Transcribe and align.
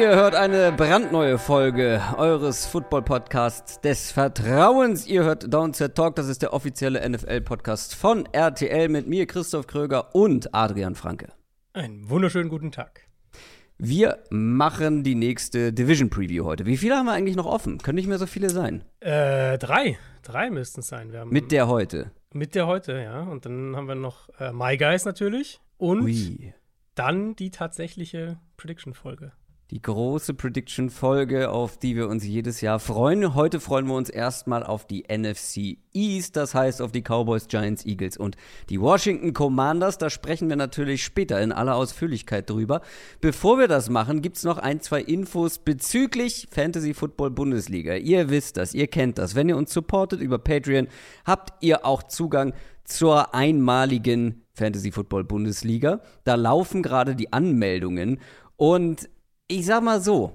Ihr 0.00 0.16
hört 0.16 0.34
eine 0.34 0.72
brandneue 0.72 1.36
Folge 1.36 2.00
eures 2.16 2.64
Football-Podcasts 2.64 3.82
des 3.82 4.10
Vertrauens. 4.10 5.06
Ihr 5.06 5.24
hört 5.24 5.52
Downset 5.52 5.94
Talk, 5.94 6.16
das 6.16 6.26
ist 6.26 6.40
der 6.40 6.54
offizielle 6.54 7.06
NFL-Podcast 7.06 7.94
von 7.94 8.24
RTL 8.32 8.88
mit 8.88 9.06
mir, 9.08 9.26
Christoph 9.26 9.66
Kröger 9.66 10.14
und 10.14 10.54
Adrian 10.54 10.94
Franke. 10.94 11.28
Einen 11.74 12.08
wunderschönen 12.08 12.48
guten 12.48 12.72
Tag. 12.72 13.02
Wir 13.76 14.24
machen 14.30 15.02
die 15.04 15.14
nächste 15.14 15.70
Division 15.70 16.08
Preview 16.08 16.46
heute. 16.46 16.64
Wie 16.64 16.78
viele 16.78 16.96
haben 16.96 17.04
wir 17.04 17.12
eigentlich 17.12 17.36
noch 17.36 17.44
offen? 17.46 17.76
Können 17.76 17.96
nicht 17.96 18.08
mehr 18.08 18.18
so 18.18 18.26
viele 18.26 18.48
sein. 18.48 18.84
Äh, 19.00 19.58
drei. 19.58 19.98
Drei 20.22 20.48
müssten 20.48 20.80
es 20.80 20.88
sein. 20.88 21.12
Wir 21.12 21.20
haben 21.20 21.30
Mit 21.30 21.52
der 21.52 21.68
heute. 21.68 22.10
mit 22.32 22.54
der 22.54 22.66
heute, 22.66 22.98
ja. 22.98 23.20
Und 23.24 23.44
dann 23.44 23.76
haben 23.76 23.86
wir 23.86 23.96
noch 23.96 24.30
äh, 24.38 24.50
My 24.50 24.78
Guys 24.78 25.04
natürlich. 25.04 25.60
Und 25.76 26.04
Ui. 26.04 26.54
dann 26.94 27.36
die 27.36 27.50
tatsächliche 27.50 28.38
Prediction-Folge. 28.56 29.32
Die 29.70 29.80
große 29.80 30.34
Prediction-Folge, 30.34 31.48
auf 31.48 31.76
die 31.76 31.94
wir 31.94 32.08
uns 32.08 32.26
jedes 32.26 32.60
Jahr 32.60 32.80
freuen. 32.80 33.36
Heute 33.36 33.60
freuen 33.60 33.86
wir 33.86 33.94
uns 33.94 34.10
erstmal 34.10 34.64
auf 34.64 34.84
die 34.84 35.04
NFC 35.08 35.78
East, 35.92 36.34
das 36.34 36.56
heißt 36.56 36.82
auf 36.82 36.90
die 36.90 37.02
Cowboys, 37.02 37.46
Giants, 37.46 37.86
Eagles 37.86 38.16
und 38.16 38.36
die 38.68 38.80
Washington 38.80 39.32
Commanders. 39.32 39.96
Da 39.96 40.10
sprechen 40.10 40.48
wir 40.48 40.56
natürlich 40.56 41.04
später 41.04 41.40
in 41.40 41.52
aller 41.52 41.76
Ausführlichkeit 41.76 42.50
drüber. 42.50 42.80
Bevor 43.20 43.60
wir 43.60 43.68
das 43.68 43.90
machen, 43.90 44.22
gibt's 44.22 44.42
noch 44.42 44.58
ein, 44.58 44.80
zwei 44.80 45.02
Infos 45.02 45.60
bezüglich 45.60 46.48
Fantasy 46.50 46.92
Football 46.92 47.30
Bundesliga. 47.30 47.94
Ihr 47.94 48.28
wisst 48.28 48.56
das, 48.56 48.74
ihr 48.74 48.88
kennt 48.88 49.18
das. 49.18 49.36
Wenn 49.36 49.48
ihr 49.48 49.56
uns 49.56 49.72
supportet 49.72 50.20
über 50.20 50.40
Patreon, 50.40 50.88
habt 51.24 51.62
ihr 51.62 51.86
auch 51.86 52.02
Zugang 52.02 52.54
zur 52.82 53.36
einmaligen 53.36 54.42
Fantasy 54.52 54.90
Football 54.90 55.22
Bundesliga. 55.22 56.00
Da 56.24 56.34
laufen 56.34 56.82
gerade 56.82 57.14
die 57.14 57.32
Anmeldungen 57.32 58.18
und 58.56 59.08
ich 59.50 59.66
sag 59.66 59.82
mal 59.82 60.00
so, 60.00 60.32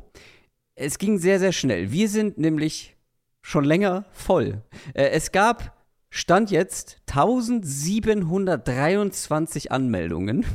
es 0.75 0.97
ging 0.97 1.17
sehr, 1.17 1.39
sehr 1.39 1.53
schnell. 1.53 1.91
Wir 1.91 2.09
sind 2.09 2.37
nämlich 2.37 2.97
schon 3.41 3.63
länger 3.63 4.03
voll. 4.11 4.61
Äh, 4.93 5.11
es 5.11 5.31
gab, 5.31 5.73
Stand 6.09 6.51
jetzt, 6.51 6.97
1723 7.07 9.71
Anmeldungen 9.71 10.45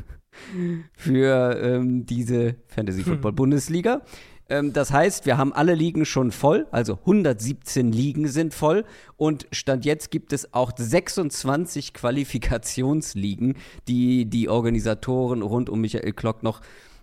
für 0.96 1.58
ähm, 1.60 2.04
diese 2.06 2.54
Fantasy 2.66 3.02
Football 3.02 3.32
Bundesliga. 3.32 4.02
Ähm, 4.50 4.74
das 4.74 4.92
heißt, 4.92 5.26
wir 5.26 5.38
haben 5.38 5.54
alle 5.54 5.74
Ligen 5.74 6.04
schon 6.04 6.30
voll, 6.32 6.66
also 6.70 6.98
117 7.00 7.90
Ligen 7.92 8.28
sind 8.28 8.52
voll 8.52 8.84
und 9.16 9.46
Stand 9.52 9.86
jetzt 9.86 10.10
gibt 10.10 10.34
es 10.34 10.52
auch 10.52 10.72
26 10.76 11.94
Qualifikationsligen, 11.94 13.54
die 13.88 14.26
die 14.26 14.48
Organisatoren 14.48 15.42
rund 15.42 15.70
um 15.70 15.80
Michael 15.80 16.12
Klock 16.12 16.42
noch 16.42 16.60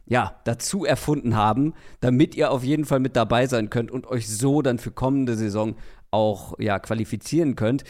ja, 0.07 0.39
dazu 0.45 0.85
erfunden 0.85 1.35
haben, 1.35 1.73
damit 1.99 2.35
ihr 2.35 2.51
auf 2.51 2.63
jeden 2.63 2.85
Fall 2.85 2.99
mit 2.99 3.15
dabei 3.15 3.45
sein 3.47 3.69
könnt 3.69 3.91
und 3.91 4.07
euch 4.07 4.27
so 4.27 4.61
dann 4.61 4.79
für 4.79 4.91
kommende 4.91 5.35
Saison 5.35 5.75
auch 6.11 6.57
ja, 6.59 6.79
qualifizieren 6.79 7.55
könnt. 7.55 7.83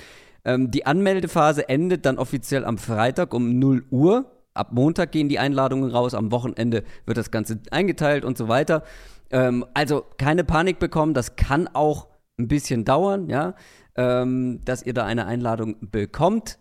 Ähm, 0.44 0.72
die 0.72 0.86
Anmeldephase 0.86 1.70
endet 1.70 2.06
dann 2.06 2.18
offiziell 2.18 2.66
am 2.66 2.78
Freitag 2.78 3.34
um 3.34 3.60
0 3.60 3.86
Uhr. 3.92 4.32
Ab 4.54 4.70
Montag 4.72 5.12
gehen 5.12 5.30
die 5.30 5.38
Einladungen 5.38 5.92
raus, 5.92 6.16
am 6.16 6.32
Wochenende 6.32 6.84
wird 7.06 7.18
das 7.18 7.30
Ganze 7.30 7.60
eingeteilt 7.70 8.26
und 8.26 8.38
so 8.38 8.48
weiter. 8.48 8.84
Ähm, 9.30 9.66
also 9.76 10.04
keine 10.18 10.44
Panik 10.44 10.80
bekommen, 10.80 11.14
das 11.14 11.36
kann 11.36 11.68
auch 11.68 12.08
ein 12.40 12.48
bisschen 12.48 12.86
dauern, 12.86 13.30
ja, 13.30 13.54
ähm, 13.96 14.62
dass 14.66 14.84
ihr 14.84 14.94
da 14.94 15.06
eine 15.06 15.28
Einladung 15.28 15.76
bekommt 15.82 16.58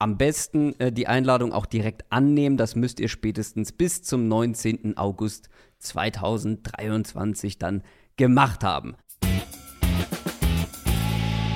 am 0.00 0.16
besten 0.16 0.74
äh, 0.80 0.90
die 0.90 1.06
Einladung 1.06 1.52
auch 1.52 1.66
direkt 1.66 2.10
annehmen. 2.10 2.56
Das 2.56 2.74
müsst 2.74 2.98
ihr 3.00 3.08
spätestens 3.08 3.70
bis 3.70 4.02
zum 4.02 4.28
19. 4.28 4.96
August 4.96 5.50
2023 5.78 7.58
dann 7.58 7.82
gemacht 8.16 8.64
haben. 8.64 8.96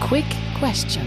Quick 0.01 0.27
Question. 0.59 1.05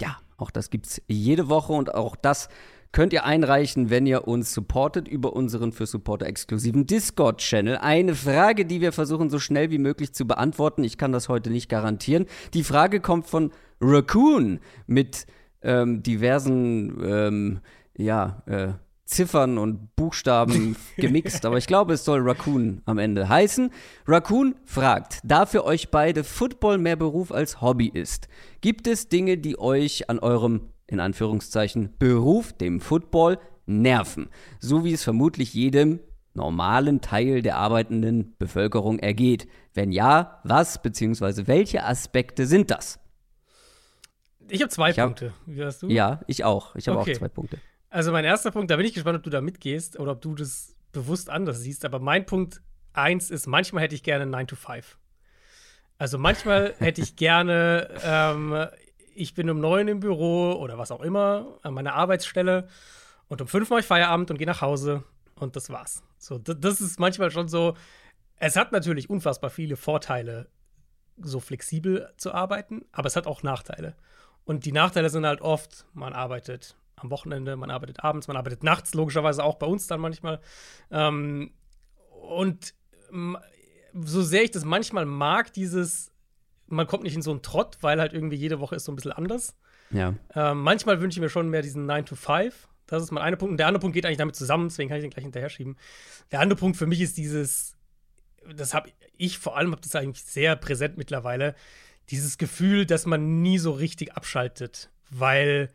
Ja, 0.00 0.18
auch 0.36 0.52
das 0.52 0.70
gibt's 0.70 1.02
jede 1.08 1.48
Woche 1.48 1.72
und 1.72 1.94
auch 1.94 2.14
das 2.14 2.48
könnt 2.92 3.12
ihr 3.12 3.24
einreichen, 3.24 3.90
wenn 3.90 4.06
ihr 4.06 4.28
uns 4.28 4.54
supportet 4.54 5.08
über 5.08 5.34
unseren 5.34 5.72
für 5.72 5.86
Supporter 5.86 6.26
exklusiven 6.26 6.86
Discord-Channel. 6.86 7.78
Eine 7.78 8.14
Frage, 8.14 8.64
die 8.64 8.80
wir 8.80 8.92
versuchen 8.92 9.30
so 9.30 9.40
schnell 9.40 9.70
wie 9.70 9.78
möglich 9.78 10.14
zu 10.14 10.26
beantworten. 10.26 10.84
Ich 10.84 10.96
kann 10.96 11.10
das 11.10 11.28
heute 11.28 11.50
nicht 11.50 11.68
garantieren. 11.68 12.26
Die 12.54 12.62
Frage 12.64 13.00
kommt 13.00 13.26
von 13.26 13.50
Raccoon 13.80 14.60
mit 14.86 15.26
ähm, 15.68 16.02
diversen 16.02 16.98
ähm, 17.04 17.60
ja, 17.94 18.42
äh, 18.46 18.68
Ziffern 19.04 19.58
und 19.58 19.94
Buchstaben 19.96 20.76
gemixt, 20.96 21.44
aber 21.44 21.58
ich 21.58 21.66
glaube, 21.66 21.94
es 21.94 22.04
soll 22.04 22.20
Raccoon 22.20 22.80
am 22.86 22.98
Ende 22.98 23.28
heißen. 23.28 23.70
Raccoon 24.06 24.54
fragt, 24.64 25.20
da 25.24 25.46
für 25.46 25.64
euch 25.64 25.90
beide 25.90 26.24
Football 26.24 26.78
mehr 26.78 26.96
Beruf 26.96 27.32
als 27.32 27.60
Hobby 27.60 27.88
ist, 27.88 28.28
gibt 28.60 28.86
es 28.86 29.08
Dinge, 29.08 29.36
die 29.36 29.58
euch 29.58 30.08
an 30.08 30.18
eurem, 30.18 30.68
in 30.86 31.00
Anführungszeichen, 31.00 31.90
Beruf, 31.98 32.52
dem 32.54 32.80
Football, 32.80 33.38
nerven? 33.66 34.28
So 34.58 34.84
wie 34.84 34.94
es 34.94 35.04
vermutlich 35.04 35.52
jedem 35.52 36.00
normalen 36.34 37.00
Teil 37.02 37.42
der 37.42 37.56
arbeitenden 37.56 38.34
Bevölkerung 38.38 38.98
ergeht. 38.98 39.48
Wenn 39.74 39.92
ja, 39.92 40.40
was 40.44 40.80
bzw. 40.82 41.46
welche 41.46 41.84
Aspekte 41.84 42.46
sind 42.46 42.70
das? 42.70 42.98
Ich 44.50 44.60
habe 44.62 44.70
zwei 44.70 44.90
Ich 44.90 44.98
hab- 44.98 45.06
Punkte. 45.08 45.32
Wie 45.46 45.62
hast 45.64 45.82
du? 45.82 45.88
Ja, 45.88 46.20
ich 46.26 46.44
auch. 46.44 46.74
Ich 46.76 46.88
habe 46.88 46.98
Okay. 46.98 47.12
auch 47.14 47.18
zwei 47.18 47.28
Punkte. 47.28 47.58
Also 47.90 48.12
mein 48.12 48.24
erster 48.24 48.50
Punkt, 48.50 48.70
da 48.70 48.76
bin 48.76 48.84
ich 48.86 48.94
gespannt, 48.94 49.16
ob 49.18 49.22
du 49.22 49.30
da 49.30 49.40
mitgehst 49.40 49.98
oder 49.98 50.12
ob 50.12 50.20
du 50.20 50.34
das 50.34 50.74
bewusst 50.92 51.30
anders 51.30 51.60
siehst. 51.60 51.84
Aber 51.84 51.98
mein 51.98 52.26
Punkt 52.26 52.60
eins 52.92 53.30
ist, 53.30 53.46
manchmal 53.46 53.82
hätte 53.84 53.94
ich 53.94 54.02
gerne 54.02 54.26
9 54.26 54.46
to 54.46 54.56
5. 54.56 54.98
Also 55.98 56.18
manchmal 56.18 56.74
hätte 56.78 57.00
ich 57.00 57.16
gerne, 57.16 57.88
ähm, 58.04 58.66
ich 59.14 59.34
bin 59.34 59.48
um 59.50 59.60
9 59.60 59.88
im 59.88 60.00
Büro 60.00 60.52
oder 60.52 60.78
was 60.78 60.90
auch 60.90 61.00
immer, 61.00 61.58
an 61.62 61.74
meiner 61.74 61.94
Arbeitsstelle 61.94 62.68
und 63.28 63.40
um 63.40 63.48
5 63.48 63.68
mache 63.70 63.80
ich 63.80 63.86
Feierabend 63.86 64.30
und 64.30 64.38
gehe 64.38 64.46
nach 64.46 64.60
Hause 64.62 65.04
und 65.34 65.56
das 65.56 65.70
war's. 65.70 66.02
So, 66.18 66.38
das 66.38 66.80
ist 66.80 66.98
manchmal 67.00 67.30
schon 67.30 67.48
so. 67.48 67.74
Es 68.36 68.54
hat 68.56 68.70
natürlich 68.72 69.10
unfassbar 69.10 69.50
viele 69.50 69.76
Vorteile, 69.76 70.48
so 71.20 71.40
flexibel 71.40 72.12
zu 72.16 72.32
arbeiten, 72.32 72.84
aber 72.92 73.06
es 73.08 73.16
hat 73.16 73.26
auch 73.26 73.42
Nachteile. 73.42 73.96
Und 74.48 74.64
die 74.64 74.72
Nachteile 74.72 75.10
sind 75.10 75.26
halt 75.26 75.42
oft, 75.42 75.84
man 75.92 76.14
arbeitet 76.14 76.74
am 76.96 77.10
Wochenende, 77.10 77.54
man 77.56 77.70
arbeitet 77.70 78.02
abends, 78.02 78.28
man 78.28 78.36
arbeitet 78.38 78.64
nachts, 78.64 78.94
logischerweise 78.94 79.44
auch 79.44 79.56
bei 79.56 79.66
uns 79.66 79.88
dann 79.88 80.00
manchmal. 80.00 80.40
Ähm, 80.90 81.52
und 82.22 82.72
so 83.92 84.22
sehr 84.22 84.44
ich 84.44 84.50
das 84.50 84.64
manchmal 84.64 85.04
mag, 85.04 85.52
dieses, 85.52 86.12
man 86.66 86.86
kommt 86.86 87.02
nicht 87.02 87.14
in 87.14 87.20
so 87.20 87.30
einen 87.30 87.42
Trott, 87.42 87.76
weil 87.82 88.00
halt 88.00 88.14
irgendwie 88.14 88.36
jede 88.36 88.58
Woche 88.58 88.76
ist 88.76 88.86
so 88.86 88.92
ein 88.92 88.96
bisschen 88.96 89.12
anders. 89.12 89.54
Ja. 89.90 90.14
Ähm, 90.34 90.62
manchmal 90.62 91.02
wünsche 91.02 91.18
ich 91.18 91.22
mir 91.22 91.28
schon 91.28 91.50
mehr 91.50 91.60
diesen 91.60 91.84
9 91.84 92.06
to 92.06 92.16
5. 92.16 92.68
Das 92.86 93.02
ist 93.02 93.10
mein 93.10 93.22
einer 93.22 93.36
Punkt. 93.36 93.50
Und 93.50 93.58
der 93.58 93.66
andere 93.66 93.82
Punkt 93.82 93.92
geht 93.94 94.06
eigentlich 94.06 94.16
damit 94.16 94.34
zusammen, 94.34 94.68
deswegen 94.68 94.88
kann 94.88 94.96
ich 94.96 95.04
den 95.04 95.10
gleich 95.10 95.24
hinterher 95.24 95.50
schieben. 95.50 95.76
Der 96.32 96.40
andere 96.40 96.58
Punkt 96.58 96.78
für 96.78 96.86
mich 96.86 97.02
ist 97.02 97.18
dieses, 97.18 97.76
das 98.50 98.72
habe 98.72 98.88
ich 99.18 99.38
vor 99.38 99.58
allem, 99.58 99.72
habe 99.72 99.82
das 99.82 99.94
eigentlich 99.94 100.24
sehr 100.24 100.56
präsent 100.56 100.96
mittlerweile, 100.96 101.54
dieses 102.10 102.38
Gefühl, 102.38 102.86
dass 102.86 103.06
man 103.06 103.42
nie 103.42 103.58
so 103.58 103.72
richtig 103.72 104.14
abschaltet, 104.14 104.90
weil 105.10 105.70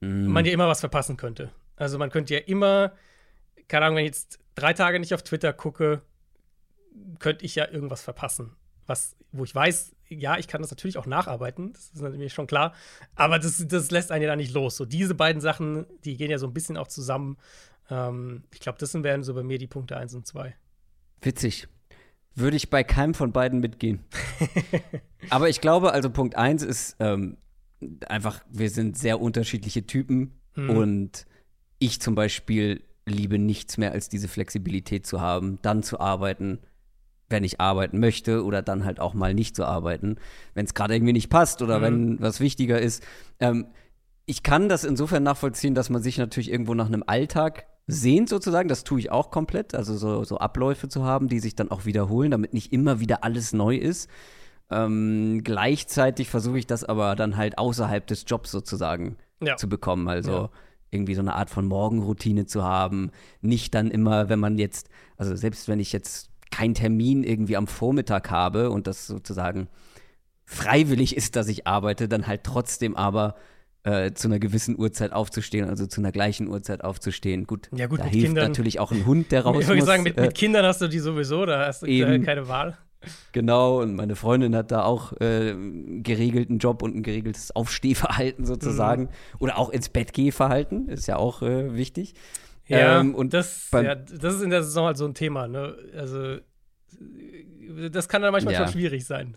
Mhm. 0.00 0.26
man 0.26 0.44
ja 0.44 0.52
immer 0.52 0.68
was 0.68 0.80
verpassen 0.80 1.16
könnte. 1.16 1.50
Also 1.76 1.98
man 1.98 2.10
könnte 2.10 2.34
ja 2.34 2.40
immer, 2.40 2.92
keine 3.68 3.86
Ahnung, 3.86 3.96
wenn 3.96 4.04
ich 4.04 4.10
jetzt 4.10 4.38
drei 4.54 4.72
Tage 4.74 5.00
nicht 5.00 5.14
auf 5.14 5.22
Twitter 5.22 5.52
gucke, 5.52 6.02
könnte 7.18 7.44
ich 7.44 7.54
ja 7.54 7.68
irgendwas 7.68 8.02
verpassen. 8.02 8.52
Was, 8.86 9.16
wo 9.32 9.44
ich 9.44 9.54
weiß, 9.54 9.94
ja, 10.08 10.38
ich 10.38 10.48
kann 10.48 10.62
das 10.62 10.70
natürlich 10.70 10.96
auch 10.98 11.06
nacharbeiten, 11.06 11.72
das 11.72 11.86
ist 11.90 12.00
natürlich 12.00 12.32
schon 12.32 12.46
klar, 12.46 12.72
aber 13.16 13.38
das, 13.38 13.62
das 13.66 13.90
lässt 13.90 14.12
einen 14.12 14.22
ja 14.22 14.28
da 14.28 14.36
nicht 14.36 14.54
los. 14.54 14.76
So 14.76 14.84
diese 14.84 15.14
beiden 15.14 15.40
Sachen, 15.40 15.86
die 16.04 16.16
gehen 16.16 16.30
ja 16.30 16.38
so 16.38 16.46
ein 16.46 16.54
bisschen 16.54 16.76
auch 16.76 16.86
zusammen. 16.86 17.36
Ähm, 17.90 18.44
ich 18.52 18.60
glaube, 18.60 18.78
das 18.78 18.92
sind- 18.92 19.02
wären 19.02 19.22
so 19.24 19.34
bei 19.34 19.42
mir 19.42 19.58
die 19.58 19.66
Punkte 19.66 19.96
1 19.96 20.14
und 20.14 20.26
2. 20.26 20.54
Witzig. 21.22 21.66
Würde 22.36 22.56
ich 22.56 22.70
bei 22.70 22.84
keinem 22.84 23.14
von 23.14 23.32
beiden 23.32 23.60
mitgehen. 23.60 24.04
Aber 25.30 25.48
ich 25.48 25.60
glaube, 25.60 25.92
also 25.92 26.10
Punkt 26.10 26.36
eins 26.36 26.62
ist 26.62 26.96
ähm, 27.00 27.36
einfach, 28.08 28.40
wir 28.50 28.70
sind 28.70 28.96
sehr 28.96 29.20
unterschiedliche 29.20 29.86
Typen 29.86 30.32
Mhm. 30.54 30.70
und 30.70 31.26
ich 31.78 32.00
zum 32.00 32.14
Beispiel 32.14 32.82
liebe 33.04 33.38
nichts 33.38 33.76
mehr 33.76 33.92
als 33.92 34.08
diese 34.08 34.26
Flexibilität 34.26 35.06
zu 35.06 35.20
haben, 35.20 35.58
dann 35.60 35.82
zu 35.82 36.00
arbeiten, 36.00 36.60
wenn 37.28 37.44
ich 37.44 37.60
arbeiten 37.60 37.98
möchte 38.00 38.42
oder 38.42 38.62
dann 38.62 38.84
halt 38.86 38.98
auch 38.98 39.12
mal 39.12 39.34
nicht 39.34 39.54
zu 39.54 39.66
arbeiten, 39.66 40.16
wenn 40.54 40.64
es 40.64 40.72
gerade 40.72 40.94
irgendwie 40.94 41.12
nicht 41.12 41.28
passt 41.28 41.60
oder 41.60 41.78
Mhm. 41.78 41.82
wenn 41.82 42.20
was 42.22 42.40
wichtiger 42.40 42.80
ist. 42.80 43.02
Ähm, 43.38 43.66
ich 44.24 44.42
kann 44.42 44.68
das 44.70 44.84
insofern 44.84 45.22
nachvollziehen, 45.24 45.74
dass 45.74 45.90
man 45.90 46.02
sich 46.02 46.16
natürlich 46.18 46.50
irgendwo 46.50 46.72
nach 46.74 46.86
einem 46.86 47.04
Alltag 47.06 47.66
sehnt 47.86 48.28
sozusagen, 48.28 48.68
das 48.68 48.84
tue 48.84 48.98
ich 49.00 49.10
auch 49.12 49.30
komplett, 49.30 49.74
also 49.74 49.96
so, 49.96 50.24
so 50.24 50.38
Abläufe 50.38 50.88
zu 50.88 51.04
haben, 51.04 51.28
die 51.28 51.38
sich 51.40 51.54
dann 51.54 51.70
auch 51.70 51.84
wiederholen, 51.84 52.30
damit 52.32 52.52
nicht 52.52 52.72
immer 52.72 52.98
wieder 53.00 53.22
alles 53.24 53.52
neu 53.52 53.76
ist. 53.76 54.10
Ähm, 54.70 55.42
gleichzeitig 55.44 56.28
versuche 56.28 56.58
ich 56.58 56.66
das 56.66 56.82
aber 56.82 57.14
dann 57.14 57.36
halt 57.36 57.58
außerhalb 57.58 58.04
des 58.06 58.24
Jobs 58.26 58.50
sozusagen 58.50 59.16
Ja. 59.40 59.56
zu 59.56 59.68
bekommen. 59.68 60.08
Also 60.08 60.30
Ja. 60.32 60.50
irgendwie 60.90 61.14
so 61.14 61.20
eine 61.20 61.34
Art 61.34 61.50
von 61.50 61.66
Morgenroutine 61.66 62.46
zu 62.46 62.64
haben. 62.64 63.10
Nicht 63.40 63.74
dann 63.74 63.90
immer, 63.92 64.28
wenn 64.28 64.40
man 64.40 64.58
jetzt, 64.58 64.88
also 65.16 65.36
selbst 65.36 65.68
wenn 65.68 65.78
ich 65.78 65.92
jetzt 65.92 66.30
keinen 66.50 66.74
Termin 66.74 67.22
irgendwie 67.22 67.56
am 67.56 67.66
Vormittag 67.68 68.30
habe 68.30 68.70
und 68.70 68.86
das 68.88 69.06
sozusagen 69.06 69.68
freiwillig 70.44 71.16
ist, 71.16 71.36
dass 71.36 71.48
ich 71.48 71.66
arbeite, 71.66 72.08
dann 72.08 72.26
halt 72.26 72.42
trotzdem 72.44 72.96
aber 72.96 73.34
äh, 73.86 74.12
zu 74.12 74.26
einer 74.28 74.38
gewissen 74.40 74.78
Uhrzeit 74.78 75.12
aufzustehen, 75.12 75.68
also 75.68 75.86
zu 75.86 76.00
einer 76.00 76.10
gleichen 76.12 76.48
Uhrzeit 76.48 76.82
aufzustehen. 76.82 77.46
Gut, 77.46 77.68
Ja, 77.74 77.86
gut, 77.86 78.00
da 78.00 78.04
hilft 78.04 78.26
Kindern- 78.26 78.48
natürlich 78.48 78.80
auch 78.80 78.90
ein 78.92 79.06
Hund, 79.06 79.30
der 79.32 79.42
raus 79.44 79.56
Ich 79.60 79.68
würde 79.68 79.78
muss. 79.78 79.86
sagen, 79.86 80.02
mit, 80.02 80.18
äh, 80.18 80.22
mit 80.22 80.34
Kindern 80.34 80.64
hast 80.64 80.80
du 80.82 80.88
die 80.88 80.98
sowieso, 80.98 81.46
da 81.46 81.66
hast 81.66 81.82
du 81.82 81.86
Eben. 81.86 82.24
keine 82.24 82.48
Wahl. 82.48 82.76
Genau, 83.30 83.82
und 83.82 83.94
meine 83.94 84.16
Freundin 84.16 84.56
hat 84.56 84.72
da 84.72 84.82
auch 84.82 85.12
äh, 85.20 85.50
einen 85.52 86.02
geregelten 86.02 86.58
Job 86.58 86.82
und 86.82 86.96
ein 86.96 87.02
geregeltes 87.04 87.54
Aufstehverhalten 87.54 88.44
sozusagen. 88.44 89.02
Mhm. 89.04 89.08
Oder 89.38 89.58
auch 89.58 89.70
ins 89.70 89.88
Bett 89.88 90.12
gehverhalten, 90.12 90.88
ist 90.88 91.06
ja 91.06 91.16
auch 91.16 91.42
äh, 91.42 91.74
wichtig. 91.76 92.14
Ja, 92.66 92.98
Ähm, 93.00 93.14
und 93.14 93.32
das, 93.32 93.68
ja, 93.72 93.94
das 93.94 94.34
ist 94.36 94.42
in 94.42 94.50
der 94.50 94.64
Saison 94.64 94.86
halt 94.86 94.96
so 94.96 95.04
ein 95.04 95.14
Thema. 95.14 95.46
Ne? 95.46 95.76
Also, 95.96 96.38
das 97.90 98.08
kann 98.08 98.22
dann 98.22 98.32
manchmal 98.32 98.54
Ja. 98.54 98.64
schon 98.64 98.72
schwierig 98.72 99.04
sein. 99.04 99.36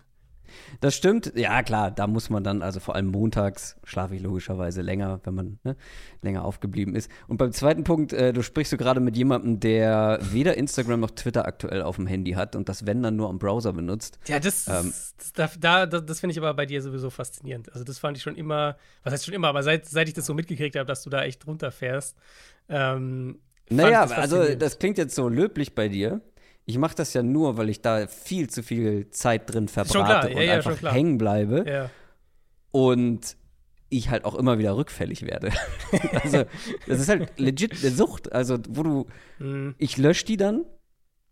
Das 0.80 0.94
stimmt, 0.94 1.32
ja 1.36 1.62
klar, 1.62 1.90
da 1.90 2.06
muss 2.06 2.30
man 2.30 2.44
dann, 2.44 2.62
also 2.62 2.80
vor 2.80 2.94
allem 2.94 3.06
montags 3.06 3.76
schlafe 3.84 4.14
ich 4.14 4.22
logischerweise 4.22 4.82
länger, 4.82 5.20
wenn 5.24 5.34
man 5.34 5.58
ne, 5.64 5.76
länger 6.22 6.44
aufgeblieben 6.44 6.94
ist. 6.94 7.10
Und 7.28 7.36
beim 7.36 7.52
zweiten 7.52 7.84
Punkt, 7.84 8.12
äh, 8.12 8.32
du 8.32 8.42
sprichst 8.42 8.70
so 8.70 8.76
gerade 8.76 9.00
mit 9.00 9.16
jemandem, 9.16 9.60
der 9.60 10.18
weder 10.22 10.56
Instagram 10.56 11.00
noch 11.00 11.10
Twitter 11.10 11.46
aktuell 11.46 11.82
auf 11.82 11.96
dem 11.96 12.06
Handy 12.06 12.32
hat 12.32 12.56
und 12.56 12.68
das, 12.68 12.86
wenn 12.86 13.02
dann 13.02 13.16
nur 13.16 13.28
am 13.28 13.38
Browser 13.38 13.72
benutzt. 13.72 14.18
Ja, 14.26 14.38
das, 14.40 14.68
Ähm. 14.68 14.92
das, 15.34 15.58
da, 15.58 15.86
da, 15.86 16.00
das 16.00 16.20
finde 16.20 16.32
ich 16.32 16.38
aber 16.38 16.54
bei 16.54 16.66
dir 16.66 16.82
sowieso 16.82 17.10
faszinierend. 17.10 17.72
Also, 17.72 17.84
das 17.84 17.98
fand 17.98 18.16
ich 18.16 18.22
schon 18.22 18.36
immer, 18.36 18.76
was 19.02 19.12
heißt 19.12 19.24
schon 19.26 19.34
immer, 19.34 19.48
aber 19.48 19.62
seit, 19.62 19.86
seit 19.86 20.08
ich 20.08 20.14
das 20.14 20.26
so 20.26 20.34
mitgekriegt 20.34 20.76
habe, 20.76 20.86
dass 20.86 21.02
du 21.02 21.10
da 21.10 21.22
echt 21.22 21.46
runterfährst. 21.46 22.16
Ähm, 22.68 23.40
Naja, 23.68 24.02
das 24.02 24.12
also 24.12 24.54
das 24.54 24.78
klingt 24.78 24.98
jetzt 24.98 25.14
so 25.14 25.28
löblich 25.28 25.74
bei 25.74 25.88
dir. 25.88 26.20
Ich 26.70 26.78
mache 26.78 26.94
das 26.94 27.12
ja 27.14 27.22
nur, 27.22 27.56
weil 27.56 27.68
ich 27.68 27.82
da 27.82 28.06
viel 28.06 28.48
zu 28.48 28.62
viel 28.62 29.10
Zeit 29.10 29.52
drin 29.52 29.68
verbrate 29.68 30.30
ja, 30.30 30.36
und 30.36 30.42
ja, 30.44 30.54
einfach 30.54 30.92
hängen 30.92 31.18
bleibe. 31.18 31.64
Ja. 31.68 31.90
und 32.70 33.36
ich 33.92 34.08
halt 34.08 34.24
auch 34.24 34.36
immer 34.36 34.58
wieder 34.58 34.76
rückfällig 34.76 35.22
werde. 35.26 35.50
also, 36.22 36.44
das 36.86 37.00
ist 37.00 37.08
halt 37.08 37.32
legit 37.40 37.72
eine 37.82 37.90
Sucht. 37.90 38.32
Also, 38.32 38.56
wo 38.68 38.84
du, 38.84 39.06
Mhm. 39.40 39.74
ich 39.78 39.96
lösche 39.96 40.24
die 40.26 40.36
dann. 40.36 40.64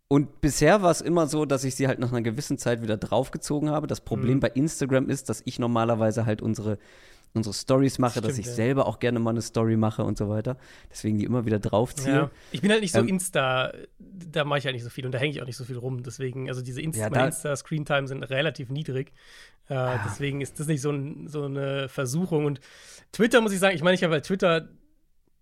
Und 0.08 0.40
bisher 0.40 0.82
war 0.82 0.90
es 0.90 1.00
immer 1.00 1.28
so, 1.28 1.44
dass 1.44 1.62
ich 1.62 1.76
sie 1.76 1.86
halt 1.86 2.00
nach 2.00 2.10
einer 2.10 2.22
gewissen 2.22 2.58
Zeit 2.58 2.82
wieder 2.82 2.96
draufgezogen 2.96 3.70
habe. 3.70 3.86
Das 3.86 4.00
Problem 4.00 4.38
Mhm. 4.38 4.40
bei 4.40 4.48
Instagram 4.48 5.08
ist, 5.08 5.28
dass 5.28 5.42
ich 5.44 5.60
normalerweise 5.60 6.26
halt 6.26 6.42
unsere, 6.42 6.78
unsere 7.34 7.54
Stories 7.54 7.98
mache, 7.98 8.20
dass 8.20 8.32
Stimmt, 8.32 8.38
ich 8.40 8.46
ja. 8.46 8.52
selber 8.52 8.86
auch 8.86 8.98
gerne 8.98 9.18
mal 9.18 9.30
eine 9.30 9.42
Story 9.42 9.76
mache 9.76 10.02
und 10.02 10.18
so 10.18 10.28
weiter. 10.28 10.56
Deswegen 10.90 11.18
die 11.18 11.24
immer 11.24 11.44
wieder 11.46 11.58
draufziehe. 11.58 12.14
Ja. 12.14 12.30
Ich 12.52 12.60
bin 12.60 12.70
halt 12.70 12.80
nicht 12.80 12.92
so 12.92 13.00
Ähm, 13.00 13.08
Insta, 13.08 13.72
da 13.98 14.44
mache 14.44 14.58
ich 14.60 14.64
halt 14.64 14.74
nicht 14.74 14.84
so 14.84 14.90
viel 14.90 15.06
und 15.06 15.12
da 15.12 15.18
hänge 15.18 15.32
ich 15.32 15.42
auch 15.42 15.46
nicht 15.46 15.56
so 15.56 15.64
viel 15.64 15.76
rum. 15.76 16.02
Deswegen, 16.02 16.48
also 16.48 16.62
diese 16.62 16.80
Insta, 16.80 17.08
Ja, 17.08 17.26
Insta-Screentime 17.26 18.08
sind 18.08 18.22
relativ 18.24 18.70
niedrig. 18.70 19.12
Äh, 19.68 19.98
Deswegen 20.06 20.40
ist 20.40 20.58
das 20.58 20.66
nicht 20.66 20.80
so, 20.80 20.90
ein, 20.90 21.28
so 21.28 21.44
eine 21.44 21.88
Versuchung. 21.88 22.46
Und 22.46 22.60
Twitter 23.12 23.40
muss 23.40 23.52
ich 23.52 23.58
sagen, 23.58 23.76
ich 23.76 23.82
meine, 23.82 23.94
ich 23.94 24.02
habe 24.02 24.14
bei 24.14 24.20
Twitter 24.20 24.68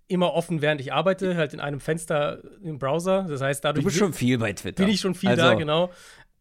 immer 0.08 0.34
offen, 0.34 0.62
während 0.62 0.80
ich 0.80 0.92
arbeite, 0.92 1.36
halt 1.36 1.52
in 1.52 1.60
einem 1.60 1.80
Fenster 1.80 2.40
im 2.62 2.78
Browser. 2.78 3.26
Das 3.28 3.40
heißt, 3.40 3.64
Du 3.64 3.68
dadurch 3.68 3.84
bist 3.84 3.98
schon 3.98 4.12
viel 4.12 4.38
bei 4.38 4.52
Twitter. 4.52 4.84
bin 4.84 4.92
ich 4.92 5.00
schon 5.00 5.14
viel 5.14 5.30
also, 5.30 5.42
da, 5.42 5.54
genau. 5.54 5.90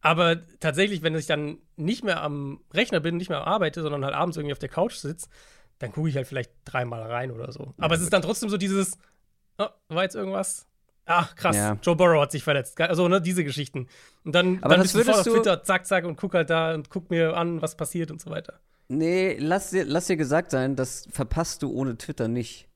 Aber 0.06 0.36
tatsächlich, 0.60 1.02
wenn 1.02 1.16
ich 1.16 1.26
dann 1.26 1.58
nicht 1.74 2.04
mehr 2.04 2.22
am 2.22 2.60
Rechner 2.72 3.00
bin, 3.00 3.16
nicht 3.16 3.28
mehr 3.28 3.44
arbeite, 3.44 3.82
sondern 3.82 4.04
halt 4.04 4.14
abends 4.14 4.36
irgendwie 4.36 4.52
auf 4.52 4.60
der 4.60 4.68
Couch 4.68 4.94
sitze, 4.94 5.28
dann 5.80 5.90
gucke 5.90 6.08
ich 6.08 6.14
halt 6.14 6.28
vielleicht 6.28 6.52
dreimal 6.64 7.02
rein 7.02 7.32
oder 7.32 7.50
so. 7.50 7.74
Aber 7.76 7.96
es 7.96 8.00
ist 8.00 8.12
dann 8.12 8.22
trotzdem 8.22 8.48
so 8.48 8.56
dieses, 8.56 8.98
oh, 9.58 9.66
war 9.88 10.04
jetzt 10.04 10.14
irgendwas? 10.14 10.68
Ach, 11.06 11.34
krass, 11.34 11.56
Ja. 11.56 11.76
Joe 11.82 11.96
Burrow 11.96 12.22
hat 12.22 12.30
sich 12.30 12.44
verletzt. 12.44 12.80
Also, 12.80 13.08
ne, 13.08 13.20
diese 13.20 13.42
Geschichten. 13.42 13.88
Und 14.24 14.32
dann, 14.32 14.58
Aber 14.62 14.74
dann 14.74 14.82
bist 14.82 14.94
du 14.94 14.98
sofort 14.98 15.18
auf 15.18 15.24
Twitter, 15.24 15.64
zack, 15.64 15.86
zack, 15.86 16.04
und 16.04 16.16
guck 16.16 16.34
halt 16.34 16.50
da 16.50 16.72
und 16.74 16.88
guck 16.88 17.10
mir 17.10 17.36
an, 17.36 17.60
was 17.60 17.76
passiert 17.76 18.12
und 18.12 18.20
so 18.20 18.30
weiter. 18.30 18.60
Nee, 18.86 19.36
lass 19.40 19.70
dir, 19.70 19.84
lass 19.84 20.06
dir 20.06 20.16
gesagt 20.16 20.52
sein, 20.52 20.76
das 20.76 21.08
verpasst 21.10 21.64
du 21.64 21.72
ohne 21.72 21.98
Twitter 21.98 22.28
nicht. 22.28 22.68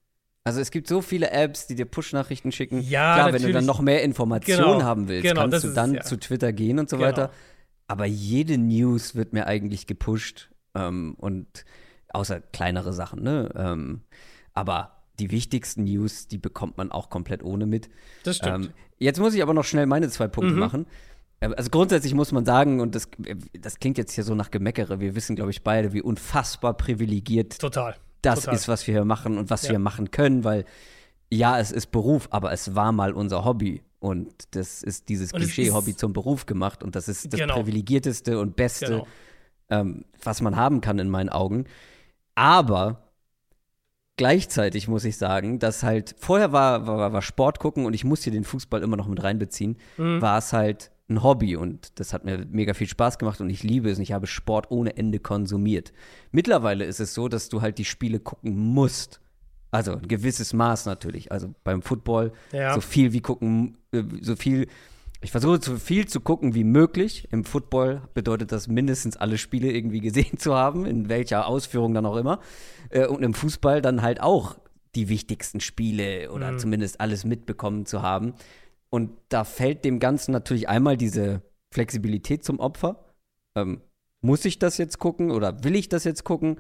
Also 0.45 0.61
es 0.61 0.71
gibt 0.71 0.89
so 0.89 1.03
viele 1.03 1.31
Apps, 1.31 1.67
die 1.67 1.75
dir 1.75 1.85
Push-Nachrichten 1.85 2.51
schicken. 2.51 2.81
Ja, 2.81 3.15
Klar, 3.15 3.27
wenn 3.27 3.33
du 3.35 3.39
natürlich. 3.39 3.55
dann 3.57 3.67
noch 3.67 3.81
mehr 3.81 4.03
Informationen 4.03 4.59
Genau, 4.73 4.83
haben 4.83 5.09
willst, 5.09 5.29
genau, 5.29 5.43
kannst 5.43 5.65
du 5.65 5.69
ist 5.69 5.77
dann 5.77 5.91
es, 5.91 5.97
ja. 5.97 6.03
zu 6.03 6.17
Twitter 6.19 6.53
gehen 6.53 6.79
und 6.79 6.89
so 6.89 6.97
Genau. 6.97 7.09
weiter. 7.09 7.31
Aber 7.89 8.07
jede 8.07 8.57
News 8.57 9.15
wird 9.15 9.33
mir 9.33 9.47
eigentlich 9.47 9.87
gepusht. 9.87 10.51
Ähm, 10.75 11.15
und 11.19 11.65
außer 12.11 12.41
kleinere 12.41 12.93
Sachen, 12.93 13.23
ne? 13.23 13.51
Ähm, 13.57 14.03
aber 14.55 15.03
die 15.19 15.31
wichtigsten 15.31 15.85
News, 15.85 16.29
die 16.29 16.39
bekommt 16.39 16.79
man 16.79 16.91
auch 16.91 17.11
komplett 17.11 17.43
ohne 17.43 17.67
mit. 17.67 17.91
Das 18.23 18.37
stimmt. 18.37 18.67
Ähm, 18.67 18.73
jetzt 18.99 19.21
muss 19.21 19.35
ich 19.35 19.43
aber 19.43 19.53
noch 19.53 19.65
schnell 19.65 19.87
meine 19.87 20.09
zwei 20.09 20.29
Punkte 20.29 20.55
Mhm. 20.55 20.59
machen. 20.61 20.87
Äh, 21.41 21.51
Also 21.57 21.71
grundsätzlich 21.71 22.15
muss 22.15 22.33
man 22.33 22.45
sagen, 22.47 22.81
und 22.81 22.95
das, 22.95 23.09
das 23.61 23.79
klingt 23.79 23.99
jetzt 23.99 24.13
hier 24.13 24.25
so 24.25 24.35
nach 24.35 24.51
Gemeckere, 24.51 25.01
wir 25.01 25.15
wissen, 25.15 25.37
glaube 25.37 25.51
ich, 25.51 25.63
beide, 25.63 25.93
wie 25.93 26.01
unfassbar 26.03 26.75
privilegiert 26.77 27.59
Total. 27.59 27.97
Das 28.23 28.41
total. 28.41 28.55
ist, 28.55 28.69
was 28.69 28.87
wir 28.87 28.95
hier 28.95 29.05
machen 29.05 29.39
und 29.39 29.51
was 29.51 29.63
Ja. 29.65 29.71
wir 29.73 29.79
machen 29.79 30.11
können, 30.11 30.45
weil 30.45 30.65
ja, 31.33 31.59
es 31.61 31.71
ist 31.73 31.93
Beruf, 31.93 32.29
aber 32.31 32.53
es 32.53 32.75
war 32.75 32.91
mal 32.93 33.13
unser 33.13 33.45
Hobby. 33.45 33.83
Und 34.01 34.33
das 34.57 34.83
ist 34.83 35.09
dieses 35.09 35.33
Klischee-Hobby 35.33 35.95
zum 35.95 36.13
Beruf 36.13 36.47
gemacht. 36.47 36.83
Und 36.83 36.97
das 36.97 37.07
ist 37.09 37.33
das 37.33 37.39
Genau. 37.39 37.55
privilegierteste 37.55 38.39
und 38.41 38.57
beste, 38.57 38.87
Genau. 38.87 39.07
ähm, 39.69 40.05
was 40.25 40.41
man 40.41 40.57
haben 40.57 40.81
kann 40.81 40.99
in 40.99 41.09
meinen 41.11 41.29
Augen. 41.29 41.67
Aber 42.35 43.03
gleichzeitig 44.17 44.89
muss 44.89 45.05
ich 45.05 45.17
sagen, 45.17 45.59
dass 45.59 45.83
halt, 45.83 46.15
vorher 46.19 46.53
war, 46.53 46.87
war, 46.87 47.13
war 47.13 47.23
Sport 47.23 47.59
gucken 47.59 47.87
und 47.87 47.95
ich 47.95 48.05
muss 48.05 48.23
hier 48.23 48.33
den 48.33 48.45
Fußball 48.45 48.83
immer 48.83 48.97
noch 48.97 49.07
mit 49.07 49.23
reinbeziehen, 49.23 49.77
Mhm. 49.97 50.21
war 50.21 50.39
es 50.39 50.53
halt 50.53 50.91
ein 51.11 51.23
Hobby 51.23 51.57
und 51.57 51.99
das 52.01 52.13
hat 52.13 52.25
mir 52.25 52.47
mega 52.51 52.73
viel 52.73 52.87
Spaß 52.89 53.19
gemacht 53.19 53.41
und 53.41 53.51
ich 53.51 53.63
liebe 53.63 53.91
es 53.91 53.99
und 53.99 54.03
ich 54.05 54.13
habe 54.13 54.27
Sport 54.27 54.71
ohne 54.71 54.97
Ende 54.97 55.19
konsumiert. 55.19 55.93
Mittlerweile 56.31 56.85
ist 56.85 57.01
es 57.01 57.13
so, 57.15 57.29
dass 57.29 57.49
du 57.49 57.61
halt 57.61 57.79
die 57.79 57.85
Spiele 57.85 58.21
gucken 58.21 58.57
musst. 58.57 59.21
Also 59.73 59.93
ein 59.93 60.09
gewisses 60.09 60.53
Maß 60.53 60.87
natürlich. 60.87 61.31
Also 61.33 61.55
beim 61.65 61.83
Football 61.83 62.33
Ja. 62.53 62.75
so 62.75 62.81
viel 62.81 63.13
wie 63.13 63.21
gucken, 63.21 63.77
äh, 63.93 64.03
so 64.21 64.37
viel. 64.37 64.67
Ich 65.23 65.33
versuche 65.33 65.61
so 65.63 65.77
viel 65.77 66.09
zu 66.09 66.21
gucken 66.21 66.55
wie 66.55 66.65
möglich. 66.65 67.29
Im 67.31 67.45
Football 67.45 68.03
bedeutet 68.15 68.53
das 68.53 68.69
mindestens 68.69 69.17
alle 69.19 69.37
Spiele 69.37 69.71
irgendwie 69.71 70.01
gesehen 70.01 70.39
zu 70.39 70.55
haben, 70.55 70.87
in 70.87 71.09
welcher 71.09 71.47
Ausführung 71.47 71.93
dann 71.95 72.07
auch 72.07 72.17
immer. 72.17 72.41
Äh, 72.89 73.07
Und 73.07 73.23
im 73.23 73.35
Fußball 73.35 73.83
dann 73.83 74.01
halt 74.03 74.21
auch 74.23 74.57
die 74.97 75.09
wichtigsten 75.09 75.61
Spiele 75.61 76.33
oder 76.33 76.53
Mhm. 76.53 76.59
zumindest 76.59 77.01
alles 77.01 77.25
mitbekommen 77.25 77.87
zu 77.87 78.03
haben. 78.03 78.35
Und 78.91 79.11
da 79.29 79.45
fällt 79.45 79.85
dem 79.85 79.99
Ganzen 80.01 80.33
natürlich 80.33 80.69
einmal 80.69 80.97
diese 80.97 81.43
Flexibilität 81.73 82.45
zum 82.45 82.59
Opfer. 82.59 83.05
Ähm, 83.57 83.81
muss 84.21 84.45
ich 84.45 84.59
das 84.59 84.79
jetzt 84.79 84.99
gucken 84.99 85.31
oder 85.31 85.65
will 85.65 85.77
ich 85.77 85.89
das 85.89 86.05
jetzt 86.05 86.25
gucken? 86.25 86.59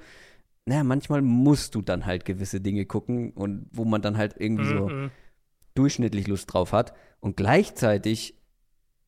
Naja, 0.67 0.85
manchmal 0.85 1.23
musst 1.23 1.75
du 1.75 1.83
dann 1.83 2.07
halt 2.07 2.25
gewisse 2.25 2.61
Dinge 2.61 2.87
gucken 2.87 3.33
und 3.33 3.67
wo 3.73 3.85
man 3.85 4.03
dann 4.03 4.17
halt 4.17 4.37
irgendwie 4.39 4.67
so 4.67 4.89
Mhm. 4.89 5.11
durchschnittlich 5.75 6.27
Lust 6.27 6.53
drauf 6.53 6.73
hat. 6.73 6.95
Und 7.21 7.37
gleichzeitig 7.37 8.35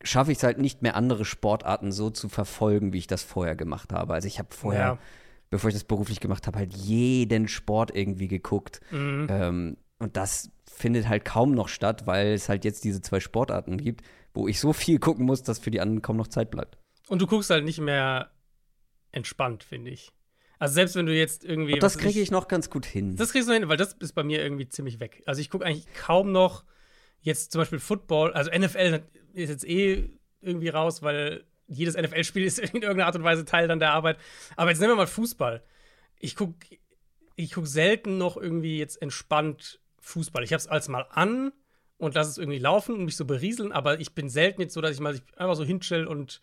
schaffe 0.03 0.33
ich 0.33 0.39
es 0.39 0.45
halt 0.45 0.59
nicht 0.59 0.83
mehr, 0.83 0.97
andere 0.97 1.25
Sportarten 1.25 1.93
so 1.93 2.11
zu 2.11 2.29
verfolgen, 2.29 2.93
wie 2.93 2.99
ich 2.99 3.07
das 3.07 3.23
vorher 3.23 3.55
gemacht 3.55 3.93
habe. 3.93 4.15
Also 4.15 4.27
ich 4.27 4.39
habe 4.41 4.49
vorher, 4.53 4.81
Ja. 4.87 4.99
bevor 5.51 5.69
ich 5.69 5.75
das 5.75 5.85
beruflich 5.85 6.19
gemacht 6.21 6.47
habe, 6.47 6.59
halt 6.59 6.75
jeden 6.75 7.47
Sport 7.47 7.95
irgendwie 7.95 8.29
geguckt. 8.29 8.81
Mhm. 8.91 9.27
Ähm, 9.31 9.77
und 10.01 10.17
das 10.17 10.51
findet 10.73 11.09
halt 11.09 11.25
kaum 11.25 11.53
noch 11.53 11.69
statt, 11.69 12.07
weil 12.07 12.33
es 12.33 12.49
halt 12.49 12.65
jetzt 12.65 12.85
diese 12.85 13.01
zwei 13.01 13.21
Sportarten 13.21 13.79
gibt, 13.79 14.03
wo 14.35 14.49
ich 14.49 14.59
so 14.59 14.73
viel 14.73 14.99
gucken 14.99 15.27
muss, 15.27 15.43
dass 15.43 15.59
für 15.59 15.71
die 15.71 15.81
anderen 15.81 16.03
kaum 16.03 16.17
noch 16.17 16.29
Zeit 16.29 16.51
bleibt. 16.51 16.79
Und 17.09 17.21
du 17.21 17.27
guckst 17.27 17.51
halt 17.51 17.65
nicht 17.65 17.81
mehr 17.81 18.31
entspannt, 19.13 19.65
finde 19.65 19.91
ich. 19.91 20.13
Also 20.59 20.75
selbst 20.75 20.95
wenn 20.95 21.07
du 21.07 21.15
jetzt 21.15 21.45
irgendwie. 21.45 21.75
Und 21.75 21.83
das 21.83 21.99
kriege 21.99 22.21
ich 22.21 22.31
noch 22.31 22.49
ganz 22.49 22.71
gut 22.71 22.87
hin. 22.87 23.17
Das 23.17 23.33
kriegst 23.33 23.49
du 23.49 23.53
hin, 23.53 23.69
weil 23.69 23.77
das 23.77 23.95
ist 23.95 24.13
bei 24.13 24.23
mir 24.23 24.43
irgendwie 24.43 24.69
ziemlich 24.69 25.01
weg. 25.01 25.23
Also 25.27 25.41
ich 25.41 25.51
gucke 25.51 25.65
eigentlich 25.65 25.93
kaum 25.93 26.33
noch 26.33 26.65
jetzt 27.21 27.53
zum 27.53 27.61
Beispiel 27.61 27.81
Football, 27.81 28.33
also 28.33 28.51
NFL 28.51 29.03
ist 29.33 29.49
jetzt 29.49 29.69
eh 29.69 30.11
irgendwie 30.41 30.69
raus, 30.69 31.03
weil 31.03 31.45
jedes 31.67 31.97
NFL-Spiel 31.97 32.45
ist 32.47 32.59
in 32.59 32.67
irgendeiner 32.83 33.07
Art 33.07 33.17
und 33.17 33.25
Weise 33.25 33.45
Teil 33.45 33.69
dann 33.69 33.79
der 33.81 33.93
Arbeit. 33.93 34.19
Aber 34.57 34.71
jetzt 34.71 34.81
nehmen 34.81 34.93
wir 34.93 34.97
mal 34.97 35.07
Fußball. 35.07 35.63
Ich 36.19 36.37
gucke 36.37 36.57
ich 37.35 37.53
guck 37.53 37.67
selten 37.67 38.19
noch 38.19 38.37
irgendwie 38.37 38.79
jetzt 38.79 39.01
entspannt 39.01 39.81
Fußball. 40.03 40.45
Ich 40.45 40.53
habe 40.53 40.61
es 40.61 40.69
als 40.69 40.89
mal 40.89 41.07
an 41.11 41.53
und 41.97 42.15
lasse 42.15 42.31
es 42.31 42.39
irgendwie 42.39 42.59
laufen 42.59 42.95
und 42.95 43.05
mich 43.05 43.17
so 43.17 43.25
berieseln, 43.25 43.73
aber 43.73 43.99
ich 43.99 44.15
bin 44.15 44.29
selten 44.29 44.61
jetzt 44.61 44.75
so, 44.75 44.81
dass 44.81 44.93
ich 44.93 45.01
mal 45.01 45.19
einfach 45.37 45.57
so 45.57 45.65
hinchill 45.65 46.07
und 46.07 46.41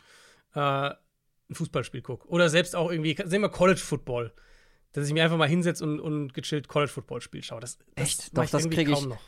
äh, 0.55 0.59
ein 0.59 0.95
Fußballspiel 1.53 2.01
gucke. 2.01 2.27
Oder 2.27 2.49
selbst 2.49 2.75
auch 2.75 2.91
irgendwie, 2.91 3.15
sehen 3.25 3.41
wir 3.41 3.49
College 3.49 3.79
Football 3.79 4.33
dass 4.93 5.07
ich 5.07 5.13
mich 5.13 5.21
einfach 5.21 5.37
mal 5.37 5.47
hinsetze 5.47 5.83
und, 5.83 5.99
und 5.99 6.33
gechillt 6.33 6.67
College 6.67 6.91
Football 6.91 7.21
Spiel 7.21 7.43
schaue. 7.43 7.59
Das, 7.59 7.77
das 7.77 7.87
Echt? 7.95 8.37
Doch, 8.37 8.45
das 8.45 8.61
irgendwie 8.61 8.77
krieg 8.77 8.89
ich- 8.89 8.93
kaum 8.93 9.09
noch. 9.09 9.21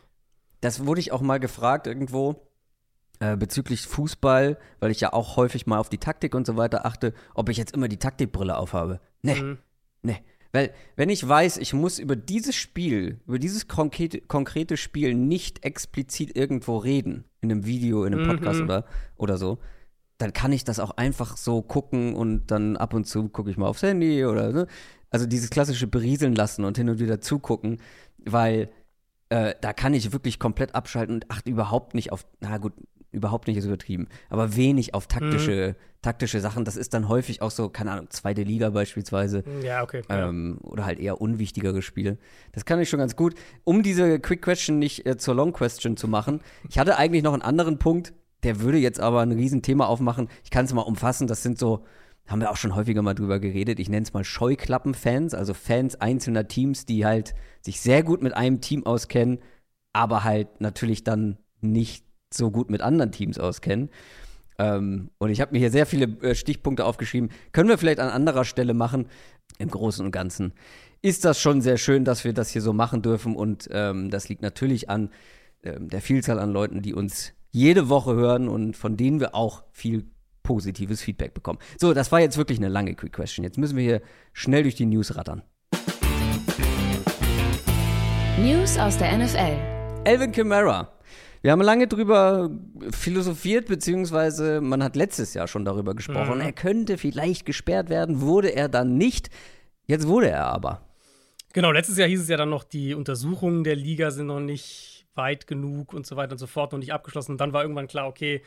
das 0.61 0.85
wurde 0.85 1.01
ich 1.01 1.11
auch 1.11 1.21
mal 1.21 1.39
gefragt 1.39 1.88
irgendwo 1.88 2.47
äh, 3.19 3.38
bezüglich 3.38 3.81
Fußball, 3.81 4.57
weil 4.79 4.91
ich 4.91 5.01
ja 5.01 5.13
auch 5.13 5.38
häufig 5.38 5.67
mal 5.67 5.77
auf 5.77 5.89
die 5.89 6.00
Taktik 6.00 6.33
und 6.33 6.47
so 6.47 6.57
weiter 6.57 6.85
achte, 6.85 7.13
ob 7.35 7.50
ich 7.50 7.57
jetzt 7.57 7.73
immer 7.73 7.88
die 7.88 8.00
Taktikbrille 8.00 8.57
aufhabe. 8.57 9.00
Nee, 9.21 9.35
mhm. 9.35 9.57
nee. 10.01 10.23
Weil, 10.51 10.74
wenn 10.96 11.10
ich 11.10 11.27
weiß, 11.27 11.58
ich 11.58 11.74
muss 11.74 11.98
über 11.98 12.15
dieses 12.15 12.55
Spiel, 12.55 13.20
über 13.25 13.39
dieses 13.39 13.67
konkrete, 13.67 14.22
konkrete 14.22 14.75
Spiel 14.77 15.15
nicht 15.15 15.63
explizit 15.63 16.36
irgendwo 16.36 16.77
reden, 16.77 17.24
in 17.41 17.51
einem 17.51 17.65
Video, 17.65 18.03
in 18.03 18.13
einem 18.13 18.27
Podcast 18.27 18.60
mhm. 18.60 18.65
oder, 18.65 18.86
oder 19.17 19.38
so, 19.38 19.60
dann 20.17 20.34
kann 20.34 20.51
ich 20.51 20.63
das 20.63 20.79
auch 20.79 20.91
einfach 20.91 21.38
so 21.38 21.62
gucken 21.62 22.15
und 22.15 22.48
dann 22.51 22.77
ab 22.77 22.93
und 22.93 23.05
zu 23.05 23.29
gucke 23.29 23.50
ich 23.50 23.58
mal 23.58 23.67
aufs 23.67 23.81
Handy 23.81 24.25
oder 24.25 24.51
so. 24.51 24.65
Also 25.10 25.25
dieses 25.25 25.50
klassische 25.50 25.88
Berieseln 25.88 26.36
lassen 26.36 26.63
und 26.63 26.77
hin 26.77 26.89
und 26.89 27.00
wieder 27.00 27.22
zugucken, 27.22 27.81
weil 28.17 28.70
äh, 29.29 29.55
da 29.62 29.74
kann 29.74 29.93
ich 29.93 30.12
wirklich 30.12 30.38
komplett 30.38 30.75
abschalten 30.75 31.15
und 31.15 31.31
achte 31.31 31.50
überhaupt 31.50 31.96
nicht 31.96 32.12
auf, 32.12 32.25
na 32.39 32.58
gut, 32.58 32.74
überhaupt 33.11 33.47
nicht 33.47 33.57
ist 33.57 33.65
übertrieben, 33.65 34.07
aber 34.29 34.55
wenig 34.55 34.93
auf 34.93 35.07
taktische, 35.07 35.75
mhm. 35.77 36.01
taktische 36.01 36.39
Sachen. 36.39 36.65
Das 36.65 36.77
ist 36.77 36.93
dann 36.93 37.09
häufig 37.09 37.41
auch 37.41 37.51
so, 37.51 37.69
keine 37.69 37.91
Ahnung, 37.91 38.09
zweite 38.09 38.43
Liga 38.43 38.69
beispielsweise. 38.69 39.43
Ja, 39.63 39.83
okay. 39.83 40.01
Ähm, 40.09 40.59
ja. 40.63 40.69
Oder 40.69 40.85
halt 40.85 40.99
eher 40.99 41.19
unwichtigere 41.19 41.81
Spiele. 41.81 42.17
Das 42.53 42.65
kann 42.65 42.79
ich 42.79 42.89
schon 42.89 42.99
ganz 42.99 43.15
gut. 43.15 43.35
Um 43.63 43.83
diese 43.83 44.19
Quick 44.19 44.41
Question 44.41 44.79
nicht 44.79 45.05
äh, 45.05 45.17
zur 45.17 45.35
Long 45.35 45.53
Question 45.53 45.97
zu 45.97 46.07
machen, 46.07 46.41
ich 46.69 46.79
hatte 46.79 46.97
eigentlich 46.97 47.23
noch 47.23 47.33
einen 47.33 47.41
anderen 47.41 47.79
Punkt, 47.79 48.13
der 48.43 48.61
würde 48.61 48.77
jetzt 48.77 48.99
aber 48.99 49.21
ein 49.21 49.31
Riesenthema 49.31 49.85
aufmachen. 49.85 50.29
Ich 50.43 50.49
kann 50.49 50.65
es 50.65 50.73
mal 50.73 50.81
umfassen, 50.81 51.27
das 51.27 51.43
sind 51.43 51.59
so, 51.59 51.83
haben 52.27 52.41
wir 52.41 52.49
auch 52.49 52.57
schon 52.57 52.75
häufiger 52.75 53.01
mal 53.01 53.13
drüber 53.13 53.39
geredet, 53.39 53.79
ich 53.79 53.89
nenne 53.89 54.03
es 54.03 54.13
mal 54.13 54.23
Scheuklappen-Fans, 54.23 55.33
also 55.33 55.53
Fans 55.53 55.99
einzelner 55.99 56.47
Teams, 56.47 56.85
die 56.85 57.05
halt 57.05 57.35
sich 57.61 57.81
sehr 57.81 58.03
gut 58.03 58.23
mit 58.23 58.33
einem 58.33 58.61
Team 58.61 58.85
auskennen, 58.85 59.39
aber 59.93 60.23
halt 60.23 60.61
natürlich 60.61 61.03
dann 61.03 61.37
nicht 61.59 62.05
so 62.33 62.51
gut 62.51 62.69
mit 62.69 62.81
anderen 62.81 63.11
Teams 63.11 63.39
auskennen. 63.39 63.89
Ähm, 64.57 65.09
und 65.17 65.29
ich 65.29 65.41
habe 65.41 65.53
mir 65.53 65.59
hier 65.59 65.71
sehr 65.71 65.85
viele 65.85 66.05
äh, 66.21 66.35
Stichpunkte 66.35 66.85
aufgeschrieben. 66.85 67.29
Können 67.51 67.69
wir 67.69 67.77
vielleicht 67.77 68.00
an 68.00 68.09
anderer 68.09 68.45
Stelle 68.45 68.73
machen. 68.73 69.07
Im 69.57 69.69
Großen 69.69 70.03
und 70.05 70.11
Ganzen 70.11 70.53
ist 71.01 71.25
das 71.25 71.39
schon 71.39 71.61
sehr 71.61 71.77
schön, 71.77 72.05
dass 72.05 72.23
wir 72.23 72.33
das 72.33 72.50
hier 72.50 72.61
so 72.61 72.73
machen 72.73 73.01
dürfen. 73.01 73.35
Und 73.35 73.69
ähm, 73.71 74.09
das 74.09 74.29
liegt 74.29 74.41
natürlich 74.41 74.89
an 74.89 75.09
ähm, 75.63 75.89
der 75.89 76.01
Vielzahl 76.01 76.39
an 76.39 76.51
Leuten, 76.51 76.81
die 76.81 76.93
uns 76.93 77.33
jede 77.50 77.89
Woche 77.89 78.15
hören 78.15 78.47
und 78.47 78.77
von 78.77 78.97
denen 78.97 79.19
wir 79.19 79.35
auch 79.35 79.63
viel 79.71 80.05
positives 80.43 81.01
Feedback 81.01 81.33
bekommen. 81.33 81.59
So, 81.79 81.93
das 81.93 82.11
war 82.11 82.19
jetzt 82.19 82.38
wirklich 82.38 82.59
eine 82.59 82.69
lange 82.69 82.95
Quick 82.95 83.13
Question. 83.13 83.43
Jetzt 83.43 83.57
müssen 83.57 83.77
wir 83.77 83.83
hier 83.83 84.01
schnell 84.33 84.63
durch 84.63 84.75
die 84.75 84.85
News 84.85 85.15
rattern. 85.15 85.43
News 88.39 88.77
aus 88.77 88.97
der 88.97 89.17
NFL. 89.17 89.57
Elvin 90.05 90.31
Kamara 90.31 90.91
wir 91.41 91.51
haben 91.51 91.62
lange 91.62 91.88
drüber 91.88 92.51
philosophiert, 92.91 93.67
beziehungsweise 93.67 94.62
man 94.62 94.83
hat 94.83 94.95
letztes 94.95 95.33
Jahr 95.33 95.48
schon 95.48 95.65
darüber 95.65 95.95
gesprochen. 95.95 96.36
Mhm. 96.36 96.41
Er 96.41 96.53
könnte 96.53 96.98
vielleicht 96.98 97.45
gesperrt 97.45 97.89
werden, 97.89 98.21
wurde 98.21 98.50
er 98.50 98.69
dann 98.69 98.98
nicht. 98.98 99.29
Jetzt 99.88 100.07
wurde 100.07 100.29
er 100.29 100.45
aber. 100.45 100.86
Genau, 101.53 101.71
letztes 101.71 101.98
Jahr 101.98 102.07
hieß 102.07 102.21
es 102.21 102.29
ja 102.29 102.38
dann 102.38 102.50
noch, 102.50 102.63
die 102.63 102.93
Untersuchungen 102.93 103.63
der 103.63 103.75
Liga 103.75 104.12
sind 104.12 104.27
noch 104.27 104.39
nicht 104.39 105.05
weit 105.15 105.48
genug 105.48 105.93
und 105.93 106.05
so 106.05 106.15
weiter 106.15 106.33
und 106.33 106.38
so 106.38 106.48
fort, 106.48 106.71
noch 106.71 106.79
nicht 106.79 106.93
abgeschlossen. 106.93 107.33
Und 107.33 107.41
dann 107.41 107.53
war 107.53 107.63
irgendwann 107.63 107.88
klar, 107.88 108.07
okay, 108.07 108.41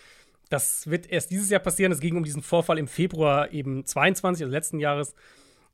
das 0.49 0.89
wird 0.89 1.11
erst 1.11 1.31
dieses 1.31 1.51
Jahr 1.51 1.61
passieren. 1.61 1.93
Es 1.93 2.01
ging 2.01 2.17
um 2.17 2.25
diesen 2.25 2.43
Vorfall 2.43 2.79
im 2.79 2.87
Februar 2.87 3.53
eben 3.53 3.85
22, 3.85 4.45
also 4.45 4.53
letzten 4.53 4.79
Jahres, 4.79 5.15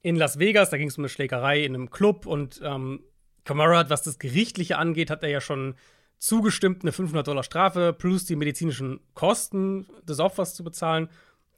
in 0.02 0.16
Las 0.16 0.38
Vegas. 0.38 0.70
Da 0.70 0.78
ging 0.78 0.88
es 0.88 0.96
um 0.96 1.04
eine 1.04 1.08
Schlägerei 1.08 1.64
in 1.64 1.74
einem 1.74 1.90
Club 1.90 2.26
und 2.26 2.60
ähm, 2.64 3.04
Camara 3.44 3.78
hat, 3.78 3.90
was 3.90 4.02
das 4.02 4.18
Gerichtliche 4.18 4.78
angeht, 4.78 5.10
hat 5.10 5.22
er 5.22 5.28
ja 5.28 5.40
schon 5.40 5.74
zugestimmt, 6.20 6.82
eine 6.82 6.92
500 6.92 7.26
Dollar 7.26 7.42
Strafe 7.42 7.92
plus 7.92 8.26
die 8.26 8.36
medizinischen 8.36 9.00
Kosten 9.14 9.86
des 10.04 10.20
Opfers 10.20 10.54
zu 10.54 10.62
bezahlen 10.62 11.08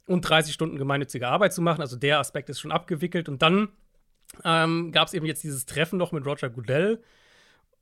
und 0.07 0.23
30 0.23 0.55
Stunden 0.55 0.79
gemeinnützige 0.79 1.29
Arbeit 1.29 1.53
zu 1.53 1.61
machen. 1.61 1.81
Also 1.81 1.97
der 1.97 2.21
Aspekt 2.21 2.49
ist 2.49 2.61
schon 2.61 2.73
abgewickelt. 2.73 3.29
Und 3.29 3.43
dann 3.43 3.69
ähm, 4.45 4.93
gab 4.93 5.09
es 5.09 5.15
eben 5.15 5.27
jetzt 5.27 5.43
dieses 5.43 5.67
Treffen 5.67 5.99
noch 5.99 6.13
mit 6.13 6.25
Roger 6.25 6.49
Goodell. 6.49 7.03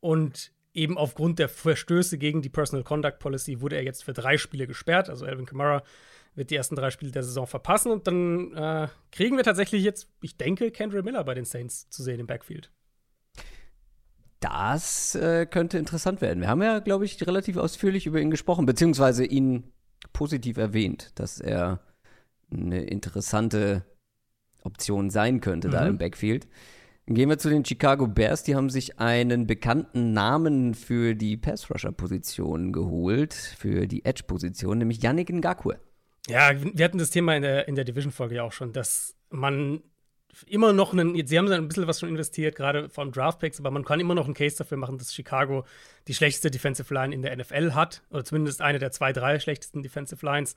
Und 0.01 0.53
eben 0.73 0.97
aufgrund 0.97 1.39
der 1.39 1.49
Verstöße 1.49 2.17
gegen 2.17 2.41
die 2.43 2.49
Personal 2.49 2.85
Conduct 2.85 3.19
Policy 3.19 3.61
wurde 3.61 3.77
er 3.77 3.85
jetzt 3.85 4.03
für 4.03 4.15
drei 4.15 4.39
Spiele 4.39 4.67
gesperrt. 4.67 5.11
Also 5.11 5.27
Alvin 5.27 5.47
Kamara 5.47 5.83
wird 6.35 6.51
die 6.51 6.57
ersten 6.57 6.77
drei 6.77 6.91
Spiele 6.91 7.13
der 7.13 7.25
Saison 7.25 7.47
verpassen. 7.47 7.93
Und 7.93 8.07
dann 8.07 8.55
äh, 8.55 8.89
kriegen 9.13 9.37
wir 9.37 9.45
tatsächlich 9.45 9.83
jetzt, 9.83 10.09
ich 10.23 10.39
denke, 10.39 10.71
Kendra 10.71 11.03
Miller 11.03 11.25
bei 11.25 11.35
den 11.35 11.45
Saints 11.45 11.91
zu 11.91 12.03
sehen 12.03 12.21
im 12.21 12.27
Backfield. 12.27 12.71
Das 14.41 15.15
äh, 15.15 15.47
könnte 15.47 15.79
interessant 15.79 16.23
werden. 16.23 16.41
Wir 16.41 16.49
haben 16.49 16.63
ja, 16.63 16.79
glaube 16.79 17.05
ich, 17.05 17.25
relativ 17.27 17.57
ausführlich 17.57 18.07
über 18.07 18.21
ihn 18.21 18.31
gesprochen, 18.31 18.65
beziehungsweise 18.67 19.25
ihn 19.25 19.65
positiv 20.15 20.57
erwähnt, 20.57 21.13
dass 21.17 21.41
er 21.41 21.81
eine 22.51 22.83
interessante 22.83 23.85
Option 24.63 25.11
sein 25.11 25.41
könnte 25.41 25.69
mhm. 25.69 25.73
da 25.73 25.87
im 25.87 25.99
Backfield. 25.99 26.49
Dann 27.07 27.15
gehen 27.17 27.29
wir 27.29 27.39
zu 27.39 27.51
den 27.51 27.65
Chicago 27.65 28.07
Bears. 28.07 28.43
Die 28.43 28.55
haben 28.55 28.71
sich 28.71 28.99
einen 28.99 29.47
bekannten 29.47 30.13
Namen 30.13 30.75
für 30.75 31.15
die 31.15 31.37
Pass-Rusher-Position 31.37 32.73
geholt, 32.73 33.35
für 33.35 33.87
die 33.87 34.05
Edge-Position, 34.05 34.79
nämlich 34.79 35.03
Yannick 35.03 35.31
Ngakwe. 35.31 35.81
Ja, 36.29 36.51
wir 36.55 36.85
hatten 36.85 36.99
das 36.99 37.11
Thema 37.11 37.37
in 37.37 37.43
der, 37.43 37.69
in 37.69 37.75
der 37.75 37.85
Division-Folge 37.85 38.37
ja 38.37 38.43
auch 38.45 38.53
schon, 38.53 38.73
dass 38.73 39.17
man 39.31 39.83
immer 40.47 40.73
noch 40.73 40.93
einen, 40.93 41.27
sie 41.27 41.39
haben 41.39 41.51
ein 41.51 41.69
bisschen 41.69 41.87
was 41.87 42.01
schon 42.01 42.09
investiert, 42.09 42.55
gerade 42.55 42.89
von 42.89 43.13
Draftpicks, 43.13 43.61
aber 43.61 43.71
man 43.71 43.85
kann 43.85 44.01
immer 44.01 44.15
noch 44.15 44.27
einen 44.27 44.35
Case 44.35 44.57
dafür 44.57 44.77
machen, 44.77 44.99
dass 44.99 45.15
Chicago 45.15 45.65
die 46.09 46.15
schlechteste 46.15 46.51
Defensive 46.51 46.93
Line 46.93 47.15
in 47.15 47.23
der 47.23 47.37
NFL 47.37 47.73
hat, 47.73 48.03
oder 48.11 48.25
zumindest 48.25 48.63
eine 48.63 48.79
der 48.79 48.93
zwei, 48.93 49.13
drei 49.13 49.39
schlechtesten 49.39 49.83
Defensive 49.83 50.25
Lines. 50.25 50.57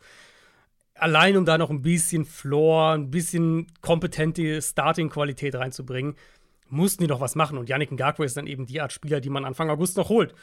Allein 0.95 1.37
um 1.37 1.45
da 1.45 1.57
noch 1.57 1.71
ein 1.71 1.81
bisschen 1.81 2.25
Floor, 2.25 2.93
ein 2.93 3.09
bisschen 3.09 3.67
kompetente 3.81 4.61
Starting-Qualität 4.61 5.55
reinzubringen, 5.55 6.15
mussten 6.69 7.03
die 7.03 7.07
noch 7.07 7.19
was 7.19 7.35
machen. 7.35 7.57
Und 7.57 7.69
Yannick 7.69 7.91
Ngakwe 7.91 8.25
ist 8.25 8.37
dann 8.37 8.47
eben 8.47 8.65
die 8.65 8.79
Art 8.79 8.93
Spieler, 8.93 9.19
die 9.19 9.29
man 9.29 9.45
Anfang 9.45 9.69
August 9.69 9.97
noch 9.97 10.09
holt. 10.09 10.35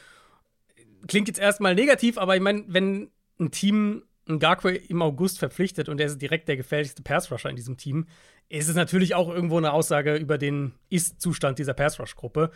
Klingt 1.07 1.27
jetzt 1.27 1.39
erstmal 1.39 1.73
negativ, 1.73 2.17
aber 2.17 2.35
ich 2.35 2.41
meine, 2.41 2.63
wenn 2.67 3.09
ein 3.39 3.51
Team 3.51 4.03
Ngakwe 4.27 4.75
im 4.75 5.01
August 5.01 5.39
verpflichtet 5.39 5.89
und 5.89 5.99
er 5.99 6.07
ist 6.07 6.21
direkt 6.21 6.47
der 6.47 6.57
gefährlichste 6.57 7.01
Pass-Rusher 7.01 7.49
in 7.49 7.55
diesem 7.55 7.77
Team, 7.77 8.07
ist 8.51 8.67
es 8.67 8.75
natürlich 8.75 9.15
auch 9.15 9.29
irgendwo 9.29 9.57
eine 9.57 9.71
Aussage 9.71 10.15
über 10.15 10.37
den 10.37 10.73
Ist-Zustand 10.89 11.57
dieser 11.57 11.73
Pass-Rush-Gruppe. 11.73 12.51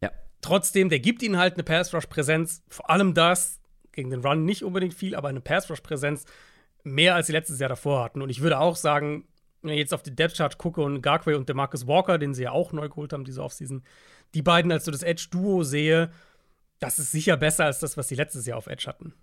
Ja. 0.00 0.10
Trotzdem, 0.40 0.88
der 0.88 0.98
gibt 0.98 1.22
ihnen 1.22 1.38
halt 1.38 1.54
eine 1.54 1.62
Pass-Rush-Präsenz, 1.62 2.62
vor 2.68 2.90
allem 2.90 3.14
das, 3.14 3.60
gegen 3.92 4.10
den 4.10 4.20
Run 4.20 4.44
nicht 4.44 4.64
unbedingt 4.64 4.94
viel, 4.94 5.14
aber 5.14 5.28
eine 5.28 5.40
Pass-Rush-Präsenz 5.40 6.24
mehr 6.82 7.14
als 7.14 7.28
sie 7.28 7.32
letztes 7.32 7.60
Jahr 7.60 7.68
davor 7.68 8.02
hatten. 8.02 8.20
Und 8.20 8.30
ich 8.30 8.40
würde 8.40 8.58
auch 8.58 8.76
sagen, 8.76 9.28
wenn 9.62 9.72
ich 9.72 9.78
jetzt 9.78 9.94
auf 9.94 10.02
die 10.02 10.14
Depth-Chart 10.14 10.58
gucke 10.58 10.80
und 10.80 11.02
Garquay 11.02 11.34
und 11.34 11.48
DeMarcus 11.48 11.86
Walker, 11.86 12.18
den 12.18 12.34
sie 12.34 12.44
ja 12.44 12.52
auch 12.52 12.72
neu 12.72 12.88
geholt 12.88 13.12
haben 13.12 13.24
diese 13.24 13.42
Offseason, 13.42 13.82
die 14.34 14.42
beiden 14.42 14.72
als 14.72 14.84
so 14.84 14.90
das 14.90 15.02
Edge-Duo 15.02 15.62
sehe, 15.62 16.10
das 16.80 16.98
ist 16.98 17.12
sicher 17.12 17.36
besser 17.36 17.64
als 17.64 17.78
das, 17.78 17.96
was 17.96 18.08
sie 18.08 18.14
letztes 18.14 18.46
Jahr 18.46 18.58
auf 18.58 18.66
Edge 18.66 18.86
hatten. 18.86 19.14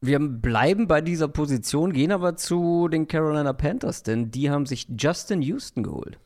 Wir 0.00 0.20
bleiben 0.20 0.86
bei 0.86 1.00
dieser 1.00 1.28
Position, 1.28 1.92
gehen 1.92 2.12
aber 2.12 2.36
zu 2.36 2.88
den 2.88 3.08
Carolina 3.08 3.52
Panthers, 3.52 4.04
denn 4.04 4.30
die 4.30 4.50
haben 4.50 4.64
sich 4.64 4.86
Justin 4.96 5.42
Houston 5.42 5.82
geholt. 5.82 6.18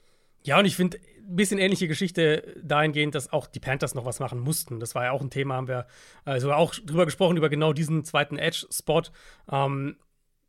Ja, 0.45 0.59
und 0.59 0.67
ich 0.67 0.77
finde 0.77 0.99
ein 1.33 1.37
bisschen 1.37 1.59
ähnliche 1.59 1.89
Geschichte 1.89 2.61
dahingehend, 2.63 3.15
dass 3.15 3.33
auch 3.33 3.47
die 3.47 3.61
Panthers 3.61 3.95
noch 3.95 4.05
was 4.05 4.21
machen 4.21 4.41
mussten. 4.41 4.81
Das 4.81 4.95
war 4.95 5.05
ja 5.05 5.13
auch 5.13 5.23
ein 5.23 5.31
Thema, 5.31 5.55
haben 5.55 5.69
wir 5.69 5.87
also 6.25 6.53
auch 6.53 6.75
drüber 6.75 7.07
gesprochen, 7.07 7.37
über 7.37 7.49
genau 7.49 7.73
diesen 7.73 8.05
zweiten 8.05 8.39
Edge-Spot. 8.39 9.03
Ähm, 9.51 9.97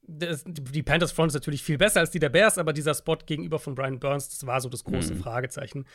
das, 0.06 0.44
die 0.46 0.84
Panthers 0.84 1.14
Front 1.14 1.30
ist 1.30 1.36
natürlich 1.36 1.64
viel 1.64 1.78
besser 1.78 2.02
als 2.02 2.12
die 2.12 2.20
der 2.20 2.30
Bears, 2.30 2.58
aber 2.58 2.74
dieser 2.74 2.94
Spot 2.94 3.18
gegenüber 3.26 3.60
von 3.60 3.76
Brian 3.76 4.00
Burns, 4.00 4.30
das 4.30 4.46
war 4.46 4.60
so 4.60 4.68
das 4.68 4.84
große 4.84 5.14
mhm. 5.14 5.20
Fragezeichen. 5.20 5.86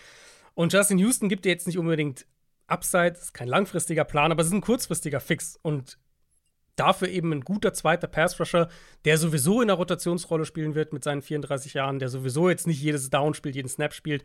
Und 0.54 0.72
Justin 0.72 0.98
Houston 0.98 1.28
gibt 1.28 1.44
dir 1.44 1.50
jetzt 1.50 1.66
nicht 1.66 1.78
unbedingt 1.78 2.26
Upside, 2.68 3.12
das 3.12 3.22
ist 3.24 3.34
kein 3.34 3.48
langfristiger 3.48 4.04
Plan, 4.04 4.32
aber 4.32 4.40
es 4.40 4.48
ist 4.48 4.54
ein 4.54 4.60
kurzfristiger 4.62 5.20
Fix. 5.20 5.58
Und 5.60 5.98
dafür 6.78 7.08
eben 7.08 7.32
ein 7.32 7.42
guter 7.42 7.72
zweiter 7.72 8.06
Pass-Rusher, 8.06 8.68
der 9.04 9.18
sowieso 9.18 9.60
in 9.60 9.68
der 9.68 9.76
Rotationsrolle 9.76 10.44
spielen 10.44 10.74
wird 10.74 10.92
mit 10.92 11.04
seinen 11.04 11.22
34 11.22 11.74
Jahren, 11.74 11.98
der 11.98 12.08
sowieso 12.08 12.48
jetzt 12.48 12.66
nicht 12.66 12.80
jedes 12.80 13.10
Down 13.10 13.34
spielt, 13.34 13.56
jeden 13.56 13.68
Snap 13.68 13.92
spielt. 13.94 14.24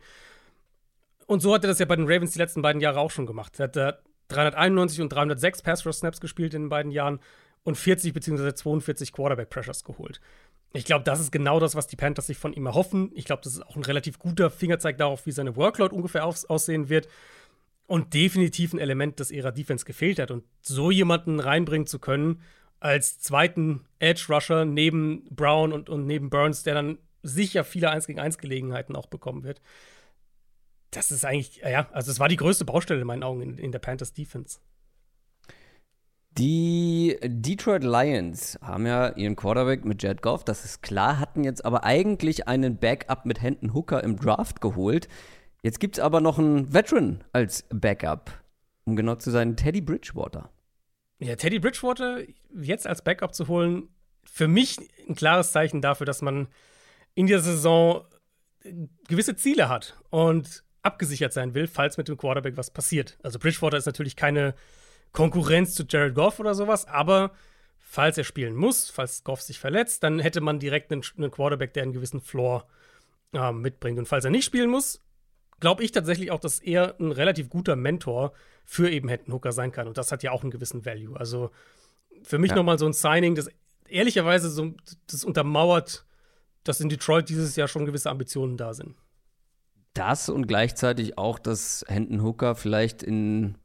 Und 1.26 1.40
so 1.40 1.54
hat 1.54 1.64
er 1.64 1.68
das 1.68 1.78
ja 1.78 1.86
bei 1.86 1.96
den 1.96 2.06
Ravens 2.06 2.32
die 2.32 2.38
letzten 2.38 2.62
beiden 2.62 2.80
Jahre 2.80 3.00
auch 3.00 3.10
schon 3.10 3.26
gemacht. 3.26 3.58
Er 3.58 3.64
hat 3.64 3.76
da 3.76 3.98
391 4.28 5.00
und 5.00 5.12
306 5.12 5.62
Pass-Rush-Snaps 5.62 6.20
gespielt 6.20 6.54
in 6.54 6.64
den 6.64 6.68
beiden 6.68 6.92
Jahren 6.92 7.20
und 7.62 7.76
40 7.76 8.12
bzw. 8.12 8.54
42 8.54 9.12
Quarterback-Pressures 9.12 9.84
geholt. 9.84 10.20
Ich 10.76 10.84
glaube, 10.84 11.04
das 11.04 11.20
ist 11.20 11.30
genau 11.30 11.60
das, 11.60 11.76
was 11.76 11.86
die 11.86 11.96
Panthers 11.96 12.26
sich 12.26 12.36
von 12.36 12.52
ihm 12.52 12.66
erhoffen. 12.66 13.12
Ich 13.14 13.24
glaube, 13.24 13.42
das 13.42 13.54
ist 13.54 13.64
auch 13.64 13.76
ein 13.76 13.84
relativ 13.84 14.18
guter 14.18 14.50
Fingerzeig 14.50 14.98
darauf, 14.98 15.24
wie 15.24 15.30
seine 15.30 15.54
Workload 15.56 15.94
ungefähr 15.94 16.24
aussehen 16.24 16.88
wird 16.88 17.08
und 17.86 18.14
definitiv 18.14 18.72
ein 18.72 18.78
Element, 18.78 19.20
das 19.20 19.30
ihrer 19.30 19.52
Defense 19.52 19.84
gefehlt 19.84 20.18
hat. 20.18 20.30
Und 20.30 20.44
so 20.60 20.90
jemanden 20.90 21.40
reinbringen 21.40 21.86
zu 21.86 21.98
können, 21.98 22.40
als 22.80 23.18
zweiten 23.18 23.86
Edge-Rusher 23.98 24.64
neben 24.64 25.24
Brown 25.30 25.72
und, 25.72 25.88
und 25.88 26.06
neben 26.06 26.30
Burns, 26.30 26.62
der 26.62 26.74
dann 26.74 26.98
sicher 27.22 27.64
viele 27.64 27.90
1 27.90 28.06
gegen 28.06 28.20
1 28.20 28.38
Gelegenheiten 28.38 28.96
auch 28.96 29.06
bekommen 29.06 29.44
wird. 29.44 29.62
Das 30.90 31.10
ist 31.10 31.24
eigentlich, 31.24 31.56
ja, 31.56 31.88
also 31.92 32.10
es 32.10 32.20
war 32.20 32.28
die 32.28 32.36
größte 32.36 32.64
Baustelle 32.64 33.00
in 33.00 33.06
meinen 33.06 33.22
Augen 33.22 33.40
in, 33.40 33.58
in 33.58 33.72
der 33.72 33.78
Panthers 33.78 34.12
Defense. 34.12 34.58
Die 36.36 37.16
Detroit 37.22 37.84
Lions 37.84 38.58
haben 38.60 38.86
ja 38.86 39.10
ihren 39.10 39.36
Quarterback 39.36 39.84
mit 39.84 40.02
Jared 40.02 40.20
Goff, 40.20 40.44
das 40.44 40.64
ist 40.64 40.82
klar, 40.82 41.20
hatten 41.20 41.44
jetzt 41.44 41.64
aber 41.64 41.84
eigentlich 41.84 42.48
einen 42.48 42.76
Backup 42.76 43.24
mit 43.24 43.40
Hendon 43.40 43.72
Hooker 43.72 44.02
im 44.02 44.16
Draft 44.16 44.60
geholt. 44.60 45.08
Jetzt 45.64 45.80
gibt 45.80 45.96
es 45.96 46.04
aber 46.04 46.20
noch 46.20 46.38
einen 46.38 46.74
Veteran 46.74 47.24
als 47.32 47.64
Backup, 47.70 48.30
um 48.84 48.96
genau 48.96 49.14
zu 49.14 49.30
sein, 49.30 49.56
Teddy 49.56 49.80
Bridgewater. 49.80 50.50
Ja, 51.20 51.36
Teddy 51.36 51.58
Bridgewater 51.58 52.18
jetzt 52.54 52.86
als 52.86 53.02
Backup 53.02 53.34
zu 53.34 53.48
holen, 53.48 53.88
für 54.24 54.46
mich 54.46 54.76
ein 55.08 55.14
klares 55.14 55.52
Zeichen 55.52 55.80
dafür, 55.80 56.04
dass 56.04 56.20
man 56.20 56.48
in 57.14 57.26
dieser 57.26 57.40
Saison 57.40 58.04
gewisse 59.08 59.36
Ziele 59.36 59.70
hat 59.70 59.96
und 60.10 60.64
abgesichert 60.82 61.32
sein 61.32 61.54
will, 61.54 61.66
falls 61.66 61.96
mit 61.96 62.08
dem 62.08 62.18
Quarterback 62.18 62.58
was 62.58 62.70
passiert. 62.70 63.16
Also 63.22 63.38
Bridgewater 63.38 63.78
ist 63.78 63.86
natürlich 63.86 64.16
keine 64.16 64.54
Konkurrenz 65.12 65.74
zu 65.74 65.84
Jared 65.88 66.14
Goff 66.14 66.40
oder 66.40 66.54
sowas, 66.54 66.86
aber 66.86 67.30
falls 67.78 68.18
er 68.18 68.24
spielen 68.24 68.54
muss, 68.54 68.90
falls 68.90 69.24
Goff 69.24 69.40
sich 69.40 69.58
verletzt, 69.58 70.02
dann 70.02 70.18
hätte 70.18 70.42
man 70.42 70.58
direkt 70.58 70.92
einen, 70.92 71.00
einen 71.16 71.30
Quarterback, 71.30 71.72
der 71.72 71.84
einen 71.84 71.94
gewissen 71.94 72.20
Floor 72.20 72.66
äh, 73.32 73.50
mitbringt. 73.50 73.98
Und 73.98 74.08
falls 74.08 74.26
er 74.26 74.30
nicht 74.30 74.44
spielen 74.44 74.68
muss, 74.68 75.00
glaube 75.60 75.84
ich 75.84 75.92
tatsächlich 75.92 76.30
auch, 76.30 76.40
dass 76.40 76.58
er 76.58 76.94
ein 76.98 77.12
relativ 77.12 77.48
guter 77.48 77.76
Mentor 77.76 78.32
für 78.64 78.90
eben 78.90 79.08
Hendon 79.08 79.34
Hooker 79.34 79.52
sein 79.52 79.72
kann. 79.72 79.86
Und 79.86 79.98
das 79.98 80.12
hat 80.12 80.22
ja 80.22 80.30
auch 80.30 80.42
einen 80.42 80.50
gewissen 80.50 80.84
Value. 80.84 81.18
Also 81.18 81.50
für 82.22 82.38
mich 82.38 82.50
ja. 82.50 82.56
nochmal 82.56 82.78
so 82.78 82.86
ein 82.86 82.92
Signing, 82.92 83.34
das 83.34 83.48
ehrlicherweise 83.88 84.50
so, 84.50 84.72
das 85.06 85.24
untermauert, 85.24 86.06
dass 86.64 86.80
in 86.80 86.88
Detroit 86.88 87.28
dieses 87.28 87.56
Jahr 87.56 87.68
schon 87.68 87.84
gewisse 87.84 88.10
Ambitionen 88.10 88.56
da 88.56 88.72
sind. 88.74 88.94
Das 89.92 90.28
und 90.28 90.46
gleichzeitig 90.48 91.18
auch, 91.18 91.38
dass 91.38 91.84
Hendon 91.86 92.22
Hooker 92.22 92.54
vielleicht 92.54 93.02
in 93.02 93.56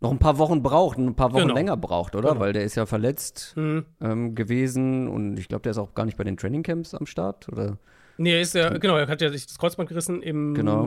noch 0.00 0.10
ein 0.10 0.18
paar 0.18 0.38
Wochen 0.38 0.62
braucht, 0.62 0.98
ein 0.98 1.16
paar 1.16 1.32
Wochen 1.32 1.42
genau. 1.42 1.54
länger 1.54 1.76
braucht, 1.76 2.14
oder? 2.14 2.30
Genau. 2.30 2.40
Weil 2.40 2.52
der 2.52 2.64
ist 2.64 2.76
ja 2.76 2.86
verletzt 2.86 3.54
mhm. 3.56 3.84
ähm, 4.00 4.34
gewesen 4.34 5.08
und 5.08 5.38
ich 5.38 5.48
glaube, 5.48 5.62
der 5.62 5.70
ist 5.70 5.78
auch 5.78 5.94
gar 5.94 6.04
nicht 6.04 6.16
bei 6.16 6.24
den 6.24 6.36
Trainingcamps 6.36 6.94
am 6.94 7.06
Start, 7.06 7.48
oder? 7.48 7.78
Nee, 8.18 8.32
er 8.32 8.40
ist 8.40 8.54
ja, 8.54 8.76
genau, 8.78 8.96
er 8.96 9.06
hat 9.06 9.20
ja 9.20 9.30
sich 9.30 9.46
das 9.46 9.58
Kreuzband 9.58 9.88
gerissen 9.88 10.22
im 10.22 10.54
genau. 10.54 10.84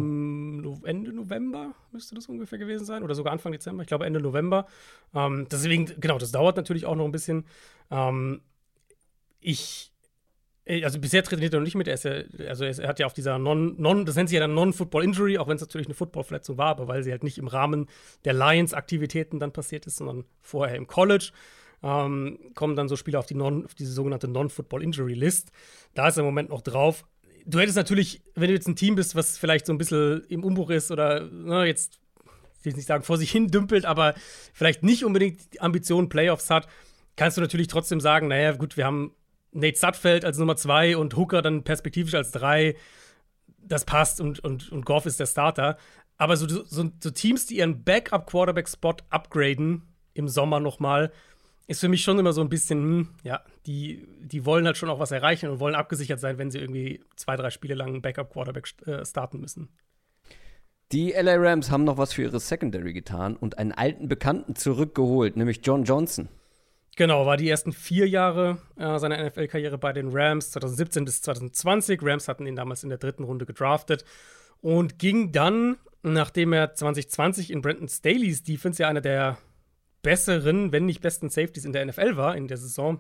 Ende 0.84 1.14
November, 1.14 1.74
müsste 1.92 2.14
das 2.16 2.28
ungefähr 2.28 2.60
gewesen 2.60 2.86
sein, 2.86 3.04
oder 3.04 3.16
sogar 3.16 3.34
Anfang 3.34 3.52
Dezember, 3.52 3.84
ich 3.84 3.88
glaube 3.88 4.06
Ende 4.06 4.20
November. 4.20 4.68
Ähm, 5.16 5.48
deswegen, 5.50 5.86
genau, 6.00 6.18
das 6.18 6.32
dauert 6.32 6.58
natürlich 6.58 6.86
auch 6.86 6.96
noch 6.96 7.06
ein 7.06 7.12
bisschen. 7.12 7.46
Ähm, 7.90 8.42
ich 9.40 9.92
äh, 10.66 10.84
also 10.84 11.00
bisher 11.00 11.24
trainiert 11.24 11.54
er 11.54 11.60
noch 11.60 11.66
nicht 11.66 11.76
mit. 11.76 11.88
Er, 11.88 11.96
ist 11.96 12.06
ja, 12.06 12.24
also 12.48 12.66
er 12.66 12.88
hat 12.88 13.00
ja 13.00 13.06
auf 13.06 13.14
dieser 13.14 13.40
Non, 13.40 13.76
non 13.78 14.06
das 14.06 14.16
nennt 14.16 14.30
sich 14.30 14.36
ja 14.36 14.42
dann 14.42 14.54
Non-Football-Injury, 14.54 15.38
auch 15.38 15.48
wenn 15.48 15.56
es 15.56 15.62
natürlich 15.62 15.88
eine 15.88 15.96
Football-Verletzung 15.96 16.58
war, 16.58 16.68
aber 16.68 16.88
weil 16.88 17.04
sie 17.04 17.12
halt 17.12 17.24
nicht 17.24 17.38
im 17.38 17.48
Rahmen 17.48 17.88
der 18.26 18.34
Lions-Aktivitäten 18.34 19.40
dann 19.40 19.52
passiert 19.52 19.86
ist, 19.88 19.98
sondern 19.98 20.26
vorher 20.42 20.76
im 20.76 20.88
College. 20.88 21.32
Ähm, 21.84 22.38
kommen 22.54 22.76
dann 22.76 22.88
so 22.88 22.96
Spieler 22.96 23.20
auf, 23.20 23.26
die 23.26 23.34
non, 23.34 23.66
auf 23.66 23.74
diese 23.74 23.92
sogenannte 23.92 24.28
Non-Football-Injury-List. 24.28 25.52
Da 25.96 26.08
ist 26.08 26.18
er 26.18 26.22
im 26.22 26.28
Moment 26.28 26.50
noch 26.50 26.62
drauf. 26.62 27.06
Du 27.46 27.60
hättest 27.60 27.78
natürlich, 27.78 28.22
wenn 28.36 28.48
du 28.48 28.54
jetzt 28.54 28.68
ein 28.68 28.76
Team 28.76 28.96
bist, 28.96 29.16
was 29.16 29.38
vielleicht 29.38 29.66
so 29.66 29.74
ein 29.74 29.78
bisschen 29.78 30.24
im 30.30 30.44
Umbruch 30.44 30.70
ist 30.70 30.92
oder 30.92 31.28
na, 31.32 31.62
ne, 31.62 31.66
jetzt, 31.66 32.00
ich 32.60 32.66
will 32.66 32.74
nicht 32.74 32.88
sagen, 32.88 33.04
vor 33.04 33.18
sich 33.18 33.32
hin 33.32 33.48
dümpelt, 33.48 33.86
aber 33.86 34.14
vielleicht 34.54 34.84
nicht 34.84 35.06
unbedingt 35.06 35.54
die 35.54 35.62
Ambitionen 35.62 36.10
Playoffs 36.10 36.50
hat, 36.50 36.68
kannst 37.16 37.38
du 37.38 37.42
natürlich 37.42 37.68
trotzdem 37.68 38.00
sagen, 38.00 38.28
naja, 38.28 38.54
gut, 38.54 38.78
wir 38.78 38.86
haben 38.86 39.16
Nate 39.52 39.78
Sudfeld 39.78 40.26
als 40.26 40.38
Nummer 40.38 40.56
zwei 40.56 40.96
und 40.96 41.16
Hooker 41.18 41.42
dann 41.42 41.64
perspektivisch 41.64 42.16
als 42.16 42.32
drei, 42.32 42.76
das 43.58 43.86
passt 43.86 44.22
und, 44.22 44.40
und, 44.40 44.72
und 44.72 44.86
Goff 44.86 45.06
ist 45.06 45.20
der 45.20 45.26
Starter. 45.26 45.78
Aber 46.18 46.38
so, 46.38 46.48
so, 46.48 46.64
so 47.00 47.10
Teams, 47.12 47.48
die 47.48 47.58
ihren 47.58 47.84
Backup-Quarterback-Spot 47.84 48.98
upgraden 49.10 49.84
im 50.14 50.28
Sommer 50.28 50.60
nochmal, 50.60 51.12
ist 51.72 51.80
für 51.80 51.90
mich 51.90 52.04
schon 52.04 52.20
immer 52.20 52.34
so 52.34 52.42
ein 52.42 52.50
bisschen, 52.50 52.80
hm, 52.80 53.10
ja, 53.24 53.42
die, 53.66 54.06
die 54.20 54.46
wollen 54.46 54.66
halt 54.66 54.78
schon 54.78 54.90
auch 54.90 55.00
was 55.00 55.12
erreichen 55.12 55.50
und 55.50 55.60
wollen 55.60 55.76
abgesichert 55.76 56.20
sein, 56.20 56.38
wenn 56.38 56.52
sie 56.52 56.60
irgendwie 56.60 57.02
zwei, 57.16 57.36
drei 57.36 57.50
Spiele 57.50 57.76
lang 57.76 57.88
einen 57.88 58.02
Backup-Quarterback 58.02 58.68
äh, 58.86 59.06
starten 59.06 59.40
müssen. 59.40 59.70
Die 60.92 61.12
LA 61.12 61.36
Rams 61.36 61.72
haben 61.72 61.86
noch 61.86 61.98
was 61.98 62.12
für 62.14 62.24
ihre 62.24 62.42
Secondary 62.42 62.92
getan 62.92 63.38
und 63.38 63.58
einen 63.58 63.72
alten 63.72 64.10
Bekannten 64.10 64.56
zurückgeholt, 64.56 65.38
nämlich 65.38 65.62
John 65.64 65.86
Johnson. 65.86 66.28
Genau, 66.98 67.26
war 67.26 67.38
die 67.38 67.50
ersten 67.50 67.72
vier 67.72 68.08
Jahre 68.10 68.58
äh, 68.76 69.00
seiner 69.00 69.24
NFL-Karriere 69.24 69.78
bei 69.78 69.94
den 69.94 70.10
Rams, 70.12 70.52
2017 70.52 71.06
bis 71.06 71.22
2020. 71.22 72.02
Rams 72.04 72.28
hatten 72.28 72.46
ihn 72.46 72.58
damals 72.58 72.84
in 72.84 72.90
der 72.90 72.98
dritten 72.98 73.24
Runde 73.24 73.46
gedraftet 73.46 74.04
und 74.60 75.00
ging 75.00 75.32
dann, 75.32 75.78
nachdem 76.04 76.52
er 76.52 76.76
2020 76.76 77.52
in 77.52 77.62
Brandon 77.62 77.88
Staley's 77.88 78.44
Defense 78.44 78.84
ja 78.84 78.90
einer 78.90 79.00
der 79.00 79.38
besseren, 80.02 80.72
wenn 80.72 80.86
nicht 80.86 81.02
besten 81.02 81.30
Safeties 81.30 81.66
in 81.66 81.74
der 81.74 81.86
NFL 81.86 82.18
war 82.18 82.36
in 82.36 82.48
der 82.48 82.58
Saison, 82.58 83.00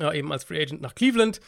äh, 0.00 0.18
eben 0.18 0.32
als 0.32 0.44
Free 0.44 0.60
Agent 0.60 0.80
nach 0.80 0.94
Cleveland. 0.94 1.40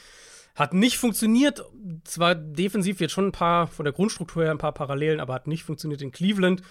Hat 0.55 0.75
nicht 0.75 0.99
funktioniert, 0.99 1.65
zwar 2.05 2.35
defensiv 2.35 3.01
jetzt 3.01 3.13
schon 3.13 3.29
ein 3.29 3.33
paar, 3.33 3.67
von 3.69 3.85
der 3.85 3.93
Grundstruktur 3.93 4.43
her 4.43 4.51
ein 4.51 4.59
paar 4.59 4.75
Parallelen, 4.75 5.21
aber 5.21 5.35
hat 5.35 5.47
nicht 5.47 5.63
funktioniert 5.63 6.03
in 6.03 6.11
Cleveland. 6.11 6.63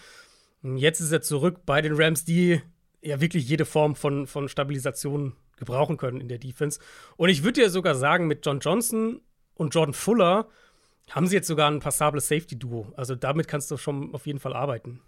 Jetzt 0.62 1.00
ist 1.00 1.12
er 1.12 1.22
zurück 1.22 1.62
bei 1.66 1.82
den 1.82 1.94
Rams, 1.96 2.26
die 2.26 2.62
ja 3.02 3.22
wirklich 3.22 3.48
jede 3.48 3.66
Form 3.66 3.96
von, 3.96 4.28
von 4.28 4.50
Stabilisation 4.50 5.34
gebrauchen 5.56 5.98
können 5.98 6.20
in 6.20 6.28
der 6.28 6.40
Defense. 6.40 6.80
Und 7.16 7.30
ich 7.30 7.44
würde 7.44 7.62
dir 7.62 7.70
sogar 7.70 7.96
sagen, 7.96 8.28
mit 8.28 8.46
John 8.46 8.60
Johnson 8.60 9.22
und 9.56 9.74
Jordan 9.74 9.94
Fuller 9.94 10.50
haben 11.10 11.28
sie 11.28 11.36
jetzt 11.36 11.48
sogar 11.48 11.70
ein 11.70 11.80
passables 11.80 12.28
Safety-Duo. 12.28 12.94
Also 12.96 13.16
damit 13.16 13.48
kannst 13.48 13.72
du 13.72 13.78
schon 13.78 14.14
auf 14.14 14.26
jeden 14.26 14.40
Fall 14.40 14.54
arbeiten. 14.54 15.02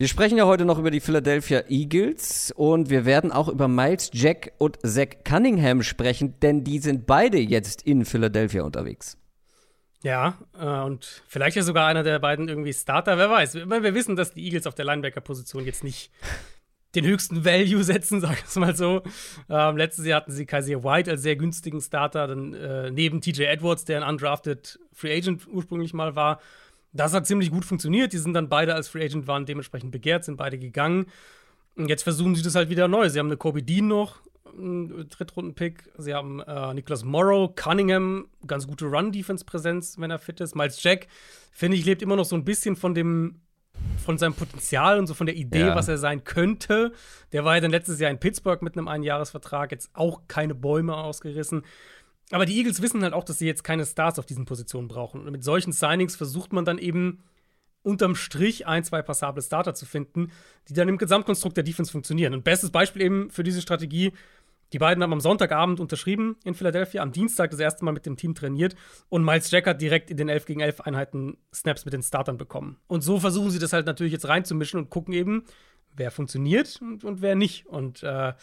Wir 0.00 0.06
sprechen 0.06 0.38
ja 0.38 0.46
heute 0.46 0.64
noch 0.64 0.78
über 0.78 0.92
die 0.92 1.00
Philadelphia 1.00 1.64
Eagles 1.68 2.52
und 2.54 2.88
wir 2.88 3.04
werden 3.04 3.32
auch 3.32 3.48
über 3.48 3.66
Miles 3.66 4.10
Jack 4.12 4.52
und 4.58 4.78
Zach 4.86 5.08
Cunningham 5.24 5.82
sprechen, 5.82 6.38
denn 6.38 6.62
die 6.62 6.78
sind 6.78 7.04
beide 7.04 7.36
jetzt 7.38 7.82
in 7.82 8.04
Philadelphia 8.04 8.62
unterwegs. 8.62 9.18
Ja, 10.04 10.38
äh, 10.56 10.84
und 10.84 11.24
vielleicht 11.26 11.56
ja 11.56 11.64
sogar 11.64 11.88
einer 11.88 12.04
der 12.04 12.20
beiden 12.20 12.48
irgendwie 12.48 12.72
Starter, 12.72 13.18
wer 13.18 13.28
weiß. 13.28 13.56
Wir 13.56 13.94
wissen, 13.94 14.14
dass 14.14 14.32
die 14.32 14.44
Eagles 14.44 14.68
auf 14.68 14.76
der 14.76 14.84
Linebacker-Position 14.84 15.64
jetzt 15.64 15.82
nicht 15.82 16.12
den 16.94 17.04
höchsten 17.04 17.44
Value 17.44 17.82
setzen, 17.82 18.20
sag 18.20 18.38
ich 18.46 18.54
mal 18.54 18.76
so. 18.76 19.02
Ähm, 19.50 19.76
letztes 19.76 20.06
Jahr 20.06 20.20
hatten 20.20 20.30
sie 20.30 20.46
Kaiser 20.46 20.84
White 20.84 21.10
als 21.10 21.22
sehr 21.22 21.34
günstigen 21.34 21.80
Starter, 21.80 22.28
dann 22.28 22.54
äh, 22.54 22.92
neben 22.92 23.20
TJ 23.20 23.42
Edwards, 23.46 23.84
der 23.84 24.04
ein 24.04 24.08
undrafted 24.08 24.78
Free 24.92 25.16
Agent 25.16 25.48
ursprünglich 25.48 25.92
mal 25.92 26.14
war. 26.14 26.40
Das 26.92 27.12
hat 27.12 27.26
ziemlich 27.26 27.50
gut 27.50 27.64
funktioniert. 27.64 28.12
Die 28.12 28.18
sind 28.18 28.34
dann 28.34 28.48
beide 28.48 28.74
als 28.74 28.88
Free 28.88 29.04
Agent 29.04 29.26
waren 29.26 29.46
dementsprechend 29.46 29.90
begehrt, 29.90 30.24
sind 30.24 30.36
beide 30.36 30.58
gegangen. 30.58 31.06
Und 31.76 31.88
jetzt 31.88 32.02
versuchen 32.02 32.34
sie 32.34 32.42
das 32.42 32.54
halt 32.54 32.70
wieder 32.70 32.88
neu. 32.88 33.08
Sie 33.08 33.18
haben 33.18 33.26
eine 33.26 33.36
Kobe 33.36 33.62
Dean 33.62 33.86
noch, 33.86 34.20
einen 34.46 35.08
Drittrunden-Pick. 35.08 35.90
Sie 35.98 36.14
haben 36.14 36.40
äh, 36.40 36.74
Nicholas 36.74 37.04
Morrow, 37.04 37.54
Cunningham, 37.54 38.26
ganz 38.46 38.66
gute 38.66 38.86
Run-Defense-Präsenz, 38.86 39.98
wenn 39.98 40.10
er 40.10 40.18
fit 40.18 40.40
ist. 40.40 40.56
Miles 40.56 40.82
Jack, 40.82 41.06
finde 41.52 41.76
ich, 41.76 41.84
lebt 41.84 42.02
immer 42.02 42.16
noch 42.16 42.24
so 42.24 42.34
ein 42.34 42.44
bisschen 42.44 42.74
von 42.74 42.94
dem 42.94 43.40
von 44.04 44.18
seinem 44.18 44.34
Potenzial 44.34 44.98
und 44.98 45.06
so 45.06 45.14
von 45.14 45.26
der 45.26 45.36
Idee, 45.36 45.66
ja. 45.66 45.76
was 45.76 45.88
er 45.88 45.98
sein 45.98 46.24
könnte. 46.24 46.92
Der 47.32 47.44
war 47.44 47.54
ja 47.54 47.60
dann 47.60 47.70
letztes 47.70 48.00
Jahr 48.00 48.10
in 48.10 48.18
Pittsburgh 48.18 48.62
mit 48.62 48.76
einem 48.76 48.88
Einjahresvertrag, 48.88 49.70
jetzt 49.70 49.90
auch 49.92 50.22
keine 50.28 50.54
Bäume 50.54 50.96
ausgerissen. 50.96 51.62
Aber 52.30 52.46
die 52.46 52.56
Eagles 52.58 52.82
wissen 52.82 53.02
halt 53.02 53.14
auch, 53.14 53.24
dass 53.24 53.38
sie 53.38 53.46
jetzt 53.46 53.64
keine 53.64 53.86
Stars 53.86 54.18
auf 54.18 54.26
diesen 54.26 54.44
Positionen 54.44 54.88
brauchen. 54.88 55.26
Und 55.26 55.32
mit 55.32 55.44
solchen 55.44 55.72
Signings 55.72 56.16
versucht 56.16 56.52
man 56.52 56.64
dann 56.64 56.78
eben 56.78 57.22
unterm 57.82 58.14
Strich 58.14 58.66
ein, 58.66 58.84
zwei 58.84 59.02
passable 59.02 59.42
Starter 59.42 59.74
zu 59.74 59.86
finden, 59.86 60.30
die 60.68 60.74
dann 60.74 60.88
im 60.88 60.98
Gesamtkonstrukt 60.98 61.56
der 61.56 61.64
Defense 61.64 61.90
funktionieren. 61.90 62.34
Und 62.34 62.44
bestes 62.44 62.70
Beispiel 62.70 63.02
eben 63.02 63.30
für 63.30 63.44
diese 63.44 63.62
Strategie 63.62 64.12
die 64.72 64.78
beiden 64.78 65.02
haben 65.02 65.12
am 65.12 65.20
Sonntagabend 65.20 65.80
unterschrieben 65.80 66.36
in 66.44 66.54
Philadelphia, 66.54 67.02
am 67.02 67.12
Dienstag 67.12 67.50
das 67.50 67.60
erste 67.60 67.84
Mal 67.84 67.92
mit 67.92 68.04
dem 68.04 68.16
Team 68.16 68.34
trainiert 68.34 68.74
und 69.08 69.24
Miles 69.24 69.50
Jack 69.50 69.66
hat 69.66 69.80
direkt 69.80 70.10
in 70.10 70.18
den 70.18 70.28
11 70.28 70.44
gegen 70.44 70.60
11 70.60 70.82
Einheiten 70.82 71.38
Snaps 71.54 71.86
mit 71.86 71.94
den 71.94 72.02
Startern 72.02 72.36
bekommen. 72.36 72.76
Und 72.86 73.00
so 73.00 73.18
versuchen 73.18 73.50
sie 73.50 73.58
das 73.58 73.72
halt 73.72 73.86
natürlich 73.86 74.12
jetzt 74.12 74.28
reinzumischen 74.28 74.78
und 74.78 74.90
gucken 74.90 75.14
eben, 75.14 75.44
wer 75.96 76.10
funktioniert 76.10 76.80
und, 76.82 77.02
und 77.02 77.22
wer 77.22 77.34
nicht. 77.34 77.66
Und 77.66 78.02
äh, 78.02 78.34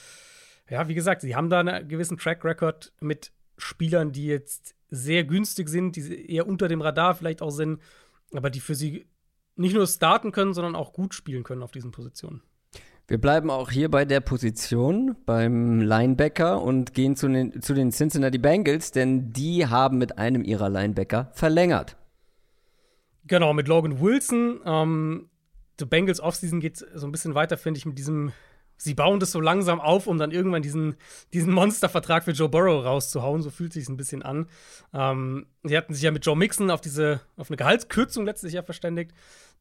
ja, 0.70 0.88
wie 0.88 0.96
gesagt, 0.96 1.22
sie 1.22 1.36
haben 1.36 1.50
da 1.50 1.60
einen 1.60 1.88
gewissen 1.88 2.18
Track 2.18 2.44
Record 2.44 2.92
mit 3.02 3.32
Spielern, 3.58 4.12
die 4.12 4.26
jetzt 4.26 4.76
sehr 4.90 5.24
günstig 5.24 5.70
sind, 5.70 5.96
die 5.96 6.30
eher 6.32 6.48
unter 6.48 6.68
dem 6.68 6.82
Radar 6.82 7.16
vielleicht 7.16 7.42
auch 7.42 7.52
sind, 7.52 7.82
aber 8.34 8.50
die 8.50 8.60
für 8.60 8.76
sie 8.76 9.08
nicht 9.56 9.74
nur 9.74 9.88
starten 9.88 10.32
können, 10.32 10.54
sondern 10.54 10.76
auch 10.76 10.94
gut 10.94 11.14
spielen 11.14 11.44
können 11.44 11.64
auf 11.64 11.72
diesen 11.72 11.92
Positionen. 11.92 12.42
Wir 13.08 13.20
bleiben 13.20 13.52
auch 13.52 13.70
hier 13.70 13.92
bei 13.92 14.04
der 14.04 14.20
Position 14.20 15.16
beim 15.28 15.80
Linebacker 15.80 16.62
und 16.62 16.96
gehen 16.96 17.16
zu 17.16 17.28
den, 17.28 17.62
zu 17.62 17.76
den 17.76 17.92
Cincinnati 17.92 18.40
Bengals, 18.40 18.92
denn 18.92 19.32
die 19.32 19.68
haben 19.68 20.00
mit 20.00 20.18
einem 20.18 20.44
ihrer 20.44 20.70
Linebacker 20.70 21.30
verlängert. 21.34 21.98
Genau, 23.28 23.54
mit 23.54 23.68
Logan 23.68 24.02
Wilson. 24.02 24.60
Ähm, 24.66 25.30
die 25.80 25.86
Bengals 25.86 26.20
Offseason 26.20 26.60
geht 26.60 26.78
so 26.78 27.06
ein 27.06 27.12
bisschen 27.12 27.36
weiter, 27.36 27.58
finde 27.58 27.78
ich, 27.78 27.86
mit 27.86 27.98
diesem 27.98 28.32
sie 28.78 28.94
bauen 28.94 29.20
das 29.20 29.32
so 29.32 29.40
langsam 29.40 29.80
auf, 29.80 30.08
um 30.08 30.18
dann 30.18 30.32
irgendwann 30.32 30.62
diesen, 30.62 30.96
diesen 31.34 31.54
Monstervertrag 31.54 32.24
für 32.24 32.32
Joe 32.32 32.50
Burrow 32.50 32.84
rauszuhauen. 32.84 33.42
So 33.42 33.50
fühlt 33.50 33.74
sich 33.74 33.88
ein 33.90 33.98
bisschen 33.98 34.24
an. 34.24 34.48
Ähm, 34.94 35.48
sie 35.64 35.78
hatten 35.78 35.94
sich 35.94 36.04
ja 36.04 36.12
mit 36.12 36.26
Joe 36.26 36.36
Mixon 36.36 36.72
auf 36.72 36.82
diese, 36.82 37.22
auf 37.38 37.50
eine 37.50 37.58
Gehaltskürzung 37.58 38.26
letztes 38.26 38.54
Jahr 38.54 38.64
verständigt. 38.64 39.12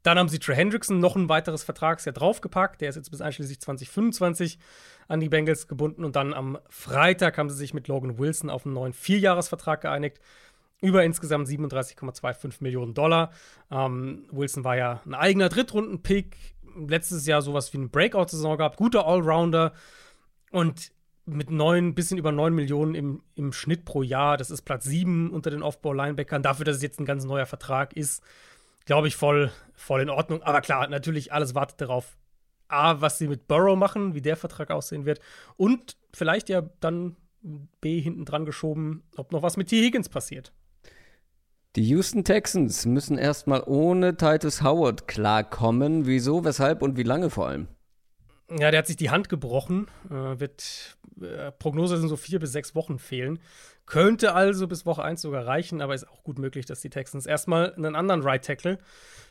Dann 0.04 0.18
haben 0.18 0.28
sie 0.28 0.38
Trey 0.38 0.54
Hendrickson 0.54 0.98
noch 0.98 1.16
ein 1.16 1.30
weiteres 1.30 1.64
Vertragsjahr 1.64 2.12
draufgepackt. 2.12 2.82
Der 2.82 2.90
ist 2.90 2.96
jetzt 2.96 3.10
bis 3.10 3.22
einschließlich 3.22 3.58
2025 3.60 4.58
an 5.08 5.20
die 5.20 5.30
Bengals 5.30 5.66
gebunden. 5.66 6.04
Und 6.04 6.14
dann 6.14 6.34
am 6.34 6.58
Freitag 6.68 7.38
haben 7.38 7.48
sie 7.48 7.56
sich 7.56 7.72
mit 7.72 7.88
Logan 7.88 8.18
Wilson 8.18 8.50
auf 8.50 8.66
einen 8.66 8.74
neuen 8.74 8.92
Vierjahresvertrag 8.92 9.80
geeinigt. 9.80 10.20
Über 10.82 11.04
insgesamt 11.04 11.48
37,25 11.48 12.56
Millionen 12.60 12.92
Dollar. 12.92 13.32
Ähm, 13.70 14.26
Wilson 14.30 14.64
war 14.64 14.76
ja 14.76 15.00
ein 15.06 15.14
eigener 15.14 15.48
Drittrunden-Pick, 15.48 16.36
letztes 16.76 17.26
Jahr 17.26 17.42
sowas 17.42 17.72
wie 17.72 17.78
eine 17.78 17.88
Breakout-Saison 17.88 18.58
gehabt, 18.58 18.76
guter 18.76 19.06
Allrounder 19.06 19.72
und 20.50 20.92
mit 21.26 21.50
neun, 21.50 21.94
bisschen 21.94 22.18
über 22.18 22.32
neun 22.32 22.54
Millionen 22.54 22.94
im, 22.94 23.22
im 23.34 23.52
Schnitt 23.52 23.84
pro 23.84 24.02
Jahr. 24.02 24.36
Das 24.36 24.50
ist 24.50 24.62
Platz 24.62 24.84
sieben 24.84 25.30
unter 25.30 25.50
den 25.50 25.62
Off-Ball-Linebackern. 25.62 26.42
Dafür, 26.42 26.64
dass 26.64 26.76
es 26.76 26.82
jetzt 26.82 27.00
ein 27.00 27.06
ganz 27.06 27.24
neuer 27.24 27.46
Vertrag 27.46 27.94
ist, 27.94 28.22
glaube 28.84 29.08
ich, 29.08 29.16
voll, 29.16 29.50
voll 29.72 30.02
in 30.02 30.10
Ordnung. 30.10 30.42
Aber 30.42 30.60
klar, 30.60 30.86
natürlich, 30.88 31.32
alles 31.32 31.54
wartet 31.54 31.80
darauf. 31.80 32.16
A, 32.68 33.00
was 33.00 33.18
sie 33.18 33.28
mit 33.28 33.46
Burrow 33.46 33.76
machen, 33.76 34.14
wie 34.14 34.22
der 34.22 34.36
Vertrag 34.36 34.70
aussehen 34.70 35.06
wird. 35.06 35.20
Und 35.56 35.96
vielleicht 36.12 36.48
ja 36.48 36.62
dann 36.80 37.16
B 37.80 38.00
hinten 38.00 38.24
dran 38.24 38.44
geschoben, 38.44 39.02
ob 39.16 39.32
noch 39.32 39.42
was 39.42 39.56
mit 39.56 39.68
T. 39.68 39.82
Higgins 39.82 40.08
passiert. 40.08 40.52
Die 41.76 41.82
Houston 41.88 42.22
Texans 42.22 42.86
müssen 42.86 43.18
erstmal 43.18 43.64
ohne 43.66 44.16
Titus 44.16 44.62
Howard 44.62 45.08
klarkommen. 45.08 46.06
Wieso, 46.06 46.44
weshalb 46.44 46.82
und 46.82 46.96
wie 46.96 47.02
lange 47.02 47.30
vor 47.30 47.48
allem? 47.48 47.66
Ja, 48.48 48.70
der 48.70 48.78
hat 48.78 48.86
sich 48.86 48.96
die 48.96 49.10
Hand 49.10 49.28
gebrochen. 49.28 49.88
Äh, 50.08 50.38
wird, 50.38 50.96
äh, 51.20 51.50
Prognose 51.50 51.96
sind 51.96 52.08
so 52.08 52.16
vier 52.16 52.38
bis 52.38 52.52
sechs 52.52 52.76
Wochen 52.76 53.00
fehlen. 53.00 53.40
Könnte 53.86 54.34
also 54.34 54.68
bis 54.68 54.86
Woche 54.86 55.02
1 55.02 55.20
sogar 55.20 55.48
reichen, 55.48 55.82
aber 55.82 55.94
ist 55.94 56.08
auch 56.08 56.22
gut 56.22 56.38
möglich, 56.38 56.64
dass 56.64 56.80
die 56.80 56.90
Texans 56.90 57.26
erstmal 57.26 57.74
einen 57.74 57.96
anderen 57.96 58.22
Right 58.22 58.44
Tackle 58.44 58.78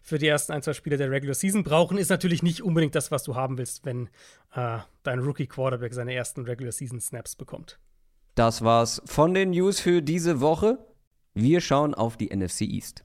für 0.02 0.18
die 0.18 0.28
ersten 0.28 0.52
ein, 0.52 0.62
zwei 0.62 0.74
Spiele 0.74 0.98
der 0.98 1.12
Regular 1.12 1.36
Season 1.36 1.64
brauchen. 1.64 1.98
Ist 1.98 2.10
natürlich 2.10 2.44
nicht 2.44 2.62
unbedingt 2.62 2.94
das, 2.94 3.10
was 3.10 3.24
du 3.24 3.36
haben 3.36 3.58
willst, 3.58 3.86
wenn 3.86 4.10
äh, 4.54 4.80
dein 5.04 5.20
Rookie 5.20 5.48
Quarterback 5.48 5.94
seine 5.94 6.14
ersten 6.14 6.42
Regular 6.42 6.74
Season 6.74 7.00
Snaps 7.00 7.38
bekommt. 7.38 7.80
Das 8.36 8.64
war's 8.64 9.02
von 9.06 9.34
den 9.34 9.52
News 9.52 9.80
für 9.80 10.02
diese 10.02 10.42
Woche. 10.42 10.78
Wir 11.36 11.62
schauen 11.62 11.96
auf 11.96 12.16
die 12.16 12.30
NFC 12.30 12.62
East. 12.62 13.04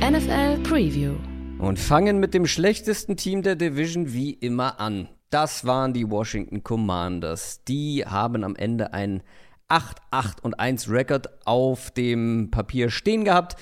NFL 0.00 0.58
Preview. 0.64 1.14
Und 1.60 1.78
fangen 1.78 2.18
mit 2.18 2.34
dem 2.34 2.48
schlechtesten 2.48 3.16
Team 3.16 3.42
der 3.42 3.54
Division 3.54 4.12
wie 4.12 4.32
immer 4.32 4.80
an. 4.80 5.08
Das 5.30 5.64
waren 5.64 5.92
die 5.92 6.10
Washington 6.10 6.64
Commanders. 6.64 7.62
Die 7.68 8.04
haben 8.04 8.42
am 8.42 8.56
Ende 8.56 8.92
einen 8.92 9.22
8-8 9.68 10.40
und 10.42 10.58
1 10.58 10.90
Rekord 10.90 11.28
auf 11.46 11.92
dem 11.92 12.50
Papier 12.50 12.90
stehen 12.90 13.24
gehabt. 13.24 13.54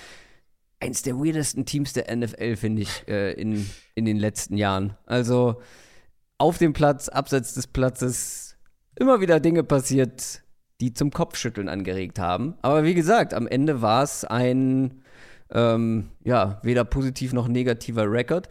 Eins 0.80 1.02
der 1.02 1.16
weirdesten 1.16 1.66
Teams 1.66 1.92
der 1.92 2.16
NFL, 2.16 2.56
finde 2.56 2.80
ich, 2.80 3.06
äh, 3.06 3.32
in, 3.32 3.68
in 3.94 4.06
den 4.06 4.16
letzten 4.16 4.56
Jahren. 4.56 4.96
Also 5.04 5.60
auf 6.38 6.56
dem 6.56 6.72
Platz, 6.72 7.10
abseits 7.10 7.52
des 7.52 7.66
Platzes, 7.66 8.56
immer 8.96 9.20
wieder 9.20 9.40
Dinge 9.40 9.62
passiert, 9.62 10.42
die 10.80 10.92
zum 10.92 11.10
Kopfschütteln 11.10 11.68
angeregt 11.68 12.18
haben. 12.18 12.54
Aber 12.62 12.84
wie 12.84 12.94
gesagt, 12.94 13.34
am 13.34 13.46
Ende 13.46 13.82
war 13.82 14.02
es 14.02 14.24
ein, 14.24 15.02
ähm, 15.50 16.08
ja, 16.24 16.60
weder 16.62 16.84
positiv 16.84 17.32
noch 17.32 17.48
negativer 17.48 18.10
Rekord. 18.10 18.48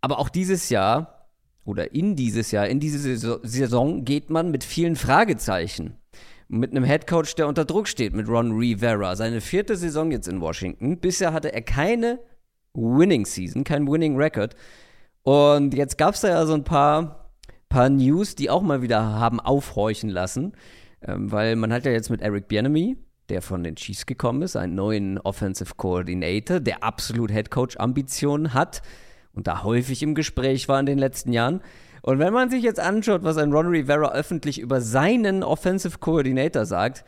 Aber 0.00 0.18
auch 0.18 0.28
dieses 0.28 0.68
Jahr 0.70 1.28
oder 1.64 1.92
in 1.92 2.16
dieses 2.16 2.52
Jahr, 2.52 2.68
in 2.68 2.80
diese 2.80 3.16
Saison 3.42 4.04
geht 4.04 4.30
man 4.30 4.50
mit 4.50 4.64
vielen 4.64 4.96
Fragezeichen. 4.96 5.96
Mit 6.48 6.70
einem 6.70 6.84
Headcoach, 6.84 7.34
der 7.36 7.48
unter 7.48 7.64
Druck 7.64 7.88
steht, 7.88 8.14
mit 8.14 8.28
Ron 8.28 8.52
Rivera. 8.52 9.16
Seine 9.16 9.40
vierte 9.40 9.76
Saison 9.76 10.12
jetzt 10.12 10.28
in 10.28 10.40
Washington. 10.40 10.98
Bisher 10.98 11.32
hatte 11.32 11.52
er 11.52 11.62
keine 11.62 12.20
Winning 12.72 13.26
Season, 13.26 13.64
kein 13.64 13.88
Winning 13.90 14.16
Record. 14.16 14.54
Und 15.22 15.74
jetzt 15.74 15.98
gab 15.98 16.14
es 16.14 16.20
da 16.20 16.28
ja 16.28 16.46
so 16.46 16.54
ein 16.54 16.62
paar, 16.62 17.32
paar 17.68 17.88
News, 17.88 18.36
die 18.36 18.48
auch 18.48 18.62
mal 18.62 18.80
wieder 18.80 19.02
haben 19.02 19.40
aufhorchen 19.40 20.08
lassen. 20.08 20.52
Ähm, 21.02 21.30
weil 21.30 21.56
man 21.56 21.72
hat 21.72 21.84
ja 21.84 21.92
jetzt 21.92 22.10
mit 22.10 22.20
Eric 22.20 22.48
Bienemy, 22.48 22.96
der 23.28 23.42
von 23.42 23.62
den 23.62 23.76
Chiefs 23.76 24.06
gekommen 24.06 24.42
ist, 24.42 24.56
einen 24.56 24.74
neuen 24.74 25.18
Offensive 25.18 25.74
Coordinator, 25.76 26.60
der 26.60 26.82
absolut 26.82 27.30
Head 27.30 27.50
Coach 27.50 27.76
Ambitionen 27.76 28.54
hat 28.54 28.82
und 29.32 29.46
da 29.46 29.62
häufig 29.62 30.02
im 30.02 30.14
Gespräch 30.14 30.68
war 30.68 30.80
in 30.80 30.86
den 30.86 30.98
letzten 30.98 31.32
Jahren. 31.32 31.60
Und 32.02 32.18
wenn 32.18 32.32
man 32.32 32.50
sich 32.50 32.62
jetzt 32.62 32.80
anschaut, 32.80 33.24
was 33.24 33.36
ein 33.36 33.52
Ron 33.52 33.66
Rivera 33.66 34.12
öffentlich 34.12 34.60
über 34.60 34.80
seinen 34.80 35.42
Offensive 35.42 35.98
Coordinator 35.98 36.64
sagt, 36.64 37.04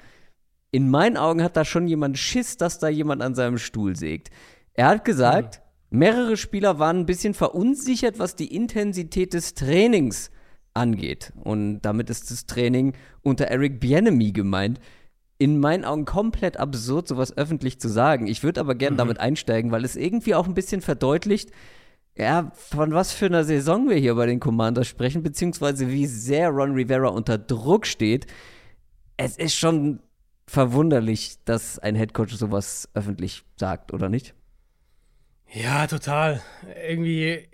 in 0.70 0.90
meinen 0.90 1.16
Augen 1.16 1.42
hat 1.42 1.56
da 1.56 1.64
schon 1.64 1.88
jemand 1.88 2.18
Schiss, 2.18 2.56
dass 2.56 2.78
da 2.78 2.88
jemand 2.88 3.22
an 3.22 3.34
seinem 3.34 3.58
Stuhl 3.58 3.96
sägt. 3.96 4.30
Er 4.74 4.88
hat 4.88 5.04
gesagt, 5.04 5.62
mhm. 5.90 5.98
mehrere 6.00 6.36
Spieler 6.36 6.78
waren 6.78 6.98
ein 6.98 7.06
bisschen 7.06 7.32
verunsichert, 7.32 8.18
was 8.18 8.36
die 8.36 8.54
Intensität 8.54 9.32
des 9.32 9.54
Trainings 9.54 10.30
angeht. 10.78 11.32
Und 11.42 11.80
damit 11.82 12.10
ist 12.10 12.30
das 12.30 12.46
Training 12.46 12.94
unter 13.22 13.46
Eric 13.46 13.80
Bienemy 13.80 14.32
gemeint. 14.32 14.80
In 15.38 15.60
meinen 15.60 15.84
Augen 15.84 16.04
komplett 16.04 16.56
absurd, 16.56 17.06
sowas 17.06 17.36
öffentlich 17.36 17.80
zu 17.80 17.88
sagen. 17.88 18.26
Ich 18.26 18.42
würde 18.42 18.60
aber 18.60 18.74
gerne 18.74 18.94
mhm. 18.94 18.98
damit 18.98 19.20
einsteigen, 19.20 19.70
weil 19.70 19.84
es 19.84 19.94
irgendwie 19.96 20.34
auch 20.34 20.46
ein 20.46 20.54
bisschen 20.54 20.80
verdeutlicht, 20.80 21.50
ja, 22.16 22.50
von 22.54 22.92
was 22.92 23.12
für 23.12 23.26
einer 23.26 23.44
Saison 23.44 23.88
wir 23.88 23.96
hier 23.96 24.16
bei 24.16 24.26
den 24.26 24.40
Commanders 24.40 24.88
sprechen, 24.88 25.22
beziehungsweise 25.22 25.88
wie 25.88 26.06
sehr 26.06 26.48
Ron 26.48 26.72
Rivera 26.72 27.08
unter 27.08 27.38
Druck 27.38 27.86
steht. 27.86 28.26
Es 29.16 29.36
ist 29.36 29.54
schon 29.54 30.00
verwunderlich, 30.48 31.36
dass 31.44 31.78
ein 31.78 31.94
Headcoach 31.94 32.30
sowas 32.30 32.88
öffentlich 32.94 33.44
sagt, 33.56 33.92
oder 33.92 34.08
nicht? 34.08 34.34
Ja, 35.52 35.86
total. 35.86 36.42
Irgendwie, 36.88 37.48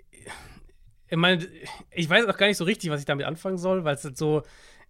ich 1.09 1.17
meine, 1.17 1.47
ich 1.91 2.09
weiß 2.09 2.25
auch 2.27 2.37
gar 2.37 2.47
nicht 2.47 2.57
so 2.57 2.63
richtig, 2.63 2.89
was 2.89 2.99
ich 2.99 3.05
damit 3.05 3.25
anfangen 3.25 3.57
soll, 3.57 3.83
weil 3.83 3.95
es 3.95 4.03
halt 4.03 4.17
so, 4.17 4.43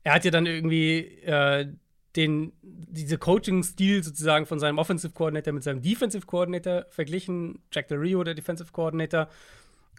er 0.03 0.13
hat 0.13 0.25
ja 0.25 0.31
dann 0.31 0.45
irgendwie 0.45 0.99
äh, 1.23 1.67
den, 2.15 2.53
diese 2.61 3.17
Coaching-Stil 3.17 4.03
sozusagen 4.03 4.45
von 4.45 4.59
seinem 4.59 4.77
Offensive 4.77 5.13
Coordinator 5.13 5.53
mit 5.53 5.63
seinem 5.63 5.81
Defensive 5.81 6.25
Coordinator 6.25 6.85
verglichen, 6.89 7.59
Jack 7.71 7.89
Del 7.89 7.97
Rio, 7.97 8.23
der 8.23 8.35
Defensive 8.35 8.71
Coordinator, 8.71 9.27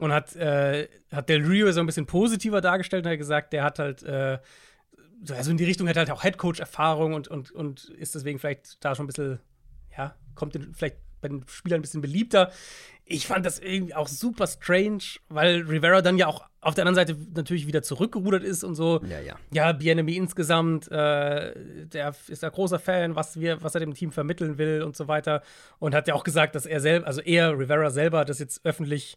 und 0.00 0.12
hat, 0.12 0.34
äh, 0.36 0.88
hat 1.10 1.28
Del 1.28 1.44
Rio 1.44 1.70
so 1.72 1.80
ein 1.80 1.86
bisschen 1.86 2.06
positiver 2.06 2.60
dargestellt 2.60 3.04
und 3.04 3.12
hat 3.12 3.18
gesagt, 3.18 3.52
der 3.52 3.64
hat 3.64 3.78
halt, 3.78 4.02
äh, 4.02 4.38
also 5.30 5.50
in 5.50 5.56
die 5.56 5.64
Richtung 5.64 5.88
hat 5.88 5.96
halt 5.96 6.10
auch 6.10 6.24
Headcoach-Erfahrung 6.24 7.14
und, 7.14 7.28
und, 7.28 7.50
und 7.50 7.84
ist 7.90 8.14
deswegen 8.14 8.38
vielleicht 8.38 8.84
da 8.84 8.94
schon 8.94 9.04
ein 9.04 9.08
bisschen, 9.08 9.40
ja, 9.96 10.14
kommt 10.34 10.54
in, 10.56 10.74
vielleicht 10.74 10.96
bei 11.20 11.28
den 11.28 11.44
Spielern 11.48 11.80
ein 11.80 11.82
bisschen 11.82 12.02
beliebter 12.02 12.52
ich 13.08 13.26
fand 13.26 13.46
das 13.46 13.60
irgendwie 13.60 13.94
auch 13.94 14.08
super 14.08 14.48
strange, 14.48 15.02
weil 15.28 15.62
Rivera 15.62 16.02
dann 16.02 16.18
ja 16.18 16.26
auch 16.26 16.44
auf 16.60 16.74
der 16.74 16.84
anderen 16.84 16.96
Seite 16.96 17.16
natürlich 17.34 17.68
wieder 17.68 17.80
zurückgerudert 17.82 18.42
ist 18.42 18.64
und 18.64 18.74
so. 18.74 19.00
Ja, 19.08 19.20
ja. 19.20 19.36
Ja, 19.52 19.72
Bienemy 19.72 20.16
insgesamt, 20.16 20.90
äh, 20.90 21.86
der 21.86 22.14
ist 22.26 22.42
ein 22.42 22.50
großer 22.50 22.80
Fan, 22.80 23.14
was, 23.14 23.38
wir, 23.38 23.62
was 23.62 23.74
er 23.74 23.80
dem 23.80 23.94
Team 23.94 24.10
vermitteln 24.10 24.58
will 24.58 24.82
und 24.82 24.96
so 24.96 25.06
weiter. 25.06 25.42
Und 25.78 25.94
hat 25.94 26.08
ja 26.08 26.14
auch 26.14 26.24
gesagt, 26.24 26.56
dass 26.56 26.66
er 26.66 26.80
selber, 26.80 27.06
also 27.06 27.20
er, 27.20 27.56
Rivera 27.56 27.90
selber, 27.90 28.24
das 28.24 28.40
jetzt 28.40 28.62
öffentlich 28.64 29.16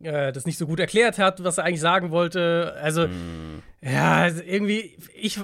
äh, 0.00 0.32
das 0.32 0.46
nicht 0.46 0.56
so 0.56 0.66
gut 0.66 0.80
erklärt 0.80 1.18
hat, 1.18 1.44
was 1.44 1.58
er 1.58 1.64
eigentlich 1.64 1.82
sagen 1.82 2.10
wollte. 2.10 2.74
Also, 2.80 3.08
mm. 3.08 3.62
ja, 3.82 4.14
also 4.14 4.42
irgendwie, 4.42 4.96
ich, 5.14 5.38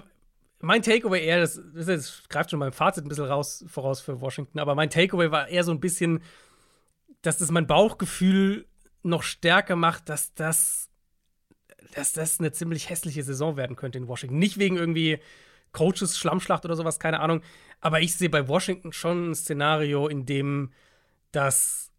mein 0.60 0.80
Takeaway 0.80 1.22
eher, 1.22 1.40
das, 1.40 1.60
das, 1.74 2.22
greift 2.30 2.50
schon 2.50 2.60
beim 2.60 2.72
Fazit 2.72 3.04
ein 3.04 3.08
bisschen 3.08 3.26
raus, 3.26 3.64
voraus 3.68 4.00
für 4.00 4.22
Washington, 4.22 4.58
aber 4.58 4.74
mein 4.74 4.88
Takeaway 4.88 5.30
war 5.30 5.48
eher 5.48 5.62
so 5.62 5.72
ein 5.72 5.80
bisschen, 5.80 6.22
dass 7.22 7.38
das 7.38 7.50
mein 7.50 7.66
Bauchgefühl 7.66 8.66
noch 9.02 9.22
stärker 9.22 9.76
macht, 9.76 10.08
dass 10.08 10.34
das, 10.34 10.88
dass 11.94 12.12
das 12.12 12.38
eine 12.40 12.52
ziemlich 12.52 12.90
hässliche 12.90 13.22
Saison 13.22 13.56
werden 13.56 13.76
könnte 13.76 13.98
in 13.98 14.08
Washington. 14.08 14.38
Nicht 14.38 14.58
wegen 14.58 14.76
irgendwie 14.76 15.18
Coaches, 15.72 16.18
Schlammschlacht 16.18 16.64
oder 16.64 16.76
sowas, 16.76 16.98
keine 16.98 17.20
Ahnung. 17.20 17.42
Aber 17.80 18.00
ich 18.00 18.16
sehe 18.16 18.30
bei 18.30 18.48
Washington 18.48 18.92
schon 18.92 19.30
ein 19.30 19.34
Szenario, 19.34 20.08
in 20.08 20.26
dem 20.26 20.72
das 21.32 21.92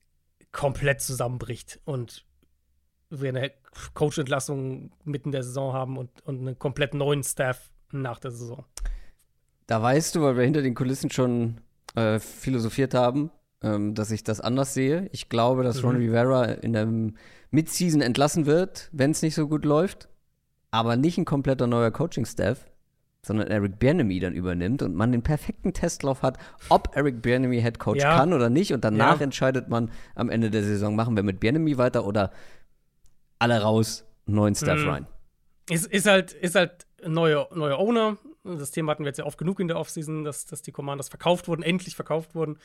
komplett 0.52 1.02
zusammenbricht 1.02 1.80
und 1.86 2.26
wir 3.10 3.30
eine 3.30 3.52
Coach-Entlassung 3.94 4.92
mitten 5.04 5.32
der 5.32 5.44
Saison 5.44 5.74
haben 5.74 5.98
und, 5.98 6.22
und 6.26 6.40
einen 6.40 6.60
komplett 6.60 6.94
neuen 6.94 7.24
Staff 7.24 7.72
nach 7.92 8.20
der 8.20 8.32
Saison. 8.32 8.66
Da 9.68 9.82
weißt 9.82 10.16
du, 10.16 10.22
weil 10.22 10.36
wir 10.36 10.44
hinter 10.44 10.62
den 10.62 10.76
Kulissen 10.76 11.12
schon 11.12 11.62
äh, 11.96 12.20
philosophiert 12.20 12.94
haben, 12.94 13.32
ähm, 13.62 13.96
dass 13.96 14.12
ich 14.12 14.24
das 14.24 14.40
anders 14.42 14.74
sehe. 14.74 15.10
Ich 15.12 15.30
glaube, 15.30 15.64
dass 15.64 15.82
mhm. 15.82 15.90
Ron 15.90 15.96
Rivera 15.98 16.46
in 16.46 16.74
der 16.74 16.88
Midseason 17.52 18.02
entlassen 18.02 18.46
wird, 18.46 18.90
wenn 18.92 19.12
es 19.12 19.22
nicht 19.22 19.36
so 19.36 19.48
gut 19.48 19.66
läuft. 19.66 20.08
Aber 20.72 20.96
nicht 20.96 21.18
ein 21.18 21.26
kompletter 21.26 21.66
neuer 21.66 21.90
Coaching-Staff, 21.90 22.66
sondern 23.24 23.48
Eric 23.48 23.80
Bienemy 23.80 24.20
dann 24.20 24.34
übernimmt 24.34 24.84
und 24.84 24.94
man 24.94 25.12
den 25.12 25.24
perfekten 25.24 25.74
Testlauf 25.74 26.22
hat, 26.22 26.38
ob 26.70 26.96
Eric 26.96 27.22
Bienemy 27.22 27.60
Head 27.62 27.80
Coach 27.80 28.02
ja. 28.02 28.18
kann 28.18 28.34
oder 28.34 28.50
nicht. 28.50 28.72
Und 28.72 28.84
danach 28.84 29.18
ja. 29.18 29.24
entscheidet 29.24 29.68
man 29.68 29.92
am 30.16 30.30
Ende 30.30 30.52
der 30.52 30.64
Saison, 30.64 30.96
machen 30.96 31.16
wir 31.16 31.24
mit 31.24 31.40
Bienemy 31.40 31.78
weiter 31.78 32.06
oder 32.06 32.32
alle 33.40 33.62
raus, 33.62 34.06
neuen 34.26 34.56
Staff 34.56 34.80
Mhm. 34.80 34.90
rein. 34.90 35.08
Ist, 35.70 35.88
ist 35.88 36.06
halt, 36.06 36.34
ist 36.34 36.56
halt 36.56 36.86
neue, 37.06 37.48
neue 37.54 37.78
Owner. 37.78 38.18
Das 38.44 38.72
Thema 38.72 38.92
hatten 38.92 39.04
wir 39.04 39.10
jetzt 39.10 39.18
ja 39.18 39.26
oft 39.26 39.38
genug 39.38 39.60
in 39.60 39.68
der 39.68 39.78
Offseason, 39.78 40.24
dass, 40.24 40.46
dass 40.46 40.62
die 40.62 40.72
Commanders 40.72 41.10
verkauft 41.10 41.48
wurden, 41.48 41.64
endlich 41.64 41.96
verkauft 41.96 42.36
wurden. 42.36 42.58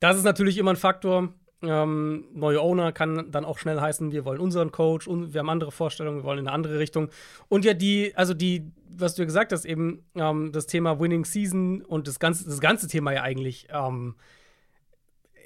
Das 0.00 0.16
ist 0.16 0.24
natürlich 0.24 0.58
immer 0.58 0.72
ein 0.72 0.76
Faktor. 0.76 1.34
Ähm, 1.60 2.26
neue 2.34 2.60
Owner 2.60 2.92
kann 2.92 3.32
dann 3.32 3.44
auch 3.44 3.58
schnell 3.58 3.80
heißen, 3.80 4.12
wir 4.12 4.24
wollen 4.24 4.38
unseren 4.38 4.70
Coach 4.70 5.08
und 5.08 5.34
wir 5.34 5.40
haben 5.40 5.50
andere 5.50 5.72
Vorstellungen, 5.72 6.18
wir 6.18 6.24
wollen 6.24 6.38
in 6.38 6.46
eine 6.46 6.54
andere 6.54 6.78
Richtung. 6.78 7.08
Und 7.48 7.64
ja, 7.64 7.74
die, 7.74 8.12
also 8.14 8.32
die, 8.32 8.70
was 8.88 9.16
du 9.16 9.22
ja 9.22 9.26
gesagt 9.26 9.50
hast, 9.50 9.64
eben 9.64 10.04
ähm, 10.14 10.52
das 10.52 10.66
Thema 10.66 11.00
Winning 11.00 11.24
Season 11.24 11.82
und 11.82 12.06
das 12.06 12.20
ganze, 12.20 12.44
das 12.44 12.60
ganze 12.60 12.86
Thema 12.86 13.12
ja 13.12 13.22
eigentlich, 13.22 13.66
ähm, 13.70 14.14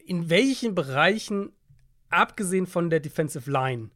in 0.04 0.28
welchen 0.28 0.74
Bereichen, 0.74 1.52
abgesehen 2.10 2.66
von 2.66 2.90
der 2.90 3.00
Defensive 3.00 3.50
Line, 3.50 3.88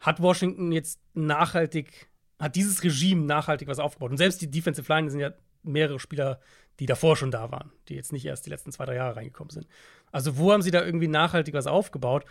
hat 0.00 0.20
Washington 0.20 0.72
jetzt 0.72 0.98
nachhaltig, 1.14 2.08
hat 2.40 2.56
dieses 2.56 2.82
Regime 2.82 3.26
nachhaltig 3.26 3.68
was 3.68 3.78
aufgebaut. 3.78 4.10
Und 4.10 4.16
selbst 4.16 4.42
die 4.42 4.50
Defensive 4.50 4.92
Line 4.92 5.08
sind 5.08 5.20
ja 5.20 5.32
mehrere 5.62 6.00
Spieler, 6.00 6.40
die 6.80 6.86
davor 6.86 7.16
schon 7.16 7.30
da 7.30 7.50
waren, 7.50 7.72
die 7.88 7.94
jetzt 7.94 8.12
nicht 8.12 8.24
erst 8.24 8.46
die 8.46 8.50
letzten 8.50 8.72
zwei, 8.72 8.84
drei 8.84 8.96
Jahre 8.96 9.16
reingekommen 9.16 9.50
sind. 9.50 9.66
Also, 10.12 10.38
wo 10.38 10.52
haben 10.52 10.62
sie 10.62 10.70
da 10.70 10.84
irgendwie 10.84 11.08
nachhaltig 11.08 11.54
was 11.54 11.66
aufgebaut? 11.66 12.24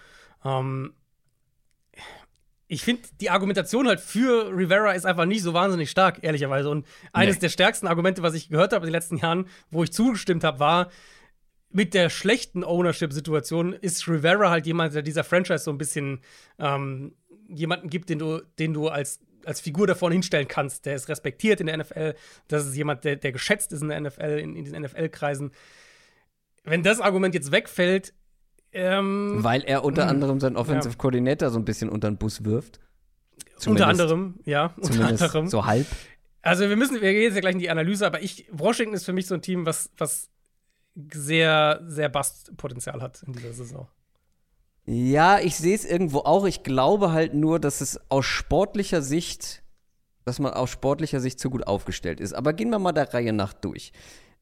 Ähm, 0.43 0.93
ich 2.67 2.82
finde, 2.82 3.03
die 3.21 3.29
Argumentation 3.29 3.88
halt 3.88 3.99
für 3.99 4.49
Rivera 4.56 4.93
ist 4.93 5.06
einfach 5.06 5.25
nicht 5.25 5.43
so 5.43 5.53
wahnsinnig 5.53 5.91
stark, 5.91 6.19
ehrlicherweise. 6.23 6.69
Und 6.69 6.88
eines 7.12 7.36
Nee. 7.36 7.41
der 7.41 7.49
stärksten 7.49 7.88
Argumente, 7.88 8.23
was 8.23 8.34
ich 8.34 8.49
gehört 8.49 8.73
habe 8.73 8.86
in 8.86 8.88
den 8.88 8.93
letzten 8.93 9.17
Jahren, 9.17 9.47
wo 9.69 9.84
ich 9.84 9.91
zugestimmt 9.91 10.43
habe, 10.43 10.60
war, 10.60 10.89
mit 11.69 11.93
der 11.93 12.10
schlechten 12.10 12.63
Ownership-Situation 12.63 13.73
ist 13.73 14.08
Rivera 14.08 14.49
halt 14.49 14.65
jemand, 14.65 14.93
der 14.93 15.01
dieser 15.01 15.23
Franchise 15.23 15.63
so 15.63 15.71
ein 15.71 15.77
bisschen 15.77 16.21
ähm, 16.60 17.15
jemanden 17.47 17.89
gibt, 17.89 18.10
den 18.10 18.19
du, 18.19 18.41
den 18.60 18.73
du 18.73 18.88
als, 18.89 19.19
als 19.45 19.60
Figur 19.62 19.88
da 19.88 19.95
vorne 19.95 20.13
hinstellen 20.15 20.47
kannst. 20.47 20.86
Der 20.86 20.95
ist 20.95 21.10
respektiert 21.10 21.60
in 21.62 21.67
der 21.67 21.77
NFL. 21.77 22.13
Das 22.47 22.65
ist 22.65 22.75
jemand, 22.75 23.03
der, 23.03 23.15
der 23.17 23.32
geschätzt 23.32 23.71
ist 23.73 23.82
in 23.82 23.89
der 23.89 23.99
NFL, 24.01 24.39
in, 24.39 24.56
in 24.56 24.63
diesen 24.65 24.82
NFL-Kreisen. 24.82 25.51
Wenn 26.63 26.84
das 26.84 26.99
Argument 27.01 27.36
jetzt 27.36 27.51
wegfällt, 27.51 28.13
ähm, 28.71 29.43
Weil 29.43 29.62
er 29.63 29.84
unter 29.84 30.06
Mhm. 30.06 30.10
anderem 30.10 30.39
seinen 30.39 30.56
Offensive 30.58 30.93
Ja. 30.93 30.97
Coordinator 30.97 31.49
so 31.51 31.60
ein 31.60 31.65
bisschen 31.65 31.89
unter 31.89 32.10
den 32.10 32.17
Bus 32.17 32.43
wirft. 32.43 32.79
unter 33.38 33.58
Zumindest- 33.60 33.89
anderem, 33.89 34.39
ja, 34.45 34.73
unter 34.77 35.06
anderem. 35.06 35.47
so 35.47 35.65
halb. 35.65 35.86
Also 36.41 36.67
wir 36.67 36.75
müssen, 36.75 36.95
wir 36.95 37.12
gehen 37.13 37.21
jetzt 37.23 37.36
ja 37.36 37.41
gleich 37.41 37.53
in 37.53 37.60
die 37.60 37.69
Analyse, 37.69 38.06
aber 38.08 38.21
ich, 38.21 38.47
Washington 38.51 38.95
ist 38.95 39.06
für 39.06 39.13
mich 39.13 39.27
so 39.27 39.36
ein 39.36 39.41
Team, 39.41 39.65
was, 39.65 39.91
was 39.97 40.29
sehr, 41.13 41.82
sehr 41.86 42.10
Bastpotenzial 42.10 43.01
hat 43.01 43.23
in 43.23 43.34
dieser 43.34 43.53
Saison. 43.53 43.88
Ja, 44.86 45.39
ich 45.39 45.56
sehe 45.56 45.76
es 45.76 45.86
irgendwo 45.86 46.19
auch. 46.19 46.46
Ich 46.46 46.63
glaube 46.63 47.12
halt 47.12 47.34
nur, 47.34 47.60
dass 47.60 47.82
es 47.82 48.00
aus 48.10 48.26
sportlicher 48.26 49.02
Sicht, 49.02 49.63
dass 50.26 50.39
man 50.39 50.54
aus 50.54 50.69
sportlicher 50.69 51.19
Sicht 51.19 51.39
zu 51.39 51.50
gut 51.50 51.67
aufgestellt 51.67 52.19
ist. 52.19 52.34
Aber 52.34 52.54
gehen 52.54 52.69
wir 52.69 52.80
mal 52.80 52.91
der 52.91 53.13
Reihe 53.13 53.34
nach 53.34 53.54
durch. 53.54 53.93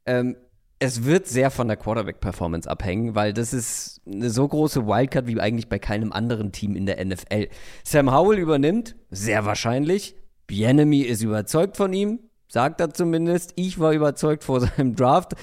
Ähm, 0.05 0.35
es 0.79 1.03
wird 1.03 1.27
sehr 1.27 1.51
von 1.51 1.67
der 1.67 1.77
Quarterback-Performance 1.77 2.67
abhängen, 2.67 3.13
weil 3.13 3.33
das 3.33 3.53
ist 3.53 4.01
eine 4.07 4.31
so 4.31 4.47
große 4.47 4.87
Wildcard 4.87 5.27
wie 5.27 5.39
eigentlich 5.39 5.69
bei 5.69 5.77
keinem 5.77 6.11
anderen 6.11 6.51
Team 6.51 6.75
in 6.75 6.87
der 6.87 7.05
NFL. 7.05 7.49
Sam 7.83 8.11
Howell 8.11 8.39
übernimmt, 8.39 8.95
sehr 9.11 9.45
wahrscheinlich. 9.45 10.15
Bienemy 10.47 11.01
ist 11.01 11.21
überzeugt 11.21 11.77
von 11.77 11.93
ihm, 11.93 12.19
sagt 12.47 12.81
er 12.81 12.91
zumindest. 12.91 13.53
Ich 13.57 13.79
war 13.79 13.93
überzeugt 13.93 14.43
vor 14.43 14.59
seinem 14.59 14.95
Draft, 14.95 15.33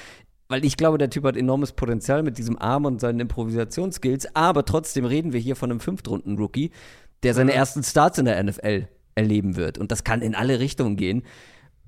weil 0.48 0.64
ich 0.64 0.76
glaube, 0.76 0.98
der 0.98 1.10
Typ 1.10 1.24
hat 1.24 1.36
enormes 1.36 1.72
Potenzial 1.72 2.22
mit 2.22 2.38
diesem 2.38 2.58
Arm 2.58 2.86
und 2.86 3.00
seinen 3.00 3.20
Improvisationsskills. 3.20 4.34
Aber 4.34 4.64
trotzdem 4.64 5.04
reden 5.04 5.32
wir 5.32 5.40
hier 5.40 5.56
von 5.56 5.70
einem 5.70 5.80
Fünftrunden-Rookie, 5.80 6.70
der 7.22 7.34
seine 7.34 7.52
ersten 7.52 7.82
Starts 7.82 8.18
in 8.18 8.24
der 8.24 8.42
NFL 8.42 8.88
erleben 9.14 9.56
wird. 9.56 9.78
Und 9.78 9.92
das 9.92 10.04
kann 10.04 10.22
in 10.22 10.34
alle 10.34 10.58
Richtungen 10.58 10.96
gehen. 10.96 11.22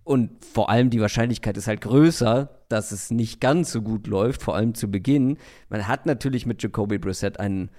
Und 0.04 0.44
vor 0.44 0.70
allem 0.70 0.90
die 0.90 1.00
Wahrscheinlichkeit 1.00 1.56
ist 1.56 1.68
halt 1.68 1.80
größer, 1.80 2.50
dass 2.68 2.92
es 2.92 3.10
nicht 3.10 3.40
ganz 3.40 3.72
so 3.72 3.80
gut 3.80 4.06
läuft, 4.06 4.42
vor 4.42 4.56
allem 4.56 4.74
zu 4.74 4.90
Beginn. 4.90 5.38
Man 5.68 5.88
hat 5.88 6.06
natürlich 6.06 6.46
mit 6.46 6.62
Jacoby 6.62 6.98
Brissett 6.98 7.40
einen 7.40 7.70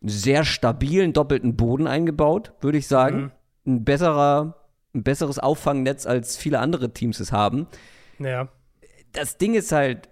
sehr 0.00 0.44
stabilen 0.44 1.12
doppelten 1.12 1.56
Boden 1.56 1.86
eingebaut, 1.86 2.52
würde 2.60 2.78
ich 2.78 2.86
sagen. 2.86 3.32
Ein 3.66 3.84
besserer, 3.84 4.56
ein 4.94 5.02
besseres 5.02 5.38
Auffangnetz 5.38 6.06
als 6.06 6.36
viele 6.36 6.58
andere 6.58 6.92
Teams 6.92 7.20
es 7.20 7.32
haben. 7.32 7.66
Ja. 8.18 8.48
Das 9.12 9.38
Ding 9.38 9.54
ist 9.54 9.72
halt, 9.72 10.08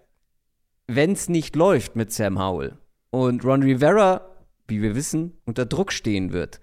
wenn 0.96 1.12
es 1.12 1.28
nicht 1.28 1.56
läuft 1.56 1.96
mit 1.96 2.12
Sam 2.12 2.38
Howell 2.38 2.76
und 3.10 3.44
Ron 3.44 3.62
Rivera, 3.62 4.22
wie 4.66 4.82
wir 4.82 4.94
wissen, 4.94 5.38
unter 5.44 5.66
Druck 5.66 5.92
stehen 5.92 6.32
wird, 6.32 6.60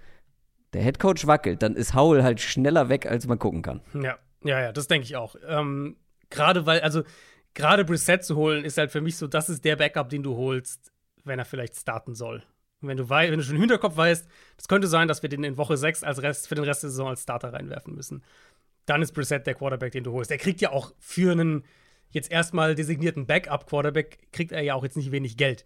der 0.74 0.82
Headcoach 0.82 1.26
wackelt, 1.26 1.62
dann 1.62 1.76
ist 1.76 1.94
Howell 1.94 2.24
halt 2.24 2.42
schneller 2.42 2.90
weg, 2.90 3.06
als 3.06 3.28
man 3.28 3.40
gucken 3.40 3.62
kann. 3.62 3.82
Ja, 3.94 4.18
ja, 4.44 4.62
ja, 4.62 4.72
das 4.72 4.88
denke 4.88 5.06
ich 5.06 5.16
auch. 5.16 5.36
Ähm, 5.48 5.98
gerade 6.30 6.66
weil, 6.66 6.82
also, 6.82 7.04
gerade 7.54 7.86
Brissett 7.86 8.24
zu 8.24 8.36
holen, 8.36 8.66
ist 8.66 8.78
halt 8.78 8.92
für 8.92 9.02
mich 9.02 9.18
so, 9.18 9.28
das 9.28 9.50
ist 9.50 9.64
der 9.66 9.76
Backup, 9.76 10.10
den 10.10 10.24
du 10.24 10.36
holst, 10.36 10.92
wenn 11.24 11.40
er 11.40 11.46
vielleicht 11.46 11.76
starten 11.76 12.14
soll. 12.14 12.44
Und 12.82 12.90
wenn 12.90 12.98
du, 12.98 13.10
wei 13.10 13.32
wenn 13.32 13.40
du 13.40 13.44
schon 13.44 13.56
im 13.56 13.62
Hinterkopf 13.62 13.98
weißt, 13.98 14.28
es 14.58 14.68
könnte 14.68 14.88
sein, 14.88 15.08
dass 15.08 15.22
wir 15.24 15.30
den 15.30 15.44
in 15.44 15.58
Woche 15.58 15.78
6 15.78 16.04
als 16.04 16.22
Rest, 16.22 16.48
für 16.48 16.56
den 16.56 16.66
Rest 16.66 16.84
der 16.84 16.90
Saison 16.90 17.08
als 17.08 17.24
Starter 17.24 17.54
reinwerfen 17.54 17.96
müssen, 17.96 18.24
dann 18.86 19.02
ist 19.02 19.14
Brissett 19.14 19.48
der 19.48 19.56
Quarterback, 19.56 19.92
den 19.94 20.04
du 20.04 20.12
holst. 20.12 20.30
Der 20.30 20.38
kriegt 20.38 20.62
ja 20.62 20.72
auch 20.72 20.94
für 21.00 21.32
einen 21.32 21.64
jetzt 22.12 22.32
erstmal 22.32 22.76
designierten 22.76 23.26
Backup-Quarterback, 23.26 24.32
kriegt 24.32 24.52
er 24.52 24.62
ja 24.62 24.76
auch 24.76 24.84
jetzt 24.84 24.98
nicht 24.98 25.12
wenig 25.12 25.38
Geld. 25.38 25.66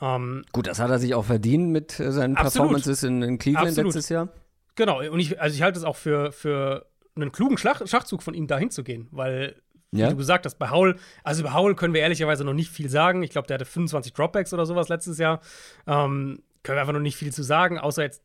Ähm, 0.00 0.44
Gut, 0.52 0.66
das 0.66 0.78
hat 0.78 0.90
er 0.90 0.98
sich 0.98 1.14
auch 1.14 1.24
verdient 1.24 1.70
mit 1.70 1.98
äh, 1.98 2.12
seinen 2.12 2.36
Absolut. 2.36 2.52
Performances 2.70 3.02
in, 3.02 3.22
in 3.22 3.38
Cleveland 3.38 3.68
Absolut. 3.68 3.94
letztes 3.94 4.08
Jahr. 4.10 4.28
Genau, 4.76 5.00
und 5.00 5.18
ich, 5.18 5.40
also 5.40 5.54
ich 5.54 5.62
halte 5.62 5.78
es 5.78 5.84
auch 5.84 5.96
für, 5.96 6.30
für 6.30 6.86
einen 7.16 7.32
klugen 7.32 7.58
Schlag, 7.58 7.82
Schachzug 7.88 8.22
von 8.22 8.34
ihm, 8.34 8.46
da 8.46 8.58
hinzugehen, 8.58 9.08
weil, 9.10 9.56
wie 9.90 10.00
Ja. 10.00 10.08
du 10.10 10.16
gesagt 10.16 10.46
hast, 10.46 10.56
bei 10.56 10.70
Howell, 10.70 10.96
also 11.24 11.40
über 11.40 11.52
Howell 11.52 11.74
können 11.74 11.94
wir 11.94 12.00
ehrlicherweise 12.00 12.44
noch 12.44 12.54
nicht 12.54 12.70
viel 12.70 12.88
sagen. 12.88 13.24
Ich 13.24 13.30
glaube, 13.30 13.48
der 13.48 13.54
hatte 13.54 13.64
25 13.64 14.12
Dropbacks 14.12 14.54
oder 14.54 14.66
sowas 14.66 14.88
letztes 14.88 15.18
Jahr. 15.18 15.40
Ähm, 15.88 16.42
können 16.62 16.76
wir 16.76 16.80
einfach 16.80 16.92
noch 16.92 17.00
nicht 17.00 17.16
viel 17.16 17.32
zu 17.32 17.42
sagen, 17.42 17.78
außer 17.78 18.02
jetzt 18.02 18.22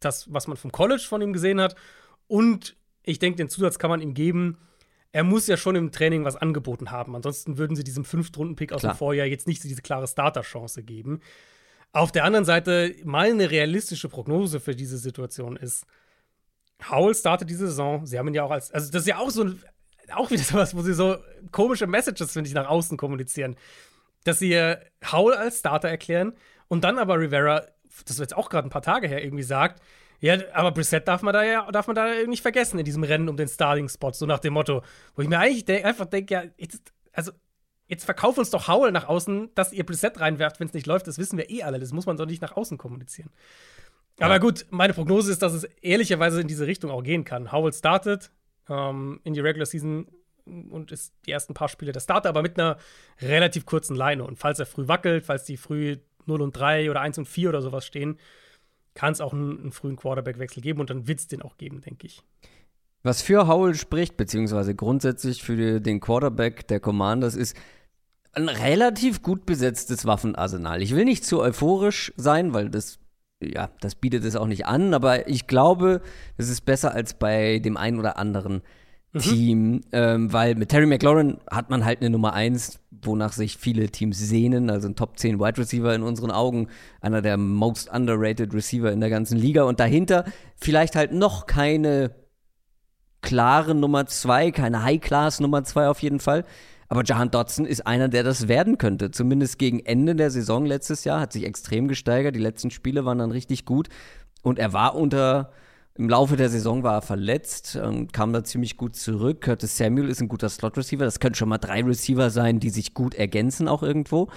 das, 0.00 0.30
was 0.32 0.46
man 0.46 0.56
vom 0.58 0.72
College 0.72 1.04
von 1.08 1.22
ihm 1.22 1.32
gesehen 1.32 1.60
hat. 1.60 1.74
Und 2.26 2.76
ich 3.02 3.18
denke, 3.18 3.36
den 3.36 3.48
Zusatz 3.48 3.78
kann 3.78 3.88
man 3.90 4.00
ihm 4.02 4.12
geben. 4.14 4.58
Er 5.12 5.24
muss 5.24 5.46
ja 5.46 5.56
schon 5.56 5.76
im 5.76 5.92
Training 5.92 6.24
was 6.24 6.36
angeboten 6.36 6.90
haben. 6.90 7.14
Ansonsten 7.14 7.58
würden 7.58 7.76
sie 7.76 7.84
diesem 7.84 8.04
Fünftrunden-Pick 8.04 8.72
aus 8.72 8.80
Klar. 8.80 8.94
dem 8.94 8.96
Vorjahr 8.98 9.26
jetzt 9.26 9.46
nicht 9.46 9.62
so 9.62 9.68
diese 9.68 9.82
klare 9.82 10.08
Starter-Chance 10.08 10.82
geben. 10.82 11.20
Auf 11.92 12.10
der 12.10 12.24
anderen 12.24 12.46
Seite, 12.46 12.94
meine 13.04 13.50
realistische 13.50 14.08
Prognose 14.08 14.58
für 14.60 14.74
diese 14.74 14.96
Situation 14.96 15.56
ist, 15.56 15.84
Howell 16.90 17.14
startet 17.14 17.50
diese 17.50 17.66
Saison. 17.66 18.06
Sie 18.06 18.18
haben 18.18 18.28
ihn 18.28 18.34
ja 18.34 18.44
auch 18.44 18.50
als, 18.50 18.72
also 18.72 18.90
das 18.90 19.02
ist 19.02 19.08
ja 19.08 19.18
auch 19.18 19.30
so 19.30 19.52
auch 20.14 20.30
wieder 20.30 20.42
sowas, 20.42 20.74
wo 20.74 20.82
sie 20.82 20.94
so 20.94 21.16
komische 21.50 21.86
Messages, 21.86 22.32
finde 22.32 22.48
ich, 22.48 22.54
nach 22.54 22.68
außen 22.68 22.96
kommunizieren. 22.96 23.56
Dass 24.24 24.38
sie 24.38 24.56
Howell 25.10 25.36
als 25.36 25.58
Starter 25.58 25.88
erklären 25.88 26.32
und 26.68 26.84
dann 26.84 26.98
aber 26.98 27.18
Rivera, 27.18 27.66
das 28.06 28.18
wird 28.18 28.30
jetzt 28.30 28.36
auch 28.36 28.48
gerade 28.48 28.68
ein 28.68 28.70
paar 28.70 28.82
Tage 28.82 29.08
her, 29.08 29.22
irgendwie 29.22 29.42
sagt, 29.42 29.82
ja, 30.22 30.38
aber 30.52 30.70
Brissett 30.70 31.08
darf 31.08 31.22
man 31.22 31.34
da 31.34 31.42
ja, 31.42 31.68
darf 31.72 31.88
man 31.88 31.96
da 31.96 32.06
nicht 32.26 32.42
vergessen 32.42 32.78
in 32.78 32.84
diesem 32.84 33.02
Rennen 33.02 33.28
um 33.28 33.36
den 33.36 33.48
Starting-Spot, 33.48 34.12
so 34.12 34.24
nach 34.24 34.38
dem 34.38 34.52
Motto, 34.52 34.82
wo 35.16 35.22
ich 35.22 35.28
mir 35.28 35.40
eigentlich 35.40 35.64
denk, 35.64 35.84
einfach 35.84 36.06
denke, 36.06 36.32
ja, 36.32 36.44
jetzt, 36.56 36.92
also 37.12 37.32
jetzt 37.88 38.04
verkauf 38.04 38.38
uns 38.38 38.50
doch 38.50 38.68
Howell 38.68 38.92
nach 38.92 39.08
außen, 39.08 39.50
dass 39.56 39.72
ihr 39.72 39.84
Brissett 39.84 40.20
reinwerft, 40.20 40.60
wenn 40.60 40.68
es 40.68 40.74
nicht 40.74 40.86
läuft, 40.86 41.08
das 41.08 41.18
wissen 41.18 41.38
wir 41.38 41.50
eh 41.50 41.64
alle, 41.64 41.80
das 41.80 41.92
muss 41.92 42.06
man 42.06 42.16
doch 42.16 42.26
nicht 42.26 42.40
nach 42.40 42.56
außen 42.56 42.78
kommunizieren. 42.78 43.30
Aber 44.20 44.38
gut, 44.38 44.66
meine 44.70 44.94
Prognose 44.94 45.32
ist, 45.32 45.42
dass 45.42 45.54
es 45.54 45.64
ehrlicherweise 45.64 46.40
in 46.40 46.46
diese 46.46 46.68
Richtung 46.68 46.92
auch 46.92 47.02
gehen 47.02 47.24
kann. 47.24 47.50
Howell 47.50 47.72
startet 47.72 48.30
ähm, 48.68 49.20
in 49.24 49.34
die 49.34 49.40
Regular 49.40 49.66
Season 49.66 50.06
und 50.44 50.92
ist 50.92 51.14
die 51.26 51.32
ersten 51.32 51.54
paar 51.54 51.68
Spiele 51.68 51.90
der 51.90 51.98
Starter, 51.98 52.28
aber 52.28 52.42
mit 52.42 52.60
einer 52.60 52.76
relativ 53.20 53.66
kurzen 53.66 53.96
Leine. 53.96 54.22
Und 54.22 54.38
falls 54.38 54.60
er 54.60 54.66
früh 54.66 54.86
wackelt, 54.86 55.26
falls 55.26 55.44
die 55.44 55.56
früh 55.56 55.96
0 56.26 56.42
und 56.42 56.52
3 56.52 56.90
oder 56.90 57.00
1 57.00 57.18
und 57.18 57.26
4 57.26 57.48
oder 57.48 57.62
sowas 57.62 57.84
stehen, 57.84 58.18
kann 58.94 59.12
es 59.12 59.20
auch 59.20 59.32
einen, 59.32 59.58
einen 59.60 59.72
frühen 59.72 59.96
Quarterback-Wechsel 59.96 60.62
geben 60.62 60.80
und 60.80 60.90
dann 60.90 61.06
wird 61.06 61.18
es 61.18 61.26
den 61.26 61.42
auch 61.42 61.56
geben, 61.56 61.80
denke 61.80 62.06
ich. 62.06 62.22
Was 63.02 63.20
für 63.20 63.48
Howell 63.48 63.74
spricht, 63.74 64.16
beziehungsweise 64.16 64.74
grundsätzlich 64.74 65.42
für 65.42 65.80
den 65.80 66.00
Quarterback 66.00 66.68
der 66.68 66.78
Commanders, 66.78 67.34
ist 67.34 67.56
ein 68.32 68.48
relativ 68.48 69.22
gut 69.22 69.44
besetztes 69.44 70.06
Waffenarsenal. 70.06 70.82
Ich 70.82 70.94
will 70.94 71.04
nicht 71.04 71.24
zu 71.24 71.40
euphorisch 71.40 72.12
sein, 72.16 72.54
weil 72.54 72.70
das, 72.70 73.00
ja, 73.42 73.70
das 73.80 73.96
bietet 73.96 74.24
es 74.24 74.36
auch 74.36 74.46
nicht 74.46 74.66
an, 74.66 74.94
aber 74.94 75.28
ich 75.28 75.46
glaube, 75.46 76.00
es 76.36 76.48
ist 76.48 76.62
besser 76.62 76.94
als 76.94 77.14
bei 77.14 77.58
dem 77.58 77.76
einen 77.76 77.98
oder 77.98 78.16
anderen 78.18 78.62
Team, 79.18 79.82
ähm, 79.92 80.32
weil 80.32 80.54
mit 80.54 80.70
Terry 80.70 80.86
McLaurin 80.86 81.38
hat 81.50 81.68
man 81.68 81.84
halt 81.84 82.00
eine 82.00 82.08
Nummer 82.08 82.32
1, 82.32 82.80
wonach 83.02 83.32
sich 83.32 83.58
viele 83.58 83.90
Teams 83.90 84.18
sehnen, 84.18 84.70
also 84.70 84.88
ein 84.88 84.96
Top 84.96 85.18
10 85.18 85.38
Wide 85.38 85.58
Receiver 85.58 85.94
in 85.94 86.02
unseren 86.02 86.30
Augen, 86.30 86.68
einer 87.00 87.20
der 87.20 87.36
most 87.36 87.92
underrated 87.92 88.54
Receiver 88.54 88.90
in 88.90 89.00
der 89.00 89.10
ganzen 89.10 89.36
Liga 89.36 89.64
und 89.64 89.80
dahinter 89.80 90.24
vielleicht 90.56 90.96
halt 90.96 91.12
noch 91.12 91.46
keine 91.46 92.12
klare 93.20 93.74
Nummer 93.74 94.06
2, 94.06 94.50
keine 94.50 94.82
High-Class 94.82 95.40
Nummer 95.40 95.62
2 95.62 95.88
auf 95.88 96.02
jeden 96.02 96.20
Fall. 96.20 96.44
Aber 96.88 97.04
Jahan 97.04 97.30
Dotson 97.30 97.64
ist 97.64 97.86
einer, 97.86 98.08
der 98.08 98.22
das 98.22 98.48
werden 98.48 98.76
könnte. 98.76 99.10
Zumindest 99.10 99.58
gegen 99.58 99.80
Ende 99.80 100.14
der 100.14 100.30
Saison 100.30 100.66
letztes 100.66 101.04
Jahr 101.04 101.20
hat 101.20 101.32
sich 101.32 101.44
extrem 101.44 101.88
gesteigert. 101.88 102.34
Die 102.34 102.40
letzten 102.40 102.70
Spiele 102.70 103.06
waren 103.06 103.16
dann 103.16 103.30
richtig 103.30 103.64
gut. 103.64 103.88
Und 104.42 104.58
er 104.58 104.74
war 104.74 104.94
unter 104.94 105.52
Im 105.94 106.08
Laufe 106.08 106.36
der 106.36 106.48
Saison 106.48 106.82
war 106.82 106.94
er 106.94 107.02
verletzt, 107.02 107.78
ähm, 107.82 108.08
kam 108.10 108.32
da 108.32 108.42
ziemlich 108.44 108.76
gut 108.78 108.96
zurück. 108.96 109.42
Curtis 109.42 109.76
Samuel 109.76 110.08
ist 110.08 110.22
ein 110.22 110.28
guter 110.28 110.48
Slot-Receiver. 110.48 111.04
Das 111.04 111.20
können 111.20 111.34
schon 111.34 111.50
mal 111.50 111.58
drei 111.58 111.82
Receiver 111.82 112.30
sein, 112.30 112.60
die 112.60 112.70
sich 112.70 112.94
gut 112.94 113.14
ergänzen 113.14 113.68
auch 113.68 113.82
irgendwo. 113.82 114.30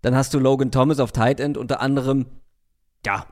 Dann 0.00 0.14
hast 0.14 0.32
du 0.32 0.38
Logan 0.38 0.70
Thomas 0.70 1.00
auf 1.00 1.12
Tight 1.12 1.40
End, 1.40 1.56
unter 1.58 1.80
anderem, 1.80 2.26
ja, 3.06 3.26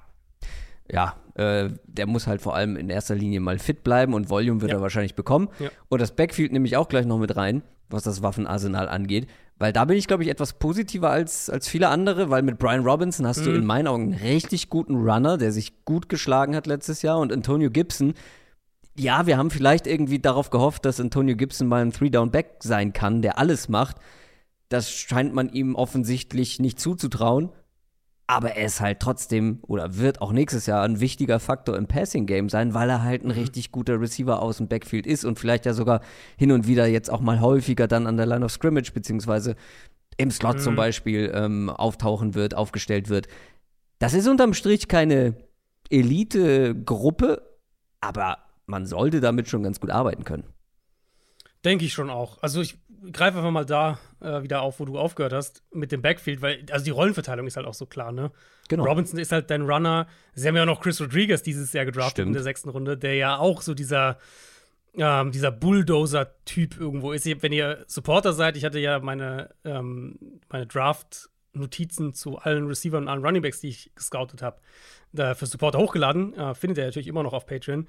ja, 0.90 1.16
äh, 1.34 1.70
der 1.86 2.06
muss 2.06 2.26
halt 2.26 2.42
vor 2.42 2.54
allem 2.54 2.76
in 2.76 2.90
erster 2.90 3.14
Linie 3.14 3.40
mal 3.40 3.58
fit 3.58 3.82
bleiben 3.84 4.12
und 4.12 4.28
Volume 4.28 4.60
wird 4.60 4.72
Ja. 4.72 4.78
er 4.78 4.82
wahrscheinlich 4.82 5.14
bekommen. 5.14 5.48
Ja. 5.58 5.70
Und 5.88 6.00
das 6.02 6.12
Backfield 6.14 6.52
nehme 6.52 6.66
ich 6.66 6.76
auch 6.76 6.88
gleich 6.88 7.06
noch 7.06 7.18
mit 7.18 7.36
rein, 7.36 7.62
was 7.88 8.02
das 8.02 8.22
Waffenarsenal 8.22 8.88
angeht. 8.88 9.26
Weil 9.62 9.72
da 9.72 9.84
bin 9.84 9.96
ich, 9.96 10.08
glaube 10.08 10.24
ich, 10.24 10.28
etwas 10.28 10.54
positiver 10.54 11.10
als, 11.10 11.48
als 11.48 11.68
viele 11.68 11.86
andere, 11.88 12.30
weil 12.30 12.42
mit 12.42 12.58
Brian 12.58 12.84
Robinson 12.84 13.28
hast 13.28 13.46
du 13.46 13.50
Mhm. 13.50 13.56
in 13.56 13.64
meinen 13.64 13.86
Augen 13.86 14.02
einen 14.12 14.20
richtig 14.20 14.70
guten 14.70 14.96
Runner, 15.08 15.38
der 15.38 15.52
sich 15.52 15.84
gut 15.84 16.08
geschlagen 16.08 16.56
hat 16.56 16.66
letztes 16.66 17.02
Jahr. 17.02 17.20
Und 17.20 17.32
Antonio 17.32 17.70
Gibson, 17.70 18.14
ja, 18.98 19.24
wir 19.28 19.38
haben 19.38 19.50
vielleicht 19.52 19.86
irgendwie 19.86 20.18
darauf 20.18 20.50
gehofft, 20.50 20.84
dass 20.84 20.98
Antonio 20.98 21.36
Gibson 21.36 21.68
mal 21.68 21.80
ein 21.80 21.92
Three-Down-Back 21.92 22.56
sein 22.64 22.92
kann, 22.92 23.22
der 23.22 23.38
alles 23.38 23.68
macht. 23.68 23.98
Das 24.68 24.90
scheint 24.90 25.32
man 25.32 25.48
ihm 25.48 25.76
offensichtlich 25.76 26.58
nicht 26.58 26.80
zuzutrauen. 26.80 27.50
Aber 28.26 28.52
er 28.52 28.66
ist 28.66 28.80
halt 28.80 29.00
trotzdem 29.00 29.58
oder 29.62 29.96
wird 29.96 30.22
auch 30.22 30.32
nächstes 30.32 30.66
Jahr 30.66 30.82
ein 30.84 31.00
wichtiger 31.00 31.40
Faktor 31.40 31.76
im 31.76 31.86
Passing-Game 31.86 32.48
sein, 32.48 32.72
weil 32.72 32.88
er 32.88 33.02
halt 33.02 33.24
ein 33.24 33.30
richtig 33.30 33.72
guter 33.72 34.00
Receiver 34.00 34.40
aus 34.40 34.56
dem 34.58 34.68
Backfield 34.68 35.06
ist 35.06 35.24
und 35.24 35.38
vielleicht 35.38 35.66
ja 35.66 35.74
sogar 35.74 36.00
hin 36.36 36.52
und 36.52 36.66
wieder 36.66 36.86
jetzt 36.86 37.10
auch 37.10 37.20
mal 37.20 37.40
häufiger 37.40 37.88
dann 37.88 38.06
an 38.06 38.16
der 38.16 38.26
Line 38.26 38.44
of 38.44 38.52
Scrimmage 38.52 38.92
beziehungsweise 38.92 39.56
im 40.16 40.30
Slot 40.30 40.60
zum 40.60 40.74
Mhm. 40.74 40.76
Beispiel 40.76 41.32
ähm, 41.34 41.68
auftauchen 41.68 42.34
wird, 42.34 42.54
aufgestellt 42.54 43.08
wird. 43.08 43.26
Das 43.98 44.14
ist 44.14 44.28
unterm 44.28 44.54
Strich 44.54 44.88
keine 44.88 45.34
Elite-Gruppe, 45.90 47.42
aber 48.00 48.38
man 48.66 48.86
sollte 48.86 49.20
damit 49.20 49.48
schon 49.48 49.62
ganz 49.62 49.80
gut 49.80 49.90
arbeiten 49.90 50.24
können. 50.24 50.44
Denke 51.64 51.84
ich 51.84 51.92
schon 51.92 52.10
auch. 52.10 52.42
Also 52.42 52.60
ich 52.60 52.76
greife 53.10 53.38
einfach 53.38 53.50
mal 53.50 53.64
da 53.66 53.98
äh, 54.20 54.42
wieder 54.42 54.62
auf, 54.62 54.78
wo 54.80 54.84
du 54.84 54.98
aufgehört 54.98 55.32
hast, 55.32 55.62
mit 55.72 55.92
dem 55.92 56.02
Backfield, 56.02 56.42
weil 56.42 56.64
also 56.70 56.84
die 56.84 56.90
Rollenverteilung 56.90 57.46
ist 57.46 57.56
halt 57.56 57.66
auch 57.66 57.74
so 57.74 57.86
klar, 57.86 58.12
ne? 58.12 58.30
Genau. 58.68 58.84
Robinson 58.84 59.18
ist 59.18 59.32
halt 59.32 59.50
dein 59.50 59.62
Runner. 59.62 60.06
Sie 60.34 60.46
haben 60.46 60.56
ja 60.56 60.62
auch 60.62 60.66
noch 60.66 60.80
Chris 60.80 61.00
Rodriguez 61.00 61.42
dieses 61.42 61.72
Jahr 61.72 61.84
gedraftet 61.84 62.12
Stimmt. 62.12 62.28
in 62.28 62.32
der 62.34 62.42
sechsten 62.42 62.68
Runde, 62.68 62.96
der 62.96 63.14
ja 63.16 63.36
auch 63.38 63.60
so 63.60 63.74
dieser, 63.74 64.18
ähm, 64.94 65.32
dieser 65.32 65.50
Bulldozer-Typ 65.50 66.78
irgendwo 66.78 67.12
ist. 67.12 67.26
Wenn 67.42 67.52
ihr 67.52 67.84
Supporter 67.86 68.32
seid, 68.32 68.56
ich 68.56 68.64
hatte 68.64 68.78
ja 68.78 69.00
meine, 69.00 69.50
ähm, 69.64 70.18
meine 70.48 70.66
Draft-Notizen 70.66 72.14
zu 72.14 72.38
allen 72.38 72.66
Receivern 72.66 73.04
und 73.04 73.08
allen 73.08 73.24
Runningbacks, 73.24 73.60
die 73.60 73.68
ich 73.68 73.90
gescoutet 73.94 74.42
habe, 74.42 74.60
da 75.12 75.34
für 75.34 75.46
Supporter 75.46 75.78
hochgeladen. 75.78 76.34
Äh, 76.34 76.54
findet 76.54 76.78
ihr 76.78 76.84
natürlich 76.84 77.08
immer 77.08 77.22
noch 77.22 77.32
auf 77.32 77.46
Patreon. 77.46 77.86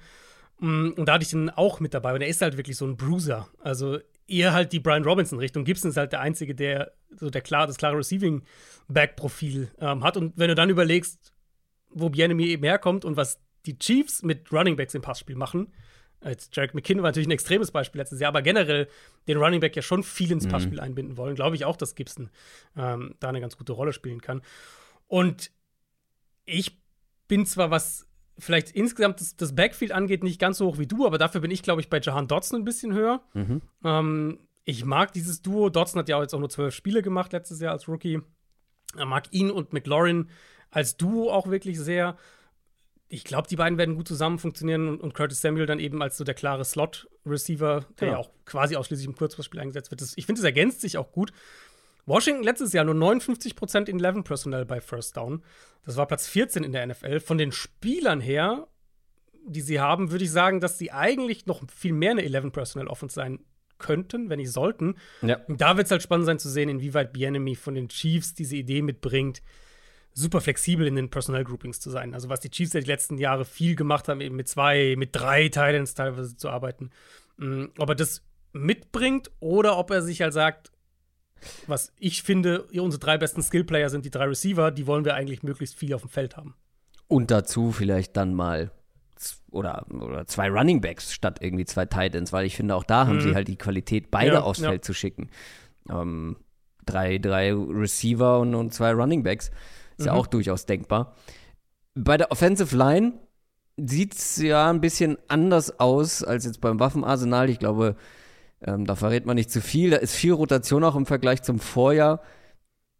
Mm, 0.58 0.90
Und 0.96 1.06
da 1.06 1.14
hatte 1.14 1.24
ich 1.24 1.32
ihn 1.32 1.50
auch 1.50 1.80
mit 1.80 1.94
dabei. 1.94 2.14
Und 2.14 2.20
er 2.20 2.28
ist 2.28 2.42
halt 2.42 2.56
wirklich 2.56 2.76
so 2.76 2.86
ein 2.86 2.96
Bruiser. 2.96 3.48
Also 3.62 3.98
eher 4.26 4.52
halt 4.52 4.72
die 4.72 4.80
Brian 4.80 5.04
Robinson-Richtung. 5.04 5.64
Gibson 5.64 5.90
ist 5.90 5.96
halt 5.96 6.12
der 6.12 6.20
Einzige, 6.20 6.54
der 6.54 6.92
so 7.10 7.30
der 7.30 7.42
klar, 7.42 7.66
das 7.66 7.76
klare 7.76 7.98
Receiving-Back-Profil 7.98 9.70
ähm, 9.78 10.02
hat. 10.02 10.16
Und 10.16 10.32
wenn 10.36 10.48
du 10.48 10.54
dann 10.54 10.70
überlegst, 10.70 11.32
wo 11.90 12.10
Bienemy 12.10 12.46
eben 12.46 12.64
herkommt 12.64 13.04
und 13.04 13.16
was 13.16 13.40
die 13.66 13.78
Chiefs 13.78 14.22
mit 14.22 14.52
Runningbacks 14.52 14.94
im 14.94 15.02
Passspiel 15.02 15.36
machen, 15.36 15.72
Jetzt 16.24 16.56
Jarek 16.56 16.74
McKinnon 16.74 17.02
war 17.02 17.10
natürlich 17.10 17.28
ein 17.28 17.32
extremes 17.32 17.70
Beispiel 17.70 18.00
letztes 18.00 18.20
Jahr, 18.20 18.28
aber 18.28 18.42
generell 18.42 18.88
den 19.28 19.36
Running 19.36 19.60
Back 19.60 19.76
ja 19.76 19.82
schon 19.82 20.02
viel 20.02 20.32
ins 20.32 20.48
Passspiel 20.48 20.80
einbinden 20.80 21.16
wollen, 21.16 21.34
glaube 21.34 21.56
ich 21.56 21.64
auch, 21.64 21.76
dass 21.76 21.94
Gibson 21.94 22.30
ähm, 22.76 23.14
da 23.20 23.28
eine 23.28 23.40
ganz 23.40 23.56
gute 23.58 23.72
Rolle 23.72 23.92
spielen 23.92 24.20
kann. 24.20 24.40
Und 25.06 25.50
ich 26.46 26.78
bin 27.28 27.46
zwar, 27.46 27.70
was 27.70 28.06
vielleicht 28.38 28.70
insgesamt 28.70 29.20
das, 29.20 29.36
das 29.36 29.54
Backfield 29.54 29.92
angeht, 29.92 30.22
nicht 30.24 30.40
ganz 30.40 30.58
so 30.58 30.66
hoch 30.66 30.78
wie 30.78 30.86
du, 30.86 31.06
aber 31.06 31.18
dafür 31.18 31.40
bin 31.40 31.50
ich, 31.50 31.62
glaube 31.62 31.80
ich, 31.80 31.88
bei 31.88 32.00
Jahan 32.00 32.28
Dodson 32.28 32.60
ein 32.60 32.64
bisschen 32.64 32.92
höher. 32.92 33.22
Ähm, 33.84 34.38
ich 34.64 34.84
mag 34.84 35.12
dieses 35.12 35.42
Duo. 35.42 35.68
Dodson 35.68 35.98
hat 36.00 36.08
ja 36.08 36.16
auch 36.16 36.22
jetzt 36.22 36.34
auch 36.34 36.38
nur 36.40 36.50
zwölf 36.50 36.74
Spiele 36.74 37.02
gemacht 37.02 37.32
letztes 37.32 37.60
Jahr 37.60 37.72
als 37.72 37.86
Rookie. 37.86 38.20
Er 38.96 39.06
mag 39.06 39.26
ihn 39.30 39.50
und 39.50 39.72
McLaurin 39.72 40.30
als 40.70 40.96
Duo 40.96 41.30
auch 41.30 41.48
wirklich 41.48 41.78
sehr. 41.78 42.16
Ich 43.08 43.24
glaube, 43.24 43.46
die 43.46 43.56
beiden 43.56 43.78
werden 43.78 43.96
gut 43.96 44.08
zusammen 44.08 44.38
funktionieren 44.38 44.88
und, 44.88 45.00
und 45.00 45.14
Curtis 45.14 45.40
Samuel 45.40 45.66
dann 45.66 45.78
eben 45.78 46.02
als 46.02 46.16
so 46.16 46.24
der 46.24 46.34
klare 46.34 46.64
Slot-Receiver, 46.64 47.84
der 48.00 48.08
Ja. 48.08 48.14
ja 48.14 48.18
auch 48.18 48.30
quasi 48.46 48.74
ausschließlich 48.76 49.06
im 49.06 49.14
Kurzpassspiel 49.14 49.60
eingesetzt 49.60 49.90
wird. 49.90 50.00
Das, 50.00 50.14
ich 50.16 50.26
finde, 50.26 50.40
es 50.40 50.44
ergänzt 50.44 50.80
sich 50.80 50.96
auch 50.96 51.12
gut. 51.12 51.32
Washington 52.06 52.42
letztes 52.42 52.72
Jahr 52.72 52.84
nur 52.84 52.94
59% 52.94 53.88
in 53.88 54.02
11 54.02 54.24
Personnel 54.24 54.64
bei 54.64 54.80
First 54.80 55.16
Down. 55.16 55.42
Das 55.84 55.96
war 55.96 56.06
Platz 56.06 56.26
14 56.26 56.64
in 56.64 56.72
der 56.72 56.86
NFL. 56.86 57.20
Von 57.20 57.38
den 57.38 57.52
Spielern 57.52 58.20
her, 58.20 58.68
die 59.46 59.60
sie 59.60 59.80
haben, 59.80 60.10
würde 60.10 60.24
ich 60.24 60.30
sagen, 60.30 60.60
dass 60.60 60.78
sie 60.78 60.92
eigentlich 60.92 61.46
noch 61.46 61.62
viel 61.70 61.92
mehr 61.92 62.12
eine 62.12 62.24
11 62.24 62.52
Personnel 62.52 62.88
Offense 62.88 63.14
sein 63.14 63.40
könnten, 63.78 64.30
wenn 64.30 64.38
nicht 64.38 64.52
sollten. 64.52 64.96
Ja. 65.22 65.38
Und 65.46 65.60
da 65.60 65.76
wird 65.76 65.86
es 65.86 65.90
halt 65.90 66.02
spannend 66.02 66.26
sein 66.26 66.38
zu 66.38 66.48
sehen, 66.48 66.68
inwieweit 66.68 67.12
Bienemy 67.12 67.54
von 67.54 67.74
den 67.74 67.88
Chiefs 67.88 68.34
diese 68.34 68.56
Idee 68.56 68.82
mitbringt, 68.82 69.42
super 70.12 70.40
flexibel 70.40 70.86
in 70.86 70.94
den 70.94 71.10
Personal 71.10 71.44
Groupings 71.44 71.80
zu 71.80 71.90
sein. 71.90 72.14
Also 72.14 72.28
was 72.28 72.40
die 72.40 72.50
Chiefs 72.50 72.72
ja 72.72 72.80
die 72.80 72.86
letzten 72.86 73.18
Jahre 73.18 73.44
viel 73.44 73.74
gemacht 73.74 74.08
haben, 74.08 74.20
eben 74.20 74.36
mit 74.36 74.48
zwei, 74.48 74.94
mit 74.96 75.10
drei 75.12 75.48
Titans 75.48 75.94
teilweise 75.94 76.36
zu 76.36 76.48
arbeiten. 76.48 76.90
Mm, 77.36 77.66
Ob 77.78 77.88
er 77.88 77.94
das 77.94 78.22
mitbringt 78.52 79.32
oder 79.40 79.76
ob 79.76 79.90
er 79.90 80.02
sich 80.02 80.22
halt 80.22 80.32
sagt, 80.32 80.70
was 81.66 81.92
ich 81.98 82.22
finde, 82.22 82.64
unsere 82.64 83.00
drei 83.00 83.18
besten 83.18 83.42
Skillplayer 83.42 83.90
sind 83.90 84.04
die 84.04 84.10
drei 84.10 84.26
Receiver, 84.26 84.70
die 84.70 84.86
wollen 84.86 85.04
wir 85.04 85.14
eigentlich 85.14 85.42
möglichst 85.42 85.76
viel 85.76 85.94
auf 85.94 86.02
dem 86.02 86.10
Feld 86.10 86.36
haben. 86.36 86.54
Und 87.08 87.30
dazu 87.30 87.70
vielleicht 87.72 88.16
dann 88.16 88.34
mal 88.34 88.70
oder, 89.50 89.86
oder 89.90 90.26
zwei 90.26 90.48
Running 90.50 90.80
Backs 90.80 91.12
statt 91.12 91.38
irgendwie 91.40 91.64
zwei 91.64 91.86
Titans, 91.86 92.32
weil 92.32 92.44
ich 92.46 92.56
finde, 92.56 92.74
auch 92.74 92.84
da 92.84 93.06
haben 93.06 93.16
Mhm. 93.16 93.20
sie 93.20 93.34
halt 93.34 93.48
die 93.48 93.56
Qualität, 93.56 94.10
beide 94.10 94.34
Ja, 94.34 94.42
aufs 94.42 94.60
ja. 94.60 94.68
Feld 94.70 94.84
zu 94.84 94.92
schicken. 94.92 95.30
Ähm, 95.88 96.36
drei, 96.84 97.18
drei 97.18 97.52
Receiver 97.54 98.40
und, 98.40 98.54
und 98.54 98.74
zwei 98.74 98.92
Running 98.92 99.22
Backs 99.22 99.50
ist 99.96 100.06
ja 100.06 100.12
Mhm. 100.12 100.18
auch 100.18 100.26
durchaus 100.26 100.66
denkbar. 100.66 101.14
Bei 101.94 102.16
der 102.16 102.32
Offensive 102.32 102.76
Line 102.76 103.14
sieht 103.76 104.14
es 104.14 104.36
ja 104.38 104.68
ein 104.70 104.80
bisschen 104.80 105.16
anders 105.28 105.78
aus 105.80 106.22
als 106.24 106.44
jetzt 106.44 106.60
beim 106.60 106.80
Waffenarsenal. 106.80 107.48
Ich 107.50 107.58
glaube, 107.58 107.96
ähm, 108.66 108.86
da 108.86 108.94
verrät 108.96 109.26
man 109.26 109.36
nicht 109.36 109.50
zu 109.50 109.60
viel. 109.60 109.90
Da 109.90 109.96
ist 109.98 110.14
viel 110.14 110.32
Rotation 110.32 110.84
auch 110.84 110.96
im 110.96 111.06
Vergleich 111.06 111.42
zum 111.42 111.58
Vorjahr. 111.58 112.20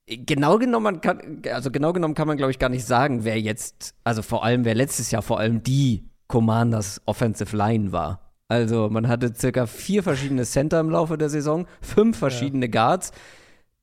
Genau 0.07 0.59
genommen, 0.59 1.01
kann, 1.01 1.43
also 1.51 1.71
genau 1.71 1.93
genommen 1.95 2.15
kann 2.15 2.29
man, 2.29 2.37
glaube 2.37 2.51
ich, 2.51 2.59
gar 2.59 2.69
nicht 2.69 2.85
sagen, 2.85 3.25
wer 3.25 3.41
jetzt, 3.41 3.95
also 4.05 4.21
vor 4.21 4.45
allem, 4.45 4.65
wer 4.67 4.75
letztes 4.75 5.11
Jahr 5.11 5.23
vor 5.23 5.39
allem 5.39 5.63
die 5.63 6.05
Commanders 6.29 7.01
Offensive 7.07 7.57
Line 7.57 7.93
war. 7.93 8.21
Also 8.49 8.91
man 8.91 9.09
hatte 9.09 9.33
circa 9.35 9.67
vier 9.67 10.03
verschiedene 10.03 10.45
Center 10.45 10.79
im 10.81 10.91
Laufe 10.91 11.17
der 11.17 11.31
Saison, 11.31 11.67
fünf 11.81 12.19
verschiedene 12.19 12.69
Guards. 12.69 13.13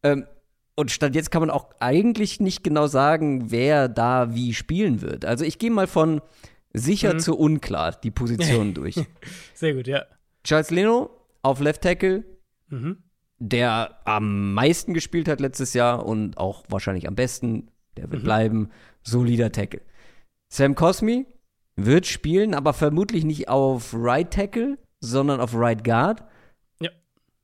Ähm, 0.04 0.26
und 0.76 0.92
statt 0.92 1.16
jetzt 1.16 1.32
kann 1.32 1.42
man 1.42 1.50
auch 1.50 1.70
eigentlich 1.80 2.40
nicht 2.40 2.64
genau 2.64 2.86
sagen, 2.86 3.50
wer 3.52 3.88
da 3.90 4.36
wie 4.36 4.54
spielen 4.54 5.02
wird. 5.02 5.26
Also 5.26 5.44
ich 5.44 5.58
gehe 5.58 5.72
mal 5.72 5.88
von 5.88 6.22
sicher 6.74 7.16
Mhm. 7.16 7.20
zu 7.20 7.36
unklar 7.38 7.94
die 7.94 8.12
Positionen 8.12 8.74
durch. 8.76 8.96
Sehr 9.56 9.74
gut, 9.74 9.88
ja. 9.88 10.04
Charles 10.44 10.70
Leno 10.70 11.10
auf 11.42 11.60
Left 11.60 11.82
Tackle, 11.82 12.24
Mhm. 12.70 12.98
der 13.40 13.98
am 14.06 14.54
meisten 14.54 14.94
gespielt 14.94 15.28
hat 15.28 15.40
letztes 15.40 15.74
Jahr 15.74 16.06
und 16.06 16.38
auch 16.38 16.64
wahrscheinlich 16.70 17.08
am 17.08 17.16
besten, 17.16 17.70
der 17.98 18.10
wird 18.12 18.22
Mhm. 18.22 18.26
bleiben, 18.26 18.70
solider 19.04 19.52
Tackle. 19.52 19.82
Sam 20.50 20.76
Cosmi 20.76 21.26
wird 21.76 22.06
spielen, 22.06 22.54
aber 22.54 22.74
vermutlich 22.74 23.24
nicht 23.26 23.50
auf 23.50 23.94
Right 23.98 24.32
Tackle, 24.32 24.78
sondern 25.00 25.40
auf 25.40 25.56
Right 25.56 25.84
Guard. 25.84 26.24
Ja. 26.80 26.90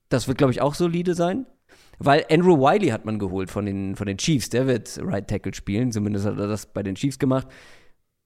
Das 0.10 0.28
wird, 0.28 0.38
glaube 0.38 0.52
ich, 0.52 0.62
auch 0.62 0.76
solide 0.76 1.16
sein. 1.16 1.46
Weil 2.00 2.26
Andrew 2.30 2.60
Wiley 2.60 2.90
hat 2.90 3.06
man 3.06 3.18
geholt 3.18 3.50
von 3.50 3.66
den, 3.66 3.96
von 3.96 4.06
den 4.06 4.18
Chiefs. 4.20 4.50
Der 4.50 4.68
wird 4.68 5.00
Right 5.02 5.28
Tackle 5.28 5.56
spielen. 5.56 5.92
Zumindest 5.92 6.28
hat 6.28 6.38
er 6.38 6.48
das 6.48 6.68
bei 6.68 6.84
den 6.84 6.94
Chiefs 6.94 7.18
gemacht. 7.18 7.48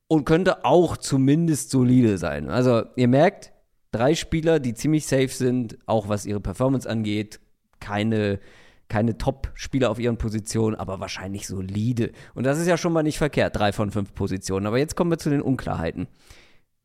Und 0.10 0.26
könnte 0.26 0.66
auch 0.66 0.98
zumindest 0.98 1.70
solide 1.70 2.18
sein. 2.18 2.50
Also, 2.50 2.84
ihr 2.98 3.08
merkt, 3.08 3.54
drei 3.92 4.16
Spieler, 4.16 4.60
die 4.60 4.74
ziemlich 4.74 5.06
safe 5.06 5.30
sind, 5.30 5.78
auch 5.86 6.10
was 6.10 6.26
ihre 6.26 6.40
Performance 6.40 6.90
angeht. 6.90 7.40
Keine, 7.80 8.40
keine 8.90 9.18
Top-Spieler 9.18 9.90
auf 9.90 10.00
ihren 10.00 10.18
Positionen, 10.18 10.76
aber 10.76 11.00
wahrscheinlich 11.00 11.48
solide. 11.48 12.12
Und 12.34 12.46
das 12.46 12.60
ist 12.60 12.68
ja 12.68 12.78
schon 12.78 12.94
mal 12.94 13.04
nicht 13.04 13.18
verkehrt, 13.18 13.56
drei 13.56 13.72
von 13.72 13.92
fünf 13.92 14.14
Positionen. 14.14 14.66
Aber 14.66 14.78
jetzt 14.78 14.96
kommen 14.96 15.12
wir 15.12 15.18
zu 15.18 15.30
den 15.30 15.42
Unklarheiten. 15.42 16.08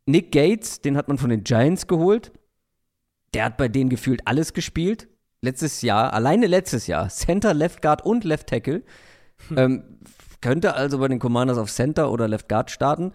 Nick 0.06 0.32
Gates, 0.32 0.80
den 0.80 0.96
hat 0.96 1.08
man 1.08 1.18
von 1.18 1.30
den 1.30 1.44
Giants 1.44 1.86
geholt. 1.86 2.32
Der 3.34 3.44
hat 3.44 3.56
bei 3.56 3.68
denen 3.68 3.90
gefühlt 3.90 4.22
alles 4.24 4.52
gespielt. 4.52 5.08
Letztes 5.42 5.82
Jahr, 5.82 6.12
alleine 6.12 6.46
letztes 6.46 6.86
Jahr, 6.86 7.08
Center, 7.08 7.52
Left 7.52 7.82
Guard 7.82 8.04
und 8.04 8.24
Left 8.24 8.48
Tackle. 8.48 8.82
Ähm, 9.54 9.98
könnte 10.40 10.72
also 10.74 10.98
bei 10.98 11.08
den 11.08 11.18
Commanders 11.18 11.58
auf 11.58 11.70
Center 11.70 12.10
oder 12.10 12.26
Left 12.26 12.48
Guard 12.48 12.70
starten. 12.70 13.12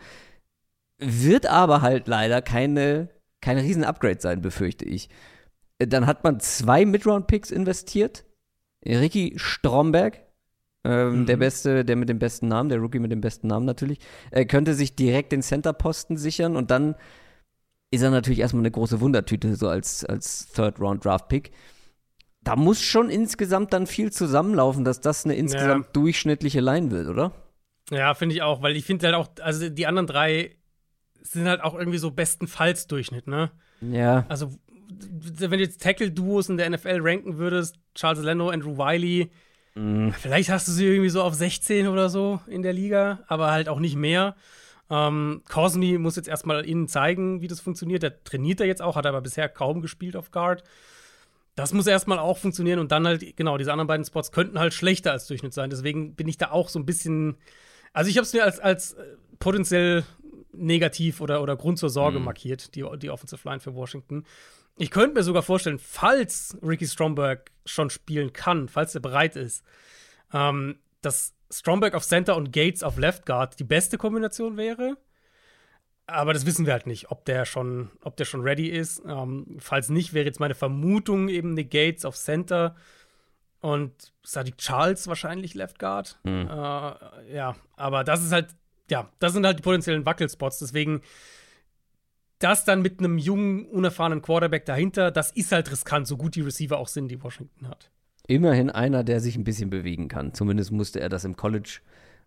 Wird 0.99 1.47
aber 1.47 1.81
halt 1.81 2.07
leider 2.07 2.43
keine, 2.43 3.09
kein 3.41 3.57
Riesen-Upgrade 3.57 4.21
sein, 4.21 4.41
befürchte 4.41 4.85
ich. 4.85 5.09
Äh, 5.79 5.87
Dann 5.87 6.05
hat 6.05 6.23
man 6.23 6.39
zwei 6.39 6.85
Midround-Picks 6.85 7.51
investiert. 7.51 8.25
Ricky 8.85 9.33
Stromberg, 9.35 10.21
ähm, 10.83 11.21
Mhm. 11.21 11.25
der 11.27 11.37
Beste, 11.37 11.85
der 11.85 11.95
mit 11.95 12.09
dem 12.09 12.17
besten 12.19 12.47
Namen, 12.47 12.69
der 12.69 12.79
Rookie 12.79 12.99
mit 12.99 13.11
dem 13.11 13.21
besten 13.21 13.47
Namen 13.47 13.65
natürlich, 13.65 13.99
äh, 14.31 14.45
könnte 14.45 14.73
sich 14.73 14.95
direkt 14.95 15.31
den 15.31 15.41
Center-Posten 15.43 16.17
sichern 16.17 16.55
und 16.55 16.71
dann 16.71 16.95
ist 17.91 18.01
er 18.01 18.09
natürlich 18.09 18.39
erstmal 18.39 18.61
eine 18.61 18.71
große 18.71 19.01
Wundertüte, 19.01 19.55
so 19.55 19.67
als, 19.67 20.05
als 20.05 20.47
Third-Round-Draft-Pick. 20.53 21.51
Da 22.43 22.55
muss 22.55 22.81
schon 22.81 23.09
insgesamt 23.11 23.73
dann 23.73 23.85
viel 23.85 24.11
zusammenlaufen, 24.11 24.83
dass 24.83 25.01
das 25.01 25.25
eine 25.25 25.35
insgesamt 25.35 25.85
ja. 25.87 25.91
durchschnittliche 25.93 26.61
Line 26.61 26.89
wird, 26.89 27.07
oder? 27.07 27.33
Ja, 27.91 28.13
finde 28.15 28.33
ich 28.33 28.41
auch, 28.41 28.61
weil 28.63 28.75
ich 28.75 28.85
finde 28.85 29.05
halt 29.07 29.15
auch, 29.15 29.27
also 29.41 29.69
die 29.69 29.85
anderen 29.85 30.07
drei 30.07 30.55
sind 31.21 31.47
halt 31.47 31.61
auch 31.61 31.73
irgendwie 31.73 31.97
so 31.97 32.11
bestenfalls 32.11 32.87
Durchschnitt, 32.87 33.27
ne? 33.27 33.51
Ja. 33.81 34.25
Also, 34.29 34.51
wenn 34.89 35.51
du 35.51 35.59
jetzt 35.59 35.81
Tackle-Duos 35.81 36.49
in 36.49 36.57
der 36.57 36.69
NFL 36.69 36.99
ranken 37.01 37.37
würdest, 37.37 37.77
Charles 37.95 38.23
Leno, 38.23 38.49
Andrew 38.49 38.77
Wiley, 38.77 39.31
mhm. 39.75 40.13
vielleicht 40.13 40.49
hast 40.49 40.67
du 40.67 40.71
sie 40.71 40.85
irgendwie 40.85 41.09
so 41.09 41.21
auf 41.23 41.33
16 41.33 41.87
oder 41.87 42.09
so 42.09 42.39
in 42.47 42.61
der 42.61 42.73
Liga, 42.73 43.19
aber 43.27 43.51
halt 43.51 43.69
auch 43.69 43.79
nicht 43.79 43.95
mehr. 43.95 44.35
Ähm, 44.89 45.41
Cosmi 45.47 45.97
muss 45.97 46.17
jetzt 46.17 46.27
erstmal 46.27 46.67
ihnen 46.67 46.89
zeigen, 46.89 47.41
wie 47.41 47.47
das 47.47 47.61
funktioniert. 47.61 48.03
Der 48.03 48.23
trainiert 48.23 48.59
er 48.59 48.67
jetzt 48.67 48.81
auch, 48.81 48.97
hat 48.97 49.05
aber 49.05 49.21
bisher 49.21 49.47
kaum 49.47 49.81
gespielt 49.81 50.17
auf 50.17 50.31
Guard. 50.31 50.63
Das 51.55 51.73
muss 51.73 51.87
erstmal 51.87 52.19
auch 52.19 52.37
funktionieren 52.37 52.79
und 52.79 52.91
dann 52.91 53.07
halt, 53.07 53.37
genau, 53.37 53.57
diese 53.57 53.71
anderen 53.71 53.87
beiden 53.87 54.05
Spots 54.05 54.31
könnten 54.31 54.59
halt 54.59 54.73
schlechter 54.73 55.11
als 55.11 55.27
Durchschnitt 55.27 55.53
sein. 55.53 55.69
Deswegen 55.69 56.15
bin 56.15 56.27
ich 56.27 56.37
da 56.37 56.51
auch 56.51 56.69
so 56.69 56.79
ein 56.79 56.85
bisschen. 56.85 57.37
Also, 57.93 58.09
ich 58.09 58.17
habe 58.17 58.25
es 58.25 58.33
mir 58.33 58.43
als, 58.43 58.59
als 58.59 58.93
äh, 58.93 59.03
potenziell 59.39 60.03
negativ 60.53 61.21
oder, 61.21 61.41
oder 61.41 61.55
Grund 61.55 61.79
zur 61.79 61.89
Sorge 61.89 62.19
mhm. 62.19 62.25
markiert, 62.25 62.75
die, 62.75 62.85
die 62.97 63.09
Offensive 63.09 63.47
Line 63.47 63.59
für 63.59 63.75
Washington. 63.75 64.25
Ich 64.77 64.91
könnte 64.91 65.15
mir 65.15 65.23
sogar 65.23 65.43
vorstellen, 65.43 65.79
falls 65.79 66.57
Ricky 66.61 66.87
Stromberg 66.87 67.51
schon 67.65 67.89
spielen 67.89 68.33
kann, 68.33 68.67
falls 68.67 68.95
er 68.95 69.01
bereit 69.01 69.35
ist, 69.35 69.63
ähm, 70.33 70.79
dass 71.01 71.33
Stromberg 71.51 71.93
auf 71.93 72.05
Center 72.05 72.35
und 72.35 72.53
Gates 72.53 72.83
auf 72.83 72.97
Left 72.97 73.25
Guard 73.25 73.59
die 73.59 73.63
beste 73.63 73.97
Kombination 73.97 74.57
wäre. 74.57 74.97
Aber 76.07 76.33
das 76.33 76.45
wissen 76.45 76.65
wir 76.65 76.73
halt 76.73 76.87
nicht, 76.87 77.11
ob 77.11 77.25
der 77.25 77.45
schon, 77.45 77.89
ob 78.03 78.17
der 78.17 78.25
schon 78.25 78.41
ready 78.41 78.67
ist. 78.67 79.01
Ähm, 79.05 79.57
falls 79.59 79.89
nicht, 79.89 80.13
wäre 80.13 80.25
jetzt 80.25 80.39
meine 80.39 80.55
Vermutung 80.55 81.29
eben 81.29 81.53
Nick 81.53 81.71
Gates 81.71 82.05
auf 82.05 82.17
Center 82.17 82.75
und 83.59 84.13
Sadiq 84.23 84.57
Charles 84.57 85.07
wahrscheinlich 85.07 85.53
Left 85.53 85.79
Guard. 85.79 86.19
Mhm. 86.23 86.47
Äh, 86.49 87.33
ja, 87.33 87.55
aber 87.75 88.03
das 88.03 88.23
ist 88.23 88.31
halt, 88.31 88.55
ja, 88.91 89.09
das 89.19 89.33
sind 89.33 89.45
halt 89.45 89.57
die 89.57 89.63
potenziellen 89.63 90.05
Wackelspots. 90.05 90.59
Deswegen 90.59 91.01
das 92.37 92.65
dann 92.65 92.81
mit 92.81 92.99
einem 92.99 93.17
jungen, 93.17 93.65
unerfahrenen 93.65 94.21
Quarterback 94.21 94.65
dahinter, 94.65 95.11
das 95.11 95.31
ist 95.31 95.51
halt 95.51 95.71
riskant, 95.71 96.07
so 96.07 96.17
gut 96.17 96.35
die 96.35 96.41
Receiver 96.41 96.77
auch 96.77 96.87
sind, 96.87 97.07
die 97.09 97.21
Washington 97.21 97.67
hat 97.67 97.89
immerhin 98.31 98.69
einer, 98.69 99.03
der 99.03 99.19
sich 99.19 99.35
ein 99.35 99.43
bisschen 99.43 99.69
bewegen 99.69 100.07
kann. 100.07 100.33
Zumindest 100.33 100.71
musste 100.71 100.99
er 100.99 101.09
das 101.09 101.25
im 101.25 101.35
College 101.35 101.79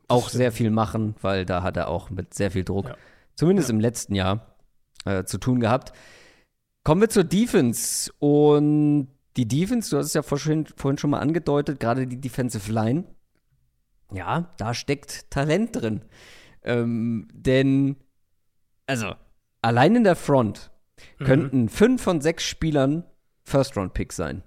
auch 0.09 0.29
sehr 0.29 0.53
viel 0.53 0.71
machen, 0.71 1.15
weil 1.23 1.47
da 1.47 1.63
hat 1.63 1.77
er 1.77 1.89
auch 1.89 2.11
mit 2.11 2.35
sehr 2.35 2.51
viel 2.51 2.65
Druck, 2.65 2.89
ja. 2.89 2.97
zumindest 3.37 3.69
ja. 3.69 3.75
im 3.75 3.81
letzten 3.81 4.15
Jahr, 4.15 4.55
äh, 5.07 5.25
zu 5.25 5.39
tun 5.39 5.61
gehabt. 5.61 5.93
Kommen 6.83 7.01
wir 7.01 7.09
zur 7.09 7.25
Defense. 7.25 8.13
Und 8.19 9.09
die 9.39 9.49
Defense, 9.49 9.91
du 9.91 9.97
hast 9.97 10.07
es 10.07 10.15
ja 10.15 10.23
vorhin, 10.23 10.67
vorhin 10.77 10.99
schon 10.99 11.11
mal 11.11 11.21
angedeutet, 11.21 11.81
gerade 11.81 12.07
die 12.07 12.21
Defensive 12.21 12.71
Line. 12.71 13.05
Ja, 14.13 14.53
da 14.59 14.75
steckt 14.75 15.31
Talent 15.31 15.77
drin. 15.77 16.03
Ähm, 16.65 17.29
denn, 17.33 17.97
also, 18.87 19.15
allein 19.63 19.97
in 19.97 20.05
der 20.05 20.17
Front 20.17 20.71
mhm. 21.19 21.25
könnten 21.25 21.69
fünf 21.69 22.03
von 22.03 22.21
sechs 22.21 22.45
Spielern 22.45 23.05
First-Round-Picks 23.45 24.17
sein 24.17 24.43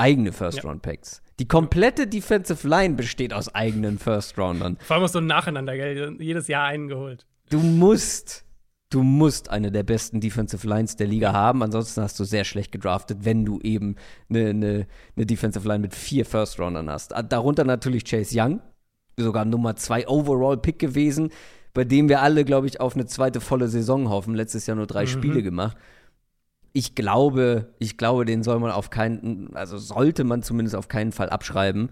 eigene 0.00 0.32
First-Round-Picks. 0.32 1.22
Die 1.38 1.46
komplette 1.46 2.06
Defensive 2.06 2.66
Line 2.66 2.94
besteht 2.94 3.32
aus 3.32 3.54
eigenen 3.54 3.98
First-Roundern. 3.98 4.78
Vor 4.80 4.96
allem 4.96 5.06
so 5.06 5.20
nacheinander, 5.20 5.76
gell? 5.76 6.16
Jedes 6.18 6.48
Jahr 6.48 6.66
einen 6.66 6.88
geholt. 6.88 7.26
Du 7.50 7.60
musst, 7.60 8.44
du 8.88 9.02
musst 9.02 9.50
eine 9.50 9.70
der 9.70 9.82
besten 9.82 10.20
Defensive 10.20 10.66
Lines 10.66 10.96
der 10.96 11.06
Liga 11.06 11.32
haben. 11.32 11.62
Ansonsten 11.62 12.02
hast 12.02 12.18
du 12.18 12.24
sehr 12.24 12.44
schlecht 12.44 12.72
gedraftet, 12.72 13.24
wenn 13.24 13.44
du 13.44 13.60
eben 13.60 13.96
eine, 14.28 14.50
eine, 14.50 14.86
eine 15.16 15.26
Defensive 15.26 15.66
Line 15.68 15.80
mit 15.80 15.94
vier 15.94 16.24
First-Roundern 16.24 16.88
hast. 16.88 17.12
Darunter 17.28 17.64
natürlich 17.64 18.04
Chase 18.04 18.34
Young, 18.38 18.60
sogar 19.16 19.44
Nummer 19.44 19.76
zwei 19.76 20.06
Overall-Pick 20.08 20.78
gewesen, 20.78 21.30
bei 21.74 21.84
dem 21.84 22.08
wir 22.08 22.22
alle, 22.22 22.44
glaube 22.44 22.66
ich, 22.66 22.80
auf 22.80 22.94
eine 22.94 23.06
zweite 23.06 23.40
volle 23.40 23.68
Saison 23.68 24.08
hoffen. 24.08 24.34
Letztes 24.34 24.66
Jahr 24.66 24.76
nur 24.76 24.86
drei 24.86 25.02
mhm. 25.02 25.08
Spiele 25.08 25.42
gemacht 25.42 25.76
ich 26.72 26.94
glaube, 26.94 27.72
ich 27.78 27.96
glaube, 27.96 28.24
den 28.24 28.42
soll 28.42 28.58
man 28.60 28.70
auf 28.70 28.90
keinen, 28.90 29.54
also 29.56 29.78
sollte 29.78 30.24
man 30.24 30.42
zumindest 30.42 30.76
auf 30.76 30.88
keinen 30.88 31.12
Fall 31.12 31.30
abschreiben. 31.30 31.90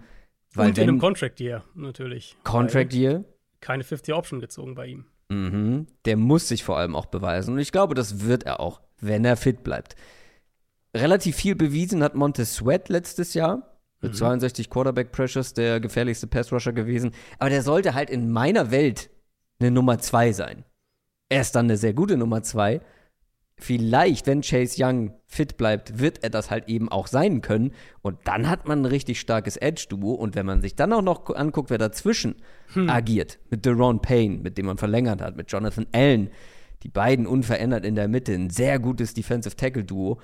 Weil 0.53 0.69
Und 0.69 0.77
in 0.77 0.83
einem 0.83 0.99
Contract 0.99 1.39
Year 1.39 1.63
natürlich. 1.75 2.35
Contract 2.43 2.93
Year. 2.93 3.23
Keine 3.61 3.83
50 3.83 4.13
Option 4.13 4.39
gezogen 4.39 4.75
bei 4.75 4.87
ihm. 4.87 5.05
Mhm. 5.29 5.87
Der 6.05 6.17
muss 6.17 6.47
sich 6.47 6.63
vor 6.63 6.77
allem 6.77 6.95
auch 6.95 7.07
beweisen. 7.07 7.53
Und 7.53 7.59
ich 7.59 7.71
glaube, 7.71 7.93
das 7.93 8.25
wird 8.25 8.43
er 8.43 8.59
auch, 8.59 8.81
wenn 8.99 9.25
er 9.25 9.37
fit 9.37 9.63
bleibt. 9.63 9.95
Relativ 10.95 11.35
viel 11.35 11.55
bewiesen 11.55 12.01
hat 12.01 12.15
Montez 12.15 12.55
Sweat 12.55 12.89
letztes 12.89 13.33
Jahr. 13.33 13.68
Mit 14.01 14.13
mhm. 14.13 14.17
62 14.17 14.69
Quarterback 14.69 15.11
Pressures 15.11 15.53
der 15.53 15.79
gefährlichste 15.79 16.27
Pass 16.27 16.51
Rusher 16.51 16.73
gewesen. 16.73 17.11
Aber 17.37 17.49
der 17.49 17.63
sollte 17.63 17.93
halt 17.93 18.09
in 18.09 18.31
meiner 18.31 18.71
Welt 18.71 19.09
eine 19.59 19.71
Nummer 19.71 19.99
2 19.99 20.31
sein. 20.31 20.63
Er 21.29 21.41
ist 21.41 21.55
dann 21.55 21.65
eine 21.65 21.77
sehr 21.77 21.93
gute 21.93 22.17
Nummer 22.17 22.41
2 22.41 22.81
vielleicht, 23.59 24.25
wenn 24.25 24.41
Chase 24.41 24.83
Young 24.83 25.13
fit 25.27 25.57
bleibt, 25.57 25.99
wird 25.99 26.23
er 26.23 26.29
das 26.29 26.49
halt 26.49 26.67
eben 26.67 26.89
auch 26.89 27.07
sein 27.07 27.41
können. 27.41 27.73
Und 28.01 28.17
dann 28.23 28.49
hat 28.49 28.67
man 28.67 28.81
ein 28.81 28.85
richtig 28.85 29.19
starkes 29.19 29.57
Edge-Duo. 29.57 30.13
Und 30.13 30.35
wenn 30.35 30.45
man 30.45 30.61
sich 30.61 30.75
dann 30.75 30.93
auch 30.93 31.01
noch 31.01 31.29
anguckt, 31.35 31.69
wer 31.69 31.77
dazwischen 31.77 32.35
hm. 32.73 32.89
agiert, 32.89 33.39
mit 33.49 33.65
Deron 33.65 34.01
Payne, 34.01 34.37
mit 34.37 34.57
dem 34.57 34.65
man 34.65 34.77
verlängert 34.77 35.21
hat, 35.21 35.35
mit 35.35 35.51
Jonathan 35.51 35.87
Allen, 35.91 36.29
die 36.83 36.89
beiden 36.89 37.27
unverändert 37.27 37.85
in 37.85 37.95
der 37.95 38.07
Mitte, 38.07 38.33
ein 38.33 38.49
sehr 38.49 38.79
gutes 38.79 39.13
Defensive 39.13 39.55
Tackle-Duo. 39.55 40.19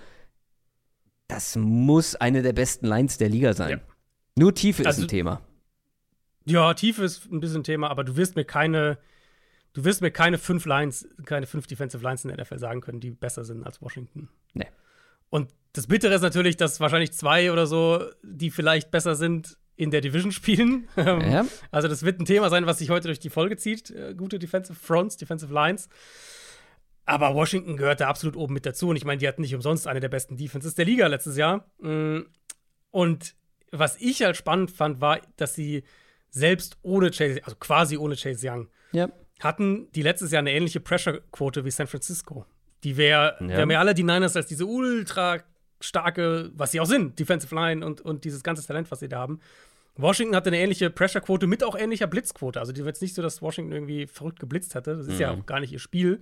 Das 1.28 1.55
muss 1.55 2.15
eine 2.15 2.41
der 2.41 2.53
besten 2.53 2.86
Lines 2.86 3.17
der 3.17 3.30
Liga 3.30 3.53
sein. 3.53 3.69
Ja. 3.69 3.80
Nur 4.38 4.53
Tiefe 4.53 4.86
also, 4.86 5.01
ist 5.01 5.05
ein 5.05 5.09
Thema. 5.09 5.41
Ja, 6.45 6.73
Tiefe 6.73 7.03
ist 7.03 7.32
ein 7.32 7.39
bisschen 7.39 7.61
ein 7.61 7.63
Thema, 7.63 7.89
aber 7.89 8.03
du 8.03 8.15
wirst 8.15 8.36
mir 8.36 8.45
keine 8.45 8.97
Du 9.76 9.84
wirst 9.84 10.01
mir 10.01 10.09
keine 10.09 10.38
fünf 10.38 10.65
Lines, 10.65 11.05
keine 11.26 11.47
fünf 11.47 11.67
Defensive 11.67 12.01
Lines 12.01 12.23
in 12.23 12.30
der 12.30 12.41
NFL 12.41 12.59
sagen 12.59 12.80
können, 12.80 13.01
die 13.01 13.11
besser 13.11 13.43
sind 13.43 13.65
als 13.65 13.82
Washington. 13.82 14.30
Nee. 14.53 14.67
Und 15.30 15.51
das 15.73 15.88
Bittere 15.88 16.13
ist 16.13 16.21
natürlich, 16.21 16.55
dass 16.55 16.80
wahrscheinlich 16.80 17.11
zwei 17.11 17.51
oder 17.51 17.67
so, 17.67 18.01
die 18.23 18.51
vielleicht 18.51 18.89
besser 18.89 19.15
sind, 19.15 19.57
in 19.76 19.91
der 19.91 19.99
Division 19.99 20.32
spielen. 20.32 20.88
Ja. 20.95 21.45
Also, 21.71 21.89
das 21.89 22.03
wird 22.03 22.21
ein 22.21 22.26
Thema 22.26 22.49
sein, 22.49 22.65
was 22.65 22.78
sich 22.78 22.89
heute 22.89 23.09
durch 23.09 23.19
die 23.19 23.30
Folge 23.30 23.57
zieht. 23.57 23.91
Äh, 23.91 24.15
gute 24.15 24.39
Defensive 24.39 24.80
Fronts, 24.80 25.17
Defensive 25.17 25.53
Lines. 25.53 25.89
Aber 27.06 27.36
Washington 27.36 27.78
gehört 27.78 28.01
da 28.01 28.08
absolut 28.08 28.36
oben 28.36 28.53
mit 28.53 28.66
dazu. 28.66 28.89
Und 28.89 28.95
ich 28.95 29.06
meine, 29.06 29.20
die 29.20 29.28
hatten 29.28 29.41
nicht 29.41 29.56
umsonst 29.56 29.88
eine 29.88 29.99
der 29.99 30.10
besten 30.10 30.38
Defenses 30.38 30.76
der 30.76 30.86
Liga 30.86 31.08
letztes 31.08 31.38
Jahr. 31.38 31.70
Mm. 31.80 32.22
Und 32.91 33.36
was 33.72 33.97
ich 33.99 34.24
halt 34.24 34.38
spannend 34.38 34.72
fand, 34.72 35.01
war, 35.01 35.20
dass 35.38 35.53
sie 35.53 35.84
selbst 36.30 36.78
ohne 36.82 37.12
Chase, 37.12 37.41
also 37.43 37.58
quasi 37.58 37.97
ohne 37.97 38.16
Chase 38.16 38.49
Young, 38.49 38.70
ja 38.91 39.10
hatten 39.39 39.91
die 39.93 40.01
letztes 40.01 40.32
Jahr 40.32 40.39
eine 40.39 40.51
ähnliche 40.51 40.80
Pressure-Quote 40.80 41.66
wie 41.66 41.72
San 41.72 41.88
Francisco. 41.88 42.45
Die 42.84 42.97
wäre, 42.97 43.36
ja. 43.39 43.47
wir 43.47 43.58
haben 43.58 43.72
ja 43.72 43.80
alle 43.80 43.93
die 43.93 44.03
Niners 44.03 44.36
als 44.36 44.47
diese 44.47 44.66
ultra 44.66 45.39
starke, 45.82 46.51
was 46.53 46.72
sie 46.72 46.80
auch 46.80 46.86
sind, 46.86 47.20
Defensive 47.20 47.53
Line 47.53 47.86
und, 47.86 48.01
und 48.01 48.24
dieses 48.24 48.43
ganze 48.43 48.66
Talent, 48.66 48.89
was 48.91 48.99
sie 48.99 49.10
da 49.10 49.20
haben. 49.20 49.39
Washington 49.97 50.36
hatte 50.36 50.49
eine 50.49 50.60
ähnliche 50.60 50.89
Pressure-Quote 50.89 51.47
mit 51.47 51.64
auch 51.64 51.78
ähnlicher 51.78 52.08
Blitzquote. 52.08 52.60
Also 52.60 52.74
die 52.74 52.82
war 52.82 52.88
jetzt 52.88 53.01
nicht 53.01 53.16
so, 53.16 53.22
dass 53.22 53.41
Washington 53.41 53.72
irgendwie 53.72 54.08
verrückt 54.08 54.39
geblitzt 54.39 54.76
hatte. 54.76 54.97
Das 54.97 55.08
ist 55.08 55.16
mhm. 55.16 55.22
ja 55.22 55.32
auch 55.32 55.45
gar 55.45 55.60
nicht 55.60 55.72
ihr 55.72 55.80
Spiel. 55.80 56.22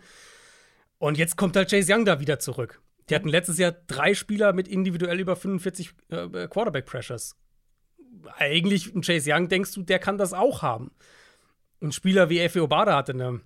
Und 1.04 1.18
jetzt 1.18 1.36
kommt 1.36 1.56
halt 1.56 1.70
Chase 1.70 1.94
Young 1.94 2.06
da 2.06 2.20
wieder 2.20 2.40
zurück. 2.40 2.82
Die 3.10 3.16
hatten 3.16 3.28
letztes 3.28 3.58
Jahr 3.58 3.74
drei 3.88 4.14
Spieler 4.14 4.54
mit 4.54 4.68
individuell 4.68 5.20
über 5.20 5.36
45 5.36 5.94
äh, 6.10 6.48
Quarterback-Pressures. 6.48 7.36
Eigentlich, 8.38 8.96
ein 8.96 9.02
Chase 9.02 9.30
Young, 9.34 9.50
denkst 9.50 9.74
du, 9.74 9.84
der 9.84 10.00
kann 10.00 10.18
das 10.18 10.34
auch 10.34 10.62
haben 10.62 10.92
ein 11.84 11.92
Spieler 11.92 12.30
wie 12.30 12.40
Efe 12.40 12.64
Obada 12.64 12.96
hatte 12.96 13.12
eine, 13.12 13.42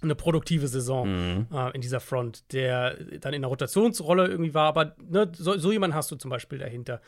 eine 0.00 0.14
produktive 0.14 0.68
Saison 0.68 1.08
mhm. 1.08 1.46
äh, 1.52 1.70
in 1.72 1.80
dieser 1.80 2.00
Front, 2.00 2.52
der 2.52 2.94
dann 3.20 3.34
in 3.34 3.42
der 3.42 3.48
Rotationsrolle 3.48 4.28
irgendwie 4.28 4.54
war, 4.54 4.68
aber 4.68 4.94
ne, 4.98 5.30
so, 5.36 5.58
so 5.58 5.72
jemanden 5.72 5.96
hast 5.96 6.10
du 6.10 6.16
zum 6.16 6.30
Beispiel 6.30 6.58
dahinter. 6.58 7.00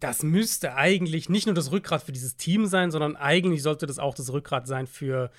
Das 0.00 0.22
müsste 0.22 0.74
eigentlich 0.74 1.28
nicht 1.28 1.46
nur 1.46 1.54
das 1.54 1.70
Rückgrat 1.70 2.02
für 2.02 2.12
dieses 2.12 2.36
Team 2.36 2.66
sein, 2.66 2.90
sondern 2.90 3.14
eigentlich 3.14 3.62
sollte 3.62 3.86
das 3.86 3.98
auch 3.98 4.14
das 4.14 4.32
Rückgrat 4.32 4.66
sein 4.66 4.86
für 4.86 5.30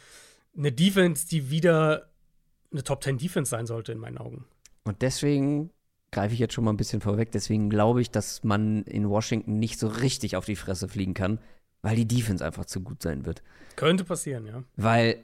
eine 0.55 0.71
Defense, 0.71 1.27
die 1.27 1.49
wieder 1.49 2.12
eine 2.73 2.83
Top 2.83 3.03
10 3.03 3.17
Defense 3.17 3.49
sein 3.49 3.65
sollte, 3.65 3.91
in 3.91 3.99
meinen 3.99 4.17
Augen. 4.17 4.45
Und 4.83 5.01
deswegen 5.01 5.69
greife 6.11 6.33
ich 6.33 6.39
jetzt 6.39 6.53
schon 6.53 6.63
mal 6.63 6.71
ein 6.71 6.77
bisschen 6.77 7.01
vorweg. 7.01 7.31
Deswegen 7.31 7.69
glaube 7.69 8.01
ich, 8.01 8.11
dass 8.11 8.43
man 8.43 8.83
in 8.83 9.09
Washington 9.09 9.59
nicht 9.59 9.79
so 9.79 9.87
richtig 9.87 10.35
auf 10.35 10.45
die 10.45 10.55
Fresse 10.55 10.87
fliegen 10.87 11.13
kann, 11.13 11.39
weil 11.81 11.95
die 11.95 12.07
Defense 12.07 12.45
einfach 12.45 12.65
zu 12.65 12.81
gut 12.81 13.01
sein 13.01 13.25
wird. 13.25 13.43
Könnte 13.75 14.03
passieren, 14.03 14.45
ja. 14.45 14.63
Weil, 14.77 15.17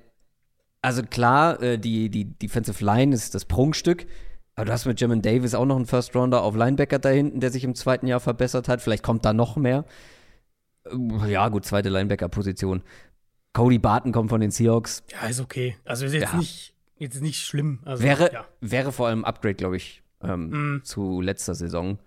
also 0.81 1.03
klar, 1.03 1.61
äh, 1.61 1.77
die, 1.77 2.09
die 2.09 2.25
Defensive 2.25 2.83
Line 2.83 3.13
ist 3.13 3.35
das 3.35 3.45
Prunkstück, 3.45 4.07
aber 4.55 4.65
du 4.65 4.71
hast 4.73 4.85
mit 4.85 4.99
Jermaine 4.99 5.21
Davis 5.21 5.55
auch 5.55 5.65
noch 5.65 5.77
einen 5.77 5.85
First 5.85 6.15
Rounder 6.15 6.43
auf 6.43 6.55
Linebacker 6.55 6.99
da 6.99 7.09
hinten, 7.09 7.39
der 7.39 7.51
sich 7.51 7.63
im 7.63 7.75
zweiten 7.75 8.07
Jahr 8.07 8.19
verbessert 8.19 8.67
hat. 8.67 8.81
Vielleicht 8.81 9.03
kommt 9.03 9.23
da 9.23 9.31
noch 9.31 9.55
mehr. 9.55 9.85
Äh, 10.85 11.31
ja, 11.31 11.47
gut, 11.49 11.65
zweite 11.65 11.89
Linebacker-Position. 11.89 12.83
Cody 13.53 13.79
Barton 13.79 14.11
kommt 14.11 14.29
von 14.29 14.41
den 14.41 14.51
Seahawks. 14.51 15.03
Ja, 15.11 15.27
ist 15.27 15.39
okay. 15.39 15.77
Also 15.85 16.05
ist 16.05 16.13
jetzt 16.13 16.33
ja. 16.33 16.37
nicht 16.37 16.73
jetzt 16.99 17.21
nicht 17.21 17.39
schlimm. 17.45 17.79
Also, 17.85 18.03
wäre, 18.03 18.31
ja. 18.33 18.45
wäre 18.61 18.91
vor 18.91 19.07
allem 19.07 19.21
ein 19.21 19.25
Upgrade, 19.25 19.55
glaube 19.55 19.77
ich, 19.77 20.03
ähm, 20.21 20.75
Mm. 20.77 20.83
zu 20.83 21.21
letzter 21.21 21.55
Saison. 21.55 21.97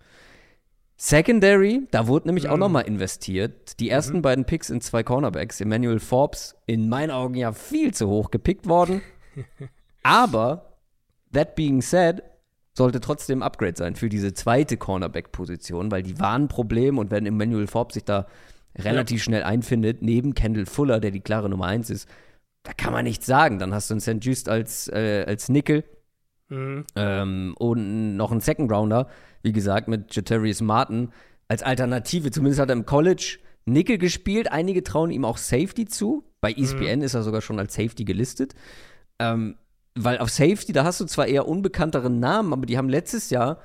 Secondary, 0.97 1.89
da 1.91 2.07
wurde 2.07 2.29
nämlich 2.29 2.49
auch 2.49 2.57
Mm. 2.57 2.61
nochmal 2.61 2.85
investiert. 2.85 3.81
Die 3.81 3.89
ersten 3.91 4.19
Mhm. 4.19 4.23
beiden 4.23 4.45
Picks 4.45 4.71
in 4.71 4.81
zwei 4.81 5.03
Cornerbacks, 5.03 5.61
Emmanuel 5.61 5.99
Forbes, 5.99 6.55
in 6.67 6.89
meinen 6.89 7.11
Augen 7.11 7.35
ja 7.35 7.53
viel 7.53 7.93
zu 7.93 8.09
hoch 8.09 8.31
gepickt 8.31 8.69
worden. 8.69 9.03
Aber, 10.05 10.79
that 11.33 11.55
being 11.57 11.81
said, 11.83 12.23
sollte 12.75 13.01
trotzdem 13.01 13.41
ein 13.41 13.43
Upgrade 13.43 13.75
sein 13.77 13.97
für 13.97 14.09
diese 14.09 14.33
zweite 14.33 14.77
Cornerback-Position, 14.77 15.91
weil 15.91 16.03
die 16.03 16.19
waren 16.21 16.45
ein 16.45 16.49
Problem 16.49 16.99
und 16.99 17.11
wenn 17.11 17.27
Emmanuel 17.27 17.67
Forbes 17.67 17.95
sich 17.95 18.05
da 18.05 18.27
relativ 18.79 19.23
schnell 19.23 19.43
einfindet, 19.43 20.03
neben 20.03 20.35
Kendall 20.35 20.67
Fuller, 20.67 21.01
der 21.01 21.11
die 21.11 21.21
klare 21.21 21.49
Nummer 21.51 21.67
1 21.67 21.91
ist, 21.91 22.09
da 22.63 22.73
kann 22.73 22.93
man 22.93 23.05
nichts 23.05 23.27
sagen. 23.27 23.59
Dann 23.59 23.75
hast 23.75 23.91
du 23.91 23.95
einen 23.95 24.01
St. 24.01 24.25
Just 24.25 24.49
als, 24.49 24.89
äh, 24.89 25.25
als 25.27 25.49
Nickel 25.49 25.85
Mhm. 26.49 26.85
ähm, 26.97 27.55
und 27.59 28.17
noch 28.17 28.31
einen 28.31 28.41
Second 28.41 28.71
Rounder, 28.71 29.09
wie 29.43 29.53
gesagt, 29.53 29.89
mit 29.89 30.15
Jatarius 30.15 30.61
Martin 30.61 31.09
als 31.49 31.63
Alternative. 31.63 32.31
Zumindest 32.31 32.61
hat 32.61 32.69
er 32.69 32.75
im 32.75 32.85
College 32.85 33.39
Nickel 33.65 33.97
gespielt. 33.97 34.53
Einige 34.53 34.83
trauen 34.85 35.11
ihm 35.11 35.25
auch 35.25 35.39
Safety 35.39 35.87
zu. 35.87 36.25
Bei 36.41 36.51
E 36.51 36.61
ESPN 36.63 37.01
ist 37.01 37.15
er 37.15 37.23
sogar 37.23 37.41
schon 37.41 37.59
als 37.59 37.75
Safety 37.75 38.05
gelistet. 38.05 38.55
Ähm, 39.19 39.57
weil 39.95 40.19
auf 40.19 40.31
Safety, 40.31 40.73
da 40.73 40.85
hast 40.85 41.01
du 41.01 41.05
zwar 41.07 41.27
eher 41.27 41.49
unbekanntere 41.49 42.11
Namen, 42.11 42.53
aber 42.53 42.67
die 42.67 42.77
haben 42.77 42.89
letztes 42.89 43.31
Jahr 43.31 43.59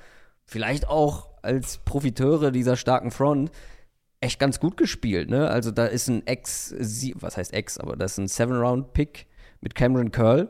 vielleicht 0.45 0.88
auch 0.88 1.30
als 1.41 1.80
Profiteure 1.80 2.52
dieser 2.52 2.78
starken 2.78 3.12
Front 3.12 3.52
echt 4.20 4.39
ganz 4.39 4.59
gut 4.59 4.78
gespielt, 4.78 5.30
ne? 5.30 5.47
Also 5.49 5.72
da 5.72 5.86
ist 5.86 6.07
ein 6.07 6.26
Ex, 6.26 6.70
sie- 6.80 7.13
was 7.18 7.38
heißt 7.38 7.53
Ex, 7.53 7.78
aber 7.78 7.95
das 7.95 8.13
ist 8.13 8.18
ein 8.18 8.28
Seven-Round-Pick 8.28 9.28
mit 9.61 9.76
Cameron 9.76 10.11
Curl, 10.11 10.49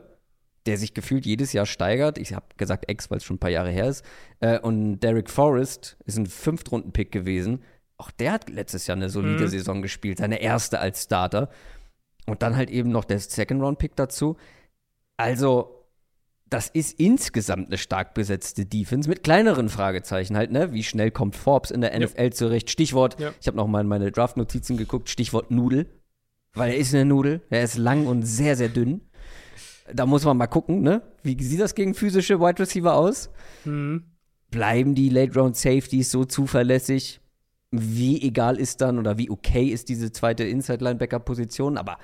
der 0.66 0.78
sich 0.78 0.94
gefühlt 0.94 1.26
jedes 1.26 1.52
Jahr 1.52 1.66
steigert. 1.66 2.18
Ich 2.18 2.32
habe 2.34 2.46
gesagt 2.56 2.88
Ex, 2.88 3.10
weil 3.10 3.18
es 3.18 3.24
schon 3.24 3.36
ein 3.36 3.40
paar 3.40 3.50
Jahre 3.50 3.70
her 3.70 3.88
ist. 3.88 4.04
Äh, 4.40 4.58
und 4.58 5.00
Derek 5.00 5.30
Forrest 5.30 5.96
ist 6.06 6.18
ein 6.18 6.26
Fünftrunden-Pick 6.26 7.12
gewesen. 7.12 7.62
Auch 7.96 8.10
der 8.10 8.32
hat 8.32 8.48
letztes 8.50 8.86
Jahr 8.86 8.96
eine 8.96 9.10
solide 9.10 9.44
Mhm. 9.44 9.48
Saison 9.48 9.82
gespielt, 9.82 10.18
seine 10.18 10.40
erste 10.40 10.78
als 10.78 11.04
Starter. 11.04 11.48
Und 12.26 12.42
dann 12.42 12.56
halt 12.56 12.70
eben 12.70 12.90
noch 12.90 13.04
der 13.04 13.18
Second-Round-Pick 13.18 13.96
dazu. 13.96 14.36
Also, 15.16 15.77
das 16.50 16.68
ist 16.68 16.98
insgesamt 16.98 17.66
eine 17.68 17.78
stark 17.78 18.14
besetzte 18.14 18.64
Defense 18.64 19.08
mit 19.08 19.22
kleineren 19.22 19.68
Fragezeichen 19.68 20.36
halt, 20.36 20.50
ne? 20.50 20.72
Wie 20.72 20.82
schnell 20.82 21.10
kommt 21.10 21.36
Forbes 21.36 21.70
in 21.70 21.80
der 21.80 21.98
NFL 21.98 22.30
zurecht? 22.30 22.70
Stichwort, 22.70 23.20
Ja. 23.20 23.32
ich 23.40 23.46
habe 23.46 23.56
noch 23.56 23.66
mal 23.66 23.80
in 23.82 23.86
meine 23.86 24.10
Draft-Notizen 24.10 24.76
geguckt, 24.76 25.08
Stichwort 25.10 25.50
Nudel. 25.50 25.86
Weil 26.54 26.72
er 26.72 26.78
ist 26.78 26.94
eine 26.94 27.04
Nudel, 27.04 27.42
er 27.50 27.62
ist 27.62 27.76
lang 27.76 28.06
und 28.06 28.22
sehr, 28.22 28.56
sehr 28.56 28.68
dünn. 28.70 29.02
Da 29.92 30.06
muss 30.06 30.24
man 30.24 30.36
mal 30.36 30.46
gucken, 30.46 30.82
ne? 30.82 31.02
Wie 31.22 31.40
sieht 31.42 31.60
das 31.60 31.74
gegen 31.74 31.94
physische 31.94 32.40
Wide 32.40 32.58
Receiver 32.60 32.94
aus? 32.94 33.30
Mhm. 33.64 34.04
Bleiben 34.50 34.94
die 34.94 35.08
Late 35.10 35.34
Round 35.38 35.56
Safeties 35.56 36.10
so 36.10 36.24
zuverlässig? 36.24 37.20
Wie 37.70 38.22
egal 38.22 38.58
ist 38.58 38.80
dann 38.80 38.98
oder 38.98 39.18
wie 39.18 39.28
okay 39.30 39.66
ist 39.66 39.90
diese 39.90 40.10
zweite 40.10 40.44
Inside 40.44 40.82
Linebacker 40.82 41.18
Position? 41.20 41.76
Aber 41.76 41.98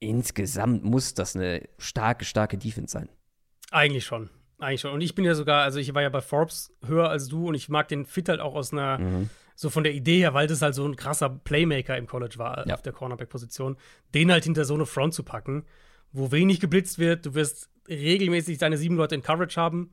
insgesamt 0.00 0.84
muss 0.84 1.14
das 1.14 1.36
eine 1.36 1.62
starke, 1.78 2.24
starke 2.24 2.58
Defense 2.58 2.92
sein. 2.92 3.08
Eigentlich 3.74 4.04
schon. 4.04 4.30
Eigentlich 4.60 4.80
schon. 4.80 4.92
Und 4.92 5.00
ich 5.00 5.14
bin 5.14 5.24
ja 5.24 5.34
sogar, 5.34 5.62
also 5.62 5.78
ich 5.80 5.92
war 5.94 6.02
ja 6.02 6.08
bei 6.08 6.20
Forbes 6.20 6.72
höher 6.86 7.08
als 7.10 7.28
du 7.28 7.48
und 7.48 7.54
ich 7.54 7.68
mag 7.68 7.88
den 7.88 8.06
Fit 8.06 8.28
halt 8.28 8.40
auch 8.40 8.54
aus 8.54 8.72
einer, 8.72 8.98
Mhm. 8.98 9.30
so 9.56 9.68
von 9.70 9.82
der 9.84 9.92
Idee 9.94 10.18
her, 10.18 10.32
weil 10.34 10.46
das 10.46 10.62
halt 10.62 10.74
so 10.74 10.86
ein 10.86 10.96
krasser 10.96 11.28
Playmaker 11.28 11.96
im 11.98 12.06
College 12.06 12.34
war 12.38 12.66
Ja. 12.66 12.74
auf 12.74 12.82
der 12.82 12.92
Cornerback-Position, 12.92 13.76
den 14.14 14.30
halt 14.30 14.44
hinter 14.44 14.64
so 14.64 14.74
eine 14.74 14.86
Front 14.86 15.14
zu 15.14 15.22
packen, 15.24 15.64
wo 16.12 16.30
wenig 16.30 16.60
geblitzt 16.60 16.98
wird, 16.98 17.26
du 17.26 17.34
wirst 17.34 17.68
regelmäßig 17.88 18.58
deine 18.58 18.76
sieben 18.78 18.96
Leute 18.96 19.14
in 19.16 19.22
Coverage 19.22 19.60
haben 19.60 19.90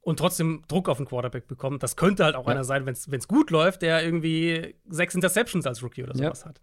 und 0.00 0.18
trotzdem 0.18 0.62
Druck 0.68 0.88
auf 0.88 0.96
den 0.96 1.06
Quarterback 1.06 1.46
bekommen. 1.46 1.78
Das 1.78 1.94
könnte 1.96 2.24
halt 2.24 2.34
auch 2.34 2.46
Ja. 2.46 2.52
einer 2.52 2.64
sein, 2.64 2.86
wenn 2.86 2.94
es 2.94 3.28
gut 3.28 3.50
läuft, 3.50 3.82
der 3.82 4.02
irgendwie 4.02 4.74
sechs 4.88 5.14
Interceptions 5.14 5.66
als 5.66 5.82
Rookie 5.82 6.02
oder 6.02 6.14
Ja. 6.16 6.34
sowas 6.34 6.46
hat. 6.46 6.60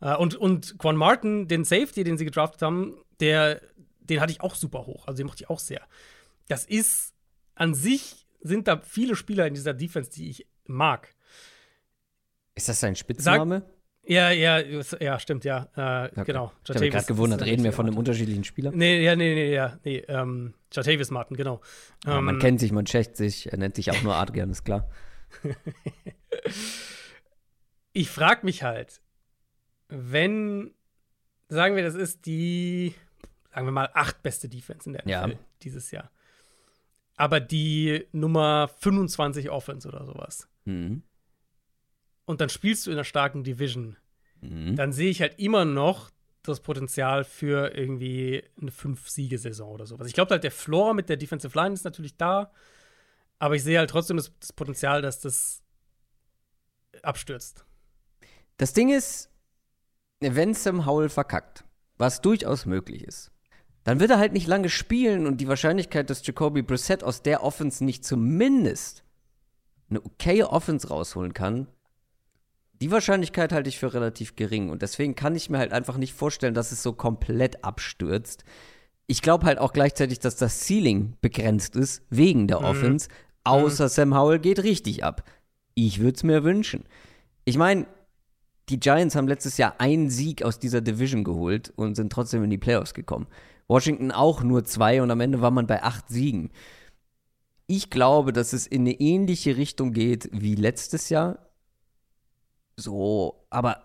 Äh, 0.00 0.16
und, 0.16 0.34
und 0.34 0.76
Quan 0.78 0.96
Martin, 0.96 1.46
den 1.46 1.64
Safety, 1.64 2.02
den 2.04 2.18
sie 2.18 2.24
gedraftet 2.24 2.62
haben, 2.62 2.94
der, 3.20 3.60
den 4.08 4.20
hatte 4.20 4.32
ich 4.32 4.40
auch 4.40 4.54
super 4.54 4.86
hoch. 4.86 5.06
Also 5.06 5.18
den 5.18 5.26
mochte 5.26 5.42
ich 5.44 5.50
auch 5.50 5.58
sehr. 5.58 5.82
Das 6.48 6.64
ist 6.64 7.14
an 7.54 7.74
sich 7.74 8.26
sind 8.40 8.68
da 8.68 8.80
viele 8.80 9.16
Spieler 9.16 9.46
in 9.46 9.54
dieser 9.54 9.74
Defense, 9.74 10.10
die 10.10 10.30
ich 10.30 10.46
mag. 10.66 11.14
Ist 12.54 12.68
das 12.68 12.80
sein 12.80 12.96
Spitzname? 12.96 13.62
Ja, 14.04 14.30
ja, 14.30 14.58
ja, 14.58 15.18
stimmt, 15.20 15.44
ja. 15.44 15.68
Äh, 15.76 16.08
Okay. 16.08 16.24
Genau. 16.26 16.52
Ich 16.64 16.70
habe 16.70 16.80
mich 16.80 16.92
gerade 16.92 17.06
gewundert, 17.06 17.40
der 17.40 17.46
reden 17.46 17.62
wir 17.62 17.72
von 17.72 17.86
einem 17.86 17.98
unterschiedlichen 17.98 18.42
Spieler? 18.44 18.70
Nee, 18.72 19.02
ja, 19.04 19.14
nee, 19.14 19.34
nee, 19.34 19.52
ja, 19.52 19.78
nee, 19.84 19.98
ähm, 20.08 20.54
Jatavius 20.72 21.10
Martin, 21.10 21.36
genau. 21.36 21.60
Ja, 22.06 22.20
man 22.20 22.36
Ähm, 22.36 22.40
kennt 22.40 22.60
sich, 22.60 22.72
man 22.72 22.86
schächt 22.86 23.16
sich, 23.16 23.52
er 23.52 23.58
nennt 23.58 23.76
sich 23.76 23.90
auch 23.90 24.02
nur 24.02 24.14
Adrian, 24.14 24.50
ist 24.50 24.64
klar. 24.64 24.88
ich 27.92 28.08
frage 28.08 28.46
mich 28.46 28.62
halt, 28.62 29.02
wenn, 29.88 30.72
sagen 31.48 31.76
wir, 31.76 31.82
das 31.82 31.94
ist 31.94 32.24
die, 32.24 32.94
sagen 33.58 33.66
wir 33.66 33.72
mal, 33.72 33.90
acht 33.92 34.22
beste 34.22 34.48
Defense 34.48 34.88
in 34.88 34.92
der 34.92 35.02
Ja. 35.08 35.26
NFL 35.26 35.38
dieses 35.62 35.90
Jahr. 35.90 36.12
Aber 37.16 37.40
die 37.40 38.06
Nummer 38.12 38.68
25 38.68 39.50
Offense 39.50 39.88
oder 39.88 40.04
sowas. 40.04 40.48
Mhm. 40.64 41.02
Und 42.24 42.40
dann 42.40 42.50
spielst 42.50 42.86
du 42.86 42.92
in 42.92 42.96
einer 42.96 43.02
starken 43.04 43.42
Division. 43.42 43.96
Mhm. 44.42 44.76
Dann 44.76 44.92
sehe 44.92 45.10
ich 45.10 45.20
halt 45.20 45.40
immer 45.40 45.64
noch 45.64 46.10
das 46.42 46.60
Potenzial 46.60 47.24
für 47.24 47.74
irgendwie 47.74 48.44
eine 48.60 48.70
Fünf-Siege-Saison 48.70 49.72
oder 49.72 49.86
sowas. 49.86 50.06
Ich 50.06 50.14
glaube 50.14 50.30
halt, 50.30 50.44
der 50.44 50.52
Floor 50.52 50.94
mit 50.94 51.08
der 51.08 51.16
Defensive 51.16 51.58
Line 51.58 51.74
ist 51.74 51.84
natürlich 51.84 52.16
da. 52.16 52.52
Aber 53.40 53.56
ich 53.56 53.64
sehe 53.64 53.80
halt 53.80 53.90
trotzdem 53.90 54.18
das, 54.18 54.32
das 54.38 54.52
Potenzial, 54.52 55.02
dass 55.02 55.18
das 55.18 55.64
abstürzt. 57.02 57.64
Das 58.56 58.72
Ding 58.72 58.90
ist, 58.90 59.32
wenn 60.20 60.54
Sam 60.54 60.86
Howell 60.86 61.08
verkackt, 61.08 61.64
was 61.96 62.20
durchaus 62.20 62.64
möglich 62.64 63.02
ist, 63.02 63.32
dann 63.88 64.00
wird 64.00 64.10
er 64.10 64.18
halt 64.18 64.34
nicht 64.34 64.46
lange 64.46 64.68
spielen 64.68 65.26
und 65.26 65.40
die 65.40 65.48
Wahrscheinlichkeit, 65.48 66.10
dass 66.10 66.26
Jacoby 66.26 66.60
Brissett 66.60 67.02
aus 67.02 67.22
der 67.22 67.42
Offense 67.42 67.82
nicht 67.82 68.04
zumindest 68.04 69.02
eine 69.88 70.04
okaye 70.04 70.46
Offense 70.46 70.88
rausholen 70.88 71.32
kann, 71.32 71.68
die 72.82 72.90
Wahrscheinlichkeit 72.90 73.50
halte 73.50 73.70
ich 73.70 73.78
für 73.78 73.94
relativ 73.94 74.36
gering. 74.36 74.68
Und 74.68 74.82
deswegen 74.82 75.14
kann 75.14 75.34
ich 75.34 75.48
mir 75.48 75.56
halt 75.56 75.72
einfach 75.72 75.96
nicht 75.96 76.12
vorstellen, 76.12 76.52
dass 76.52 76.70
es 76.70 76.82
so 76.82 76.92
komplett 76.92 77.64
abstürzt. 77.64 78.44
Ich 79.06 79.22
glaube 79.22 79.46
halt 79.46 79.58
auch 79.58 79.72
gleichzeitig, 79.72 80.18
dass 80.18 80.36
das 80.36 80.66
Ceiling 80.66 81.14
begrenzt 81.22 81.74
ist, 81.74 82.02
wegen 82.10 82.46
der 82.46 82.60
Offense. 82.60 83.08
Außer 83.44 83.88
Sam 83.88 84.14
Howell 84.14 84.38
geht 84.38 84.62
richtig 84.64 85.02
ab. 85.02 85.24
Ich 85.74 86.00
würde 86.00 86.16
es 86.16 86.24
mir 86.24 86.44
wünschen. 86.44 86.84
Ich 87.46 87.56
meine, 87.56 87.86
die 88.68 88.80
Giants 88.80 89.16
haben 89.16 89.28
letztes 89.28 89.56
Jahr 89.56 89.80
einen 89.80 90.10
Sieg 90.10 90.42
aus 90.42 90.58
dieser 90.58 90.82
Division 90.82 91.24
geholt 91.24 91.72
und 91.74 91.94
sind 91.94 92.12
trotzdem 92.12 92.44
in 92.44 92.50
die 92.50 92.58
Playoffs 92.58 92.92
gekommen. 92.92 93.28
Washington 93.68 94.10
auch 94.10 94.42
nur 94.42 94.64
zwei 94.64 95.02
und 95.02 95.10
am 95.10 95.20
Ende 95.20 95.40
war 95.40 95.50
man 95.50 95.66
bei 95.66 95.82
acht 95.82 96.08
Siegen. 96.08 96.50
Ich 97.66 97.90
glaube, 97.90 98.32
dass 98.32 98.54
es 98.54 98.66
in 98.66 98.82
eine 98.82 98.92
ähnliche 98.92 99.56
Richtung 99.56 99.92
geht 99.92 100.30
wie 100.32 100.54
letztes 100.54 101.10
Jahr. 101.10 101.50
So, 102.76 103.46
aber 103.50 103.82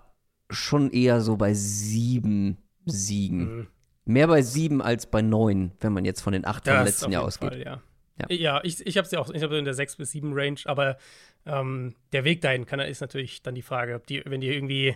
schon 0.49 0.89
eher 0.91 1.21
so 1.21 1.35
bei 1.35 1.53
sieben 1.53 2.57
Siegen. 2.85 3.57
Mhm. 3.57 3.67
Mehr 4.05 4.27
bei 4.27 4.41
sieben 4.41 4.81
als 4.81 5.05
bei 5.05 5.21
neun, 5.21 5.71
wenn 5.79 5.93
man 5.93 6.05
jetzt 6.05 6.21
von 6.21 6.33
den 6.33 6.45
acht 6.45 6.65
vom 6.65 6.83
letzten 6.83 7.11
Jahr 7.11 7.23
ausgeht. 7.23 7.49
Fall, 7.49 7.61
ja. 7.61 7.81
Ja. 8.19 8.27
Ja, 8.29 8.61
ich, 8.63 8.85
ich 8.85 8.97
habe 8.97 9.07
sie 9.07 9.17
auch, 9.17 9.29
ich 9.31 9.41
habe 9.41 9.57
in 9.57 9.65
der 9.65 9.73
6 9.73 9.95
bis 9.95 10.11
7 10.11 10.33
Range, 10.33 10.59
aber 10.65 10.97
ähm, 11.45 11.95
der 12.11 12.23
Weg 12.23 12.41
dahin 12.41 12.65
kann, 12.65 12.79
ist 12.79 13.01
natürlich 13.01 13.41
dann 13.41 13.55
die 13.55 13.63
Frage, 13.63 13.95
ob 13.95 14.05
die, 14.05 14.21
wenn 14.25 14.39
die 14.39 14.49
irgendwie 14.49 14.95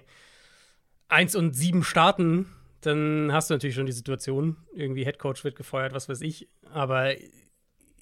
1 1.07 1.35
und 1.35 1.53
7 1.53 1.83
starten, 1.83 2.47
dann 2.81 3.31
hast 3.31 3.49
du 3.49 3.53
natürlich 3.53 3.75
schon 3.75 3.85
die 3.85 3.91
Situation, 3.91 4.57
irgendwie 4.73 5.05
Headcoach 5.05 5.43
wird 5.43 5.55
gefeuert, 5.55 5.93
was 5.93 6.09
weiß 6.09 6.21
ich. 6.21 6.47
Aber 6.71 7.13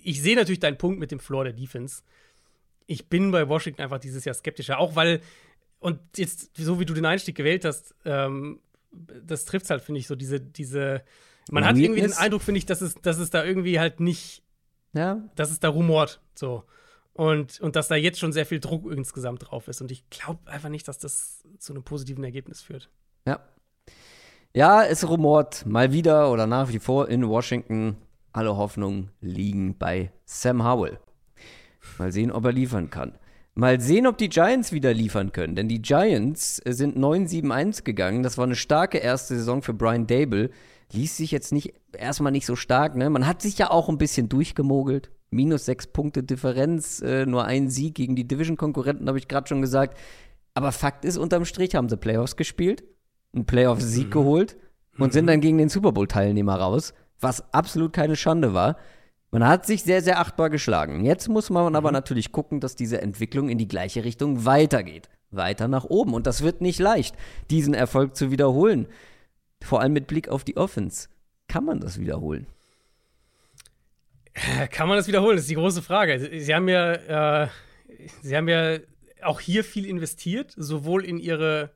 ich 0.03 0.21
sehe 0.21 0.35
natürlich 0.35 0.59
deinen 0.59 0.77
Punkt 0.77 0.99
mit 0.99 1.11
dem 1.11 1.19
Floor 1.19 1.45
der 1.45 1.53
Defense. 1.53 2.03
Ich 2.87 3.09
bin 3.09 3.31
bei 3.31 3.47
Washington 3.47 3.81
einfach 3.81 3.99
dieses 3.99 4.25
Jahr 4.25 4.35
skeptischer, 4.35 4.77
auch 4.79 4.95
weil, 4.95 5.21
und 5.79 5.99
jetzt, 6.15 6.55
so 6.57 6.79
wie 6.79 6.85
du 6.85 6.93
den 6.93 7.05
Einstieg 7.05 7.35
gewählt 7.35 7.65
hast, 7.65 7.95
ähm, 8.05 8.59
das 8.91 9.45
trifft 9.45 9.69
halt, 9.69 9.81
finde 9.81 9.99
ich, 9.99 10.07
so 10.07 10.15
diese, 10.15 10.39
diese, 10.39 11.03
man 11.51 11.65
hat 11.65 11.77
irgendwie 11.77 12.01
den? 12.01 12.13
Eindruck, 12.13 12.41
finde 12.41 12.59
ich, 12.59 12.65
dass 12.65 12.81
es, 12.81 12.95
dass 12.95 13.17
es 13.17 13.29
da 13.29 13.43
irgendwie 13.43 13.79
halt 13.79 13.99
nicht 13.99 14.43
Ja, 14.93 15.21
dass 15.35 15.51
es 15.51 15.59
da 15.59 15.69
rumort. 15.69 16.21
So. 16.33 16.63
Und, 17.13 17.59
und 17.61 17.75
dass 17.75 17.87
da 17.87 17.95
jetzt 17.95 18.19
schon 18.19 18.33
sehr 18.33 18.45
viel 18.45 18.59
Druck 18.59 18.91
insgesamt 18.91 19.49
drauf 19.49 19.67
ist. 19.67 19.81
Und 19.81 19.91
ich 19.91 20.09
glaube 20.09 20.49
einfach 20.49 20.69
nicht, 20.69 20.87
dass 20.87 20.97
das 20.97 21.43
zu 21.59 21.73
einem 21.73 21.83
positiven 21.83 22.23
Ergebnis 22.23 22.61
führt. 22.61 22.89
Ja. 23.25 23.41
Ja, 24.55 24.85
es 24.85 25.05
rumort 25.05 25.65
mal 25.65 25.91
wieder 25.91 26.31
oder 26.31 26.47
nach 26.47 26.69
wie 26.71 26.79
vor 26.79 27.09
in 27.09 27.27
Washington. 27.27 27.97
Alle 28.31 28.55
Hoffnungen 28.55 29.11
liegen 29.19 29.77
bei 29.77 30.13
Sam 30.23 30.63
Howell. 30.63 30.97
Mal 31.97 32.13
sehen, 32.13 32.31
ob 32.31 32.45
er 32.45 32.53
liefern 32.53 32.89
kann. 32.89 33.17
Mal 33.53 33.81
sehen, 33.81 34.07
ob 34.07 34.17
die 34.17 34.29
Giants 34.29 34.71
wieder 34.71 34.93
liefern 34.93 35.33
können. 35.33 35.57
Denn 35.57 35.67
die 35.67 35.81
Giants 35.81 36.61
sind 36.65 36.97
9-7-1 36.97 37.83
gegangen. 37.83 38.23
Das 38.23 38.37
war 38.37 38.45
eine 38.45 38.55
starke 38.55 38.97
erste 38.97 39.35
Saison 39.35 39.61
für 39.61 39.73
Brian 39.73 40.07
Dable. 40.07 40.51
Ließ 40.93 41.17
sich 41.17 41.31
jetzt 41.31 41.51
nicht 41.51 41.73
erstmal 41.91 42.31
nicht 42.31 42.45
so 42.45 42.55
stark. 42.55 42.95
Ne? 42.95 43.09
Man 43.09 43.27
hat 43.27 43.41
sich 43.41 43.57
ja 43.57 43.69
auch 43.71 43.89
ein 43.89 43.97
bisschen 43.97 44.29
durchgemogelt. 44.29 45.11
Minus 45.31 45.65
sechs 45.65 45.85
Punkte 45.85 46.23
Differenz, 46.23 47.01
äh, 47.01 47.25
nur 47.25 47.43
ein 47.43 47.69
Sieg 47.69 47.95
gegen 47.95 48.15
die 48.15 48.25
Division-Konkurrenten, 48.25 49.09
habe 49.09 49.17
ich 49.17 49.27
gerade 49.27 49.49
schon 49.49 49.59
gesagt. 49.59 49.97
Aber 50.53 50.71
Fakt 50.71 51.03
ist, 51.03 51.17
unterm 51.17 51.43
Strich 51.43 51.75
haben 51.75 51.89
sie 51.89 51.97
Playoffs 51.97 52.37
gespielt, 52.37 52.85
einen 53.35 53.45
Playoff-Sieg 53.45 54.07
mhm. 54.07 54.11
geholt 54.11 54.57
und 54.97 55.07
mhm. 55.07 55.11
sind 55.11 55.27
dann 55.27 55.41
gegen 55.41 55.57
den 55.57 55.69
Super 55.69 55.91
Bowl-Teilnehmer 55.91 56.55
raus, 56.55 56.93
was 57.19 57.53
absolut 57.53 57.93
keine 57.93 58.15
Schande 58.15 58.53
war. 58.53 58.77
Man 59.31 59.45
hat 59.47 59.65
sich 59.65 59.83
sehr, 59.83 60.01
sehr 60.01 60.19
achtbar 60.19 60.49
geschlagen. 60.49 61.03
Jetzt 61.03 61.27
muss 61.27 61.49
man 61.49 61.69
mhm. 61.69 61.75
aber 61.75 61.91
natürlich 61.91 62.31
gucken, 62.31 62.59
dass 62.59 62.75
diese 62.75 63.01
Entwicklung 63.01 63.49
in 63.49 63.57
die 63.57 63.67
gleiche 63.67 64.03
Richtung 64.03 64.45
weitergeht. 64.45 65.09
Weiter 65.31 65.67
nach 65.67 65.85
oben. 65.85 66.13
Und 66.13 66.27
das 66.27 66.41
wird 66.41 66.61
nicht 66.61 66.79
leicht, 66.79 67.15
diesen 67.49 67.73
Erfolg 67.73 68.15
zu 68.15 68.31
wiederholen. 68.31 68.87
Vor 69.61 69.81
allem 69.81 69.93
mit 69.93 70.07
Blick 70.07 70.29
auf 70.29 70.43
die 70.43 70.55
Offense. 70.55 71.09
Kann 71.47 71.65
man 71.65 71.79
das 71.79 71.99
wiederholen? 71.99 72.47
Kann 74.71 74.87
man 74.87 74.97
das 74.97 75.07
wiederholen? 75.07 75.35
Das 75.35 75.43
ist 75.43 75.49
die 75.49 75.55
große 75.55 75.81
Frage. 75.81 76.39
Sie 76.39 76.53
haben 76.53 76.67
ja, 76.67 77.43
äh, 77.43 77.47
Sie 78.21 78.35
haben 78.35 78.49
ja 78.49 78.77
auch 79.23 79.39
hier 79.39 79.63
viel 79.63 79.85
investiert, 79.85 80.53
sowohl 80.55 81.05
in 81.05 81.17
ihre 81.19 81.71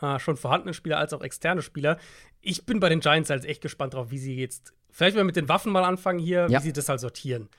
äh, 0.00 0.18
schon 0.18 0.36
vorhandenen 0.36 0.74
Spieler 0.74 0.98
als 0.98 1.12
auch 1.12 1.22
externe 1.22 1.62
Spieler. 1.62 1.98
Ich 2.40 2.66
bin 2.66 2.80
bei 2.80 2.88
den 2.88 3.00
Giants 3.00 3.30
halt 3.30 3.44
echt 3.44 3.62
gespannt 3.62 3.94
drauf, 3.94 4.10
wie 4.10 4.18
sie 4.18 4.36
jetzt 4.36 4.72
Vielleicht 4.96 5.14
mal 5.14 5.24
mit 5.24 5.36
den 5.36 5.46
Waffen 5.50 5.72
mal 5.72 5.84
anfangen 5.84 6.18
hier, 6.18 6.46
ja. 6.48 6.58
wie 6.58 6.62
sie 6.62 6.72
das 6.72 6.88
halt 6.88 7.00
sortieren. 7.00 7.50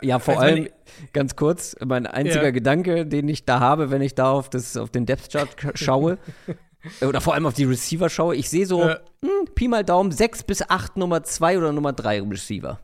Ja, 0.00 0.20
vor 0.20 0.40
also, 0.40 0.54
allem, 0.54 0.68
ganz 1.12 1.34
kurz, 1.34 1.74
mein 1.84 2.06
einziger 2.06 2.44
ja. 2.44 2.50
Gedanke, 2.52 3.04
den 3.04 3.28
ich 3.28 3.46
da 3.46 3.58
habe, 3.58 3.90
wenn 3.90 4.00
ich 4.00 4.14
da 4.14 4.30
auf, 4.30 4.48
das, 4.48 4.76
auf 4.76 4.90
den 4.90 5.06
Depth 5.06 5.32
Chart 5.32 5.48
schaue, 5.74 6.18
oder 7.00 7.20
vor 7.20 7.34
allem 7.34 7.46
auf 7.46 7.54
die 7.54 7.64
Receiver 7.64 8.08
schaue, 8.08 8.36
ich 8.36 8.48
sehe 8.48 8.64
so, 8.64 8.80
ja. 8.80 9.00
mh, 9.22 9.28
hm, 9.28 9.54
Pi 9.56 9.66
mal 9.66 9.84
Daumen, 9.84 10.12
6 10.12 10.44
bis 10.44 10.62
8 10.62 10.96
Nummer 10.96 11.24
2 11.24 11.58
oder 11.58 11.72
Nummer 11.72 11.92
3 11.92 12.22
Receiver. 12.22 12.78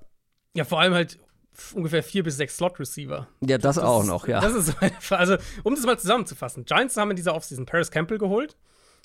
Ja, 0.56 0.64
vor 0.64 0.80
allem 0.80 0.94
halt 0.94 1.16
ungefähr 1.74 2.02
4 2.02 2.22
bis 2.22 2.36
6 2.36 2.56
Slot-Receiver. 2.56 3.28
Ja, 3.40 3.58
das, 3.58 3.76
das 3.76 3.84
auch 3.84 4.04
noch, 4.04 4.28
ja. 4.28 4.40
Das 4.40 4.54
ist, 4.54 4.74
also, 5.10 5.36
um 5.62 5.74
das 5.74 5.84
mal 5.84 5.98
zusammenzufassen, 5.98 6.64
Giants 6.64 6.96
haben 6.96 7.10
in 7.10 7.16
dieser 7.16 7.34
Offseason 7.34 7.66
Paris 7.66 7.90
Campbell 7.90 8.18
geholt, 8.18 8.56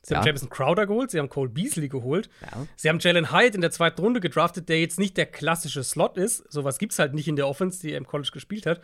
Sie 0.03 0.15
haben 0.15 0.25
Jameson 0.25 0.49
Crowder 0.49 0.87
geholt, 0.87 1.11
sie 1.11 1.19
haben 1.19 1.29
Cole 1.29 1.49
Beasley 1.49 1.87
geholt. 1.87 2.29
Ja. 2.41 2.65
Sie 2.75 2.89
haben 2.89 2.97
Jalen 2.99 3.31
Hyatt 3.31 3.53
in 3.53 3.61
der 3.61 3.71
zweiten 3.71 4.01
Runde 4.01 4.19
gedraftet, 4.19 4.67
der 4.67 4.79
jetzt 4.79 4.99
nicht 4.99 5.15
der 5.15 5.27
klassische 5.27 5.83
Slot 5.83 6.17
ist. 6.17 6.51
Sowas 6.51 6.79
gibt 6.79 6.93
es 6.93 6.99
halt 6.99 7.13
nicht 7.13 7.27
in 7.27 7.35
der 7.35 7.47
Offense, 7.47 7.81
die 7.81 7.91
er 7.91 7.97
im 7.97 8.07
College 8.07 8.31
gespielt 8.33 8.65
hat. 8.65 8.81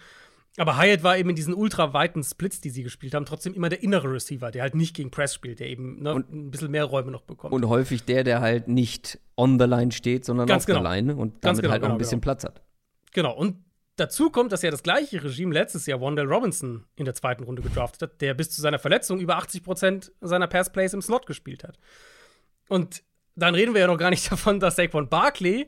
Aber 0.57 0.77
Hyatt 0.77 1.03
war 1.03 1.17
eben 1.17 1.29
in 1.29 1.35
diesen 1.35 1.53
ultra 1.53 1.93
weiten 1.93 2.23
Splits, 2.23 2.61
die 2.61 2.71
sie 2.71 2.81
gespielt 2.81 3.13
haben, 3.13 3.25
trotzdem 3.25 3.53
immer 3.53 3.69
der 3.69 3.83
innere 3.83 4.11
Receiver, 4.11 4.49
der 4.49 4.63
halt 4.63 4.73
nicht 4.73 4.95
gegen 4.95 5.11
Press 5.11 5.33
spielt, 5.33 5.59
der 5.59 5.67
eben 5.67 6.01
ne, 6.01 6.15
und, 6.15 6.31
ein 6.31 6.51
bisschen 6.51 6.71
mehr 6.71 6.85
Räume 6.85 7.11
noch 7.11 7.21
bekommt. 7.21 7.53
Und 7.53 7.67
häufig 7.67 8.05
der, 8.05 8.23
der 8.23 8.41
halt 8.41 8.67
nicht 8.67 9.19
on 9.35 9.59
the 9.59 9.65
line 9.65 9.91
steht, 9.91 10.25
sondern 10.25 10.47
Ganz 10.47 10.63
auf 10.63 10.67
genau. 10.67 10.81
der 10.81 10.91
Line 10.91 11.15
und 11.15 11.45
damit 11.45 11.61
genau, 11.61 11.71
halt 11.71 11.83
auch 11.83 11.85
ein 11.85 11.89
genau, 11.89 11.97
bisschen 11.99 12.21
genau. 12.21 12.23
Platz 12.23 12.43
hat. 12.43 12.61
Genau, 13.13 13.35
und 13.35 13.63
Dazu 13.97 14.29
kommt, 14.29 14.51
dass 14.51 14.61
ja 14.61 14.69
das 14.69 14.83
gleiche 14.83 15.23
Regime 15.23 15.51
letztes 15.51 15.87
Jahr 15.87 15.99
Wandell 15.99 16.31
Robinson 16.31 16.85
in 16.95 17.05
der 17.05 17.15
zweiten 17.15 17.43
Runde 17.43 17.63
gedraftet 17.63 18.03
hat, 18.03 18.21
der 18.21 18.35
bis 18.35 18.51
zu 18.51 18.61
seiner 18.61 18.77
Verletzung 18.77 19.19
über 19.19 19.37
80 19.37 19.63
Prozent 19.63 20.11
seiner 20.21 20.45
Passplays 20.45 20.93
im 20.93 21.01
Slot 21.01 21.25
gespielt 21.25 21.63
hat. 21.63 21.79
Und 22.69 23.01
dann 23.35 23.55
reden 23.55 23.73
wir 23.73 23.81
ja 23.81 23.87
noch 23.87 23.97
gar 23.97 24.11
nicht 24.11 24.31
davon, 24.31 24.59
dass 24.59 24.75
Saquon 24.75 25.09
Barkley 25.09 25.67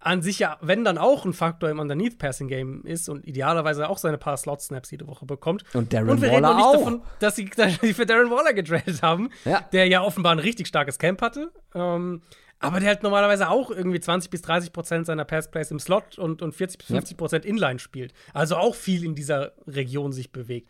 an 0.00 0.22
sich 0.22 0.40
ja, 0.40 0.58
wenn 0.60 0.82
dann 0.82 0.98
auch 0.98 1.24
ein 1.24 1.32
Faktor 1.32 1.70
im 1.70 1.78
Underneath-Passing-Game 1.78 2.84
ist 2.84 3.08
und 3.08 3.24
idealerweise 3.24 3.88
auch 3.88 3.98
seine 3.98 4.18
paar 4.18 4.36
Slot-Snaps 4.36 4.90
jede 4.90 5.06
Woche 5.06 5.24
bekommt. 5.24 5.64
Und 5.72 5.92
Darren 5.92 6.10
und 6.10 6.20
wir 6.20 6.32
Waller 6.32 6.48
reden 6.48 6.56
nicht 6.56 6.66
auch. 6.66 6.72
davon, 6.72 7.02
dass 7.20 7.36
sie, 7.36 7.44
dass 7.56 7.78
sie 7.80 7.94
für 7.94 8.06
Darren 8.06 8.28
Waller 8.28 8.54
getradet 8.54 9.00
haben, 9.02 9.30
ja. 9.44 9.60
der 9.72 9.86
ja 9.86 10.02
offenbar 10.02 10.32
ein 10.32 10.40
richtig 10.40 10.66
starkes 10.66 10.98
Camp 10.98 11.22
hatte. 11.22 11.52
Ähm, 11.76 12.22
aber 12.62 12.80
der 12.80 12.88
halt 12.88 13.02
normalerweise 13.02 13.48
auch 13.48 13.70
irgendwie 13.70 14.00
20 14.00 14.30
bis 14.30 14.42
30 14.42 14.72
Prozent 14.72 15.06
seiner 15.06 15.24
Passplays 15.24 15.70
im 15.70 15.78
Slot 15.78 16.18
und, 16.18 16.42
und 16.42 16.54
40 16.54 16.78
bis 16.78 16.86
50 16.86 17.16
Prozent 17.16 17.44
Inline 17.44 17.78
spielt. 17.78 18.14
Also 18.32 18.56
auch 18.56 18.74
viel 18.74 19.04
in 19.04 19.14
dieser 19.14 19.52
Region 19.66 20.12
sich 20.12 20.32
bewegt. 20.32 20.68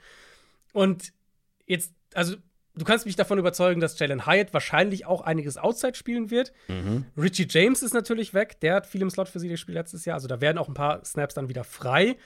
Und 0.72 1.12
jetzt, 1.66 1.92
also 2.14 2.36
du 2.74 2.84
kannst 2.84 3.06
mich 3.06 3.16
davon 3.16 3.38
überzeugen, 3.38 3.80
dass 3.80 3.98
Jalen 3.98 4.26
Hyatt 4.26 4.54
wahrscheinlich 4.54 5.06
auch 5.06 5.20
einiges 5.20 5.58
Outside 5.58 5.94
spielen 5.94 6.30
wird. 6.30 6.52
Mhm. 6.68 7.04
Richie 7.16 7.46
James 7.48 7.82
ist 7.82 7.94
natürlich 7.94 8.34
weg. 8.34 8.58
Der 8.60 8.76
hat 8.76 8.86
viel 8.86 9.02
im 9.02 9.10
Slot 9.10 9.28
für 9.28 9.38
sie 9.38 9.48
gespielt 9.48 9.76
letztes 9.76 10.04
Jahr. 10.04 10.14
Also 10.14 10.28
da 10.28 10.40
werden 10.40 10.58
auch 10.58 10.68
ein 10.68 10.74
paar 10.74 11.04
Snaps 11.04 11.34
dann 11.34 11.48
wieder 11.48 11.64
frei. 11.64 12.16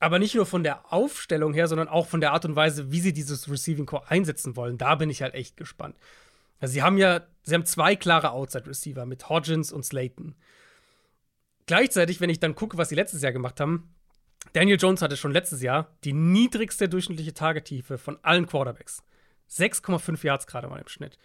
Aber 0.00 0.18
nicht 0.18 0.34
nur 0.34 0.46
von 0.46 0.62
der 0.62 0.92
Aufstellung 0.92 1.54
her, 1.54 1.66
sondern 1.66 1.88
auch 1.88 2.06
von 2.06 2.20
der 2.20 2.32
Art 2.32 2.44
und 2.44 2.54
Weise, 2.54 2.92
wie 2.92 3.00
sie 3.00 3.12
dieses 3.12 3.50
Receiving 3.50 3.86
Core 3.86 4.08
einsetzen 4.08 4.56
wollen. 4.56 4.78
Da 4.78 4.94
bin 4.94 5.10
ich 5.10 5.22
halt 5.22 5.34
echt 5.34 5.56
gespannt. 5.56 5.96
Also 6.60 6.74
sie 6.74 6.82
haben 6.82 6.98
ja, 6.98 7.26
sie 7.42 7.54
haben 7.54 7.64
zwei 7.64 7.96
klare 7.96 8.32
Outside-Receiver 8.32 9.06
mit 9.06 9.28
Hodgins 9.28 9.72
und 9.72 9.84
Slayton. 9.84 10.34
Gleichzeitig, 11.66 12.20
wenn 12.20 12.30
ich 12.30 12.40
dann 12.40 12.54
gucke, 12.54 12.78
was 12.78 12.88
sie 12.88 12.94
letztes 12.94 13.22
Jahr 13.22 13.32
gemacht 13.32 13.60
haben, 13.60 13.94
Daniel 14.52 14.78
Jones 14.80 15.02
hatte 15.02 15.16
schon 15.16 15.32
letztes 15.32 15.62
Jahr 15.62 15.96
die 16.04 16.12
niedrigste 16.12 16.88
durchschnittliche 16.88 17.34
Tagetiefe 17.34 17.98
von 17.98 18.18
allen 18.22 18.46
Quarterbacks. 18.46 19.02
6,5 19.50 20.24
Yards 20.24 20.46
gerade 20.46 20.68
mal 20.68 20.80
im 20.80 20.88
Schnitt. 20.88 21.18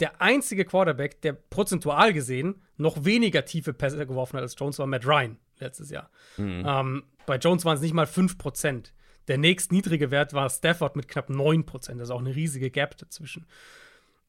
Der 0.00 0.20
einzige 0.22 0.64
Quarterback, 0.64 1.20
der 1.22 1.32
prozentual 1.32 2.12
gesehen 2.12 2.62
noch 2.76 3.04
weniger 3.04 3.44
tiefe 3.44 3.72
Pässe 3.72 4.06
geworfen 4.06 4.36
hat 4.36 4.42
als 4.42 4.54
Jones, 4.56 4.78
war 4.78 4.86
Matt 4.86 5.06
Ryan 5.06 5.38
letztes 5.58 5.90
Jahr. 5.90 6.10
Mhm. 6.36 6.64
Ähm, 6.66 7.02
bei 7.26 7.36
Jones 7.36 7.64
waren 7.64 7.76
es 7.76 7.82
nicht 7.82 7.94
mal 7.94 8.06
5%. 8.06 8.92
Der 9.26 9.38
nächst 9.38 9.72
niedrige 9.72 10.10
Wert 10.10 10.32
war 10.32 10.48
Stafford 10.48 10.96
mit 10.96 11.08
knapp 11.08 11.28
9%. 11.28 11.98
Also 11.98 12.14
auch 12.14 12.20
eine 12.20 12.34
riesige 12.34 12.70
Gap 12.70 12.96
dazwischen 12.96 13.46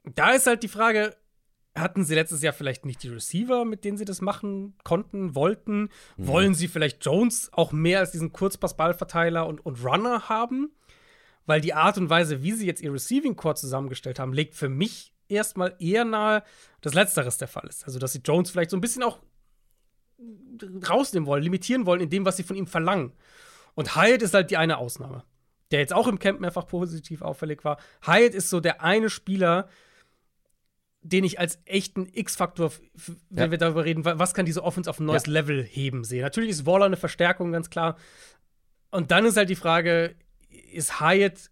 da 0.03 0.31
ist 0.31 0.47
halt 0.47 0.63
die 0.63 0.67
Frage, 0.67 1.15
hatten 1.75 2.03
sie 2.03 2.15
letztes 2.15 2.41
Jahr 2.41 2.53
vielleicht 2.53 2.85
nicht 2.85 3.03
die 3.03 3.09
Receiver, 3.09 3.65
mit 3.65 3.85
denen 3.85 3.97
sie 3.97 4.05
das 4.05 4.21
machen 4.21 4.75
konnten, 4.83 5.35
wollten? 5.35 5.89
Mhm. 6.17 6.27
Wollen 6.27 6.53
sie 6.53 6.67
vielleicht 6.67 7.05
Jones 7.05 7.49
auch 7.53 7.71
mehr 7.71 7.99
als 7.99 8.11
diesen 8.11 8.31
Kurzpassballverteiler 8.31 9.47
und, 9.47 9.65
und 9.65 9.83
Runner 9.83 10.29
haben? 10.29 10.71
Weil 11.45 11.61
die 11.61 11.73
Art 11.73 11.97
und 11.97 12.09
Weise, 12.09 12.43
wie 12.43 12.51
sie 12.51 12.67
jetzt 12.67 12.81
ihr 12.81 12.93
Receiving 12.93 13.35
Core 13.35 13.55
zusammengestellt 13.55 14.19
haben, 14.19 14.33
legt 14.33 14.55
für 14.55 14.69
mich 14.69 15.13
erstmal 15.29 15.75
eher 15.79 16.05
nahe, 16.05 16.43
dass 16.81 16.93
Letzteres 16.93 17.37
der 17.37 17.47
Fall 17.47 17.67
ist. 17.67 17.85
Also, 17.85 17.99
dass 17.99 18.13
sie 18.13 18.21
Jones 18.23 18.51
vielleicht 18.51 18.71
so 18.71 18.77
ein 18.77 18.81
bisschen 18.81 19.03
auch 19.03 19.19
rausnehmen 20.87 21.27
wollen, 21.27 21.43
limitieren 21.43 21.85
wollen 21.85 22.01
in 22.01 22.09
dem, 22.09 22.25
was 22.25 22.37
sie 22.37 22.43
von 22.43 22.55
ihm 22.55 22.67
verlangen. 22.67 23.13
Und 23.75 23.95
Hyatt 23.95 24.21
ist 24.21 24.33
halt 24.33 24.51
die 24.51 24.57
eine 24.57 24.77
Ausnahme, 24.77 25.23
der 25.71 25.79
jetzt 25.79 25.93
auch 25.93 26.07
im 26.07 26.19
Camp 26.19 26.39
mehrfach 26.39 26.67
positiv 26.67 27.21
auffällig 27.21 27.63
war. 27.63 27.77
Hyatt 28.05 28.33
ist 28.33 28.49
so 28.49 28.59
der 28.59 28.81
eine 28.81 29.09
Spieler, 29.09 29.69
den 31.09 31.23
ich 31.23 31.39
als 31.39 31.59
echten 31.65 32.07
X-Faktor, 32.11 32.71
wenn 33.29 33.45
ja. 33.45 33.51
wir 33.51 33.57
darüber 33.57 33.85
reden, 33.85 34.05
was 34.05 34.33
kann 34.33 34.45
diese 34.45 34.63
Offense 34.63 34.89
auf 34.89 34.99
ein 34.99 35.05
neues 35.05 35.25
ja. 35.25 35.33
Level 35.33 35.63
heben, 35.63 36.03
sehe. 36.03 36.21
Natürlich 36.21 36.51
ist 36.51 36.65
Waller 36.65 36.85
eine 36.85 36.97
Verstärkung, 36.97 37.51
ganz 37.51 37.69
klar. 37.69 37.97
Und 38.91 39.11
dann 39.11 39.25
ist 39.25 39.37
halt 39.37 39.49
die 39.49 39.55
Frage, 39.55 40.15
ist 40.71 40.99
Hyatt 40.99 41.49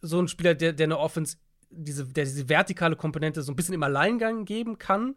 so 0.00 0.20
ein 0.20 0.28
Spieler, 0.28 0.54
der, 0.54 0.72
der 0.72 0.84
eine 0.84 0.98
Offense, 0.98 1.36
diese, 1.70 2.06
der 2.06 2.24
diese 2.24 2.48
vertikale 2.48 2.96
Komponente 2.96 3.42
so 3.42 3.52
ein 3.52 3.56
bisschen 3.56 3.74
im 3.74 3.82
Alleingang 3.82 4.44
geben 4.44 4.78
kann? 4.78 5.16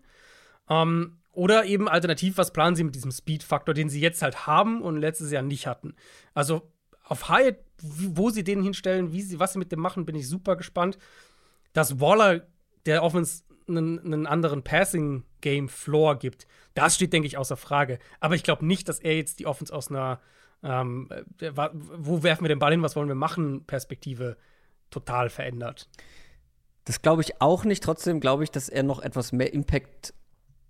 Ähm, 0.70 1.18
oder 1.32 1.66
eben 1.66 1.90
alternativ, 1.90 2.38
was 2.38 2.54
planen 2.54 2.76
sie 2.76 2.84
mit 2.84 2.96
diesem 2.96 3.12
Speed-Faktor, 3.12 3.74
den 3.74 3.90
sie 3.90 4.00
jetzt 4.00 4.22
halt 4.22 4.48
haben 4.48 4.82
und 4.82 4.98
letztes 4.98 5.32
Jahr 5.32 5.44
nicht 5.44 5.68
hatten? 5.68 5.96
Also 6.34 6.72
auf 7.04 7.30
Hyatt, 7.30 7.58
wo 7.82 8.30
sie 8.30 8.44
den 8.44 8.64
hinstellen, 8.64 9.12
wie 9.12 9.22
sie, 9.22 9.40
was 9.40 9.54
sie 9.54 9.60
mit 9.60 9.72
dem 9.72 9.80
machen, 9.80 10.06
bin 10.06 10.16
ich 10.16 10.28
super 10.28 10.56
gespannt. 10.56 10.98
Dass 11.74 12.00
Waller 12.00 12.48
der 12.86 13.04
Offense 13.04 13.44
einen, 13.68 14.00
einen 14.00 14.28
anderen 14.28 14.64
Passing-Game-Floor 14.64 16.18
gibt. 16.20 16.48
Das 16.74 16.96
steht, 16.96 17.14
denke 17.14 17.28
ich, 17.28 17.38
außer 17.38 17.58
Frage. 17.58 18.00
Aber 18.20 18.36
ich 18.36 18.44
glaube 18.44 18.66
nicht, 18.66 18.90
dass 18.90 19.00
er 19.00 19.16
jetzt 19.16 19.40
die 19.40 19.48
Offense 19.48 19.74
aus 19.74 19.90
einer 19.90 20.20
ähm, 20.66 21.10
wo 21.74 22.24
werfen 22.24 22.44
wir 22.44 22.50
den 22.50 22.60
Ball 22.60 22.72
hin, 22.72 22.82
was 22.82 22.96
wollen 22.96 23.08
wir 23.08 23.16
machen, 23.16 23.66
Perspektive 23.66 24.36
total 24.90 25.30
verändert. 25.30 25.90
Das 26.86 27.02
glaube 27.02 27.22
ich 27.22 27.42
auch 27.42 27.66
nicht. 27.66 27.84
Trotzdem 27.84 28.20
glaube 28.20 28.44
ich, 28.44 28.52
dass 28.52 28.68
er 28.70 28.84
noch 28.84 29.02
etwas 29.02 29.32
mehr 29.32 29.54
Impact 29.54 30.14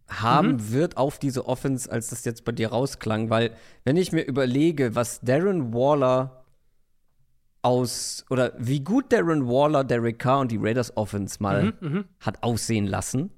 haben 0.08 0.54
mhm. 0.54 0.72
wird 0.72 0.98
auf 0.98 1.18
diese 1.18 1.48
Offense, 1.48 1.91
als 1.91 2.10
das 2.10 2.26
jetzt 2.26 2.46
bei 2.46 2.52
dir 2.52 2.70
rausklang. 2.70 3.30
Weil, 3.30 3.56
wenn 3.86 3.98
ich 3.98 4.12
mir 4.12 4.24
überlege, 4.24 4.96
was 4.96 5.22
Darren 5.22 5.74
Waller 5.74 6.45
aus 7.66 8.24
oder 8.30 8.53
wie 8.59 8.82
gut 8.82 9.11
Darren 9.11 9.47
Waller, 9.47 9.84
Derek 9.84 10.20
Carr 10.20 10.41
und 10.41 10.51
die 10.51 10.59
Raiders 10.61 10.95
Offense 10.95 11.41
mal 11.41 11.74
mhm, 11.82 11.89
mhm. 11.89 12.05
hat 12.20 12.43
aussehen 12.43 12.86
lassen, 12.86 13.32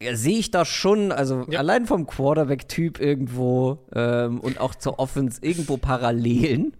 ja, 0.00 0.14
sehe 0.14 0.38
ich 0.38 0.50
da 0.50 0.66
schon, 0.66 1.10
also 1.10 1.46
ja. 1.48 1.58
allein 1.58 1.86
vom 1.86 2.06
Quarterback-Typ 2.06 3.00
irgendwo 3.00 3.86
ähm, 3.94 4.40
und 4.40 4.60
auch 4.60 4.74
zur 4.74 4.98
Offense 4.98 5.40
irgendwo 5.40 5.78
Parallelen. 5.78 6.76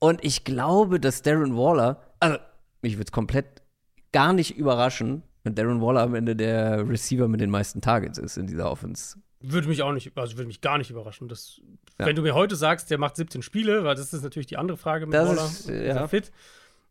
Und 0.00 0.24
ich 0.24 0.42
glaube, 0.42 0.98
dass 0.98 1.22
Darren 1.22 1.56
Waller, 1.56 2.02
also 2.18 2.38
mich 2.82 2.94
würde 2.94 3.04
es 3.04 3.12
komplett 3.12 3.62
gar 4.10 4.32
nicht 4.32 4.56
überraschen, 4.56 5.22
wenn 5.44 5.54
Darren 5.54 5.80
Waller 5.80 6.02
am 6.02 6.16
Ende 6.16 6.34
der 6.34 6.88
Receiver 6.88 7.28
mit 7.28 7.40
den 7.40 7.50
meisten 7.50 7.80
Targets 7.80 8.18
ist 8.18 8.36
in 8.36 8.48
dieser 8.48 8.70
Offense. 8.70 9.18
Würde 9.40 9.68
mich 9.68 9.82
auch 9.82 9.92
nicht, 9.92 10.16
also 10.16 10.36
würde 10.36 10.48
mich 10.48 10.60
gar 10.60 10.78
nicht 10.78 10.90
überraschen. 10.90 11.28
Das, 11.28 11.60
ja. 11.98 12.06
Wenn 12.06 12.16
du 12.16 12.22
mir 12.22 12.34
heute 12.34 12.56
sagst, 12.56 12.90
der 12.90 12.98
macht 12.98 13.16
17 13.16 13.42
Spiele, 13.42 13.84
weil 13.84 13.94
das 13.94 14.12
ist 14.12 14.22
natürlich 14.22 14.46
die 14.46 14.56
andere 14.56 14.76
Frage 14.76 15.06
mit 15.06 15.14
das 15.14 15.28
Waller, 15.28 15.44
ist, 15.44 15.68
ja. 15.68 16.04
ist 16.04 16.10
fit? 16.10 16.32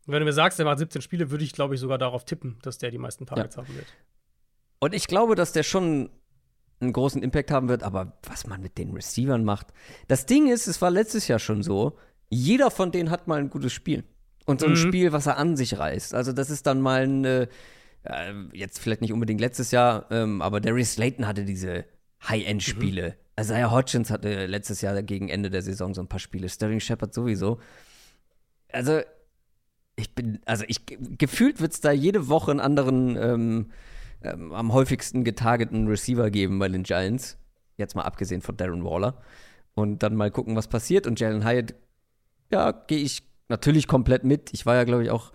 Und 0.06 0.14
wenn 0.14 0.20
du 0.20 0.24
mir 0.24 0.32
sagst, 0.32 0.58
der 0.58 0.64
macht 0.64 0.78
17 0.78 1.02
Spiele, 1.02 1.30
würde 1.30 1.44
ich, 1.44 1.52
glaube 1.52 1.74
ich, 1.74 1.80
sogar 1.80 1.98
darauf 1.98 2.24
tippen, 2.24 2.58
dass 2.62 2.78
der 2.78 2.90
die 2.90 2.98
meisten 2.98 3.26
Targets 3.26 3.56
ja. 3.56 3.62
haben 3.62 3.74
wird. 3.74 3.86
Und 4.78 4.94
ich 4.94 5.06
glaube, 5.06 5.34
dass 5.34 5.52
der 5.52 5.62
schon 5.62 6.08
einen 6.80 6.92
großen 6.92 7.22
Impact 7.22 7.50
haben 7.50 7.68
wird, 7.68 7.82
aber 7.82 8.18
was 8.22 8.46
man 8.46 8.62
mit 8.62 8.78
den 8.78 8.94
Receivern 8.94 9.44
macht. 9.44 9.66
Das 10.06 10.24
Ding 10.26 10.48
ist, 10.50 10.66
es 10.66 10.80
war 10.80 10.90
letztes 10.90 11.28
Jahr 11.28 11.38
schon 11.38 11.62
so, 11.62 11.98
jeder 12.30 12.70
von 12.70 12.92
denen 12.92 13.10
hat 13.10 13.26
mal 13.26 13.38
ein 13.38 13.50
gutes 13.50 13.72
Spiel. 13.72 14.04
Und 14.46 14.60
so 14.60 14.66
ein 14.66 14.72
mhm. 14.72 14.76
Spiel, 14.76 15.12
was 15.12 15.26
er 15.26 15.36
an 15.36 15.56
sich 15.56 15.78
reißt. 15.78 16.14
Also, 16.14 16.32
das 16.32 16.48
ist 16.48 16.66
dann 16.66 16.80
mal 16.80 17.02
ein, 17.02 17.24
äh, 17.26 17.48
jetzt 18.54 18.78
vielleicht 18.78 19.02
nicht 19.02 19.12
unbedingt 19.12 19.40
letztes 19.40 19.72
Jahr, 19.72 20.06
ähm, 20.10 20.40
aber 20.40 20.60
Darius 20.60 20.92
Slayton 20.92 21.26
hatte 21.26 21.44
diese 21.44 21.84
High-End-Spiele. 22.26 23.10
Mhm. 23.10 23.40
Isaiah 23.40 23.70
Hodgins 23.70 24.10
hatte 24.10 24.46
letztes 24.46 24.80
Jahr 24.80 25.00
gegen 25.02 25.28
Ende 25.28 25.50
der 25.50 25.62
Saison 25.62 25.94
so 25.94 26.00
ein 26.00 26.08
paar 26.08 26.18
Spiele. 26.18 26.48
Sterling 26.48 26.80
Shepard 26.80 27.14
sowieso. 27.14 27.60
Also, 28.72 29.00
ich 29.96 30.14
bin, 30.14 30.40
also 30.44 30.64
ich, 30.66 30.80
gefühlt 30.86 31.60
wird 31.60 31.72
es 31.72 31.80
da 31.80 31.92
jede 31.92 32.28
Woche 32.28 32.50
einen 32.50 32.60
anderen 32.60 33.16
ähm, 33.16 33.70
ähm, 34.22 34.52
am 34.52 34.72
häufigsten 34.72 35.24
getargeten 35.24 35.86
Receiver 35.86 36.30
geben 36.30 36.58
bei 36.58 36.68
den 36.68 36.82
Giants. 36.82 37.38
Jetzt 37.76 37.94
mal 37.94 38.02
abgesehen 38.02 38.40
von 38.40 38.56
Darren 38.56 38.84
Waller. 38.84 39.22
Und 39.74 40.02
dann 40.02 40.16
mal 40.16 40.30
gucken, 40.32 40.56
was 40.56 40.66
passiert. 40.66 41.06
Und 41.06 41.20
Jalen 41.20 41.44
Hyatt, 41.44 41.74
ja, 42.50 42.72
gehe 42.72 42.98
ich 42.98 43.22
natürlich 43.48 43.86
komplett 43.86 44.24
mit. 44.24 44.52
Ich 44.52 44.66
war 44.66 44.74
ja, 44.74 44.82
glaube 44.84 45.04
ich, 45.04 45.10
auch 45.10 45.32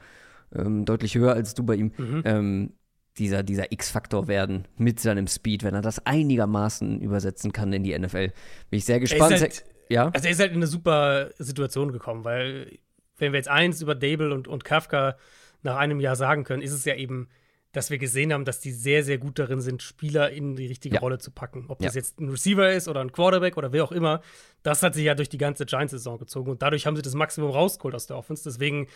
ähm, 0.54 0.84
deutlich 0.84 1.16
höher 1.16 1.34
als 1.34 1.54
du 1.54 1.64
bei 1.64 1.76
ihm. 1.76 1.94
Mhm. 1.98 2.74
Dieser, 3.18 3.44
dieser 3.44 3.72
X-Faktor 3.72 4.28
werden 4.28 4.68
mit 4.78 5.00
seinem 5.00 5.28
Speed, 5.28 5.64
wenn 5.64 5.76
er 5.76 5.82
das 5.82 6.06
einigermaßen 6.06 7.00
übersetzen 7.00 7.52
kann 7.52 7.72
in 7.72 7.84
die 7.84 7.98
NFL. 7.98 8.32
Bin 8.70 8.78
ich 8.78 8.86
sehr 8.86 9.00
gespannt. 9.00 9.40
Halt, 9.40 9.64
ja? 9.90 10.10
Also 10.14 10.26
er 10.26 10.32
ist 10.32 10.40
halt 10.40 10.52
in 10.52 10.58
eine 10.58 10.68
super 10.68 11.30
Situation 11.38 11.92
gekommen, 11.92 12.26
weil 12.26 12.80
wenn 13.18 13.32
wir 13.32 13.38
jetzt 13.38 13.50
eins 13.50 13.82
über 13.82 13.96
Dable 13.96 14.34
und, 14.34 14.48
und 14.48 14.64
Kafka 14.64 15.16
nach 15.62 15.78
einem 15.78 16.00
Jahr 16.00 16.16
sagen 16.16 16.44
können, 16.44 16.62
ist 16.62 16.74
es 16.74 16.86
ja 16.86 16.96
eben, 16.96 17.30
dass 17.72 17.90
wir 17.90 17.98
gesehen 17.98 18.32
haben, 18.34 18.46
dass 18.46 18.60
die 18.60 18.72
sehr, 18.72 19.04
sehr 19.04 19.18
gut 19.18 19.40
darin 19.40 19.60
sind, 19.60 19.82
Spieler 19.82 20.30
in 20.30 20.56
die 20.56 20.68
richtige 20.68 20.96
ja. 20.96 21.02
Rolle 21.02 21.18
zu 21.18 21.32
packen. 21.32 21.66
Ob 21.70 21.82
ja. 21.82 21.88
das 21.88 21.96
jetzt 21.96 22.20
ein 22.20 22.30
Receiver 22.30 22.72
ist 22.72 22.88
oder 22.88 23.02
ein 23.02 23.12
Quarterback 23.12 23.58
oder 23.58 23.74
wer 23.74 23.84
auch 23.84 23.92
immer, 23.92 24.22
das 24.62 24.84
hat 24.84 24.94
sich 24.94 25.06
ja 25.06 25.16
durch 25.16 25.30
die 25.30 25.40
ganze 25.40 25.66
Giants-Saison 25.66 26.20
gezogen 26.20 26.52
und 26.52 26.62
dadurch 26.62 26.86
haben 26.86 26.96
sie 26.96 27.02
das 27.02 27.16
Maximum 27.16 27.50
rausgeholt 27.50 27.96
aus 27.96 28.06
der 28.06 28.18
Offense. 28.18 28.44
Deswegen 28.44 28.88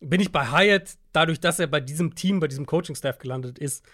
bin 0.00 0.20
ich 0.20 0.32
bei 0.32 0.50
Hyatt, 0.50 0.96
dadurch, 1.12 1.40
dass 1.40 1.58
er 1.58 1.66
bei 1.66 1.80
diesem 1.80 2.14
Team, 2.14 2.40
bei 2.40 2.48
diesem 2.48 2.66
Coaching-Staff 2.66 3.18
gelandet 3.18 3.58
ist, 3.58 3.84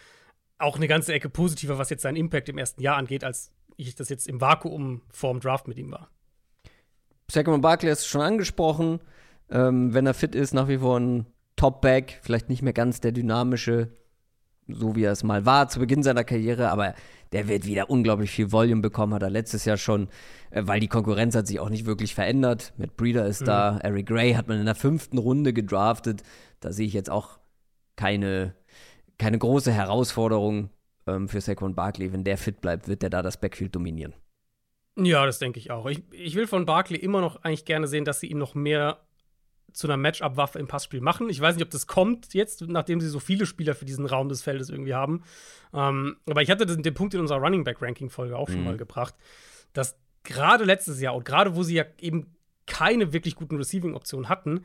auch 0.58 0.76
eine 0.76 0.88
ganze 0.88 1.12
Ecke 1.12 1.28
positiver, 1.28 1.78
was 1.78 1.90
jetzt 1.90 2.02
seinen 2.02 2.16
Impact 2.16 2.48
im 2.48 2.58
ersten 2.58 2.82
Jahr 2.82 2.96
angeht, 2.96 3.24
als 3.24 3.52
ich 3.76 3.94
das 3.94 4.08
jetzt 4.08 4.28
im 4.28 4.40
Vakuum 4.40 5.02
vorm 5.10 5.40
Draft 5.40 5.68
mit 5.68 5.78
ihm 5.78 5.90
war. 5.90 6.10
Saquon 7.30 7.60
Barkley 7.60 7.90
hast 7.90 8.04
du 8.04 8.08
schon 8.08 8.20
angesprochen 8.20 9.00
ähm, 9.50 9.92
wenn 9.92 10.06
er 10.06 10.14
fit 10.14 10.34
ist, 10.34 10.54
nach 10.54 10.68
wie 10.68 10.78
vor 10.78 10.98
ein 10.98 11.26
Top-Back, 11.56 12.20
vielleicht 12.22 12.48
nicht 12.48 12.62
mehr 12.62 12.72
ganz 12.72 13.00
der 13.00 13.12
dynamische, 13.12 13.90
so 14.74 14.96
wie 14.96 15.04
er 15.04 15.12
es 15.12 15.22
mal 15.22 15.46
war 15.46 15.68
zu 15.68 15.80
Beginn 15.80 16.02
seiner 16.02 16.24
Karriere, 16.24 16.70
aber 16.70 16.94
der 17.32 17.48
wird 17.48 17.66
wieder 17.66 17.90
unglaublich 17.90 18.30
viel 18.30 18.52
Volume 18.52 18.82
bekommen, 18.82 19.14
hat 19.14 19.22
er 19.22 19.30
letztes 19.30 19.64
Jahr 19.64 19.76
schon, 19.76 20.08
äh, 20.50 20.62
weil 20.64 20.80
die 20.80 20.88
Konkurrenz 20.88 21.34
hat 21.34 21.46
sich 21.46 21.60
auch 21.60 21.70
nicht 21.70 21.86
wirklich 21.86 22.14
verändert. 22.14 22.72
Mit 22.76 22.96
Breeder 22.96 23.26
ist 23.26 23.42
mhm. 23.42 23.46
da, 23.46 23.78
Eric 23.78 24.06
Gray 24.06 24.34
hat 24.34 24.48
man 24.48 24.58
in 24.58 24.66
der 24.66 24.74
fünften 24.74 25.18
Runde 25.18 25.52
gedraftet. 25.52 26.22
Da 26.60 26.72
sehe 26.72 26.86
ich 26.86 26.92
jetzt 26.92 27.10
auch 27.10 27.38
keine, 27.96 28.54
keine 29.18 29.38
große 29.38 29.72
Herausforderung 29.72 30.70
ähm, 31.06 31.28
für 31.28 31.40
Saquon 31.40 31.74
Barkley. 31.74 32.12
Wenn 32.12 32.24
der 32.24 32.38
fit 32.38 32.60
bleibt, 32.60 32.88
wird 32.88 33.02
der 33.02 33.10
da 33.10 33.22
das 33.22 33.38
Backfield 33.38 33.74
dominieren. 33.74 34.14
Ja, 34.96 35.24
das 35.24 35.38
denke 35.38 35.58
ich 35.58 35.70
auch. 35.70 35.86
Ich, 35.86 36.02
ich 36.10 36.34
will 36.34 36.46
von 36.46 36.66
Barkley 36.66 36.98
immer 36.98 37.20
noch 37.20 37.42
eigentlich 37.42 37.64
gerne 37.64 37.86
sehen, 37.86 38.04
dass 38.04 38.20
sie 38.20 38.26
ihn 38.26 38.38
noch 38.38 38.54
mehr 38.54 38.98
zu 39.72 39.86
einer 39.86 39.96
Matchup-Waffe 39.96 40.58
im 40.58 40.66
Passspiel 40.66 41.00
machen. 41.00 41.28
Ich 41.30 41.40
weiß 41.40 41.56
nicht, 41.56 41.64
ob 41.64 41.70
das 41.70 41.86
kommt 41.86 42.34
jetzt, 42.34 42.62
nachdem 42.62 43.00
sie 43.00 43.08
so 43.08 43.20
viele 43.20 43.46
Spieler 43.46 43.74
für 43.74 43.84
diesen 43.84 44.06
Raum 44.06 44.28
des 44.28 44.42
Feldes 44.42 44.70
irgendwie 44.70 44.94
haben. 44.94 45.22
Ähm, 45.72 46.16
aber 46.28 46.42
ich 46.42 46.50
hatte 46.50 46.66
den, 46.66 46.82
den 46.82 46.94
Punkt 46.94 47.14
in 47.14 47.20
unserer 47.20 47.38
Running 47.38 47.64
Back-Ranking-Folge 47.64 48.36
auch 48.36 48.48
schon 48.48 48.60
mhm. 48.60 48.64
mal 48.64 48.76
gebracht, 48.76 49.14
dass 49.72 49.96
gerade 50.24 50.64
letztes 50.64 51.00
Jahr 51.00 51.14
und 51.14 51.24
gerade 51.24 51.56
wo 51.56 51.62
sie 51.62 51.74
ja 51.74 51.84
eben 52.00 52.34
keine 52.66 53.12
wirklich 53.12 53.34
guten 53.34 53.56
Receiving-Optionen 53.56 54.28
hatten, 54.28 54.64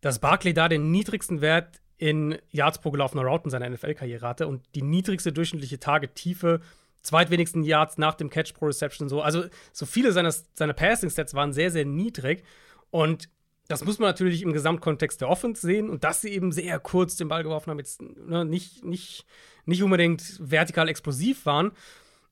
dass 0.00 0.18
Barkley 0.18 0.52
da 0.52 0.68
den 0.68 0.90
niedrigsten 0.90 1.40
Wert 1.40 1.80
in 1.98 2.38
Yards 2.50 2.80
pro 2.80 2.90
gelaufener 2.90 3.22
Route 3.22 3.44
in 3.44 3.50
seiner 3.50 3.68
NFL-Karriere 3.70 4.26
hatte 4.26 4.46
und 4.46 4.62
die 4.74 4.82
niedrigste 4.82 5.32
durchschnittliche 5.32 5.78
Target-Tiefe, 5.78 6.60
zweitwenigsten 7.02 7.62
Yards 7.62 7.98
nach 7.98 8.14
dem 8.14 8.28
Catch 8.28 8.54
pro 8.54 8.66
Reception 8.66 9.08
so. 9.08 9.22
Also 9.22 9.44
so 9.72 9.86
viele 9.86 10.12
seiner, 10.12 10.32
seiner 10.54 10.74
Passing-Stats 10.74 11.34
waren 11.34 11.52
sehr, 11.52 11.70
sehr 11.70 11.84
niedrig 11.84 12.42
und 12.90 13.28
das 13.68 13.84
muss 13.84 13.98
man 13.98 14.08
natürlich 14.08 14.42
im 14.42 14.52
Gesamtkontext 14.52 15.20
der 15.20 15.28
Offense 15.28 15.62
sehen 15.66 15.90
und 15.90 16.04
dass 16.04 16.20
sie 16.20 16.30
eben 16.30 16.52
sehr 16.52 16.78
kurz 16.78 17.16
den 17.16 17.28
Ball 17.28 17.42
geworfen 17.42 17.70
haben, 17.70 17.78
jetzt 17.78 18.00
ne, 18.00 18.44
nicht, 18.44 18.84
nicht, 18.84 19.26
nicht 19.64 19.82
unbedingt 19.82 20.38
vertikal 20.38 20.88
explosiv 20.88 21.46
waren. 21.46 21.72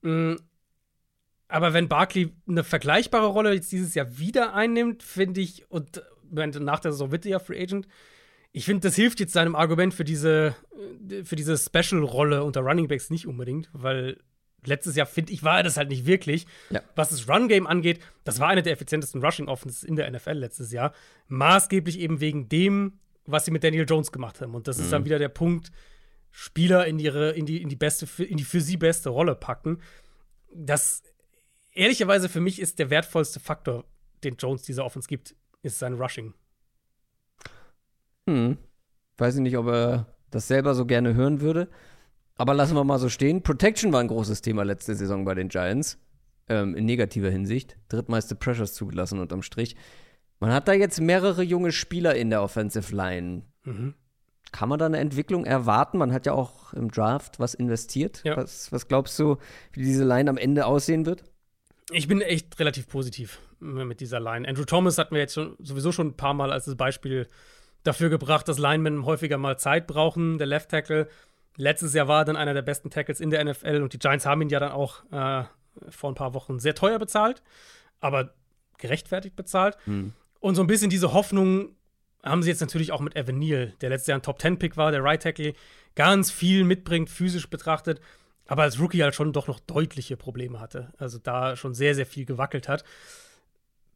Mhm. 0.03 0.39
Aber 1.49 1.73
wenn 1.73 1.89
Barkley 1.89 2.33
eine 2.49 2.65
vergleichbare 2.65 3.27
Rolle 3.27 3.53
jetzt 3.53 3.71
dieses 3.71 3.95
Jahr 3.95 4.19
wieder 4.19 4.55
einnimmt, 4.55 5.03
finde 5.03 5.41
ich, 5.41 5.71
und 5.71 6.03
nach 6.31 6.81
der 6.81 6.93
Saison 6.93 7.13
wird 7.13 7.27
er 7.27 7.33
ja 7.33 7.39
Free 7.39 7.61
Agent, 7.61 7.87
ich 8.53 8.65
finde, 8.65 8.89
das 8.89 8.95
hilft 8.95 9.19
jetzt 9.21 9.33
seinem 9.33 9.57
Argument 9.57 9.93
für 9.93 10.05
diese, 10.05 10.55
für 11.25 11.37
diese 11.37 11.59
Special-Rolle 11.59 12.45
unter 12.45 12.61
Running 12.61 12.87
Backs 12.87 13.11
nicht 13.11 13.27
unbedingt, 13.27 13.69
weil 13.73 14.19
letztes 14.67 14.97
Jahr, 14.97 15.07
finde 15.07 15.33
ich, 15.33 15.43
war 15.43 15.59
er 15.59 15.63
das 15.63 15.77
halt 15.77 15.89
nicht 15.89 16.07
wirklich. 16.07 16.47
Ja. 16.71 16.83
Was 16.95 17.11
das 17.11 17.29
Run-Game 17.29 17.67
angeht, 17.67 18.01
das 18.25 18.41
war 18.41 18.49
eine 18.49 18.63
der 18.63 18.73
effizientesten 18.73 19.23
Rushing-Offenses 19.25 19.85
in 19.85 19.97
der 19.97 20.11
NFL 20.11 20.33
letztes 20.33 20.73
Jahr. 20.73 20.93
Maßgeblich 21.29 21.99
eben 21.99 22.21
wegen 22.21 22.49
dem, 22.49 22.99
was 23.27 23.45
sie 23.45 23.51
mit 23.51 23.65
Daniel 23.65 23.87
Jones 23.89 24.13
gemacht 24.13 24.41
haben. 24.41 24.55
Und 24.55 24.69
das 24.69 24.79
mhm. 24.79 24.85
ist 24.85 24.93
dann 24.93 25.03
mhm. 25.03 25.07
wieder 25.07 25.19
der 25.19 25.29
Punkt, 25.29 25.71
Spieler 26.31 26.87
in 26.87 26.99
ihre, 26.99 27.31
in 27.31 27.47
die, 27.47 27.63
in 27.63 27.69
die 27.69 27.77
beste, 27.77 28.07
in 28.23 28.37
die 28.37 28.45
für 28.45 28.61
sie 28.61 28.77
beste 28.77 29.09
Rolle 29.09 29.37
packen. 29.37 29.81
Das 30.53 31.03
ehrlicherweise 31.73 32.29
für 32.29 32.41
mich 32.41 32.61
ist 32.61 32.79
der 32.79 32.91
wertvollste 32.91 33.39
Faktor, 33.39 33.85
den 34.25 34.37
Jones 34.37 34.63
dieser 34.63 34.85
Offense 34.85 35.09
gibt, 35.09 35.37
ist 35.63 35.79
sein 35.79 35.95
Rushing. 35.95 36.35
Hm. 38.29 38.59
Weiß 39.17 39.37
ich 39.37 39.43
nicht, 39.43 39.57
ob 39.57 39.69
er 39.69 40.07
das 40.31 40.49
selber 40.49 40.75
so 40.75 40.87
gerne 40.87 41.15
hören 41.15 41.41
würde. 41.41 41.69
Aber 42.37 42.55
lassen 42.55 42.75
wir 42.75 42.85
mal 42.85 42.99
so 42.99 43.09
stehen. 43.09 43.43
Protection 43.43 43.93
war 43.93 44.01
ein 44.01 44.09
großes 44.09 44.43
Thema 44.43 44.65
letzte 44.65 44.95
Saison 44.95 45.25
bei 45.25 45.35
den 45.35 45.49
Giants. 45.49 45.99
Ähm, 46.49 46.75
in 46.75 46.85
negativer 46.85 47.31
Hinsicht. 47.31 47.79
Drittmeiste 47.89 48.35
Pressures 48.35 48.75
zugelassen 48.75 49.19
unterm 49.19 49.43
Strich. 49.43 49.77
Man 50.41 50.53
hat 50.53 50.69
da 50.69 50.73
jetzt 50.73 51.01
mehrere 51.01 51.43
junge 51.43 51.73
Spieler 51.73 52.15
in 52.17 52.31
der 52.31 52.43
Offensive 52.43 52.95
Line. 52.95 53.43
Mhm. 53.63 53.95
Kann 54.53 54.69
man 54.69 54.79
da 54.79 54.87
eine 54.87 54.99
Entwicklung 54.99 55.47
erwarten? 55.47 55.99
Man 55.99 56.13
hat 56.13 56.27
ja 56.27 56.33
auch 56.33 56.73
im 56.75 56.91
Draft 56.91 57.41
was 57.41 57.55
investiert. 57.55 58.23
Ja. 58.25 58.37
Was, 58.37 58.71
was 58.71 58.89
glaubst 58.89 59.19
du, 59.19 59.39
wie 59.73 59.83
diese 59.83 60.05
Line 60.05 60.29
am 60.29 60.37
Ende 60.37 60.67
aussehen 60.67 61.07
wird? 61.07 61.25
Ich 61.91 62.09
bin 62.09 62.21
echt 62.21 62.59
relativ 62.61 62.89
positiv 62.89 63.41
mit 63.61 64.01
dieser 64.01 64.21
Line. 64.21 64.47
Andrew 64.47 64.65
Thomas 64.65 64.99
hatten 64.99 65.15
wir 65.15 65.23
jetzt 65.23 65.35
schon, 65.35 65.57
sowieso 65.61 65.93
schon 65.93 66.09
ein 66.09 66.17
paar 66.17 66.35
Mal 66.35 66.53
als 66.53 66.73
Beispiel 66.77 67.27
dafür 67.83 68.11
gebracht, 68.11 68.49
dass 68.49 68.59
Linemen 68.59 69.05
häufiger 69.05 69.39
mal 69.39 69.59
Zeit 69.59 69.87
brauchen. 69.87 70.39
Der 70.39 70.47
Left 70.47 70.71
Tackle 70.71 71.09
Letztes 71.57 71.95
Jahr 71.95 72.09
war 72.09 72.23
er 72.23 72.25
dann 72.25 72.37
einer 72.37 72.55
der 72.55 72.63
besten 72.63 72.91
Tackles 72.91 73.21
in 73.21 73.31
der 73.31 73.45
NFL 73.45 73.83
und 73.83 73.93
die 73.93 73.99
Giants 73.99 74.27
haben 74.27 74.43
ihn 74.43 74.49
ja 74.49 74.59
dann 74.59 74.73
auch 74.73 75.05
äh, 75.13 75.45
vor 75.89 76.11
ein 76.11 76.15
paar 76.15 76.35
Wochen 76.35 76.59
sehr 76.59 76.75
teuer 76.75 76.99
bezahlt, 76.99 77.43
aber 78.01 78.35
gerechtfertigt 78.79 79.37
bezahlt. 79.37 79.77
Hm. 79.85 80.13
Und 80.41 80.57
so 80.57 80.63
ein 80.63 80.67
bisschen 80.67 80.91
diese 80.91 81.13
Hoffnung 81.13 81.77
haben 82.23 82.43
sie 82.43 82.51
jetzt 82.51 82.61
natürlich 82.61 82.91
auch 82.91 83.01
mit 83.01 83.17
Evan 83.17 83.39
Neal, 83.39 83.75
der 83.81 83.91
letztes 83.91 84.09
Jahr 84.09 84.19
ein 84.19 84.23
Top-10-Pick 84.23 84.77
war, 84.77 84.91
der 84.91 85.05
Right 85.05 85.23
Tackle, 85.23 85.53
ganz 85.95 86.31
viel 86.31 86.65
mitbringt, 86.65 87.11
physisch 87.11 87.49
betrachtet, 87.49 88.01
aber 88.47 88.63
als 88.63 88.81
Rookie 88.81 89.03
halt 89.03 89.15
schon 89.15 89.33
doch 89.33 89.47
noch 89.47 89.61
deutliche 89.61 90.17
Probleme 90.17 90.61
hatte. 90.61 90.93
Also 90.99 91.19
da 91.19 91.57
schon 91.57 91.75
sehr, 91.75 91.95
sehr 91.95 92.07
viel 92.07 92.25
gewackelt 92.25 92.69
hat. 92.69 92.85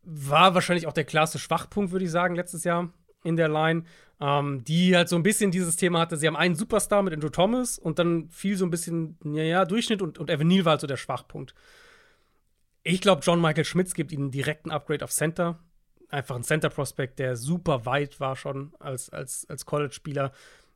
War 0.03 0.55
wahrscheinlich 0.55 0.87
auch 0.87 0.93
der 0.93 1.05
klarste 1.05 1.39
Schwachpunkt, 1.39 1.91
würde 1.91 2.05
ich 2.05 2.11
sagen, 2.11 2.35
letztes 2.35 2.65
Jahr 2.65 2.91
in 3.25 3.37
der 3.37 3.49
Line, 3.49 3.85
ähm, 4.21 4.65
die 4.65 4.97
halt 4.97 5.09
so 5.09 5.17
ein 5.17 5.23
bisschen 5.23 5.51
dieses 5.51 5.77
Thema 5.77 6.01
hatte. 6.01 6.17
Sie 6.17 6.27
haben 6.27 6.37
einen 6.37 6.55
Superstar 6.55 7.03
mit 7.03 7.13
Andrew 7.13 7.29
Thomas 7.29 7.79
und 7.79 7.99
dann 7.99 8.29
fiel 8.31 8.57
so 8.57 8.65
ein 8.65 8.71
bisschen, 8.71 9.17
ja, 9.25 9.43
ja, 9.43 9.65
Durchschnitt 9.65 10.03
und, 10.03 10.19
und 10.19 10.31
Evan 10.31 10.47
Neal 10.47 10.65
war 10.65 10.73
halt 10.73 10.81
so 10.81 10.87
der 10.87 10.97
Schwachpunkt. 10.97 11.55
Ich 12.83 13.01
glaube, 13.01 13.23
John 13.23 13.41
Michael 13.41 13.65
Schmitz 13.65 13.95
gibt 13.95 14.13
ihnen 14.13 14.31
direkten 14.31 14.71
Upgrade 14.71 15.05
auf 15.05 15.11
Center. 15.11 15.59
Einfach 16.09 16.37
ein 16.37 16.43
Center-Prospect, 16.43 17.19
der 17.19 17.37
super 17.37 17.85
weit 17.85 18.19
war 18.19 18.35
schon 18.35 18.73
als, 18.79 19.11
als, 19.11 19.47
als 19.49 19.67
College-Spieler. 19.67 20.33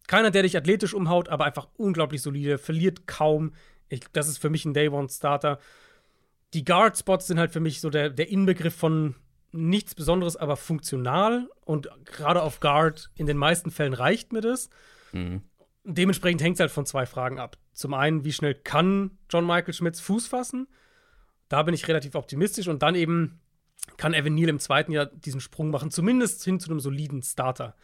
Keiner, 0.07 0.31
der 0.31 0.43
dich 0.43 0.57
athletisch 0.57 0.93
umhaut, 0.93 1.29
aber 1.29 1.45
einfach 1.45 1.69
unglaublich 1.77 2.21
solide, 2.21 2.59
verliert 2.59 3.07
kaum. 3.07 3.55
Ich, 3.89 4.01
das 4.13 4.29
ist 4.29 4.39
für 4.39 4.51
mich 4.51 4.65
ein 4.65 4.75
Day-One-Starter. 4.75 5.59
Die 6.53 6.65
Guard-Spots 6.65 7.29
sind 7.29 7.39
halt 7.39 7.51
für 7.51 7.61
mich 7.61 7.81
so 7.81 7.89
der, 7.89 8.11
der 8.11 8.29
Inbegriff 8.29 8.75
von 8.75 9.15
nichts 9.53 9.95
Besonderes, 9.95 10.37
aber 10.37 10.57
funktional 10.57 11.49
und 11.65 11.89
gerade 12.05 12.43
auf 12.43 12.61
Guard 12.61 13.11
in 13.15 13.27
den 13.27 13.37
meisten 13.37 13.71
Fällen 13.71 13.93
reicht 13.93 14.33
mir 14.33 14.41
das. 14.41 14.71
Mhm. 15.13 15.43
Dementsprechend 15.85 16.43
hängt 16.43 16.57
es 16.57 16.61
halt 16.61 16.71
von 16.71 16.87
zwei 16.87 17.07
Fragen 17.07 17.39
ab. 17.39 17.59
Zum 17.73 17.95
einen, 17.95 18.25
wie 18.25 18.33
schnell 18.33 18.55
kann 18.55 19.19
John 19.31 19.47
Michael 19.47 19.75
Schmitz 19.75 20.01
Fuß 20.01 20.27
fassen? 20.27 20.69
Da 21.49 21.63
bin 21.63 21.75
ich 21.75 21.87
relativ 21.89 22.15
optimistisch 22.15 22.69
und 22.69 22.83
dann 22.83 22.95
eben 22.95 23.41
kann 23.97 24.15
Evan 24.15 24.35
Neal 24.35 24.49
im 24.49 24.59
zweiten 24.59 24.93
Jahr 24.93 25.07
diesen 25.07 25.41
Sprung 25.41 25.71
machen, 25.71 25.91
zumindest 25.91 26.45
hin 26.45 26.61
zu 26.61 26.71
einem 26.71 26.81
soliden 26.81 27.23
Starter. 27.23 27.75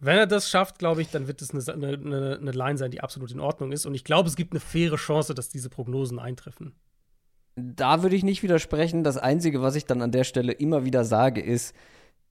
Wenn 0.00 0.16
er 0.16 0.26
das 0.26 0.48
schafft, 0.48 0.78
glaube 0.78 1.02
ich, 1.02 1.10
dann 1.10 1.26
wird 1.26 1.42
es 1.42 1.50
eine, 1.50 1.88
eine, 1.88 2.38
eine 2.40 2.52
Line 2.52 2.78
sein, 2.78 2.92
die 2.92 3.00
absolut 3.00 3.32
in 3.32 3.40
Ordnung 3.40 3.72
ist. 3.72 3.84
Und 3.84 3.94
ich 3.94 4.04
glaube, 4.04 4.28
es 4.28 4.36
gibt 4.36 4.52
eine 4.52 4.60
faire 4.60 4.96
Chance, 4.96 5.34
dass 5.34 5.48
diese 5.48 5.70
Prognosen 5.70 6.20
eintreffen. 6.20 6.76
Da 7.58 8.02
würde 8.02 8.16
ich 8.16 8.24
nicht 8.24 8.42
widersprechen. 8.42 9.04
Das 9.04 9.16
Einzige, 9.18 9.62
was 9.62 9.74
ich 9.74 9.84
dann 9.86 10.02
an 10.02 10.12
der 10.12 10.24
Stelle 10.24 10.52
immer 10.52 10.84
wieder 10.84 11.04
sage, 11.04 11.40
ist, 11.40 11.74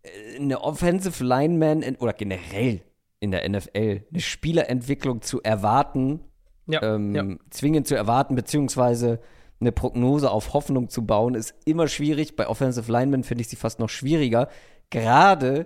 äh, 0.03 0.39
eine 0.39 0.61
Offensive 0.61 1.23
Lineman 1.23 1.81
in, 1.81 1.95
oder 1.97 2.13
generell 2.13 2.81
in 3.19 3.31
der 3.31 3.47
NFL 3.47 4.03
eine 4.11 4.19
Spielerentwicklung 4.21 5.21
zu 5.21 5.41
erwarten, 5.41 6.21
Ja, 6.67 6.81
ähm, 6.83 7.15
ja. 7.15 7.25
zwingend 7.49 7.87
zu 7.87 7.95
erwarten, 7.95 8.35
beziehungsweise 8.35 9.19
eine 9.59 9.71
Prognose 9.71 10.29
auf 10.29 10.53
Hoffnung 10.53 10.89
zu 10.89 11.05
bauen, 11.05 11.33
ist 11.33 11.55
immer 11.65 11.87
schwierig. 11.87 12.35
Bei 12.35 12.47
Offensive 12.47 12.91
Linemen 12.91 13.23
finde 13.23 13.41
ich 13.41 13.47
sie 13.47 13.55
fast 13.55 13.79
noch 13.79 13.89
schwieriger. 13.89 14.49
Gerade, 14.91 15.65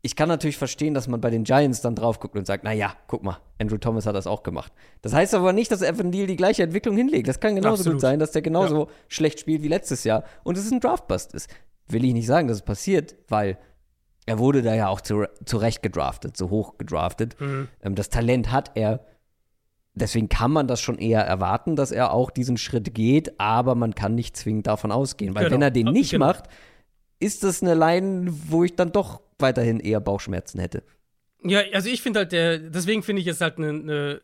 ich 0.00 0.14
kann 0.14 0.28
natürlich 0.28 0.56
verstehen, 0.56 0.94
dass 0.94 1.08
man 1.08 1.20
bei 1.20 1.30
den 1.30 1.42
Giants 1.44 1.80
dann 1.80 1.94
drauf 1.96 2.20
guckt 2.20 2.36
und 2.36 2.46
sagt, 2.46 2.62
naja, 2.64 2.94
guck 3.08 3.24
mal, 3.24 3.38
Andrew 3.58 3.78
Thomas 3.78 4.06
hat 4.06 4.14
das 4.14 4.26
auch 4.28 4.42
gemacht. 4.44 4.72
Das 5.02 5.12
heißt 5.12 5.34
aber 5.34 5.52
nicht, 5.52 5.70
dass 5.72 5.82
Evan 5.82 6.10
Neal 6.10 6.26
die 6.28 6.36
gleiche 6.36 6.62
Entwicklung 6.62 6.96
hinlegt. 6.96 7.26
Das 7.26 7.40
kann 7.40 7.56
genauso 7.56 7.80
Absolut. 7.80 7.94
gut 7.96 8.00
sein, 8.02 8.18
dass 8.20 8.30
der 8.30 8.42
genauso 8.42 8.88
schlecht 9.08 9.40
spielt 9.40 9.62
wie 9.62 9.68
letztes 9.68 10.04
Jahr 10.04 10.22
und 10.44 10.56
es 10.56 10.70
ein 10.70 10.78
Draftbust 10.80 11.34
ist. 11.34 11.50
Will 11.88 12.04
ich 12.04 12.12
nicht 12.12 12.26
sagen, 12.26 12.46
dass 12.48 12.58
es 12.58 12.62
passiert, 12.64 13.16
weil 13.28 13.58
er 14.26 14.38
wurde 14.38 14.62
da 14.62 14.74
ja 14.74 14.88
auch 14.88 15.00
zu, 15.00 15.24
zu 15.44 15.56
Recht 15.56 15.82
gedraftet, 15.82 16.36
so 16.36 16.50
hoch 16.50 16.78
gedraftet. 16.78 17.40
Mhm. 17.40 17.66
Ähm, 17.82 17.94
das 17.94 18.08
Talent 18.10 18.52
hat 18.52 18.72
er. 18.76 19.00
Deswegen 19.94 20.28
kann 20.28 20.52
man 20.52 20.68
das 20.68 20.80
schon 20.80 20.98
eher 20.98 21.22
erwarten, 21.22 21.74
dass 21.74 21.90
er 21.90 22.12
auch 22.12 22.30
diesen 22.30 22.56
Schritt 22.56 22.94
geht, 22.94 23.40
aber 23.40 23.74
man 23.74 23.96
kann 23.96 24.14
nicht 24.14 24.36
zwingend 24.36 24.68
davon 24.68 24.92
ausgehen. 24.92 25.34
Weil 25.34 25.44
Genau. 25.44 25.54
wenn 25.54 25.62
er 25.62 25.70
den 25.72 25.88
Äh, 25.88 25.92
nicht 25.92 26.10
genau. 26.12 26.26
macht, 26.26 26.44
ist 27.20 27.42
das 27.44 27.62
eine 27.62 27.74
Line, 27.74 28.32
wo 28.48 28.64
ich 28.64 28.74
dann 28.76 28.92
doch 28.92 29.20
weiterhin 29.38 29.80
eher 29.80 30.00
Bauchschmerzen 30.00 30.58
hätte. 30.60 30.82
Ja, 31.42 31.60
also 31.72 31.88
ich 31.88 32.02
finde 32.02 32.20
halt, 32.20 32.32
der, 32.32 32.58
deswegen 32.58 33.02
finde 33.02 33.22
ich 33.22 33.28
es 33.28 33.40
halt 33.40 33.58
eine, 33.58 33.68
eine, 33.68 34.20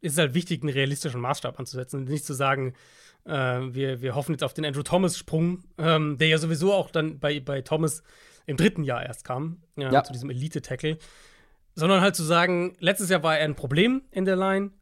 ist 0.00 0.18
halt 0.18 0.34
wichtig, 0.34 0.62
einen 0.62 0.72
realistischen 0.72 1.20
Maßstab 1.20 1.58
anzusetzen 1.58 2.00
und 2.00 2.08
nicht 2.08 2.24
zu 2.24 2.34
sagen, 2.34 2.74
äh, 3.24 3.32
wir, 3.32 4.02
wir 4.02 4.14
hoffen 4.16 4.32
jetzt 4.32 4.42
auf 4.42 4.52
den 4.54 4.64
Andrew 4.64 4.82
Thomas-Sprung, 4.82 5.62
ähm, 5.78 6.18
der 6.18 6.28
ja 6.28 6.38
sowieso 6.38 6.72
auch 6.72 6.90
dann 6.90 7.20
bei, 7.20 7.38
bei 7.38 7.62
Thomas 7.62 8.02
im 8.46 8.56
dritten 8.56 8.82
Jahr 8.82 9.04
erst 9.04 9.24
kam, 9.24 9.62
ja, 9.76 9.92
Ja. 9.92 10.02
zu 10.02 10.12
diesem 10.12 10.30
Elite-Tackle, 10.30 10.98
sondern 11.76 12.00
halt 12.00 12.16
zu 12.16 12.24
sagen, 12.24 12.74
letztes 12.80 13.08
Jahr 13.08 13.22
war 13.22 13.38
er 13.38 13.44
ein 13.44 13.54
Problem 13.54 14.02
in 14.10 14.24
der 14.24 14.34
Line, 14.36 14.72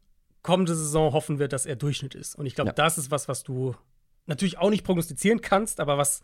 kommende 0.43 0.75
Saison 0.75 1.13
hoffen 1.13 1.39
wir, 1.39 1.49
dass 1.49 1.67
er 1.67 1.77
Durchschnitt 1.77 2.15
ist. 2.15 2.35
Und 2.37 2.47
ich 2.47 2.55
glaube, 2.55 2.69
Ja. 2.71 2.75
das 2.75 2.97
ist 2.97 3.11
was, 3.11 3.29
was 3.29 3.43
du 3.43 3.75
natürlich 4.31 4.57
auch 4.57 4.71
nicht 4.71 4.85
prognostizieren 4.85 5.43
kannst, 5.43 5.81
aber 5.81 5.99
was 5.99 6.23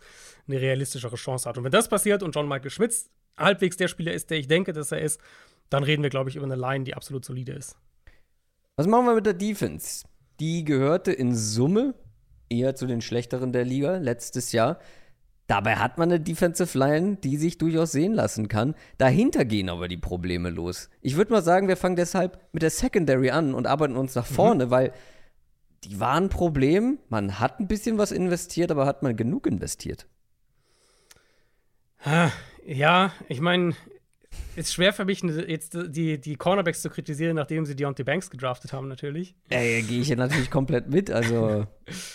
eine 0.48 0.60
realistischere 0.60 1.16
Chance 1.16 1.46
hat. 1.46 1.58
Und 1.58 1.64
wenn 1.64 1.72
das 1.72 1.88
passiert 1.88 2.22
und 2.22 2.34
John 2.34 2.48
Michael 2.48 2.70
Schmitz 2.70 3.10
halbwegs 3.36 3.76
der 3.76 3.88
Spieler 3.88 4.14
ist, 4.14 4.30
der 4.30 4.38
ich 4.38 4.48
denke, 4.48 4.72
dass 4.72 4.92
er 4.92 5.02
ist, 5.02 5.20
dann 5.68 5.82
reden 5.82 6.02
wir, 6.02 6.10
glaube 6.10 6.30
ich, 6.30 6.36
über 6.36 6.46
eine 6.46 6.56
Line, 6.56 6.84
die 6.84 6.94
absolut 6.94 7.24
solide 7.24 7.52
ist. 7.52 7.76
Was 8.76 8.86
machen 8.86 9.06
wir 9.06 9.14
mit 9.14 9.26
der 9.26 9.34
Defense? 9.34 10.06
Die 10.40 10.64
gehörte 10.64 11.12
in 11.12 11.34
Summe 11.34 11.94
eher 12.48 12.74
zu 12.74 12.86
den 12.86 13.00
schlechteren 13.00 13.52
der 13.52 13.64
Liga 13.64 13.96
letztes 13.96 14.52
Jahr. 14.52 14.78
Dabei 15.46 15.76
hat 15.76 15.96
man 15.96 16.10
eine 16.10 16.20
Defensive 16.20 16.76
Line, 16.76 17.16
die 17.16 17.36
sich 17.36 17.58
durchaus 17.58 17.92
sehen 17.92 18.14
lassen 18.14 18.48
kann. 18.48 18.74
Dahinter 18.98 19.44
gehen 19.44 19.68
aber 19.68 19.86
die 19.88 19.96
Probleme 19.96 20.50
los. 20.50 20.90
Ich 21.00 21.16
würde 21.16 21.32
mal 21.32 21.42
sagen, 21.42 21.68
wir 21.68 21.76
fangen 21.76 21.96
deshalb 21.96 22.38
mit 22.52 22.62
der 22.62 22.70
Secondary 22.70 23.30
an 23.30 23.54
und 23.54 23.66
arbeiten 23.66 23.96
uns 23.96 24.14
nach 24.14 24.26
vorne, 24.26 24.70
weil 24.70 24.92
die 25.84 26.00
waren 26.00 26.24
ein 26.24 26.28
Problem. 26.28 26.98
Man 27.08 27.38
hat 27.40 27.60
ein 27.60 27.68
bisschen 27.68 27.98
was 27.98 28.12
investiert, 28.12 28.70
aber 28.70 28.86
hat 28.86 29.02
man 29.02 29.16
genug 29.16 29.46
investiert? 29.46 30.06
Ja, 32.66 33.12
ich 33.28 33.40
meine, 33.40 33.74
ist 34.54 34.72
schwer 34.72 34.92
für 34.92 35.04
mich, 35.04 35.22
jetzt 35.22 35.76
die, 35.88 36.20
die 36.20 36.36
Cornerbacks 36.36 36.82
zu 36.82 36.90
kritisieren, 36.90 37.36
nachdem 37.36 37.64
sie 37.66 37.74
Deontay 37.74 38.04
Banks 38.04 38.30
gedraftet 38.30 38.72
haben, 38.72 38.88
natürlich. 38.88 39.34
Äh, 39.48 39.82
Gehe 39.82 40.00
ich 40.00 40.06
hier 40.08 40.16
natürlich 40.16 40.50
komplett 40.50 40.88
mit. 40.88 41.10
Also, 41.10 41.66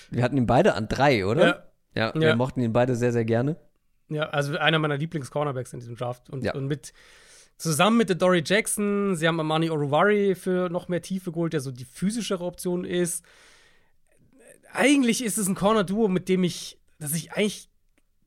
wir 0.10 0.24
hatten 0.24 0.38
ihn 0.38 0.46
beide 0.48 0.76
an 0.76 0.88
drei, 0.88 1.26
oder? 1.26 1.72
Ja, 1.94 2.14
wir 2.16 2.30
Ja. 2.30 2.36
mochten 2.36 2.62
ihn 2.62 2.72
beide 2.74 2.96
sehr, 2.96 3.12
sehr 3.12 3.26
gerne. 3.26 3.58
Ja, 4.08 4.30
also 4.30 4.58
einer 4.58 4.80
meiner 4.80 4.98
Lieblings-Cornerbacks 4.98 5.74
in 5.74 5.80
diesem 5.80 5.96
Draft. 5.96 6.30
Und, 6.30 6.44
Ja. 6.44 6.54
und 6.54 6.68
mit 6.68 6.94
zusammen 7.58 7.98
mit 7.98 8.10
der 8.10 8.16
Dory 8.16 8.44
Jackson, 8.46 9.16
sie 9.16 9.28
haben 9.28 9.40
Amani 9.40 9.70
Oruwari 9.70 10.36
für 10.36 10.70
noch 10.70 10.88
mehr 10.88 11.02
Tiefe 11.02 11.32
geholt, 11.32 11.54
der 11.54 11.60
so 11.60 11.72
die 11.72 11.86
physischere 11.86 12.44
Option 12.44 12.86
ist. 12.86 13.24
Eigentlich 14.74 15.24
ist 15.24 15.38
es 15.38 15.48
ein 15.48 15.56
Corner-Duo, 15.56 16.08
mit 16.08 16.30
dem 16.30 16.44
ich, 16.44 16.80
das 17.00 17.14
ich 17.14 17.34
eigentlich 17.34 17.70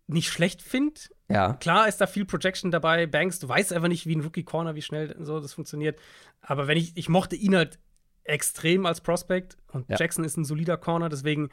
nicht 0.07 0.29
schlecht 0.29 0.63
finde. 0.63 1.01
Ja. 1.29 1.55
Klar 1.55 1.89
ist 1.89 2.01
da 2.01 2.07
viel 2.07 2.25
Projection 2.25 2.71
dabei. 2.71 3.07
Banks, 3.07 3.39
du 3.39 3.49
weißt 3.49 3.73
einfach 3.73 3.89
nicht, 3.89 4.07
wie 4.07 4.15
ein 4.17 4.21
Rookie-Corner, 4.21 4.75
wie 4.75 4.83
schnell 4.83 5.17
so 5.21 5.41
das 5.41 5.55
funktioniert. 5.55 5.99
Aber 6.41 6.67
wenn 6.67 6.77
ich, 6.77 6.97
ich 6.97 7.09
mochte 7.09 7.37
ihn 7.37 7.57
halt 7.57 7.79
extrem 8.25 8.87
als 8.87 9.01
Prospect 9.01 9.57
und 9.73 9.89
Ja. 9.89 9.97
Jackson 9.99 10.25
ist 10.25 10.37
ein 10.37 10.45
solider 10.45 10.77
Corner, 10.77 11.09
deswegen 11.09 11.49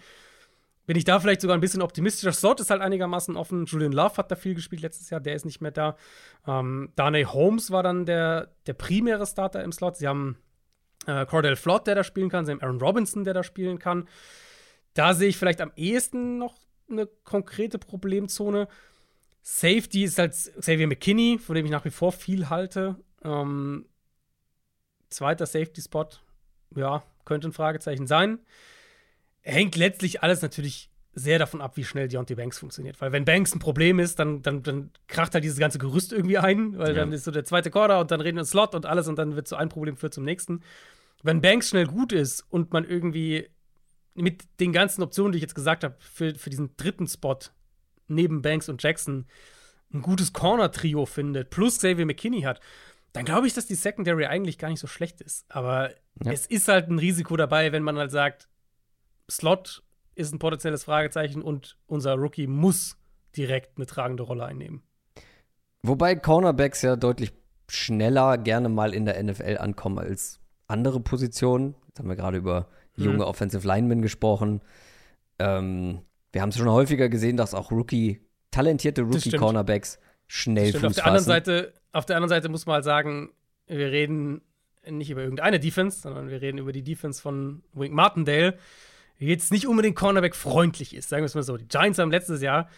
bin 0.85 0.97
ich 0.97 1.03
da 1.05 1.19
vielleicht 1.19 1.41
sogar 1.41 1.55
ein 1.55 1.61
bisschen 1.61 1.81
optimistischer. 1.81 2.33
Slot 2.33 2.59
ist 2.59 2.69
halt 2.69 2.81
einigermaßen 2.81 3.37
offen. 3.37 3.65
Julian 3.65 3.91
Love 3.91 4.17
hat 4.17 4.31
da 4.31 4.35
viel 4.35 4.55
gespielt 4.55 4.81
letztes 4.81 5.09
Jahr, 5.09 5.21
der 5.21 5.35
ist 5.35 5.45
nicht 5.45 5.61
mehr 5.61 5.71
da. 5.71 5.95
Ähm, 6.45 6.91
Darnay 6.95 7.23
Holmes 7.23 7.71
war 7.71 7.83
dann 7.83 8.05
der, 8.05 8.51
der 8.67 8.73
primäre 8.73 9.25
Starter 9.25 9.63
im 9.63 9.71
Slot. 9.71 9.97
Sie 9.97 10.07
haben 10.07 10.37
äh, 11.05 11.25
Cordell 11.25 11.55
Flott, 11.55 11.87
der 11.87 11.95
da 11.95 12.03
spielen 12.03 12.29
kann. 12.29 12.45
Sie 12.45 12.51
haben 12.51 12.61
Aaron 12.61 12.81
Robinson, 12.81 13.23
der 13.23 13.33
da 13.33 13.43
spielen 13.43 13.79
kann. 13.79 14.07
Da 14.93 15.13
sehe 15.13 15.29
ich 15.29 15.37
vielleicht 15.37 15.61
am 15.61 15.71
ehesten 15.75 16.37
noch 16.37 16.55
eine 16.89 17.07
konkrete 17.23 17.79
Problemzone. 17.79 18.67
Safety 19.41 20.03
ist 20.03 20.19
halt 20.19 20.33
Xavier 20.33 20.87
McKinney, 20.87 21.39
von 21.39 21.55
dem 21.55 21.65
ich 21.65 21.71
nach 21.71 21.85
wie 21.85 21.89
vor 21.89 22.11
viel 22.11 22.49
halte. 22.49 22.97
Ähm, 23.23 23.85
zweiter 25.09 25.45
Safety-Spot, 25.45 26.07
ja, 26.75 27.03
könnte 27.25 27.47
ein 27.49 27.53
Fragezeichen 27.53 28.07
sein. 28.07 28.39
Hängt 29.41 29.75
letztlich 29.75 30.21
alles 30.21 30.41
natürlich 30.41 30.89
sehr 31.13 31.39
davon 31.39 31.61
ab, 31.61 31.75
wie 31.75 31.83
schnell 31.83 32.07
Deontay 32.07 32.35
Banks 32.35 32.59
funktioniert. 32.59 33.01
Weil 33.01 33.11
wenn 33.11 33.25
Banks 33.25 33.53
ein 33.53 33.59
Problem 33.59 33.99
ist, 33.99 34.19
dann, 34.19 34.41
dann, 34.41 34.63
dann 34.63 34.91
kracht 35.07 35.33
halt 35.33 35.43
dieses 35.43 35.57
ganze 35.59 35.77
Gerüst 35.77 36.13
irgendwie 36.13 36.37
ein, 36.37 36.77
weil 36.77 36.89
Ja. 36.89 37.01
dann 37.01 37.11
ist 37.11 37.25
so 37.25 37.31
der 37.31 37.43
zweite 37.43 37.69
Quarter 37.69 37.99
und 37.99 38.11
dann 38.11 38.21
reden 38.21 38.37
wir 38.37 38.45
Slot 38.45 38.75
und 38.75 38.85
alles 38.85 39.07
und 39.07 39.17
dann 39.17 39.35
wird 39.35 39.47
so 39.47 39.55
ein 39.55 39.69
Problem 39.69 39.97
führt 39.97 40.13
zum 40.13 40.23
nächsten. 40.23 40.61
Wenn 41.23 41.41
Banks 41.41 41.69
schnell 41.69 41.85
gut 41.85 42.13
ist 42.13 42.45
und 42.49 42.71
man 42.71 42.85
irgendwie 42.85 43.49
mit 44.13 44.43
den 44.59 44.73
ganzen 44.73 45.03
Optionen, 45.03 45.31
die 45.31 45.37
ich 45.37 45.43
jetzt 45.43 45.55
gesagt 45.55 45.83
habe, 45.83 45.95
für, 45.99 46.35
für 46.35 46.49
diesen 46.49 46.75
dritten 46.77 47.07
Spot 47.07 47.37
neben 48.07 48.41
Banks 48.41 48.67
und 48.69 48.81
Jackson 48.83 49.25
ein 49.93 50.01
gutes 50.01 50.33
Corner-Trio 50.33 51.05
findet, 51.05 51.49
plus 51.49 51.77
Xavier 51.77 52.05
McKinney 52.05 52.41
hat, 52.41 52.59
dann 53.13 53.25
glaube 53.25 53.47
ich, 53.47 53.53
dass 53.53 53.65
die 53.65 53.75
Secondary 53.75 54.25
eigentlich 54.25 54.57
gar 54.57 54.69
nicht 54.69 54.79
so 54.79 54.87
schlecht 54.87 55.21
ist. 55.21 55.45
Aber 55.49 55.89
Ja. 56.23 56.31
es 56.31 56.45
ist 56.45 56.67
halt 56.67 56.89
ein 56.89 56.99
Risiko 56.99 57.35
dabei, 57.37 57.71
wenn 57.71 57.83
man 57.83 57.97
halt 57.97 58.11
sagt, 58.11 58.47
Slot 59.29 59.83
ist 60.15 60.33
ein 60.33 60.39
potenzielles 60.39 60.83
Fragezeichen 60.83 61.41
und 61.41 61.77
unser 61.87 62.15
Rookie 62.15 62.47
muss 62.47 62.97
direkt 63.35 63.77
eine 63.77 63.85
tragende 63.85 64.23
Rolle 64.23 64.45
einnehmen. 64.45 64.81
Wobei 65.83 66.15
Cornerbacks 66.15 66.81
ja 66.81 66.95
deutlich 66.95 67.31
schneller 67.69 68.37
gerne 68.37 68.69
mal 68.69 68.93
in 68.93 69.05
der 69.05 69.21
NFL 69.23 69.57
ankommen 69.57 69.99
als 69.99 70.39
andere 70.67 70.99
Positionen. 70.99 71.75
Jetzt 71.87 71.99
haben 71.99 72.09
wir 72.09 72.15
gerade 72.15 72.37
über 72.37 72.67
junge 72.95 73.17
Mhm. 73.17 73.21
Offensive 73.21 73.67
Linemen 73.67 74.01
gesprochen. 74.01 74.61
Ähm, 75.39 76.01
wir 76.31 76.41
haben 76.41 76.49
es 76.49 76.57
schon 76.57 76.69
häufiger 76.69 77.09
gesehen, 77.09 77.37
dass 77.37 77.53
auch 77.53 77.71
Rookie, 77.71 78.21
talentierte. 78.51 79.01
Rookie-Cornerbacks 79.01 79.99
schnell 80.27 80.71
Fuß 80.71 80.83
auf 80.83 80.93
der 80.93 81.05
anderen. 81.05 81.25
Seite, 81.25 81.73
auf 81.91 82.05
der 82.05 82.15
anderen 82.17 82.29
Seite 82.29 82.49
muss 82.49 82.65
man 82.65 82.75
halt 82.75 82.85
sagen, 82.85 83.31
wir 83.67 83.91
reden 83.91 84.41
nicht 84.89 85.11
über 85.11 85.21
irgendeine 85.21 85.59
Defense, 85.59 86.01
sondern 86.01 86.29
wir 86.29 86.41
reden 86.41 86.57
über 86.57 86.71
die 86.71 86.83
Defense 86.83 87.21
von 87.21 87.63
Wink 87.73 87.93
Martindale, 87.93 88.57
die 89.19 89.27
jetzt 89.27 89.51
nicht 89.51 89.67
unbedingt 89.67 89.95
Cornerback 89.95 90.35
freundlich 90.35 90.95
ist, 90.95 91.09
sagen 91.09 91.21
wir 91.21 91.27
es 91.27 91.35
mal 91.35 91.43
so. 91.43 91.57
Die 91.57 91.67
Giants 91.67 91.99
haben 91.99 92.11
letztes 92.11 92.41
Jahr, 92.41 92.69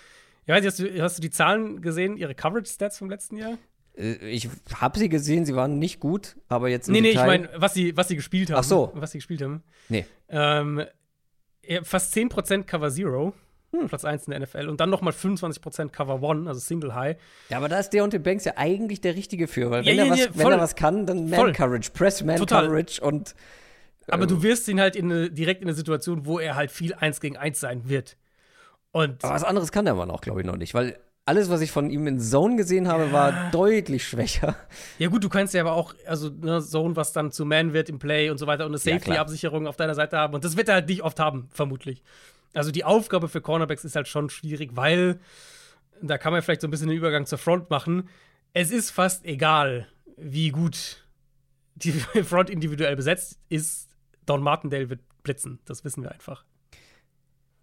ich 0.45 0.49
weiß 0.49 0.61
nicht, 0.61 0.72
hast 0.72 0.80
du, 0.80 1.01
hast 1.01 1.18
du 1.18 1.22
die 1.22 1.30
Zahlen 1.30 1.82
gesehen, 1.82 2.18
ihre 2.18 2.36
Coverage-Stats 2.36 2.97
vom 2.97 3.09
letzten 3.09 3.38
Jahr? 3.38 3.57
Äh, 3.97 4.13
Ich 4.29 4.49
habe 4.75 4.97
sie 4.99 5.09
gesehen, 5.09 5.45
sie 5.45 5.55
waren 5.55 5.79
nicht 5.79 5.99
gut, 5.99 6.35
aber 6.47 6.69
jetzt 6.69 6.87
im 6.87 6.93
Nee, 6.93 7.01
nee, 7.01 7.07
ich 7.09 7.13
Detail- 7.15 7.27
meine, 7.27 7.49
was 7.55 7.73
sie, 7.73 7.95
was 7.97 8.07
sie 8.07 8.15
gespielt 8.15 8.49
haben. 8.51 8.59
Ach 8.59 8.63
so. 8.63 8.91
Was 8.95 9.11
sie 9.11 9.17
gespielt 9.19 9.41
haben. 9.41 9.63
Nee. 9.89 10.05
Ähm, 10.29 10.83
fast 11.83 12.13
10% 12.13 12.63
Cover 12.67 12.89
Zero, 12.91 13.33
Hm. 13.71 13.87
Platz 13.87 14.05
1 14.05 14.27
in 14.27 14.31
der 14.31 14.39
NFL, 14.41 14.67
und 14.67 14.79
dann 14.79 14.89
nochmal 14.91 15.13
25% 15.13 15.91
Cover 15.91 16.21
One, 16.21 16.47
also 16.47 16.59
Single 16.59 16.93
High. 16.93 17.17
Ja, 17.49 17.57
aber 17.57 17.69
da 17.69 17.79
ist 17.79 17.89
Deontay 17.91 18.19
Banks 18.19 18.45
ja 18.45 18.53
eigentlich 18.55 19.01
der 19.01 19.15
Richtige 19.15 19.47
für, 19.47 19.71
weil 19.71 19.83
wenn, 19.85 19.95
ja, 19.97 20.03
er, 20.05 20.09
was, 20.11 20.19
ja, 20.19 20.27
wenn 20.35 20.51
er 20.51 20.59
was 20.59 20.75
kann, 20.75 21.05
dann 21.07 21.29
Voll. 21.29 21.45
Man-Coverage, 21.47 21.91
Total. 21.91 21.97
Press-Man-Coverage 22.37 23.01
und 23.01 23.33
Aber 24.07 24.23
Ähm. 24.23 24.27
du 24.29 24.43
wirst 24.43 24.67
ihn 24.67 24.81
halt 24.81 24.95
in 24.97 25.09
eine, 25.11 25.31
direkt 25.31 25.61
in 25.61 25.67
eine 25.69 25.75
Situation, 25.75 26.25
wo 26.25 26.37
er 26.37 26.55
halt 26.55 26.71
viel 26.71 26.93
1 26.93 27.21
gegen 27.21 27.37
1 27.37 27.59
sein 27.59 27.87
wird. 27.89 28.17
Und 28.91 29.23
Aber 29.23 29.33
was 29.33 29.43
anderes 29.45 29.71
kann 29.71 29.85
der 29.85 29.95
Mann 29.95 30.11
auch, 30.11 30.19
glaube 30.21 30.41
ich, 30.41 30.45
noch 30.45 30.57
nicht, 30.57 30.73
weil 30.73 30.97
alles, 31.26 31.49
was 31.49 31.61
ich 31.61 31.71
von 31.71 31.89
ihm 31.89 32.05
in 32.07 32.19
Zone 32.19 32.57
gesehen 32.57 32.88
habe, 32.88 33.13
war 33.13 33.49
deutlich 33.51 34.05
schwächer. 34.05 34.55
ja, 34.99 35.07
gut, 35.07 35.24
du 35.24 35.30
kannst 35.30 35.53
ja 35.53 35.61
aber 35.61 35.74
auch, 35.74 35.93
also 36.05 36.30
ne, 36.30 36.61
Zone, 36.61 36.95
was 36.97 37.13
dann 37.13 37.32
zu 37.32 37.45
Man 37.45 37.71
wird 37.74 37.88
im 37.89 37.97
Play 37.99 38.30
und 38.30 38.38
so 38.38 38.47
weiter 38.47 38.65
und 38.65 38.71
eine 38.74 38.82
Ja. 38.84 38.99
Safety-Absicherung 38.99 39.67
auf 39.67 39.78
deiner 39.78 39.95
Seite 39.95 40.17
haben. 40.17 40.34
Und 40.34 40.43
das 40.43 40.57
wird 40.57 40.67
er 40.67 40.76
halt 40.76 40.89
nicht 40.89 41.01
oft 41.03 41.19
haben, 41.19 41.47
vermutlich. 41.51 42.03
Also 42.53 42.71
die 42.71 42.84
Aufgabe 42.84 43.30
für 43.30 43.41
Cornerbacks 43.41 43.86
ist 43.86 43.95
halt 43.95 44.07
schon 44.07 44.30
schwierig, 44.30 44.71
weil 44.76 45.19
da 46.01 46.17
kann 46.17 46.34
man 46.34 46.41
vielleicht 46.41 46.61
so 46.61 46.67
ein 46.67 46.71
bisschen 46.71 46.89
den 46.89 46.97
Übergang 46.97 47.26
zur 47.26 47.38
Front 47.38 47.69
machen. 47.69 48.09
Es 48.51 48.71
ist 48.71 48.91
fast 48.91 49.24
egal, 49.26 49.88
wie 50.17 50.49
gut 50.49 51.05
die 51.76 51.91
Front 52.24 52.49
individuell 52.49 52.95
besetzt 52.97 53.39
ist. 53.49 53.89
Don 54.26 54.41
Martindale 54.43 54.89
wird 54.89 54.99
blitzen. 55.24 55.59
Das 55.65 55.86
wissen 55.86 56.03
wir 56.03 56.11
einfach. 56.11 56.43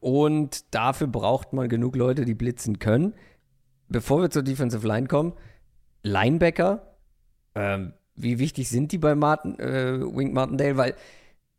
Und 0.00 0.74
dafür 0.74 1.06
braucht 1.08 1.52
man 1.52 1.68
genug 1.68 1.94
Leute, 1.94 2.24
die 2.24 2.34
blitzen 2.34 2.78
können. 2.78 3.12
Bevor 3.90 4.22
wir 4.22 4.30
zur 4.30 4.42
Defensive 4.42 4.86
Line 4.86 5.06
kommen, 5.08 5.34
Linebacker, 6.02 6.96
ähm, 7.54 7.92
wie 8.14 8.38
wichtig 8.38 8.68
sind 8.68 8.92
die 8.92 8.98
bei 8.98 9.14
Martin, 9.14 9.58
äh, 9.58 10.00
Wink 10.00 10.32
Martindale? 10.32 10.76
Weil 10.76 10.94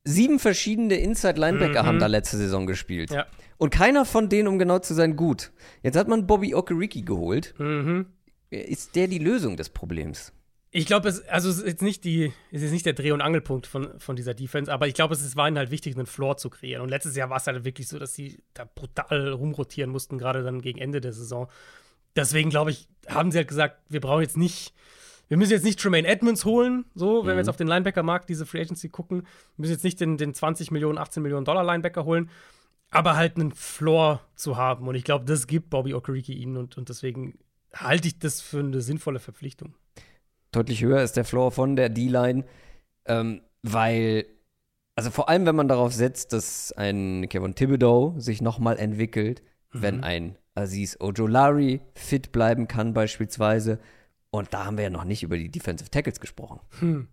sieben 0.04 0.40
verschiedene 0.40 0.96
Inside-Linebacker 0.96 1.84
Mhm. 1.84 1.88
haben 1.88 2.00
da 2.00 2.08
letzte 2.08 2.38
Saison 2.38 2.66
gespielt. 2.66 3.12
Ja. 3.12 3.28
Und 3.58 3.70
keiner 3.72 4.06
von 4.06 4.30
denen, 4.30 4.48
um 4.48 4.58
genau 4.58 4.80
zu 4.80 4.94
sein, 4.94 5.16
gut. 5.16 5.52
Jetzt 5.84 5.96
hat 5.98 6.08
man 6.08 6.26
Bobby 6.26 6.56
Okereke 6.56 7.02
geholt. 7.04 7.54
Mhm. 7.60 8.08
Ist 8.50 8.96
der 8.96 9.08
die 9.08 9.20
Lösung 9.20 9.58
des 9.58 9.70
Problems? 9.70 10.34
Ich 10.72 10.86
glaube, 10.86 11.10
es, 11.10 11.28
also 11.28 11.50
es 11.50 11.58
ist 11.60 11.68
jetzt 11.68 11.82
nicht 11.82 12.04
die, 12.06 12.32
es 12.52 12.62
ist 12.62 12.72
nicht 12.72 12.86
der 12.86 12.94
Dreh- 12.94 13.12
und 13.12 13.22
Angelpunkt 13.22 13.68
von, 13.68 14.00
von 14.00 14.16
dieser 14.16 14.34
Defense, 14.34 14.72
aber 14.72 14.88
ich 14.88 14.94
glaube, 14.94 15.14
es 15.14 15.22
ist- 15.22 15.36
war 15.36 15.48
ihnen 15.48 15.58
halt 15.58 15.70
wichtig, 15.70 15.96
einen 15.98 16.06
Floor 16.06 16.38
zu 16.38 16.50
kreieren. 16.50 16.82
Und 16.82 16.90
letztes 16.90 17.16
Jahr 17.16 17.30
war 17.30 17.38
es 17.38 17.48
halt 17.48 17.66
wirklich 17.66 17.88
so, 17.90 18.00
dass 18.00 18.14
sie 18.16 18.38
da 18.54 18.64
brutal 18.74 19.34
rumrotieren 19.34 19.92
mussten, 19.92 20.18
gerade 20.18 20.44
dann 20.44 20.62
gegen 20.62 20.80
Ende 20.80 21.02
der 21.02 21.12
Saison. 21.14 21.48
Deswegen 22.16 22.50
glaube 22.50 22.72
ich, 22.72 22.88
haben 23.08 23.32
sie 23.32 23.38
halt 23.38 23.48
gesagt, 23.48 23.78
wir 23.90 24.02
brauchen 24.02 24.22
jetzt 24.22 24.38
nicht, 24.38 24.74
wir 25.28 25.38
müssen 25.38 25.52
jetzt 25.52 25.64
nicht 25.64 25.80
Tremaine 25.80 26.08
Edmonds 26.08 26.46
holen, 26.46 26.86
so, 26.94 27.26
wenn 27.26 27.34
wir 27.34 27.38
jetzt 27.38 27.50
auf 27.50 27.58
den 27.58 27.68
Linebacker-Markt 27.68 28.30
diese 28.30 28.46
Free 28.46 28.62
Agency 28.62 28.90
gucken, 28.90 29.22
wir 29.22 29.28
müssen 29.58 29.72
jetzt 29.74 29.84
nicht 29.84 30.00
den, 30.00 30.18
den 30.18 30.34
20 30.34 30.72
Millionen, 30.72 30.98
18 30.98 31.24
Millionen 31.24 31.46
Dollar 31.46 31.64
Linebacker 31.64 32.06
holen, 32.06 32.30
aber 32.90 33.16
halt 33.16 33.38
einen 33.38 33.52
Floor 33.52 34.22
zu 34.36 34.58
haben. 34.58 34.88
Und 34.88 34.96
ich 34.96 35.06
glaube, 35.06 35.26
das 35.26 35.48
gibt 35.48 35.70
Bobby 35.70 35.94
Okereke 35.94 36.34
ihnen 36.34 36.58
und, 36.58 36.78
und 36.78 36.90
deswegen 36.90 37.40
halte 37.74 38.10
ich 38.10 38.20
das 38.20 38.42
für 38.42 38.60
eine 38.60 38.82
sinnvolle 38.82 39.20
Verpflichtung. 39.20 39.76
Deutlich 40.52 40.84
höher 40.84 41.02
ist 41.02 41.16
der 41.16 41.24
Floor 41.24 41.52
von 41.52 41.78
der 41.78 41.88
D-Line, 41.88 42.44
ähm, 43.06 43.42
weil, 43.64 44.26
also 44.96 45.10
vor 45.10 45.30
allem, 45.30 45.46
wenn 45.46 45.56
man 45.56 45.70
darauf 45.70 45.94
setzt, 45.94 46.34
dass 46.34 46.74
ein 46.74 47.28
Kevin 47.30 47.56
Thibodeau 47.56 48.16
sich 48.18 48.42
nochmal 48.42 48.78
entwickelt, 48.78 49.42
wenn 49.72 50.04
ein 50.04 50.38
Aziz 50.56 50.98
Ojolari 51.00 51.82
fit 51.96 52.32
bleiben 52.32 52.68
kann 52.68 52.94
beispielsweise. 52.94 53.80
Und 54.30 54.54
da 54.54 54.66
haben 54.66 54.78
wir 54.78 54.86
ja 54.86 54.90
noch 54.90 55.04
nicht 55.04 55.24
über 55.24 55.38
die 55.38 55.50
Defensive 55.50 55.90
Tackles 55.90 56.20
gesprochen. 56.20 57.08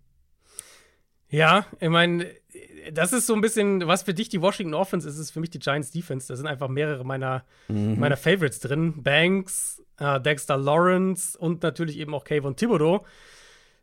Ja, 1.29 1.65
ich 1.79 1.89
meine, 1.89 2.27
das 2.91 3.13
ist 3.13 3.27
so 3.27 3.35
ein 3.35 3.41
bisschen, 3.41 3.85
was 3.87 4.03
für 4.03 4.13
dich 4.13 4.29
die 4.29 4.41
Washington 4.41 4.73
Offense 4.73 5.07
ist, 5.07 5.17
ist 5.17 5.31
für 5.31 5.39
mich 5.39 5.51
die 5.51 5.59
Giants 5.59 5.91
Defense. 5.91 6.27
Da 6.27 6.35
sind 6.35 6.47
einfach 6.47 6.69
mehrere 6.69 7.03
meiner, 7.05 7.45
meiner 7.67 8.17
Favorites 8.17 8.59
drin. 8.59 9.03
Banks, 9.03 9.83
äh, 9.97 10.19
Dexter 10.19 10.57
Lawrence 10.57 11.37
und 11.37 11.61
natürlich 11.61 11.97
eben 11.99 12.13
auch 12.13 12.23
Kayvon 12.23 12.55
Thibodeau. 12.55 13.05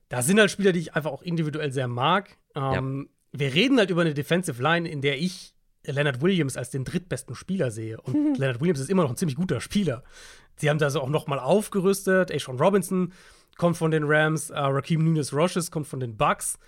Da 0.09 0.23
sind 0.23 0.39
halt 0.41 0.51
Spieler, 0.51 0.73
die 0.73 0.81
ich 0.81 0.95
einfach 0.95 1.11
auch 1.11 1.23
individuell 1.23 1.73
sehr 1.73 1.89
mag. 1.89 2.37
Ähm, 2.55 3.11
Wir 3.33 3.53
reden 3.53 3.79
halt 3.79 3.91
über 3.91 4.01
eine 4.01 4.15
Defensive 4.15 4.63
Line, 4.63 4.89
in 4.89 5.03
der 5.03 5.19
ich 5.19 5.55
Leonard 5.87 6.21
Williams 6.21 6.57
als 6.57 6.71
den 6.71 6.85
drittbesten 6.85 7.35
Spieler 7.35 7.71
sehe. 7.71 8.01
Und 8.01 8.37
Leonard 8.39 8.61
Williams 8.61 8.81
ist 8.81 8.91
immer 8.91 9.03
noch 9.03 9.11
ein 9.11 9.17
ziemlich 9.17 9.37
guter 9.37 9.61
Spieler. 9.61 10.03
Sie 10.57 10.71
haben 10.71 10.79
da 10.79 10.91
so 10.91 11.01
auch 11.01 11.09
noch 11.09 11.27
mal 11.27 11.39
aufgerüstet. 11.39 12.31
Ashawn 12.33 12.59
Robinson 12.59 13.13
kommt 13.59 13.77
von 13.77 13.91
den 13.91 14.05
Rams, 14.05 14.51
äh, 14.51 14.59
Raheem 14.59 15.05
Nunes 15.05 15.33
Roches 15.33 15.71
kommt 15.71 15.87
von 15.87 16.01
den 16.01 16.17
Bucks. 16.17 16.59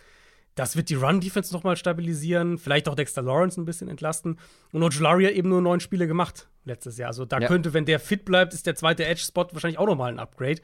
Das 0.55 0.75
wird 0.77 0.89
die 0.91 0.97
Run-Defense 0.97 1.53
nochmal 1.55 1.77
stabilisieren, 1.77 2.59
vielleicht 2.59 2.89
auch 2.89 2.97
Dexter 2.97 3.23
Lawrence 3.23 3.61
ein 3.61 3.65
bisschen 3.65 3.89
entlasten. 3.89 4.39
Und 4.73 4.83
Ojulari 4.83 5.25
hat 5.27 5.33
eben 5.35 5.49
nur 5.49 5.63
neun 5.63 5.79
Spiele 5.81 6.09
gemacht 6.09 6.49
letztes 6.65 6.99
Jahr. 6.99 7.09
Also 7.09 7.25
da 7.25 7.39
Ja. 7.39 7.47
könnte, 7.47 7.75
wenn 7.75 7.85
der 7.85 8.01
fit 8.01 8.25
bleibt, 8.25 8.53
ist 8.55 8.67
der 8.67 8.75
zweite 8.75 9.05
Edge-Spot 9.07 9.47
wahrscheinlich 9.53 9.79
auch 9.79 9.87
nochmal 9.87 10.11
ein 10.13 10.19
Upgrade. 10.19 10.61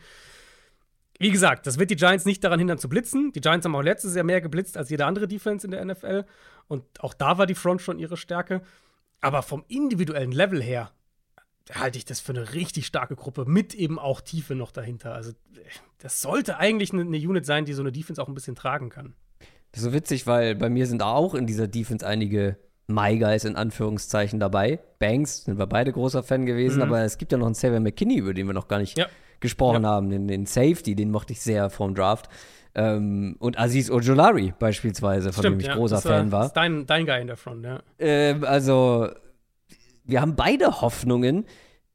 Wie 1.19 1.31
gesagt, 1.31 1.67
das 1.67 1.79
wird 1.79 1.91
die 1.91 1.97
Giants 1.97 2.25
nicht 2.25 2.43
daran 2.43 2.59
hindern 2.59 2.79
zu 2.79 2.89
blitzen. 2.89 3.33
Die 3.33 3.41
Giants 3.41 3.65
haben 3.65 3.77
auch 3.77 3.83
letztes 3.83 4.15
Jahr 4.15 4.25
mehr 4.25 4.41
geblitzt 4.41 4.77
als 4.77 4.91
jede 4.91 5.07
andere 5.07 5.29
Defense 5.29 5.67
in 5.67 5.71
der 5.71 5.85
NFL. 5.85 6.25
Und 6.67 6.85
auch 7.01 7.15
da 7.15 7.39
war 7.39 7.47
die 7.47 7.55
Front 7.55 7.83
schon 7.83 7.99
ihre 7.99 8.17
Stärke. 8.17 8.62
Aber 9.21 9.43
vom 9.43 9.65
individuellen 9.69 10.33
Level 10.33 10.62
her 10.62 10.91
halte 11.73 11.99
ich 11.99 12.05
das 12.05 12.21
für 12.21 12.33
eine 12.33 12.53
richtig 12.53 12.87
starke 12.87 13.17
Gruppe 13.17 13.45
mit 13.47 13.75
eben 13.75 13.99
auch 13.99 14.21
Tiefe 14.21 14.55
noch 14.55 14.71
dahinter. 14.71 15.15
Also 15.15 15.33
das 15.99 16.21
sollte 16.21 16.59
eigentlich 16.59 16.93
eine, 16.93 17.03
eine 17.03 17.17
Unit 17.17 17.47
sein, 17.47 17.65
die 17.65 17.73
so 17.73 17.83
eine 17.83 17.93
Defense 17.93 18.21
auch 18.21 18.29
ein 18.29 18.35
bisschen 18.35 18.57
tragen 18.57 18.91
kann. 18.91 19.15
Das 19.73 19.81
ist 19.81 19.85
so 19.85 19.93
witzig, 19.93 20.27
weil 20.27 20.55
bei 20.55 20.69
mir 20.69 20.87
sind 20.87 21.03
auch 21.03 21.35
in 21.35 21.47
dieser 21.47 21.67
Defense 21.67 22.07
einige 22.07 22.59
My 22.87 23.19
Guys 23.19 23.45
in 23.45 23.57
Anführungszeichen 23.57 24.41
dabei. 24.41 24.79
Banks 24.99 25.45
sind 25.45 25.59
wir 25.59 25.67
beide 25.67 25.91
großer 25.91 26.23
Fan 26.23 26.45
gewesen, 26.45 26.83
aber 26.83 27.03
es 27.03 27.17
gibt 27.17 27.33
ja 27.33 27.39
noch 27.39 27.47
einen 27.47 27.55
Xavier 27.55 27.81
McKinney, 27.81 28.19
über 28.19 28.35
den 28.35 28.47
wir 28.47 28.53
noch 28.53 28.69
gar 28.69 28.79
nicht 28.79 28.99
Ja. 28.99 29.07
Gesprochen 29.45 29.84
Ja. 29.84 29.90
haben, 29.90 30.11
den, 30.11 30.26
den 30.26 30.47
Safety, 30.47 30.95
den 30.97 31.11
mochte 31.12 31.32
ich 31.32 31.40
sehr 31.40 31.70
vom 31.70 31.95
Draft. 31.95 32.28
Ähm, 32.74 33.36
und 33.38 33.57
Aziz 33.59 33.88
Ojolari 33.88 34.53
beispielsweise, 34.59 35.32
von 35.32 35.42
dem 35.45 35.61
ich 35.61 35.70
großer 35.70 35.97
das 35.97 36.03
Fan 36.03 36.32
war. 36.32 36.40
Das 36.40 36.47
ist 36.49 36.57
dein, 36.57 36.86
dein 36.86 37.07
Guy 37.07 37.20
in 37.20 37.28
der 37.28 37.36
Front, 37.36 37.64
ja. 37.64 37.80
Ähm, 38.01 38.42
also, 38.45 39.09
wir 40.05 40.20
haben 40.20 40.34
beide 40.34 40.80
Hoffnungen, 40.80 41.45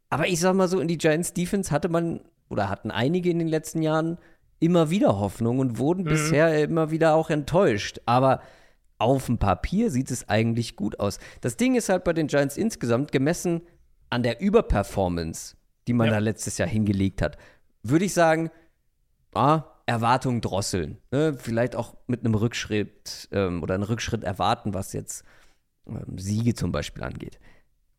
aber 0.09 0.27
ich 0.27 0.39
sag 0.39 0.55
mal 0.55 0.69
so, 0.69 0.79
in 0.79 0.87
die 0.87 0.97
Giants 0.97 1.33
Defense 1.33 1.71
hatte 1.71 1.89
man 1.89 2.21
oder 2.49 2.69
hatten 2.69 2.91
einige 2.91 3.29
in 3.29 3.39
den 3.39 3.49
letzten 3.49 3.81
Jahren 3.81 4.17
immer 4.59 4.89
wieder 4.89 5.19
Hoffnung 5.19 5.59
und 5.59 5.77
wurden 5.77 6.03
bisher 6.05 6.63
immer 6.63 6.91
wieder 6.91 7.13
auch 7.13 7.29
enttäuscht. 7.29 7.99
Aber 8.05 8.41
auf 8.97 9.27
dem 9.27 9.37
Papier 9.37 9.91
sieht 9.91 10.11
es 10.11 10.27
eigentlich 10.27 10.75
gut 10.75 10.99
aus. 10.99 11.19
Das 11.41 11.55
Ding 11.57 11.75
ist 11.75 11.89
halt 11.89 12.03
bei 12.03 12.13
den 12.13 12.27
Giants 12.27 12.57
insgesamt 12.57 13.11
gemessen 13.11 13.61
an 14.09 14.23
der 14.23 14.41
Überperformance, 14.41 15.55
die 15.89 15.93
man 15.93 16.07
Ja. 16.07 16.13
da 16.13 16.19
letztes 16.19 16.59
Jahr 16.59 16.69
hingelegt 16.69 17.21
hat, 17.23 17.37
würde 17.81 18.05
ich 18.05 18.13
sagen, 18.13 18.51
ah, 19.33 19.63
Erwartungen 19.87 20.39
drosseln. 20.39 20.99
Ne? 21.11 21.35
Vielleicht 21.37 21.75
auch 21.75 21.95
mit 22.05 22.23
einem 22.23 22.35
Rückschritt 22.35 23.27
ähm, 23.31 23.63
oder 23.63 23.73
einen 23.73 23.83
Rückschritt 23.83 24.23
erwarten, 24.23 24.75
was 24.75 24.93
jetzt 24.93 25.23
ähm, 25.87 26.17
Siege 26.17 26.53
zum 26.53 26.71
Beispiel 26.71 27.03
angeht. 27.03 27.39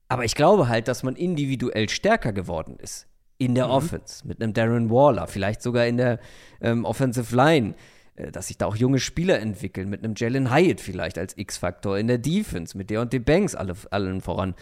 Aber 0.08 0.24
ich 0.24 0.36
glaube 0.36 0.68
halt, 0.68 0.86
dass 0.86 1.02
man 1.02 1.16
individuell 1.16 1.88
stärker 1.88 2.32
geworden 2.32 2.76
ist. 2.78 3.08
In 3.38 3.54
der 3.56 3.70
Offense, 3.70 4.26
mit 4.26 4.40
einem 4.40 4.52
Darren 4.52 4.88
Waller, 4.90 5.26
vielleicht 5.26 5.62
sogar 5.62 5.86
in 5.86 5.96
der 5.96 6.20
ähm, 6.60 6.84
Offensive 6.84 7.34
Line, 7.34 7.74
äh, 8.14 8.30
dass 8.30 8.48
sich 8.48 8.58
da 8.58 8.66
auch 8.66 8.76
junge 8.76 9.00
Spieler 9.00 9.40
entwickeln, 9.40 9.88
mit 9.88 10.04
einem 10.04 10.14
Jalen 10.16 10.54
Hyatt 10.54 10.80
vielleicht 10.80 11.18
als 11.18 11.36
X-Faktor 11.36 11.98
in 11.98 12.06
der 12.06 12.18
Defense, 12.18 12.76
mit 12.76 12.90
der 12.90 13.00
und 13.00 13.12
den 13.12 13.24
Banks 13.24 13.54
alle, 13.56 13.74
allen 13.90 14.20
voran. 14.20 14.54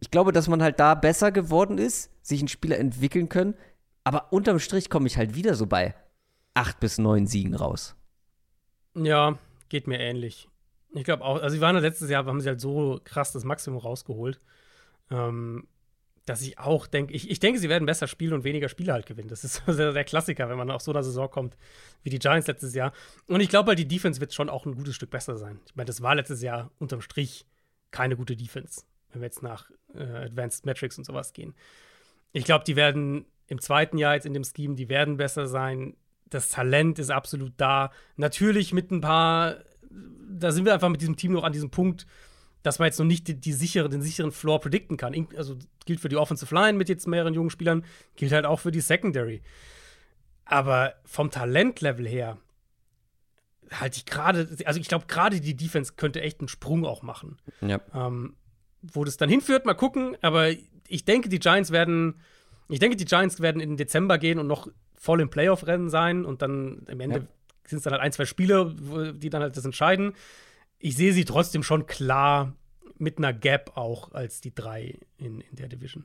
Ich 0.00 0.10
glaube, 0.10 0.32
dass 0.32 0.48
man 0.48 0.62
halt 0.62 0.80
da 0.80 0.94
besser 0.94 1.30
geworden 1.30 1.76
ist, 1.78 2.10
sich 2.30 2.40
ein 2.40 2.48
Spieler 2.48 2.78
entwickeln 2.78 3.28
können, 3.28 3.54
aber 4.04 4.32
unterm 4.32 4.58
Strich 4.58 4.88
komme 4.88 5.06
ich 5.06 5.18
halt 5.18 5.34
wieder 5.34 5.54
so 5.54 5.66
bei 5.66 5.94
acht 6.54 6.80
bis 6.80 6.98
neun 6.98 7.26
Siegen 7.26 7.54
raus. 7.54 7.94
Ja, 8.94 9.38
geht 9.68 9.86
mir 9.86 10.00
ähnlich. 10.00 10.48
Ich 10.92 11.04
glaube 11.04 11.24
auch, 11.24 11.40
also 11.40 11.54
sie 11.54 11.60
waren 11.60 11.76
letztes 11.76 12.10
Jahr, 12.10 12.24
haben 12.26 12.40
sie 12.40 12.48
halt 12.48 12.60
so 12.60 13.00
krass 13.04 13.32
das 13.32 13.44
Maximum 13.44 13.78
rausgeholt, 13.78 14.40
ähm, 15.10 15.68
dass 16.26 16.42
ich 16.42 16.58
auch 16.58 16.86
denke, 16.86 17.14
ich, 17.14 17.30
ich 17.30 17.38
denke, 17.38 17.60
sie 17.60 17.68
werden 17.68 17.86
besser 17.86 18.08
spielen 18.08 18.32
und 18.32 18.44
weniger 18.44 18.68
Spiele 18.68 18.92
halt 18.92 19.06
gewinnen. 19.06 19.28
Das 19.28 19.44
ist 19.44 19.62
der, 19.66 20.04
Klassiker, 20.04 20.48
wenn 20.48 20.58
man 20.58 20.70
auf 20.70 20.82
so 20.82 20.90
einer 20.90 21.02
Saison 21.02 21.30
kommt 21.30 21.56
wie 22.02 22.10
die 22.10 22.18
Giants 22.18 22.48
letztes 22.48 22.74
Jahr. 22.74 22.92
Und 23.26 23.40
ich 23.40 23.48
glaube 23.48 23.68
halt, 23.68 23.78
die 23.78 23.88
Defense 23.88 24.20
wird 24.20 24.34
schon 24.34 24.48
auch 24.48 24.66
ein 24.66 24.74
gutes 24.74 24.96
Stück 24.96 25.10
besser 25.10 25.36
sein. 25.36 25.60
Ich 25.66 25.76
meine, 25.76 25.86
das 25.86 26.02
war 26.02 26.14
letztes 26.14 26.42
Jahr 26.42 26.70
unterm 26.78 27.00
Strich 27.00 27.46
keine 27.90 28.16
gute 28.16 28.36
Defense, 28.36 28.82
wenn 29.10 29.20
wir 29.20 29.26
jetzt 29.26 29.42
nach 29.42 29.70
äh, 29.94 30.02
Advanced 30.02 30.66
Metrics 30.66 30.98
und 30.98 31.04
sowas 31.04 31.32
gehen. 31.32 31.54
Ich 32.32 32.44
glaube, 32.44 32.64
die 32.64 32.76
werden 32.76 33.26
im 33.48 33.60
zweiten 33.60 33.98
Jahr 33.98 34.14
jetzt 34.14 34.26
in 34.26 34.34
dem 34.34 34.44
Scheme, 34.44 34.76
die 34.76 34.88
werden 34.88 35.16
besser 35.16 35.46
sein. 35.46 35.96
Das 36.28 36.48
Talent 36.48 36.98
ist 36.98 37.10
absolut 37.10 37.52
da. 37.56 37.90
Natürlich 38.16 38.72
mit 38.72 38.90
ein 38.90 39.00
paar, 39.00 39.56
da 39.90 40.52
sind 40.52 40.64
wir 40.64 40.72
einfach 40.72 40.88
mit 40.88 41.00
diesem 41.00 41.16
Team 41.16 41.32
noch 41.32 41.42
an 41.42 41.52
diesem 41.52 41.70
Punkt, 41.70 42.06
dass 42.62 42.78
man 42.78 42.86
jetzt 42.86 42.98
noch 42.98 43.06
nicht 43.06 43.26
die, 43.26 43.34
die 43.34 43.52
sichere, 43.52 43.88
den 43.88 44.02
sicheren 44.02 44.30
Floor 44.30 44.60
predikten 44.60 44.96
kann. 44.96 45.14
Also 45.36 45.56
gilt 45.86 46.00
für 46.00 46.08
die 46.08 46.16
Offensive 46.16 46.54
Line 46.54 46.78
mit 46.78 46.88
jetzt 46.88 47.08
mehreren 47.08 47.34
jungen 47.34 47.50
Spielern, 47.50 47.84
gilt 48.16 48.32
halt 48.32 48.46
auch 48.46 48.60
für 48.60 48.70
die 48.70 48.80
Secondary. 48.80 49.42
Aber 50.44 50.94
vom 51.04 51.30
Talentlevel 51.30 52.06
her 52.06 52.38
halte 53.72 53.98
ich 53.98 54.04
gerade, 54.04 54.48
also 54.64 54.80
ich 54.80 54.88
glaube, 54.88 55.06
gerade 55.06 55.40
die 55.40 55.56
Defense 55.56 55.94
könnte 55.96 56.20
echt 56.20 56.40
einen 56.40 56.48
Sprung 56.48 56.84
auch 56.84 57.02
machen. 57.02 57.38
Ja. 57.60 57.80
Ähm, 57.94 58.36
wo 58.82 59.04
das 59.04 59.16
dann 59.16 59.28
hinführt, 59.28 59.66
mal 59.66 59.74
gucken. 59.74 60.16
Aber 60.22 60.50
ich 60.90 61.04
denke, 61.04 61.28
die 61.28 61.38
Giants 61.38 61.70
werden, 61.70 62.20
ich 62.68 62.78
denke, 62.80 62.96
die 62.96 63.04
Giants 63.04 63.40
werden 63.40 63.60
in 63.60 63.70
den 63.70 63.76
Dezember 63.76 64.18
gehen 64.18 64.38
und 64.38 64.46
noch 64.46 64.68
voll 64.96 65.20
im 65.20 65.30
Playoff-Rennen 65.30 65.88
sein 65.88 66.24
und 66.24 66.42
dann 66.42 66.82
am 66.90 67.00
Ende 67.00 67.18
Ja. 67.20 67.26
sind 67.66 67.78
es 67.78 67.84
dann 67.84 67.92
halt 67.94 68.02
ein, 68.02 68.12
zwei 68.12 68.24
Spiele, 68.26 68.74
die 69.16 69.30
dann 69.30 69.42
halt 69.42 69.56
das 69.56 69.64
entscheiden. 69.64 70.12
Ich 70.78 70.96
sehe 70.96 71.12
sie 71.12 71.24
trotzdem 71.24 71.62
schon 71.62 71.86
klar 71.86 72.54
mit 72.98 73.16
einer 73.18 73.32
Gap 73.32 73.76
auch 73.76 74.12
als 74.12 74.40
die 74.42 74.54
drei 74.54 74.98
in, 75.16 75.40
in 75.40 75.56
der 75.56 75.68
Division. 75.68 76.04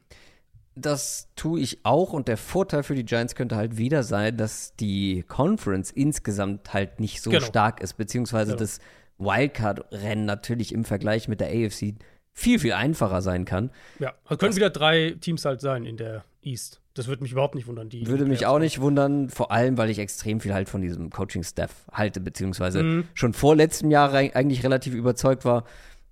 Das 0.78 1.30
tue 1.38 1.62
ich 1.62 1.86
auch 1.86 2.12
und 2.14 2.28
der 2.28 2.36
Vorteil 2.38 2.84
für 2.84 2.96
die 2.96 3.06
Giants 3.06 3.36
könnte 3.36 3.56
halt 3.56 3.78
wieder 3.78 4.04
sein, 4.04 4.36
dass 4.38 4.76
die 4.76 5.24
Conference 5.28 5.90
insgesamt 5.92 6.74
halt 6.74 7.00
nicht 7.00 7.22
so 7.22 7.30
Genau. 7.32 7.46
stark 7.46 7.82
ist, 7.82 7.94
beziehungsweise 7.94 8.52
Genau. 8.52 8.60
das 8.60 8.80
Wildcard-Rennen 9.18 10.26
natürlich 10.26 10.74
im 10.74 10.84
Vergleich 10.86 11.28
mit 11.28 11.40
der 11.40 11.48
AFC 11.50 11.96
viel, 12.36 12.60
viel 12.60 12.74
einfacher 12.74 13.22
sein 13.22 13.46
kann. 13.46 13.72
Ja, 13.98 14.14
also 14.26 14.38
können 14.38 14.56
wieder 14.56 14.70
drei 14.70 15.16
Teams 15.20 15.46
halt 15.46 15.62
sein 15.62 15.86
in 15.86 15.98
der 15.98 16.24
East. 16.44 16.82
Das 16.94 17.08
würde 17.08 17.24
mich 17.24 17.32
überhaupt 17.32 17.56
nicht 17.56 17.66
wundern. 17.68 17.90
Die 17.90 18.06
Würde 18.08 18.26
mich 18.26 18.46
auch 18.46 18.60
nicht 18.60 18.80
wundern, 18.80 19.30
vor 19.30 19.52
allem, 19.52 19.78
weil 19.78 19.90
ich 19.90 20.00
extrem 20.00 20.40
viel 20.40 20.54
halt 20.54 20.70
von 20.70 20.82
diesem 20.82 21.10
Coaching-Staff 21.10 21.72
halte, 21.92 22.20
beziehungsweise 22.22 22.84
Mhm. 22.84 23.04
schon 23.14 23.34
vor 23.34 23.56
letztem 23.56 23.90
Jahr 23.90 24.14
eigentlich 24.14 24.64
relativ 24.64 24.94
überzeugt 24.94 25.44
war. 25.46 25.64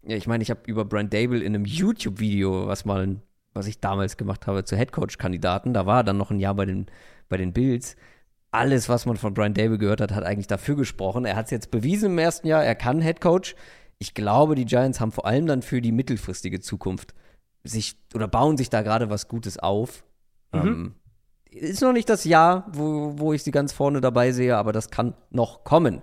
ja, 0.06 0.18
ich 0.18 0.28
meine, 0.28 0.42
ich 0.44 0.50
habe 0.50 0.60
über 0.66 0.84
Brent 0.84 1.14
Dable 1.14 1.40
in 1.40 1.56
einem 1.56 1.64
YouTube-Video, 1.66 2.68
was 2.68 2.84
mal, 2.84 3.18
was 3.54 3.68
ich 3.68 3.80
damals 3.80 4.18
gemacht 4.18 4.48
habe, 4.48 4.66
zu 4.66 4.76
Headcoach-Kandidaten, 4.76 5.74
da 5.74 5.86
war 5.86 6.00
er 6.00 6.04
dann 6.04 6.18
noch 6.18 6.32
ein 6.32 6.40
Jahr 6.42 6.56
bei 6.56 6.66
den, 6.66 6.88
bei 7.30 7.38
den 7.38 7.54
Bills. 7.54 7.96
Alles, 8.52 8.90
was 8.90 9.06
man 9.06 9.16
von 9.18 9.34
Brian 9.34 9.54
Dable 9.54 9.78
gehört 9.78 10.02
hat, 10.02 10.12
hat 10.12 10.24
eigentlich 10.26 10.48
dafür 10.48 10.76
gesprochen. 10.76 11.24
Er 11.26 11.36
hat 11.38 11.46
es 11.46 11.52
jetzt 11.52 11.72
bewiesen 11.72 12.12
im 12.12 12.18
ersten 12.18 12.48
Jahr, 12.48 12.64
er 12.66 12.76
kann 12.76 13.00
Headcoach. 13.02 13.56
Ich 14.00 14.14
glaube, 14.14 14.56
die 14.56 14.66
Giants 14.66 15.00
haben 15.00 15.12
vor 15.12 15.26
allem 15.26 15.46
dann 15.46 15.62
für 15.62 15.82
die 15.82 15.92
mittelfristige 15.92 16.60
Zukunft 16.60 17.14
sich 17.64 17.96
oder 18.14 18.28
bauen 18.28 18.58
sich 18.58 18.70
da 18.70 18.82
gerade 18.82 19.10
was 19.10 19.28
Gutes 19.28 19.58
auf. 19.58 20.04
Mhm. 20.52 20.62
Ähm, 20.62 20.96
ist 21.52 21.82
noch 21.82 21.94
nicht 21.94 22.10
das 22.10 22.24
Jahr, 22.24 22.68
wo, 22.72 23.14
wo 23.18 23.34
ich 23.34 23.44
sie 23.44 23.52
ganz 23.52 23.74
vorne 23.74 24.02
dabei 24.02 24.32
sehe, 24.32 24.58
aber 24.58 24.72
das 24.72 24.90
kann 24.90 25.14
noch 25.30 25.64
kommen. 25.64 26.02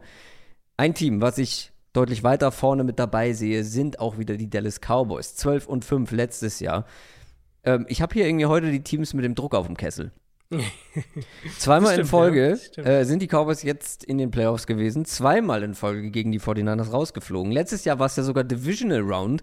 Ein 0.77 0.95
Team, 0.95 1.21
was 1.21 1.39
ich 1.39 1.73
deutlich 1.93 2.23
weiter 2.23 2.53
vorne 2.53 2.85
mit 2.85 2.99
dabei 2.99 3.33
sehe, 3.33 3.65
sind 3.65 3.99
auch 3.99 4.19
wieder 4.19 4.37
die 4.37 4.49
Dallas 4.49 4.81
Cowboys. 4.81 5.35
12 5.35 5.67
und 5.67 5.85
5 5.85 6.13
letztes 6.13 6.61
Jahr. 6.61 6.87
Ähm, 7.65 7.85
ich 7.89 8.01
habe 8.01 8.15
hier 8.15 8.27
irgendwie 8.27 8.47
heute 8.47 8.71
die 8.71 8.83
Teams 8.83 9.13
mit 9.13 9.25
dem 9.25 9.35
Druck 9.35 9.55
auf 9.55 9.67
dem 9.67 9.77
Kessel. 9.77 10.13
Zweimal 11.59 11.93
stimmt, 11.93 12.01
in 12.01 12.07
Folge 12.07 12.61
ja, 12.77 12.83
äh, 12.83 13.05
sind 13.05 13.23
die 13.23 13.29
Cowboys 13.29 13.63
jetzt 13.63 14.05
in 14.05 14.19
den 14.19 14.31
Playoffs 14.31 14.67
gewesen. 14.67 15.05
Zweimal 15.05 15.63
in 15.63 15.75
Folge 15.75 16.11
gegen 16.11 16.33
die 16.33 16.41
49ers 16.41 16.91
rausgeflogen. 16.91 17.53
Letztes 17.53 17.85
Jahr 17.85 17.99
war 17.99 18.07
es 18.07 18.17
ja 18.17 18.25
sogar 18.25 18.43
Divisional 18.43 19.01
Round. 19.01 19.43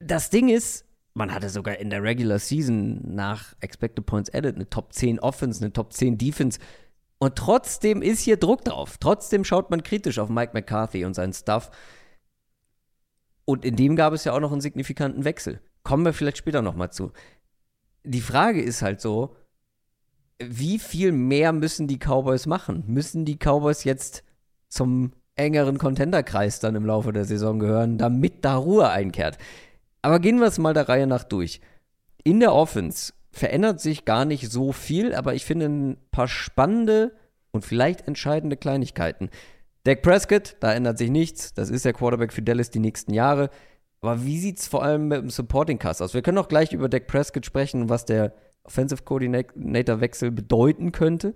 Das 0.00 0.30
Ding 0.30 0.48
ist, 0.48 0.84
man 1.14 1.32
hatte 1.32 1.48
sogar 1.48 1.78
in 1.78 1.90
der 1.90 2.02
Regular 2.02 2.38
Season 2.38 3.00
nach 3.14 3.54
Expected 3.60 4.04
Points 4.04 4.34
Added 4.34 4.56
eine 4.56 4.68
Top 4.68 4.92
10 4.92 5.20
Offense, 5.20 5.62
eine 5.62 5.72
Top 5.72 5.92
10 5.92 6.18
Defense. 6.18 6.58
Und 7.18 7.36
trotzdem 7.36 8.02
ist 8.02 8.20
hier 8.20 8.36
Druck 8.36 8.64
drauf. 8.64 8.96
Trotzdem 8.98 9.44
schaut 9.44 9.70
man 9.70 9.84
kritisch 9.84 10.18
auf 10.18 10.28
Mike 10.28 10.52
McCarthy 10.54 11.04
und 11.04 11.14
seinen 11.14 11.32
Stuff. 11.32 11.70
Und 13.44 13.64
in 13.64 13.76
dem 13.76 13.94
gab 13.94 14.12
es 14.12 14.24
ja 14.24 14.32
auch 14.32 14.40
noch 14.40 14.50
einen 14.50 14.60
signifikanten 14.60 15.24
Wechsel. 15.24 15.60
Kommen 15.84 16.04
wir 16.04 16.12
vielleicht 16.12 16.38
später 16.38 16.62
nochmal 16.62 16.90
zu. 16.90 17.12
Die 18.02 18.20
Frage 18.20 18.60
ist 18.60 18.82
halt 18.82 19.00
so, 19.00 19.36
wie 20.48 20.78
viel 20.78 21.12
mehr 21.12 21.52
müssen 21.52 21.86
die 21.86 21.98
Cowboys 21.98 22.46
machen? 22.46 22.84
Müssen 22.86 23.24
die 23.24 23.36
Cowboys 23.36 23.84
jetzt 23.84 24.22
zum 24.68 25.12
engeren 25.34 25.78
Contenderkreis 25.78 26.60
dann 26.60 26.74
im 26.74 26.86
Laufe 26.86 27.12
der 27.12 27.24
Saison 27.24 27.58
gehören, 27.58 27.98
damit 27.98 28.44
da 28.44 28.56
Ruhe 28.56 28.88
einkehrt? 28.88 29.38
Aber 30.02 30.18
gehen 30.18 30.38
wir 30.38 30.46
es 30.46 30.58
mal 30.58 30.74
der 30.74 30.88
Reihe 30.88 31.06
nach 31.06 31.24
durch. 31.24 31.60
In 32.24 32.40
der 32.40 32.54
Offense 32.54 33.12
verändert 33.30 33.80
sich 33.80 34.04
gar 34.04 34.24
nicht 34.24 34.50
so 34.50 34.72
viel, 34.72 35.14
aber 35.14 35.34
ich 35.34 35.44
finde 35.44 35.66
ein 35.66 35.96
paar 36.10 36.28
spannende 36.28 37.12
und 37.50 37.64
vielleicht 37.64 38.06
entscheidende 38.06 38.56
Kleinigkeiten. 38.56 39.30
Dak 39.84 40.02
Prescott, 40.02 40.56
da 40.60 40.72
ändert 40.72 40.98
sich 40.98 41.10
nichts. 41.10 41.54
Das 41.54 41.70
ist 41.70 41.84
der 41.84 41.92
Quarterback 41.92 42.32
für 42.32 42.42
Dallas 42.42 42.70
die 42.70 42.78
nächsten 42.78 43.12
Jahre. 43.12 43.50
Aber 44.00 44.24
wie 44.24 44.38
sieht 44.38 44.58
es 44.58 44.68
vor 44.68 44.82
allem 44.82 45.08
mit 45.08 45.22
dem 45.22 45.30
Supporting 45.30 45.78
Cast 45.78 46.02
aus? 46.02 46.14
Wir 46.14 46.22
können 46.22 46.38
auch 46.38 46.48
gleich 46.48 46.72
über 46.72 46.88
Dak 46.88 47.06
Prescott 47.06 47.46
sprechen, 47.46 47.88
was 47.88 48.04
der 48.04 48.34
Offensive 48.64 49.02
Coordinator 49.02 50.00
Wechsel 50.00 50.30
bedeuten 50.30 50.92
könnte. 50.92 51.34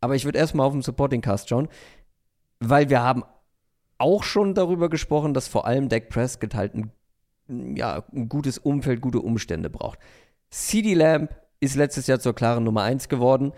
Aber 0.00 0.14
ich 0.14 0.24
würde 0.24 0.38
erstmal 0.38 0.66
auf 0.66 0.72
den 0.72 0.82
Supporting 0.82 1.20
Cast 1.20 1.48
schauen, 1.48 1.68
weil 2.60 2.88
wir 2.88 3.02
haben 3.02 3.24
auch 3.98 4.22
schon 4.22 4.54
darüber 4.54 4.88
gesprochen, 4.88 5.34
dass 5.34 5.48
vor 5.48 5.66
allem 5.66 5.88
Dak 5.88 6.08
Prescott 6.08 6.54
halt 6.54 6.74
ein, 6.74 6.92
ja, 7.76 8.04
ein 8.12 8.28
gutes 8.28 8.58
Umfeld, 8.58 9.00
gute 9.00 9.20
Umstände 9.20 9.70
braucht. 9.70 9.98
CD 10.50 10.94
Lamb 10.94 11.34
ist 11.60 11.74
letztes 11.74 12.06
Jahr 12.06 12.20
zur 12.20 12.34
klaren 12.34 12.64
Nummer 12.64 12.82
1 12.82 13.08
geworden. 13.08 13.52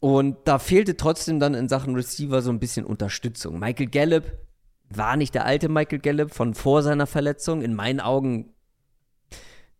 Und 0.00 0.36
da 0.44 0.60
fehlte 0.60 0.96
trotzdem 0.96 1.40
dann 1.40 1.54
in 1.54 1.68
Sachen 1.68 1.96
Receiver 1.96 2.40
so 2.40 2.50
ein 2.50 2.60
bisschen 2.60 2.86
Unterstützung. 2.86 3.58
Michael 3.58 3.88
Gallup 3.88 4.24
war 4.90 5.16
nicht 5.16 5.34
der 5.34 5.44
alte 5.44 5.68
Michael 5.68 5.98
Gallup 5.98 6.32
von 6.32 6.54
vor 6.54 6.82
seiner 6.82 7.06
Verletzung. 7.06 7.62
In 7.62 7.74
meinen 7.74 8.00
Augen 8.00 8.54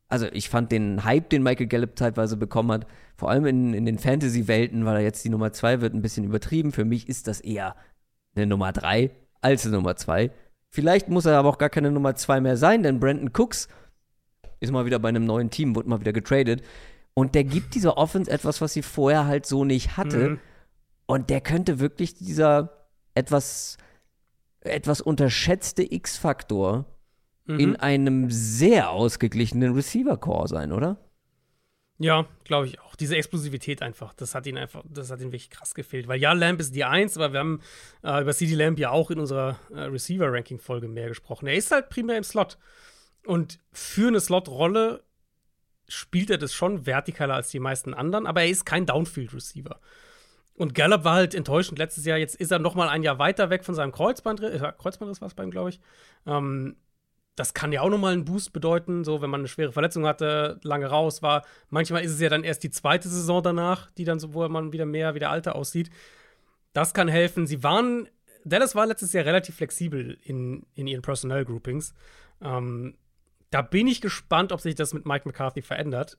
also 0.09 0.27
ich 0.33 0.49
fand 0.49 0.73
den 0.73 1.05
Hype, 1.05 1.29
den 1.31 1.43
Michael 1.43 1.67
Gallup 1.67 1.99
zeitweise 1.99 2.37
bekommen 2.37 2.73
hat, 2.73 2.87
vor 3.17 3.31
allem 3.31 3.47
in, 3.47 3.75
in 3.75 3.85
den 3.85 3.99
Fantasy-Welten, 3.99 4.85
weil 4.85 4.97
er 4.97 5.03
jetzt 5.03 5.25
die 5.25 5.29
Nummer 5.29 5.53
2 5.53 5.81
wird, 5.81 5.95
ein 5.95 6.03
bisschen 6.03 6.25
übertrieben. 6.25 6.73
Für 6.73 6.85
mich 6.85 7.09
ist 7.09 7.29
das 7.29 7.41
eher 7.41 7.77
eine 8.35 8.47
Nummer 8.47 8.73
3 8.73 9.11
als 9.41 9.67
eine 9.67 9.77
Nummer 9.77 9.97
2. 9.97 10.31
Vielleicht 10.71 11.09
muss 11.09 11.27
er 11.27 11.39
aber 11.39 11.49
auch 11.49 11.59
gar 11.59 11.71
keine 11.71 11.91
Nummer 11.91 12.15
2 12.15 12.41
mehr 12.41 12.57
sein, 12.57 12.83
denn 12.83 13.01
Brandon 13.01 13.31
Cooks 13.37 13.69
ist 14.61 14.73
mal 14.73 14.87
wieder 14.87 14.99
bei 14.99 15.09
einem 15.09 15.25
neuen 15.25 15.51
Team, 15.51 15.77
wurde 15.77 15.89
mal 15.89 16.01
wieder 16.01 16.13
getradet. 16.13 16.63
Und 17.15 17.35
der 17.35 17.45
gibt 17.45 17.75
dieser 17.75 17.97
Offense 17.97 18.31
etwas, 18.31 18.61
was 18.61 18.73
sie 18.73 18.83
vorher 18.83 19.27
halt 19.27 19.45
so 19.45 19.65
nicht 19.65 19.97
hatte. 19.97 20.31
Mhm. 20.31 20.41
Und 21.07 21.31
der 21.31 21.41
könnte 21.41 21.81
wirklich 21.81 22.15
dieser 22.15 22.87
etwas, 23.15 23.77
etwas 24.61 25.01
unterschätzte 25.01 25.83
X-Faktor 25.93 26.87
mhm. 27.49 27.59
in 27.59 27.77
einem 27.77 28.31
sehr 28.31 28.91
ausgeglichenen 28.91 29.75
Receiver-Core 29.75 30.49
sein, 30.49 30.73
oder? 30.73 30.99
Ja, 31.99 32.27
glaube 32.45 32.69
ich 32.69 32.79
auch. 32.81 32.95
Diese 32.95 33.17
Explosivität 33.17 33.83
einfach, 33.83 34.15
das 34.15 34.35
hat 34.37 34.47
ihn 34.47 34.57
einfach, 34.57 34.85
das 34.89 35.11
hat 35.11 35.21
ihn 35.21 35.33
wirklich 35.33 35.51
krass 35.51 35.75
gefehlt. 35.75 36.07
Weil 36.07 36.21
ja, 36.21 36.33
Lamp 36.33 36.61
ist 36.61 36.75
die 36.75 36.85
Eins, 36.85 37.17
aber 37.17 37.33
wir 37.33 37.41
haben 37.41 37.61
äh, 38.05 38.21
über 38.21 38.33
CD 38.33 38.55
Lamp 38.55 38.79
ja 38.79 38.91
auch 38.91 39.11
in 39.11 39.19
unserer 39.19 39.59
äh, 39.73 39.81
Receiver-Ranking-Folge 39.81 40.87
mehr 40.87 41.09
gesprochen. 41.09 41.49
Er 41.49 41.55
ist 41.55 41.73
halt 41.73 41.89
primär 41.89 42.17
im 42.17 42.23
Slot. 42.23 42.57
Und 43.27 43.59
für 43.73 44.09
eine 44.09 44.21
Slot-Rolle 44.21 45.03
spielt 45.89 46.31
er 46.31 46.39
das 46.39 46.53
schon 46.53 46.85
vertikaler 46.85 47.35
als 47.35 47.51
die 47.51 47.59
meisten 47.59 47.95
anderen, 47.95 48.27
aber 48.27 48.43
er 48.43 48.49
ist 48.49 48.65
kein 48.65 48.87
Downfield-Receiver. 48.87 49.81
Und 50.55 50.75
Gallup 50.75 51.05
war 51.05 51.15
halt 51.15 51.35
enttäuschend 51.35 51.79
letztes 51.79 52.05
Jahr. 52.05 52.19
Jetzt 52.19 52.35
ist 52.37 52.53
er 52.53 52.59
noch 52.59 52.75
mal 52.75 52.89
ein 52.89 53.03
Jahr 53.03 53.19
weiter 53.19 53.49
weg 53.51 53.65
von 53.65 53.75
seinem 53.75 53.93
Kreuzbandriss. 53.93 54.61
Äh, 54.61 54.73
Kreuzbandriss 54.79 55.21
war 55.21 55.29
es 55.29 55.35
bei 55.35 55.45
ihm, 55.45 55.51
glaube 55.51 55.71
ich. 55.71 55.81
Ähm, 56.27 56.77
das 57.39 57.55
kann 57.55 57.73
ja 57.73 57.83
auch 57.83 57.89
nochmal 57.89 58.15
einen 58.15 58.25
Boost 58.25 58.53
bedeuten, 58.53 59.05
so 59.05 59.23
wenn 59.23 59.31
man 59.31 59.43
eine 59.43 59.49
schwere 59.49 59.73
Verletzung 59.73 60.07
hatte, 60.07 60.59
lange 60.65 60.87
raus 60.87 61.23
war. 61.23 61.45
Manchmal 61.71 62.03
ist 62.03 62.13
es 62.13 62.21
ja 62.21 62.29
dann 62.29 62.43
erst 62.43 62.65
die 62.65 62.71
zweite 62.71 63.09
Saison 63.09 63.43
danach, 63.43 63.91
die 63.93 64.05
dann 64.05 64.19
so, 64.19 64.35
wo 64.35 64.47
man 64.49 64.73
wieder 64.73 64.87
mehr 64.87 65.15
wie 65.15 65.21
der 65.21 65.31
Alte 65.31 65.55
aussieht. 65.55 65.91
Das 66.73 66.95
kann 66.95 67.07
helfen. 67.07 67.47
Sie 67.47 67.63
waren, 67.63 68.09
Dallas 68.45 68.75
war 68.75 68.87
letztes 68.87 69.13
Jahr 69.13 69.25
relativ 69.25 69.57
flexibel 69.57 70.19
in, 70.25 70.67
in 70.75 70.89
ihren 70.89 71.03
Personnel 71.03 71.45
Groupings. 71.45 71.95
Ähm, 72.43 72.97
da 73.51 73.63
bin 73.63 73.87
ich 73.87 74.01
gespannt, 74.01 74.53
ob 74.53 74.61
sich 74.61 74.75
das 74.75 74.93
mit 74.93 75.07
Mike 75.07 75.27
McCarthy 75.29 75.63
verändert. 75.63 76.19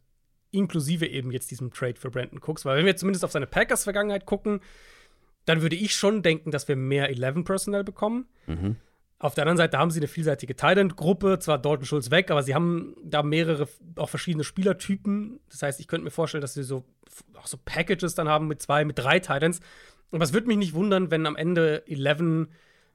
Inklusive 0.51 1.05
eben 1.05 1.32
jetzt 1.32 1.51
diesem 1.51 1.74
Trade 1.74 1.99
für 1.99 2.09
Brandon 2.09 2.39
Cooks. 2.41 2.63
Weil 2.65 2.78
wenn 2.78 2.86
wir 2.86 2.95
zumindest 2.95 3.26
auf 3.26 3.32
seine 3.32 3.45
Packers-Vergangenheit 3.45 4.26
gucken, 4.26 4.61
dann 5.45 5.61
würde 5.61 5.76
ich 5.76 5.95
schon 5.95 6.24
denken, 6.24 6.51
dass 6.51 6.67
wir 6.67 6.76
mehr 6.76 7.09
11 7.09 7.43
Personnel 7.43 7.84
bekommen. 7.84 8.28
Mhm. 8.47 8.78
Auf 9.22 9.36
der 9.36 9.43
anderen 9.43 9.57
Seite 9.57 9.78
haben 9.78 9.91
sie 9.91 9.99
eine 9.99 10.07
vielseitige 10.07 10.55
Thailand-Gruppe, 10.55 11.39
zwar 11.39 11.59
Dalton 11.59 11.86
Schulz 11.86 12.09
weg, 12.09 12.32
aber 12.32 12.41
sie 12.41 12.55
haben 12.55 12.95
da 13.03 13.22
mehrere, 13.22 13.68
auch 13.98 14.10
verschiedene 14.10 14.45
Spielertypen. 14.45 15.41
Das 15.49 15.61
heißt, 15.61 15.81
ich 15.81 15.89
könnte 15.89 16.06
mir 16.06 16.11
vorstellen, 16.11 16.41
dass 16.41 16.53
sie 16.53 16.64
so 16.64 16.85
auch 17.35 17.48
so 17.48 17.57
Packages 17.64 18.15
dann 18.15 18.30
haben 18.30 18.48
mit 18.48 18.61
zwei, 18.61 18.85
mit 18.85 18.98
drei 18.98 19.19
Titans. 19.19 19.60
Aber 20.11 20.23
es 20.23 20.31
würde 20.31 20.48
mich 20.48 20.57
nicht 20.57 20.73
wundern, 20.73 21.11
wenn 21.11 21.26
am 21.26 21.35
Ende 21.35 21.84
11 21.85 22.48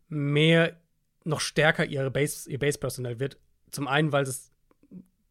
mehr, 0.08 0.76
noch 1.24 1.40
stärker 1.40 1.84
ihre 1.84 2.10
Base, 2.10 2.50
ihr 2.50 2.58
Base-Personal 2.58 3.20
wird. 3.20 3.38
Zum 3.70 3.86
einen, 3.86 4.12
weil 4.12 4.24
es 4.24 4.50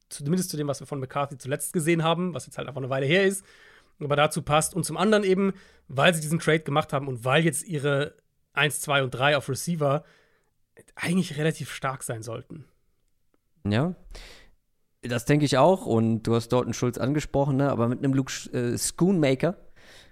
zumindest 0.09 0.51
zu 0.51 0.57
dem, 0.57 0.67
was 0.67 0.79
wir 0.79 0.87
von 0.87 0.99
McCarthy 0.99 1.37
zuletzt 1.37 1.73
gesehen 1.73 2.03
haben, 2.03 2.33
was 2.33 2.45
jetzt 2.45 2.57
halt 2.57 2.67
einfach 2.67 2.81
eine 2.81 2.89
Weile 2.89 3.05
her 3.05 3.25
ist, 3.25 3.43
aber 3.99 4.15
dazu 4.15 4.41
passt. 4.41 4.75
Und 4.75 4.85
zum 4.85 4.97
anderen 4.97 5.23
eben, 5.23 5.53
weil 5.87 6.13
sie 6.13 6.21
diesen 6.21 6.39
Trade 6.39 6.59
gemacht 6.59 6.93
haben 6.93 7.07
und 7.07 7.25
weil 7.25 7.43
jetzt 7.43 7.63
ihre 7.67 8.15
1, 8.53 8.81
2 8.81 9.03
und 9.03 9.11
3 9.11 9.37
auf 9.37 9.49
Receiver 9.49 10.03
eigentlich 10.95 11.37
relativ 11.37 11.71
stark 11.71 12.03
sein 12.03 12.23
sollten. 12.23 12.65
Ja. 13.67 13.95
Das 15.01 15.25
denke 15.25 15.45
ich 15.45 15.57
auch. 15.57 15.85
Und 15.85 16.23
du 16.23 16.35
hast 16.35 16.49
Dalton 16.49 16.73
Schulz 16.73 16.97
angesprochen, 16.97 17.57
ne? 17.57 17.69
aber 17.69 17.87
mit 17.87 17.99
einem 17.99 18.13
Luke 18.13 18.31
äh, 18.53 18.77
Schoonmaker. 18.77 19.57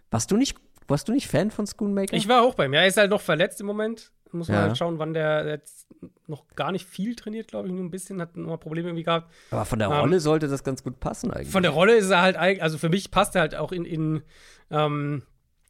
Warst 0.10 0.32
du 0.32 0.38
nicht, 0.38 0.58
warst 0.88 1.08
du 1.08 1.14
nicht 1.14 1.28
Fan 1.28 1.52
von 1.52 1.66
Schoonmaker? 1.66 2.16
Ich 2.16 2.28
war 2.28 2.42
auch 2.42 2.56
bei 2.56 2.66
ihm. 2.66 2.74
Er 2.74 2.88
ist 2.88 2.98
halt 2.98 3.10
noch 3.10 3.22
verletzt 3.22 3.62
im 3.62 3.68
Moment. 3.68 4.12
Muss 4.34 4.48
man 4.48 4.58
ja. 4.58 4.64
halt 4.64 4.78
schauen, 4.78 4.98
wann 4.98 5.14
der 5.14 5.46
jetzt 5.46 5.88
noch 6.28 6.48
gar 6.56 6.72
nicht 6.72 6.88
viel 6.88 7.16
trainiert, 7.16 7.50
glaube 7.50 7.68
ich, 7.68 7.74
nur 7.74 7.84
ein 7.84 7.92
bisschen, 7.92 8.22
hat 8.22 8.38
noch 8.38 8.48
mal 8.48 8.58
Probleme 8.58 8.88
irgendwie 8.88 9.04
gehabt. 9.04 9.30
Aber 9.52 9.66
von 9.66 9.78
der 9.78 9.90
ähm, 9.90 9.94
Rolle 9.94 10.20
sollte 10.22 10.48
das 10.48 10.64
ganz 10.64 10.84
gut 10.84 11.02
passen 11.02 11.32
eigentlich. 11.32 11.50
Von 11.50 11.64
der 11.64 11.72
Rolle 11.72 11.96
ist 11.96 12.10
er 12.10 12.22
halt, 12.22 12.38
also 12.38 12.78
für 12.78 12.88
mich 12.88 13.12
passt 13.12 13.36
er 13.36 13.42
halt 13.42 13.56
auch 13.56 13.74
in, 13.74 13.84
in, 13.84 14.22
ähm, 14.70 15.24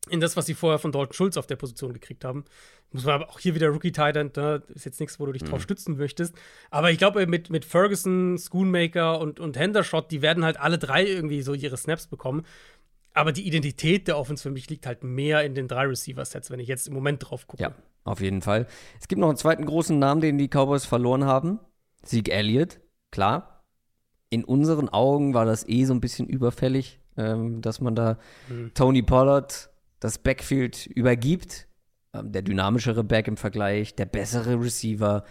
in 0.09 0.19
das, 0.19 0.35
was 0.35 0.45
sie 0.45 0.53
vorher 0.53 0.79
von 0.79 0.91
Dalton 0.91 1.13
Schulz 1.13 1.37
auf 1.37 1.47
der 1.47 1.55
Position 1.55 1.93
gekriegt 1.93 2.25
haben. 2.25 2.45
Muss 2.91 3.05
man 3.05 3.15
aber 3.15 3.29
auch 3.29 3.39
hier 3.39 3.55
wieder 3.55 3.69
Rookie 3.69 3.91
Titan, 3.91 4.31
ne? 4.35 4.63
ist 4.73 4.85
jetzt 4.85 4.99
nichts, 4.99 5.19
wo 5.19 5.25
du 5.25 5.31
dich 5.31 5.43
drauf 5.43 5.59
mhm. 5.59 5.63
stützen 5.63 5.97
möchtest. 5.97 6.35
Aber 6.71 6.91
ich 6.91 6.97
glaube, 6.97 7.25
mit, 7.27 7.49
mit 7.49 7.65
Ferguson, 7.65 8.37
Schoonmaker 8.37 9.19
und, 9.19 9.39
und 9.39 9.57
Hendershot, 9.57 10.11
die 10.11 10.21
werden 10.21 10.43
halt 10.43 10.59
alle 10.59 10.77
drei 10.77 11.05
irgendwie 11.05 11.41
so 11.41 11.53
ihre 11.53 11.77
Snaps 11.77 12.07
bekommen. 12.07 12.45
Aber 13.13 13.31
die 13.31 13.45
Identität 13.45 14.07
der 14.07 14.17
Offense 14.17 14.43
für 14.43 14.51
mich 14.51 14.69
liegt 14.69 14.85
halt 14.85 15.03
mehr 15.03 15.43
in 15.43 15.53
den 15.53 15.67
drei 15.67 15.85
Receiver-Sets, 15.85 16.49
wenn 16.49 16.59
ich 16.59 16.67
jetzt 16.67 16.87
im 16.87 16.93
Moment 16.93 17.29
drauf 17.29 17.47
gucke. 17.47 17.61
Ja, 17.61 17.75
auf 18.03 18.21
jeden 18.21 18.41
Fall. 18.41 18.67
Es 18.99 19.07
gibt 19.07 19.19
noch 19.19 19.27
einen 19.27 19.37
zweiten 19.37 19.65
großen 19.65 19.97
Namen, 19.99 20.21
den 20.21 20.37
die 20.37 20.47
Cowboys 20.47 20.85
verloren 20.85 21.25
haben. 21.25 21.59
Sieg 22.03 22.29
Elliott, 22.29 22.79
klar. 23.11 23.63
In 24.29 24.45
unseren 24.45 24.89
Augen 24.89 25.33
war 25.33 25.45
das 25.45 25.67
eh 25.67 25.83
so 25.83 25.93
ein 25.93 25.99
bisschen 25.99 26.27
überfällig, 26.27 26.99
ähm, 27.17 27.61
dass 27.61 27.81
man 27.81 27.95
da 27.95 28.17
mhm. 28.47 28.71
Tony 28.73 29.01
Pollard 29.01 29.70
das 30.01 30.17
Backfield 30.17 30.87
übergibt 30.87 31.67
ähm, 32.13 32.33
der 32.33 32.41
dynamischere 32.41 33.05
Back 33.05 33.29
im 33.29 33.37
Vergleich, 33.37 33.95
der 33.95 34.05
bessere 34.05 34.59
Receiver. 34.61 35.23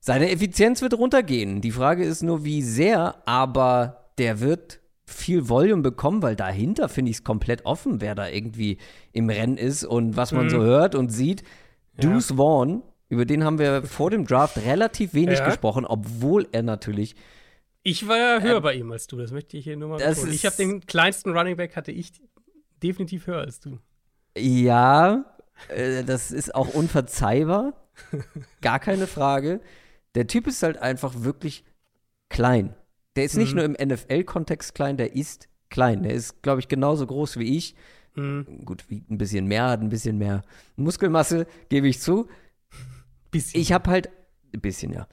Seine 0.00 0.30
Effizienz 0.30 0.82
wird 0.82 0.94
runtergehen. 0.94 1.62
Die 1.62 1.70
Frage 1.70 2.04
ist 2.04 2.22
nur, 2.22 2.44
wie 2.44 2.62
sehr, 2.62 3.26
aber 3.26 4.10
der 4.18 4.40
wird 4.40 4.80
viel 5.06 5.48
Volume 5.48 5.82
bekommen, 5.82 6.20
weil 6.20 6.36
dahinter 6.36 6.90
finde 6.90 7.10
ich 7.10 7.18
es 7.18 7.24
komplett 7.24 7.64
offen, 7.64 8.02
wer 8.02 8.14
da 8.14 8.28
irgendwie 8.28 8.76
im 9.12 9.30
Rennen 9.30 9.56
ist 9.56 9.84
und 9.84 10.16
was 10.16 10.32
man 10.32 10.46
mhm. 10.46 10.50
so 10.50 10.58
hört 10.58 10.94
und 10.94 11.08
sieht. 11.08 11.42
Ja. 11.94 12.10
Deuce 12.10 12.32
Vaughn, 12.36 12.82
über 13.08 13.24
den 13.24 13.42
haben 13.42 13.58
wir 13.58 13.82
vor 13.84 14.10
dem 14.10 14.26
Draft 14.26 14.58
relativ 14.58 15.14
wenig 15.14 15.38
ja. 15.38 15.46
gesprochen, 15.46 15.86
obwohl 15.86 16.46
er 16.52 16.62
natürlich 16.62 17.16
ich 17.84 18.06
war 18.06 18.18
ja 18.18 18.40
höher 18.40 18.58
äh, 18.58 18.60
bei 18.60 18.74
ihm 18.74 18.90
als 18.92 19.06
du, 19.06 19.16
das 19.16 19.30
möchte 19.30 19.56
ich 19.56 19.64
hier 19.64 19.76
nur 19.76 19.88
mal 19.88 19.98
betonen. 19.98 20.32
Ich 20.32 20.44
habe 20.44 20.56
den 20.56 20.84
kleinsten 20.84 21.30
Running 21.30 21.56
Back, 21.56 21.74
hatte 21.74 21.92
ich 21.92 22.12
definitiv 22.82 23.28
höher 23.28 23.40
als 23.40 23.60
du. 23.60 23.78
Ja, 24.36 25.24
äh, 25.68 26.04
das 26.04 26.30
ist 26.30 26.54
auch 26.54 26.74
unverzeihbar. 26.74 27.74
Gar 28.60 28.78
keine 28.78 29.06
Frage. 29.06 29.60
Der 30.14 30.26
Typ 30.26 30.46
ist 30.46 30.62
halt 30.62 30.78
einfach 30.78 31.22
wirklich 31.22 31.64
klein. 32.28 32.74
Der 33.16 33.24
ist 33.24 33.36
nicht 33.36 33.54
mhm. 33.54 33.56
nur 33.56 33.64
im 33.64 33.88
NFL-Kontext 33.88 34.74
klein, 34.74 34.96
der 34.96 35.14
ist 35.14 35.48
klein. 35.70 36.02
Der 36.02 36.14
ist, 36.14 36.42
glaube 36.42 36.60
ich, 36.60 36.68
genauso 36.68 37.06
groß 37.06 37.38
wie 37.38 37.56
ich. 37.56 37.74
Mhm. 38.14 38.64
Gut, 38.64 38.88
wiegt 38.90 39.10
ein 39.10 39.18
bisschen 39.18 39.46
mehr, 39.46 39.66
hat 39.66 39.80
ein 39.80 39.88
bisschen 39.88 40.18
mehr 40.18 40.42
Muskelmasse, 40.76 41.46
gebe 41.68 41.88
ich 41.88 42.00
zu. 42.00 42.28
Bisschen. 43.30 43.60
Ich 43.60 43.72
habe 43.72 43.90
halt, 43.90 44.08
ein 44.54 44.60
bisschen, 44.60 44.92
ja, 44.92 45.06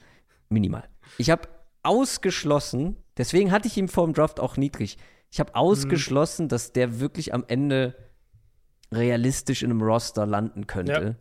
minimal. 0.48 0.88
Ich 1.18 1.30
habe 1.30 1.48
ausgeschlossen, 1.82 2.96
deswegen 3.16 3.52
hatte 3.52 3.68
ich 3.68 3.76
ihn 3.76 3.88
vor 3.88 4.06
dem 4.06 4.14
Draft 4.14 4.40
auch 4.40 4.56
niedrig. 4.56 4.98
Ich 5.30 5.40
habe 5.40 5.54
ausgeschlossen, 5.54 6.44
mhm. 6.44 6.48
dass 6.48 6.72
der 6.72 7.00
wirklich 7.00 7.34
am 7.34 7.44
Ende 7.46 7.96
realistisch 8.92 9.62
in 9.62 9.70
einem 9.70 9.82
Roster 9.82 10.26
landen 10.26 10.66
könnte. 10.66 11.16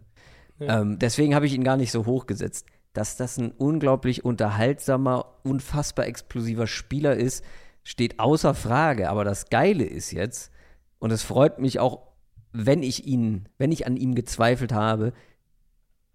Ja. 0.59 0.65
Ja. 0.65 0.81
Ähm, 0.81 0.99
deswegen 0.99 1.35
habe 1.35 1.45
ich 1.45 1.53
ihn 1.53 1.63
gar 1.63 1.77
nicht 1.77 1.91
so 1.91 2.05
hoch 2.05 2.25
gesetzt. 2.27 2.67
Dass 2.93 3.17
das 3.17 3.37
ein 3.37 3.51
unglaublich 3.51 4.23
unterhaltsamer, 4.23 5.39
unfassbar 5.43 6.05
explosiver 6.05 6.65
Spieler 6.65 7.15
ist, 7.15 7.43
steht 7.83 8.19
außer 8.19 8.53
Frage. 8.53 9.09
Aber 9.09 9.25
das 9.25 9.49
Geile 9.49 9.83
ist 9.83 10.11
jetzt, 10.11 10.51
und 10.99 11.11
es 11.11 11.23
freut 11.23 11.59
mich 11.59 11.79
auch, 11.79 12.07
wenn 12.53 12.83
ich 12.83 13.05
ihn, 13.05 13.49
wenn 13.57 13.73
ich 13.73 13.85
an 13.85 13.97
ihm 13.97 14.15
gezweifelt 14.15 14.71
habe, 14.71 15.11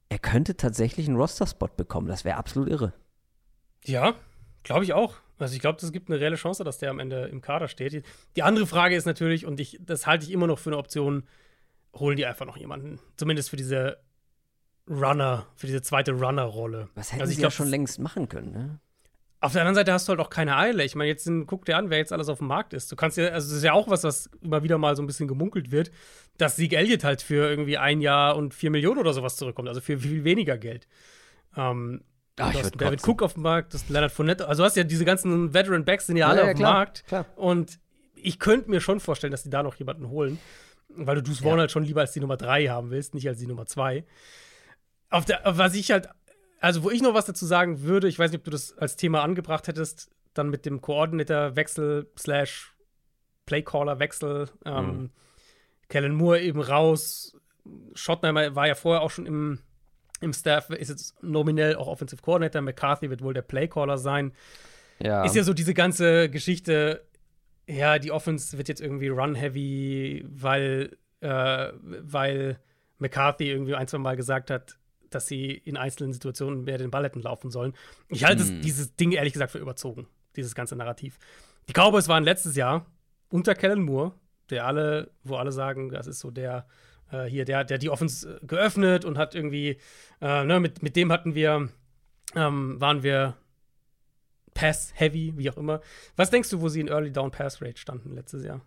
er 0.09 0.19
könnte 0.19 0.57
tatsächlich 0.57 1.07
einen 1.07 1.19
Roster-Spot 1.19 1.69
bekommen. 1.77 2.09
Das 2.09 2.25
wäre 2.25 2.39
absolut 2.39 2.69
irre. 2.71 2.95
Ja, 3.85 4.15
glaube 4.65 4.85
ich 4.85 4.95
auch. 4.95 5.17
Also 5.41 5.55
ich 5.55 5.61
glaube, 5.61 5.79
es 5.81 5.93
gibt 5.93 6.11
eine 6.11 6.21
reelle 6.21 6.37
Chance, 6.37 6.65
dass 6.65 6.79
der 6.79 6.91
am 6.91 6.99
Ende 6.99 7.27
im 7.27 7.41
Kader 7.41 7.69
steht. 7.69 8.05
Die 8.37 8.43
andere 8.43 8.67
Frage 8.67 8.97
ist 8.97 9.07
natürlich, 9.07 9.47
und 9.47 9.61
ich, 9.61 9.79
das 9.81 10.07
halte 10.07 10.25
ich 10.25 10.33
immer 10.33 10.47
noch 10.47 10.59
für 10.59 10.71
eine 10.71 10.79
Option, 10.79 11.25
holen 11.95 12.17
die 12.17 12.27
einfach 12.27 12.47
noch 12.47 12.57
jemanden. 12.57 13.01
Zumindest 13.17 13.51
für 13.51 13.57
diese 13.57 13.99
Runner, 14.89 15.47
für 15.57 15.67
diese 15.67 15.83
zweite 15.83 16.13
Runner-Rolle. 16.13 16.89
Was 16.95 17.13
hätten 17.13 17.23
also 17.23 17.31
ich 17.31 17.37
sie 17.37 17.43
glaub, 17.43 17.53
ja 17.53 17.57
schon 17.57 17.69
längst 17.69 17.99
machen 17.99 18.29
können, 18.29 18.53
ne? 18.53 18.81
Auf 19.43 19.53
der 19.53 19.63
anderen 19.63 19.77
Seite 19.77 19.95
hast 19.95 20.07
du 20.07 20.11
halt 20.11 20.21
auch 20.21 20.29
keine 20.29 20.57
Eile. 20.59 20.85
Ich 20.85 20.95
meine, 20.95 21.09
jetzt 21.09 21.31
guck 21.47 21.65
dir 21.65 21.79
an, 21.79 21.89
wer 21.89 21.97
jetzt 21.97 22.13
alles 22.13 22.29
auf 22.29 22.39
dem 22.39 22.49
Markt 22.49 22.75
ist. 22.75 22.93
Du 22.93 22.97
kannst 22.97 23.17
ja, 23.17 23.29
also 23.29 23.49
das 23.49 23.57
ist 23.57 23.65
ja 23.65 23.73
auch 23.73 23.89
was, 23.89 24.05
was 24.05 24.29
immer 24.43 24.63
wieder 24.63 24.77
mal 24.77 24.95
so 24.97 25.03
ein 25.03 25.07
bisschen 25.07 25.29
gemunkelt 25.29 25.71
wird, 25.71 25.91
dass 26.37 26.57
Sieg 26.57 26.75
Elliott 26.75 27.05
halt 27.05 27.23
für 27.23 27.49
irgendwie 27.49 27.79
ein 27.79 28.03
Jahr 28.03 28.37
und 28.37 28.53
vier 28.53 28.71
Millionen 28.71 29.01
oder 29.01 29.15
sowas 29.15 29.37
zurückkommt, 29.37 29.69
also 29.69 29.81
für 29.81 29.99
viel 29.99 30.25
weniger 30.25 30.59
Geld. 30.59 30.87
Ähm, 31.57 32.03
Ach, 32.41 32.53
du 32.53 32.59
hast 32.59 32.81
David 32.81 33.07
Cook 33.07 33.23
auf 33.23 33.35
dem 33.35 33.43
Markt, 33.43 33.75
das 33.75 33.89
Leonard 33.89 34.13
Fournette. 34.13 34.49
Also 34.49 34.63
du 34.63 34.67
hast 34.67 34.77
ja 34.77 34.85
diese 34.85 35.05
ganzen 35.05 35.55
Veteran 35.55 35.85
Backs 35.85 36.07
sind 36.07 36.17
ja 36.17 36.29
alle 36.29 36.43
ja, 36.43 36.47
auf 36.49 36.55
dem 36.55 36.63
Markt. 36.63 37.07
Klar. 37.07 37.27
Und 37.37 37.79
ich 38.15 38.39
könnte 38.39 38.71
mir 38.71 38.81
schon 38.81 39.01
vorstellen, 39.01 39.31
dass 39.31 39.43
die 39.43 39.51
da 39.51 39.63
noch 39.63 39.75
jemanden 39.77 40.09
holen. 40.09 40.39
Weil 40.89 41.17
du 41.17 41.23
Deuce 41.23 41.41
ja. 41.41 41.57
halt 41.57 41.71
schon 41.71 41.85
lieber 41.85 42.01
als 42.01 42.13
die 42.13 42.21
Nummer 42.21 42.37
3 42.37 42.67
haben 42.67 42.91
willst, 42.91 43.15
nicht 43.15 43.29
als 43.29 43.39
die 43.39 43.47
Nummer 43.47 43.67
2. 43.67 44.05
Auf 45.09 45.25
der, 45.25 45.41
was 45.45 45.75
ich 45.75 45.91
halt, 45.91 46.09
also 46.61 46.83
wo 46.83 46.91
ich 46.91 47.03
noch 47.03 47.15
was 47.15 47.27
dazu 47.27 47.47
sagen 47.47 47.83
würde, 47.83 48.09
ich 48.09 48.19
weiß 48.19 48.31
nicht, 48.31 48.41
ob 48.41 48.45
du 48.45 48.51
das 48.51 48.77
als 48.77 48.97
Thema 48.97 49.23
angebracht 49.23 49.69
hättest, 49.69 50.11
dann 50.35 50.51
mit 50.51 50.67
dem 50.67 50.81
Coordinator-Wechsel 50.81 52.11
slash 52.19 52.75
Playcaller-Wechsel, 53.47 54.49
ähm, 54.65 54.87
mhm. 54.87 55.11
Kellen 55.89 56.15
Moore 56.15 56.41
eben 56.41 56.61
raus. 56.61 57.37
Schottenheimer 57.95 58.55
war 58.55 58.67
ja 58.67 58.75
vorher 58.75 59.03
auch 59.03 59.11
schon 59.11 59.27
im 59.27 59.61
im 60.21 60.33
Staff 60.33 60.71
ist 60.71 60.89
jetzt 60.89 61.23
nominell 61.23 61.77
auch 61.77 61.89
Offensive 61.89 62.23
Coordinator. 62.23 62.61
McCarthy 62.63 63.11
wird 63.11 63.23
wohl 63.23 63.35
der 63.35 63.43
Playcaller 63.43 63.99
sein. 63.99 64.33
Ja. 64.99 65.25
Ist 65.25 65.35
ja 65.35 65.43
so 65.43 65.55
diese 65.55 65.75
ganze 65.75 66.29
Geschichte, 66.29 67.05
ja, 67.67 67.99
die 67.99 68.13
Offense 68.13 68.57
wird 68.59 68.69
jetzt 68.69 68.81
irgendwie 68.81 69.09
run-heavy, 69.09 70.25
weil, 70.29 70.97
äh, 71.21 71.73
weil 71.81 72.59
McCarthy 72.99 73.51
irgendwie 73.51 73.75
ein, 73.75 73.89
zwei 73.89 73.99
Mal 73.99 74.17
gesagt 74.17 74.51
hat, 74.51 74.77
dass 75.09 75.27
sie 75.27 75.53
in 75.53 75.77
einzelnen 75.77 76.13
Situationen 76.13 76.65
mehr 76.65 76.79
den 76.79 76.91
Ball 76.91 77.05
hätten 77.05 77.23
laufen 77.23 77.51
sollen. 77.51 77.73
Ich 78.09 78.25
halte 78.25 78.45
hm. 78.45 78.61
dieses 78.61 78.95
Ding 78.97 79.13
ehrlich 79.13 79.33
gesagt 79.33 79.53
für 79.53 79.59
überzogen, 79.59 80.07
dieses 80.37 80.55
ganze 80.55 80.77
Narrativ. 80.77 81.19
Die 81.69 81.73
Cowboys 81.73 82.09
waren 82.09 82.25
letztes 82.25 82.57
Jahr 82.57 82.87
unter 83.31 83.55
Kellen 83.55 83.83
Moore, 83.83 84.13
der 84.51 84.67
alle, 84.67 85.11
wo 85.25 85.37
alle 85.37 85.53
sagen, 85.53 85.91
das 85.91 86.07
ist 86.07 86.21
so 86.21 86.31
der 86.31 86.67
äh, 87.13 87.25
hier, 87.25 87.45
der, 87.45 87.65
der 87.65 87.79
die 87.79 87.91
Offense 87.91 88.41
äh, 88.43 88.47
geöffnet 88.47 89.05
und 89.05 89.19
hat 89.19 89.35
irgendwie, 89.35 89.79
äh, 90.21 90.45
ne, 90.45 90.61
mit, 90.61 90.83
mit 90.83 90.97
dem 90.97 91.13
hatten 91.13 91.35
wir, 91.35 91.69
ähm, 92.35 92.81
waren 92.81 93.03
wir 93.03 93.37
Pass-heavy, 94.55 95.35
wie 95.37 95.51
auch 95.51 95.57
immer. 95.57 95.81
Was 96.17 96.31
denkst 96.31 96.51
du, 96.51 96.61
wo 96.61 96.69
sie 96.69 96.81
in 96.81 96.89
Early 96.89 97.13
Down 97.13 97.31
Pass 97.31 97.63
Rate 97.63 97.79
standen 97.79 98.15
letztes 98.15 98.45
Jahr? 98.45 98.61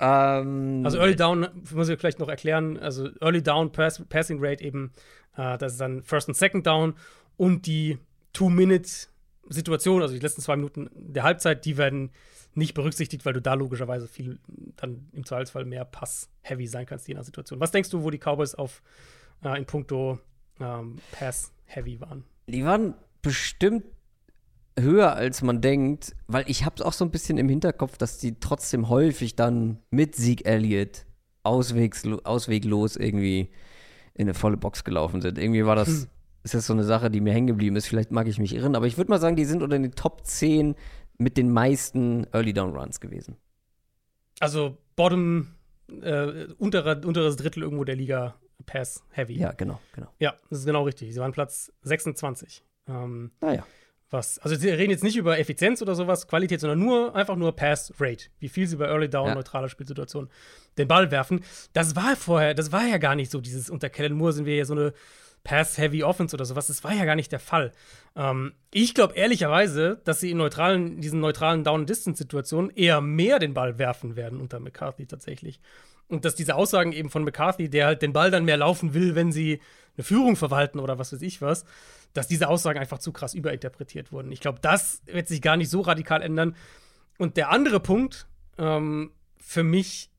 Ähm, 0.00 0.82
also 0.84 0.98
Early 0.98 1.16
Down, 1.16 1.46
muss 1.72 1.88
ich 1.88 1.98
vielleicht 1.98 2.18
noch 2.18 2.28
erklären, 2.28 2.78
also 2.78 3.08
Early 3.20 3.42
Down 3.42 3.72
Pass, 3.72 4.02
Passing 4.08 4.38
Rate 4.40 4.62
eben, 4.62 4.92
äh, 5.36 5.56
das 5.58 5.72
ist 5.72 5.80
dann 5.80 6.02
First 6.02 6.28
und 6.28 6.34
Second 6.34 6.66
Down 6.66 6.94
und 7.36 7.66
die 7.66 7.98
Two-Minute-Situation, 8.32 10.02
also 10.02 10.14
die 10.14 10.20
letzten 10.20 10.42
zwei 10.42 10.56
Minuten 10.56 10.90
der 10.94 11.22
Halbzeit, 11.22 11.64
die 11.64 11.76
werden 11.76 12.10
nicht 12.56 12.74
berücksichtigt, 12.74 13.24
weil 13.24 13.32
du 13.32 13.42
da 13.42 13.54
logischerweise 13.54 14.08
viel 14.08 14.38
dann 14.76 15.08
im 15.12 15.24
Zweifelsfall 15.24 15.64
mehr 15.64 15.84
Pass-heavy 15.84 16.66
sein 16.66 16.86
kannst, 16.86 17.08
je 17.08 17.14
nach 17.14 17.24
Situation. 17.24 17.60
Was 17.60 17.72
denkst 17.72 17.90
du, 17.90 18.02
wo 18.02 18.10
die 18.10 18.18
Cowboys 18.18 18.54
auf 18.54 18.82
äh, 19.42 19.58
in 19.58 19.66
puncto 19.66 20.18
ähm, 20.60 20.96
Pass-heavy 21.12 22.00
waren? 22.00 22.24
Die 22.46 22.64
waren 22.64 22.94
bestimmt 23.22 23.84
höher, 24.78 25.14
als 25.14 25.42
man 25.42 25.60
denkt, 25.60 26.14
weil 26.26 26.44
ich 26.48 26.64
habe 26.64 26.76
es 26.76 26.82
auch 26.82 26.92
so 26.92 27.04
ein 27.04 27.10
bisschen 27.10 27.38
im 27.38 27.48
Hinterkopf, 27.48 27.96
dass 27.96 28.18
die 28.18 28.38
trotzdem 28.40 28.88
häufig 28.88 29.36
dann 29.36 29.78
mit 29.90 30.14
Sieg 30.16 30.46
Elliott 30.46 31.06
ausweglos 31.42 32.96
irgendwie 32.96 33.50
in 34.14 34.26
eine 34.26 34.34
volle 34.34 34.56
Box 34.56 34.84
gelaufen 34.84 35.20
sind. 35.20 35.38
Irgendwie 35.38 35.66
war 35.66 35.76
das, 35.76 35.88
hm. 35.88 36.06
ist 36.42 36.54
das 36.54 36.66
so 36.66 36.72
eine 36.72 36.84
Sache, 36.84 37.10
die 37.10 37.20
mir 37.20 37.32
hängen 37.32 37.46
geblieben 37.46 37.76
ist. 37.76 37.86
Vielleicht 37.86 38.12
mag 38.12 38.26
ich 38.26 38.38
mich 38.38 38.54
irren, 38.54 38.76
aber 38.76 38.86
ich 38.86 38.96
würde 38.96 39.10
mal 39.10 39.20
sagen, 39.20 39.36
die 39.36 39.44
sind 39.44 39.62
unter 39.62 39.78
den 39.78 39.92
Top 39.92 40.26
10 40.26 40.74
mit 41.18 41.36
den 41.36 41.50
meisten 41.50 42.26
Early 42.32 42.52
Down 42.52 42.76
Runs 42.76 43.00
gewesen. 43.00 43.36
Also 44.40 44.78
Bottom, 44.96 45.54
äh, 45.88 46.46
unterer, 46.58 47.04
unteres 47.04 47.36
Drittel 47.36 47.62
irgendwo 47.62 47.84
der 47.84 47.96
Liga 47.96 48.34
Pass 48.66 49.04
Heavy. 49.10 49.38
Ja, 49.38 49.52
genau, 49.52 49.80
genau. 49.94 50.08
Ja, 50.18 50.34
das 50.50 50.60
ist 50.60 50.66
genau 50.66 50.84
richtig. 50.84 51.12
Sie 51.12 51.20
waren 51.20 51.32
Platz 51.32 51.72
26. 51.82 52.64
Ähm, 52.88 53.32
naja. 53.40 53.66
Was, 54.10 54.38
also 54.38 54.54
sie 54.54 54.68
reden 54.68 54.90
jetzt 54.90 55.02
nicht 55.02 55.16
über 55.16 55.38
Effizienz 55.38 55.82
oder 55.82 55.96
sowas, 55.96 56.28
Qualität, 56.28 56.60
sondern 56.60 56.78
nur 56.78 57.16
einfach 57.16 57.34
nur 57.34 57.56
Pass 57.56 57.92
Rate, 57.98 58.26
wie 58.38 58.48
viel 58.48 58.66
sie 58.66 58.76
bei 58.76 58.86
Early 58.86 59.08
Down 59.08 59.28
ja. 59.28 59.34
neutraler 59.34 59.68
Spielsituation 59.68 60.28
den 60.78 60.86
Ball 60.86 61.10
werfen. 61.10 61.40
Das 61.72 61.96
war 61.96 62.14
vorher, 62.14 62.54
das 62.54 62.70
war 62.70 62.86
ja 62.86 62.98
gar 62.98 63.16
nicht 63.16 63.30
so 63.30 63.40
dieses 63.40 63.70
unter 63.70 63.90
Kellen 63.90 64.14
Moore 64.14 64.32
sind 64.32 64.46
wir 64.46 64.54
ja 64.54 64.64
so 64.64 64.74
eine 64.74 64.92
Pass-Heavy 65.44 66.02
Offense 66.02 66.34
oder 66.34 66.46
sowas. 66.46 66.66
Das 66.66 66.82
war 66.82 66.92
ja 66.92 67.04
gar 67.04 67.16
nicht 67.16 67.30
der 67.30 67.38
Fall. 67.38 67.72
Ähm, 68.16 68.54
ich 68.72 68.94
glaube 68.94 69.14
ehrlicherweise, 69.14 70.00
dass 70.04 70.20
sie 70.20 70.30
in 70.30 70.38
neutralen, 70.38 71.00
diesen 71.00 71.20
neutralen 71.20 71.62
Down-Distance-Situationen 71.62 72.70
eher 72.70 73.00
mehr 73.00 73.38
den 73.38 73.54
Ball 73.54 73.78
werfen 73.78 74.16
werden 74.16 74.40
unter 74.40 74.58
McCarthy 74.58 75.06
tatsächlich. 75.06 75.60
Und 76.08 76.24
dass 76.24 76.34
diese 76.34 76.54
Aussagen 76.54 76.92
eben 76.92 77.10
von 77.10 77.24
McCarthy, 77.24 77.68
der 77.68 77.86
halt 77.86 78.02
den 78.02 78.12
Ball 78.12 78.30
dann 78.30 78.44
mehr 78.44 78.56
laufen 78.56 78.94
will, 78.94 79.14
wenn 79.14 79.32
sie 79.32 79.60
eine 79.96 80.04
Führung 80.04 80.36
verwalten 80.36 80.80
oder 80.80 80.98
was 80.98 81.12
weiß 81.12 81.22
ich 81.22 81.40
was, 81.40 81.64
dass 82.14 82.26
diese 82.26 82.48
Aussagen 82.48 82.78
einfach 82.78 82.98
zu 82.98 83.12
krass 83.12 83.34
überinterpretiert 83.34 84.12
wurden. 84.12 84.32
Ich 84.32 84.40
glaube, 84.40 84.58
das 84.60 85.02
wird 85.06 85.28
sich 85.28 85.42
gar 85.42 85.56
nicht 85.56 85.70
so 85.70 85.82
radikal 85.82 86.22
ändern. 86.22 86.56
Und 87.18 87.36
der 87.36 87.50
andere 87.50 87.80
Punkt, 87.80 88.26
ähm, 88.58 89.12
für 89.38 89.62
mich, 89.62 90.10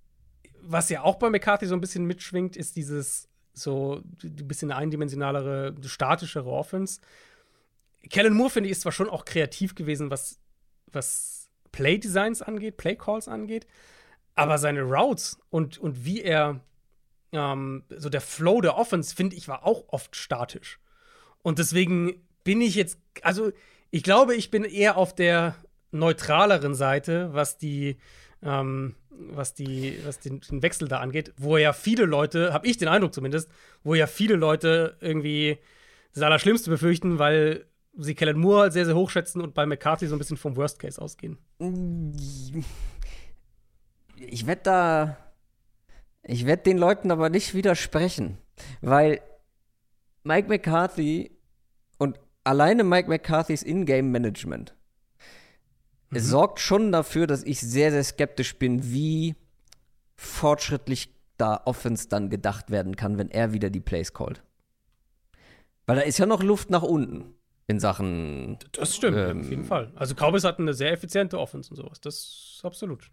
was 0.62 0.90
ja 0.90 1.02
auch 1.02 1.16
bei 1.16 1.30
McCarthy 1.30 1.66
so 1.66 1.74
ein 1.74 1.82
bisschen 1.82 2.06
mitschwingt, 2.06 2.56
ist 2.56 2.76
dieses 2.76 3.28
so 3.56 4.02
ein 4.24 4.48
bisschen 4.48 4.72
eindimensionalere, 4.72 5.74
statischere 5.86 6.50
Offense. 6.50 7.00
Kellen 8.10 8.34
Moore, 8.34 8.52
finde 8.52 8.68
ich, 8.68 8.74
ist 8.74 8.82
zwar 8.82 8.92
schon 8.92 9.10
auch 9.10 9.26
kreativ 9.26 9.74
gewesen, 9.74 10.12
was, 10.12 10.40
was 10.92 11.50
Play-Designs 11.72 12.42
angeht, 12.42 12.78
Play-Calls 12.78 13.28
angeht, 13.28 13.66
aber 14.36 14.58
seine 14.58 14.84
Routes 14.84 15.40
und, 15.50 15.78
und 15.78 16.06
wie 16.06 16.22
er, 16.22 16.60
ähm, 17.32 17.84
so 17.90 18.10
der 18.10 18.22
Flow 18.22 18.62
der 18.62 18.78
Offense, 18.78 19.16
finde 19.16 19.36
ich, 19.36 19.48
war 19.48 19.66
auch 19.66 19.86
oft 19.88 20.16
statisch. 20.16 20.80
Und 21.42 21.60
deswegen 21.60 22.22
bin 22.44 22.62
ich 22.62 22.76
jetzt, 22.76 23.00
also 23.22 23.52
ich 23.90 24.04
glaube, 24.04 24.36
ich 24.36 24.52
bin 24.52 24.66
eher 24.66 24.98
auf 24.98 25.16
der 25.16 25.56
neutraleren 25.92 26.76
Seite, 26.76 27.30
was 27.34 27.58
die, 27.58 27.98
ähm, 28.46 28.96
was, 29.10 29.54
die, 29.54 29.98
was 30.06 30.20
den, 30.20 30.40
den, 30.42 30.62
Wechsel 30.62 30.88
da 30.88 31.00
angeht, 31.00 31.34
wo 31.38 31.58
ja 31.58 31.74
viele 31.74 32.06
Leute, 32.06 32.54
habe 32.54 32.68
ich 32.68 32.78
den 32.78 32.88
Eindruck 32.88 33.14
zumindest, 33.14 33.50
wo 33.84 33.96
ja 33.96 34.08
viele 34.08 34.36
Leute 34.36 34.98
irgendwie 35.02 35.58
das 36.14 36.24
Allerschlimmste 36.24 36.70
befürchten, 36.70 37.20
weil 37.20 37.66
sie 37.98 38.16
Kellen 38.16 38.38
Moore 38.38 38.62
halt 38.62 38.74
sehr, 38.74 38.86
sehr 38.86 38.96
hoch 38.96 39.10
schätzen 39.10 39.42
und 39.42 39.54
bei 39.54 39.66
McCarthy 39.66 40.08
so 40.08 40.16
ein 40.16 40.20
bisschen 40.20 40.38
vom 40.38 40.56
Worst 40.56 40.80
Case 40.80 41.02
ausgehen. 41.02 41.38
Ich 44.18 44.48
werde 44.48 44.62
da. 44.64 45.18
Ich 46.24 46.46
werde 46.46 46.64
den 46.64 46.78
Leuten 46.78 47.12
aber 47.12 47.30
nicht 47.30 47.54
widersprechen, 47.54 48.40
weil 48.82 49.22
Mike 50.24 50.48
McCarthy 50.48 51.38
und 52.00 52.20
alleine 52.44 52.84
Mike 52.84 53.08
McCarthys 53.08 53.62
Ingame-Management 53.62 54.76
mhm. 56.10 56.18
es 56.18 56.28
sorgt 56.28 56.60
schon 56.60 56.92
dafür, 56.92 57.28
dass 57.28 57.44
ich 57.44 57.60
sehr, 57.60 57.92
sehr 57.92 58.04
skeptisch 58.04 58.58
bin, 58.58 58.92
wie 58.92 59.36
fortschrittlich 60.16 61.14
da 61.38 61.62
Offense 61.66 62.08
dann 62.08 62.30
gedacht 62.30 62.72
werden 62.72 62.96
kann, 62.96 63.18
wenn 63.18 63.30
er 63.30 63.54
wieder 63.54 63.70
die 63.70 63.82
Plays 63.82 64.14
callt. 64.14 64.44
Weil 65.86 65.98
da 65.98 66.02
ist 66.02 66.18
ja 66.18 66.26
noch 66.26 66.42
Luft 66.42 66.70
nach 66.70 66.84
unten 66.84 67.36
in 67.68 67.80
Sachen. 67.80 68.58
Das 68.72 68.96
stimmt, 68.96 69.18
ähm, 69.18 69.42
auf 69.42 69.50
jeden 69.50 69.66
Fall. 69.66 69.92
Also 69.96 70.16
Cowboys 70.16 70.44
hatten 70.44 70.64
eine 70.64 70.74
sehr 70.74 70.92
effiziente 70.92 71.40
Offense 71.40 71.70
und 71.72 71.78
sowas. 71.78 72.00
Das 72.00 72.16
ist 72.16 72.62
absolut. 72.64 73.12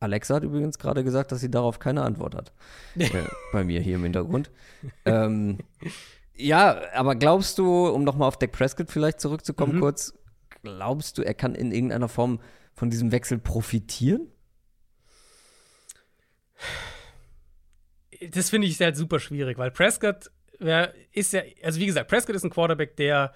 Alexa 0.00 0.36
hat 0.36 0.44
übrigens 0.44 0.78
gerade 0.78 1.04
gesagt, 1.04 1.30
dass 1.30 1.40
sie 1.40 1.50
darauf 1.50 1.78
keine 1.78 2.02
Antwort 2.02 2.34
hat. 2.34 2.52
äh, 2.96 3.08
bei 3.52 3.64
mir 3.64 3.80
hier 3.80 3.96
im 3.96 4.02
Hintergrund. 4.02 4.50
ähm, 5.04 5.58
ja, 6.34 6.80
aber 6.94 7.16
glaubst 7.16 7.58
du, 7.58 7.86
um 7.88 8.02
nochmal 8.04 8.28
auf 8.28 8.38
Dak 8.38 8.52
Prescott 8.52 8.90
vielleicht 8.90 9.20
zurückzukommen, 9.20 9.76
mhm. 9.76 9.80
kurz, 9.80 10.14
glaubst 10.62 11.18
du, 11.18 11.22
er 11.22 11.34
kann 11.34 11.54
in 11.54 11.72
irgendeiner 11.72 12.08
Form 12.08 12.40
von 12.74 12.90
diesem 12.90 13.12
Wechsel 13.12 13.38
profitieren? 13.38 14.28
Das 18.30 18.50
finde 18.50 18.66
ich 18.66 18.78
halt 18.80 18.96
super 18.96 19.18
schwierig, 19.18 19.56
weil 19.58 19.70
Prescott 19.70 20.30
wer 20.60 20.94
ist 21.12 21.32
ja, 21.32 21.42
also 21.62 21.80
wie 21.80 21.86
gesagt, 21.86 22.08
Prescott 22.08 22.36
ist 22.36 22.44
ein 22.44 22.50
Quarterback, 22.50 22.96
der 22.96 23.32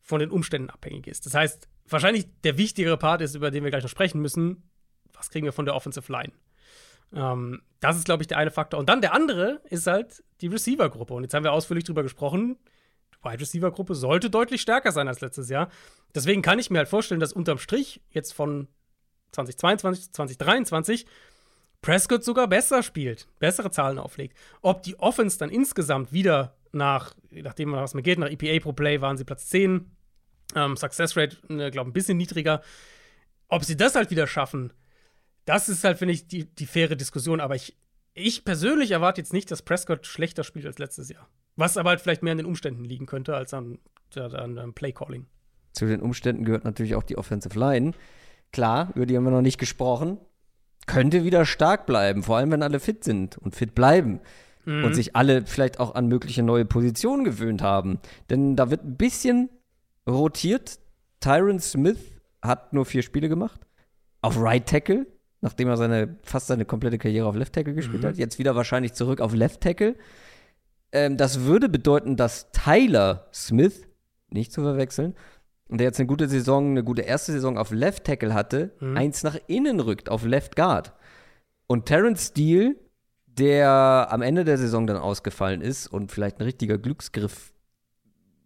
von 0.00 0.20
den 0.20 0.30
Umständen 0.30 0.70
abhängig 0.70 1.06
ist. 1.06 1.26
Das 1.26 1.34
heißt, 1.34 1.68
wahrscheinlich 1.88 2.26
der 2.42 2.56
wichtigere 2.56 2.96
Part 2.96 3.20
ist, 3.20 3.34
über 3.34 3.50
den 3.50 3.62
wir 3.64 3.70
gleich 3.70 3.82
noch 3.82 3.90
sprechen 3.90 4.20
müssen, 4.20 4.70
was 5.12 5.30
kriegen 5.30 5.44
wir 5.44 5.52
von 5.52 5.66
der 5.66 5.74
Offensive 5.74 6.10
Line? 6.10 6.32
Ähm, 7.12 7.62
das 7.80 7.96
ist, 7.96 8.04
glaube 8.04 8.22
ich, 8.22 8.28
der 8.28 8.38
eine 8.38 8.50
Faktor. 8.50 8.80
Und 8.80 8.88
dann 8.88 9.00
der 9.00 9.12
andere 9.12 9.60
ist 9.68 9.86
halt 9.86 10.24
die 10.40 10.46
Receiver-Gruppe. 10.46 11.12
Und 11.12 11.24
jetzt 11.24 11.34
haben 11.34 11.44
wir 11.44 11.52
ausführlich 11.52 11.84
drüber 11.84 12.02
gesprochen. 12.02 12.56
Wide 13.22 13.40
Receiver-Gruppe 13.40 13.94
sollte 13.94 14.30
deutlich 14.30 14.60
stärker 14.60 14.92
sein 14.92 15.08
als 15.08 15.20
letztes 15.20 15.48
Jahr. 15.48 15.68
Deswegen 16.14 16.42
kann 16.42 16.58
ich 16.58 16.70
mir 16.70 16.78
halt 16.78 16.88
vorstellen, 16.88 17.20
dass 17.20 17.32
unterm 17.32 17.58
Strich 17.58 18.00
jetzt 18.10 18.32
von 18.32 18.68
2022 19.32 20.04
zu 20.04 20.12
2023 20.12 21.06
Prescott 21.80 22.22
sogar 22.22 22.46
besser 22.46 22.82
spielt, 22.82 23.26
bessere 23.38 23.70
Zahlen 23.70 23.98
auflegt. 23.98 24.36
Ob 24.60 24.82
die 24.82 24.98
Offense 24.98 25.38
dann 25.38 25.50
insgesamt 25.50 26.12
wieder 26.12 26.54
nach, 26.70 27.14
nachdem 27.30 27.72
was 27.72 27.94
mir 27.94 28.02
geht, 28.02 28.18
nach 28.18 28.30
EPA 28.30 28.62
pro 28.62 28.72
Play 28.72 29.00
waren 29.00 29.16
sie 29.16 29.24
Platz 29.24 29.48
10, 29.48 29.90
ähm, 30.54 30.76
Success 30.76 31.16
Rate, 31.16 31.36
ne, 31.48 31.70
glaube 31.70 31.90
ein 31.90 31.92
bisschen 31.92 32.16
niedriger. 32.16 32.62
Ob 33.48 33.64
sie 33.64 33.76
das 33.76 33.94
halt 33.94 34.10
wieder 34.10 34.26
schaffen, 34.26 34.72
das 35.44 35.68
ist 35.68 35.84
halt, 35.84 35.98
finde 35.98 36.14
ich, 36.14 36.28
die, 36.28 36.44
die 36.44 36.66
faire 36.66 36.96
Diskussion. 36.96 37.40
Aber 37.40 37.56
ich, 37.56 37.76
ich 38.14 38.44
persönlich 38.44 38.92
erwarte 38.92 39.20
jetzt 39.20 39.32
nicht, 39.32 39.50
dass 39.50 39.62
Prescott 39.62 40.06
schlechter 40.06 40.44
spielt 40.44 40.66
als 40.66 40.78
letztes 40.78 41.08
Jahr. 41.08 41.28
Was 41.56 41.76
aber 41.76 41.90
halt 41.90 42.00
vielleicht 42.00 42.22
mehr 42.22 42.32
an 42.32 42.38
den 42.38 42.46
Umständen 42.46 42.84
liegen 42.84 43.06
könnte 43.06 43.34
als 43.34 43.52
an, 43.54 43.78
an, 44.16 44.58
an 44.58 44.72
Play 44.72 44.92
Calling. 44.92 45.26
Zu 45.72 45.86
den 45.86 46.00
Umständen 46.00 46.44
gehört 46.44 46.64
natürlich 46.64 46.94
auch 46.94 47.02
die 47.02 47.18
Offensive 47.18 47.58
Line. 47.58 47.92
Klar, 48.52 48.90
über 48.94 49.06
die 49.06 49.16
haben 49.16 49.24
wir 49.24 49.30
noch 49.30 49.42
nicht 49.42 49.58
gesprochen 49.58 50.18
könnte 50.86 51.24
wieder 51.24 51.44
stark 51.46 51.86
bleiben, 51.86 52.22
vor 52.22 52.36
allem 52.36 52.50
wenn 52.50 52.62
alle 52.62 52.80
fit 52.80 53.04
sind 53.04 53.38
und 53.38 53.54
fit 53.54 53.74
bleiben. 53.74 54.20
Mhm. 54.64 54.84
Und 54.84 54.94
sich 54.94 55.16
alle 55.16 55.44
vielleicht 55.44 55.80
auch 55.80 55.94
an 55.96 56.06
mögliche 56.06 56.42
neue 56.42 56.64
Positionen 56.64 57.24
gewöhnt 57.24 57.62
haben. 57.62 57.98
Denn 58.30 58.54
da 58.54 58.70
wird 58.70 58.84
ein 58.84 58.96
bisschen 58.96 59.50
rotiert. 60.08 60.78
Tyron 61.18 61.58
Smith 61.58 61.98
hat 62.40 62.72
nur 62.72 62.84
vier 62.84 63.02
Spiele 63.02 63.28
gemacht. 63.28 63.60
Auf 64.20 64.40
Right 64.40 64.64
Tackle, 64.64 65.06
nachdem 65.40 65.66
er 65.66 65.76
seine, 65.76 66.16
fast 66.22 66.46
seine 66.46 66.64
komplette 66.64 66.98
Karriere 66.98 67.26
auf 67.26 67.34
Left 67.34 67.52
Tackle 67.52 67.74
gespielt 67.74 68.02
mhm. 68.02 68.06
hat. 68.06 68.18
Jetzt 68.18 68.38
wieder 68.38 68.54
wahrscheinlich 68.54 68.92
zurück 68.92 69.20
auf 69.20 69.34
Left 69.34 69.60
Tackle. 69.60 69.96
Ähm, 70.92 71.16
das 71.16 71.40
würde 71.40 71.68
bedeuten, 71.68 72.16
dass 72.16 72.50
Tyler 72.52 73.28
Smith, 73.32 73.82
nicht 74.30 74.52
zu 74.52 74.62
verwechseln, 74.62 75.14
und 75.68 75.78
der 75.78 75.86
jetzt 75.86 75.98
eine 75.98 76.06
gute 76.06 76.28
Saison, 76.28 76.70
eine 76.70 76.84
gute 76.84 77.02
erste 77.02 77.32
Saison 77.32 77.56
auf 77.56 77.70
Left 77.70 78.04
Tackle 78.04 78.34
hatte, 78.34 78.72
mhm. 78.80 78.96
eins 78.96 79.22
nach 79.22 79.38
innen 79.46 79.80
rückt, 79.80 80.10
auf 80.10 80.24
Left 80.24 80.54
Guard. 80.54 80.92
Und 81.66 81.86
Terrence 81.86 82.28
Steele, 82.28 82.76
der 83.26 84.08
am 84.10 84.20
Ende 84.20 84.44
der 84.44 84.58
Saison 84.58 84.86
dann 84.86 84.98
ausgefallen 84.98 85.62
ist 85.62 85.86
und 85.86 86.12
vielleicht 86.12 86.40
ein 86.40 86.44
richtiger 86.44 86.76
Glücksgriff 86.76 87.52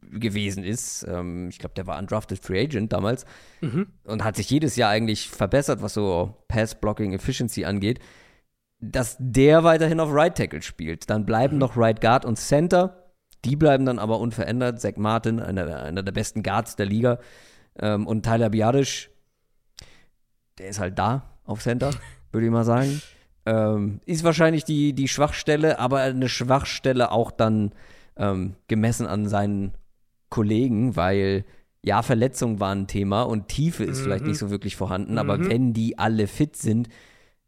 gewesen 0.03 0.63
ist. 0.63 1.05
Ähm, 1.09 1.49
ich 1.49 1.59
glaube, 1.59 1.75
der 1.75 1.89
war 1.89 1.99
undrafted 1.99 2.39
Free 2.39 2.63
Agent 2.63 2.93
damals 2.93 3.27
mhm. 3.61 3.89
und 4.05 4.23
hat 4.23 4.37
sich 4.37 4.49
jedes 4.49 4.77
Jahr 4.77 4.91
eigentlich 4.91 5.29
verbessert, 5.29 5.83
was 5.83 5.95
so 5.95 6.37
Pass-Blocking 6.47 7.13
Efficiency 7.13 7.65
angeht. 7.65 7.99
Dass 8.91 9.17
der 9.19 9.65
weiterhin 9.65 10.01
auf 10.01 10.13
Right 10.13 10.37
Tackle 10.37 10.63
spielt. 10.63 11.11
Dann 11.11 11.27
bleiben 11.27 11.55
mhm. 11.55 11.61
noch 11.61 11.77
Right 11.77 12.01
Guard 12.01 12.25
und 12.25 12.37
Center. 12.37 13.13
Die 13.45 13.57
bleiben 13.57 13.87
dann 13.87 13.99
aber 13.99 14.19
unverändert. 14.21 14.81
Zach 14.81 14.97
Martin, 14.97 15.41
einer, 15.41 15.83
einer 15.83 16.03
der 16.03 16.13
besten 16.13 16.43
Guards 16.43 16.77
der 16.77 16.87
Liga. 16.87 17.19
Ähm, 17.79 18.07
und 18.07 18.25
Tyler 18.25 18.51
Biadisch, 18.51 19.11
der 20.59 20.69
ist 20.69 20.81
halt 20.81 20.99
da 20.99 21.31
auf 21.45 21.63
Center, 21.63 21.91
würde 22.33 22.47
ich 22.47 22.53
mal 22.53 22.65
sagen. 22.65 23.03
Ähm, 23.45 24.01
ist 24.07 24.25
wahrscheinlich 24.25 24.65
die, 24.65 24.93
die 24.93 25.09
Schwachstelle, 25.09 25.79
aber 25.79 26.01
eine 26.01 26.29
Schwachstelle 26.29 27.13
auch 27.13 27.31
dann 27.31 27.73
ähm, 28.17 28.57
gemessen 28.67 29.07
an 29.07 29.29
seinen 29.29 29.75
Kollegen, 30.31 30.97
weil 30.97 31.45
ja, 31.85 32.03
Verletzungen 32.03 32.59
waren 32.59 32.83
ein 32.83 32.87
Thema 32.89 33.23
und 33.23 33.47
Tiefe 33.47 33.85
ist 33.85 34.01
mhm. 34.01 34.05
vielleicht 34.05 34.25
nicht 34.25 34.39
so 34.39 34.51
wirklich 34.51 34.75
vorhanden, 34.75 35.13
mhm. 35.13 35.19
aber 35.19 35.49
wenn 35.49 35.73
die 35.73 35.99
alle 35.99 36.27
fit 36.27 36.57
sind, 36.57 36.89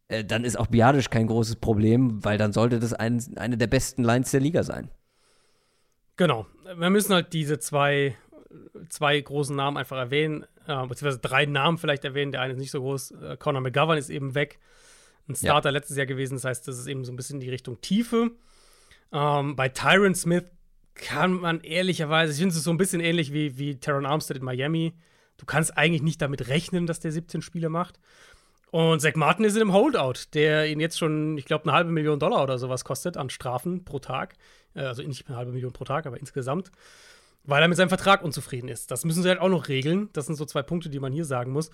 äh, 0.09 0.25
dann 0.25 0.45
ist 0.45 0.59
auch 0.59 0.67
Biadisch 0.67 1.11
kein 1.11 1.27
großes 1.27 1.57
Problem, 1.57 2.25
weil 2.25 2.39
dann 2.39 2.53
sollte 2.53 2.79
das 2.79 2.93
ein, 2.93 3.23
eine 3.37 3.57
der 3.57 3.67
besten 3.67 4.03
Lines 4.03 4.31
der 4.31 4.41
Liga 4.41 4.63
sein. 4.63 4.91
Genau. 6.17 6.47
Wir 6.77 6.91
müssen 6.91 7.15
halt 7.15 7.33
diese 7.33 7.59
zwei, 7.59 8.17
zwei 8.89 9.21
großen 9.21 9.55
Namen 9.55 9.77
einfach 9.77 9.99
erwähnen, 9.99 10.45
äh, 10.67 10.87
beziehungsweise 10.87 11.21
drei 11.21 11.47
Namen 11.47 11.79
vielleicht 11.79 12.05
erwähnen. 12.05 12.33
Der 12.33 12.41
eine 12.41 12.55
ist 12.55 12.59
nicht 12.59 12.71
so 12.71 12.81
groß. 12.81 13.13
Äh, 13.13 13.37
Conor 13.39 13.61
McGovern 13.61 13.99
ist 13.99 14.11
eben 14.11 14.35
weg. 14.35 14.59
Ein 15.29 15.37
Starter 15.37 15.69
ja. 15.69 15.73
letztes 15.75 15.97
Jahr 15.97 16.07
gewesen. 16.07 16.35
Das 16.35 16.45
heißt, 16.45 16.67
das 16.67 16.79
ist 16.79 16.87
eben 16.87 17.05
so 17.05 17.13
ein 17.13 17.17
bisschen 17.17 17.41
die 17.41 17.51
Richtung 17.51 17.81
Tiefe. 17.81 18.33
Ähm, 19.13 19.57
bei 19.57 19.69
Tyron 19.69 20.15
Smith 20.15 20.45
kann 20.95 21.35
man 21.35 21.61
ehrlicherweise, 21.61 22.33
ich 22.33 22.39
finde 22.39 22.55
es 22.55 22.65
so 22.65 22.71
ein 22.71 22.79
bisschen 22.79 23.01
ähnlich 23.01 23.33
wie, 23.33 23.59
wie 23.59 23.79
Teron 23.79 24.07
Armstead 24.07 24.39
in 24.39 24.45
Miami. 24.45 24.95
Du 25.37 25.47
kannst 25.47 25.79
eigentlich 25.79 26.03
nicht 26.03 26.21
damit 26.21 26.49
rechnen, 26.49 26.87
dass 26.87 26.99
der 26.99 27.13
17 27.13 27.43
Spiele 27.43 27.69
macht. 27.69 28.01
Und 28.71 29.01
Zach 29.01 29.15
Martin 29.15 29.45
ist 29.45 29.55
in 29.55 29.63
einem 29.63 29.73
Holdout, 29.73 30.35
der 30.35 30.69
ihn 30.69 30.81
jetzt 30.81 30.99
schon, 30.99 31.39
ich 31.39 31.47
glaube, 31.47 31.65
eine 31.65 31.73
halbe 31.73 31.91
Million 31.91 32.19
Dollar 32.19 32.43
oder 32.43 32.59
sowas 32.59 32.85
kostet 32.85 33.17
an 33.17 33.31
Strafen 33.31 33.85
pro 33.85 33.99
Tag. 33.99 34.35
Äh, 34.75 34.81
also 34.81 35.03
nicht 35.03 35.27
eine 35.29 35.37
halbe 35.37 35.53
Million 35.53 35.73
pro 35.73 35.85
Tag, 35.85 36.07
aber 36.07 36.19
insgesamt. 36.19 36.71
Weil 37.45 37.63
er 37.63 37.69
mit 37.69 37.79
seinem 37.79 37.89
Vertrag 37.89 38.23
unzufrieden 38.23 38.69
ist. 38.69 38.91
Das 38.91 39.05
müssen 39.05 39.23
sie 39.23 39.29
halt 39.29 39.41
auch 39.41 39.49
noch 39.49 39.69
regeln. 39.69 40.11
Das 40.13 40.27
sind 40.27 40.37
so 40.37 40.45
zwei 40.45 40.63
Punkte, 40.63 40.91
die 40.91 41.01
man 41.01 41.13
hier 41.13 41.25
sagen 41.25 41.53
muss. 41.53 41.71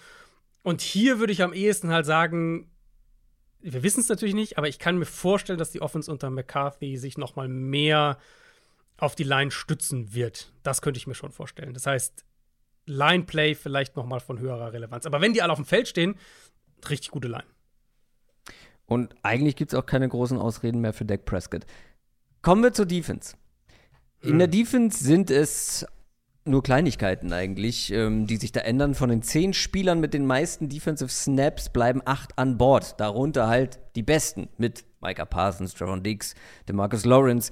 Und 0.62 0.80
hier 0.80 1.18
würde 1.18 1.32
ich 1.32 1.42
am 1.42 1.52
ehesten 1.52 1.90
halt 1.90 2.06
sagen, 2.06 2.70
wir 3.60 3.82
wissen 3.82 4.00
es 4.00 4.08
natürlich 4.08 4.34
nicht, 4.34 4.56
aber 4.58 4.68
ich 4.68 4.78
kann 4.78 4.98
mir 4.98 5.06
vorstellen, 5.06 5.58
dass 5.58 5.70
die 5.70 5.82
Offense 5.82 6.10
unter 6.10 6.30
McCarthy 6.30 6.96
sich 6.96 7.18
noch 7.18 7.34
mal 7.34 7.48
mehr 7.48 8.18
auf 8.98 9.14
die 9.14 9.24
Line 9.24 9.50
stützen 9.50 10.14
wird. 10.14 10.52
Das 10.62 10.80
könnte 10.80 10.98
ich 10.98 11.06
mir 11.06 11.14
schon 11.14 11.32
vorstellen. 11.32 11.74
Das 11.74 11.86
heißt, 11.86 12.24
Line 12.86 13.24
Play 13.24 13.54
vielleicht 13.54 13.96
noch 13.96 14.06
mal 14.06 14.20
von 14.20 14.38
höherer 14.38 14.72
Relevanz. 14.72 15.06
Aber 15.06 15.20
wenn 15.20 15.32
die 15.32 15.42
alle 15.42 15.52
auf 15.52 15.58
dem 15.58 15.64
Feld 15.64 15.88
stehen, 15.88 16.16
richtig 16.90 17.10
gute 17.10 17.28
Line. 17.28 17.44
Und 18.86 19.14
eigentlich 19.22 19.56
gibt 19.56 19.72
es 19.72 19.78
auch 19.78 19.86
keine 19.86 20.08
großen 20.08 20.38
Ausreden 20.38 20.80
mehr 20.80 20.92
für 20.92 21.04
Dak 21.04 21.24
Prescott. 21.24 21.64
Kommen 22.42 22.62
wir 22.62 22.72
zur 22.72 22.86
Defense. 22.86 23.36
In 24.20 24.32
hm. 24.32 24.38
der 24.38 24.48
Defense 24.48 25.02
sind 25.02 25.30
es 25.30 25.86
nur 26.46 26.62
Kleinigkeiten 26.62 27.32
eigentlich, 27.32 27.90
ähm, 27.92 28.26
die 28.26 28.36
sich 28.36 28.52
da 28.52 28.60
ändern. 28.60 28.94
Von 28.94 29.08
den 29.08 29.22
zehn 29.22 29.54
Spielern 29.54 30.00
mit 30.00 30.12
den 30.12 30.26
meisten 30.26 30.68
Defensive 30.68 31.10
Snaps 31.10 31.70
bleiben 31.70 32.02
acht 32.04 32.38
an 32.38 32.58
Bord. 32.58 33.00
Darunter 33.00 33.48
halt 33.48 33.78
die 33.96 34.02
besten 34.02 34.48
mit 34.58 34.84
Micah 35.00 35.24
Parsons, 35.24 35.74
Trevor 35.74 36.00
Diggs, 36.00 36.34
DeMarcus 36.68 37.04
Lawrence. 37.06 37.50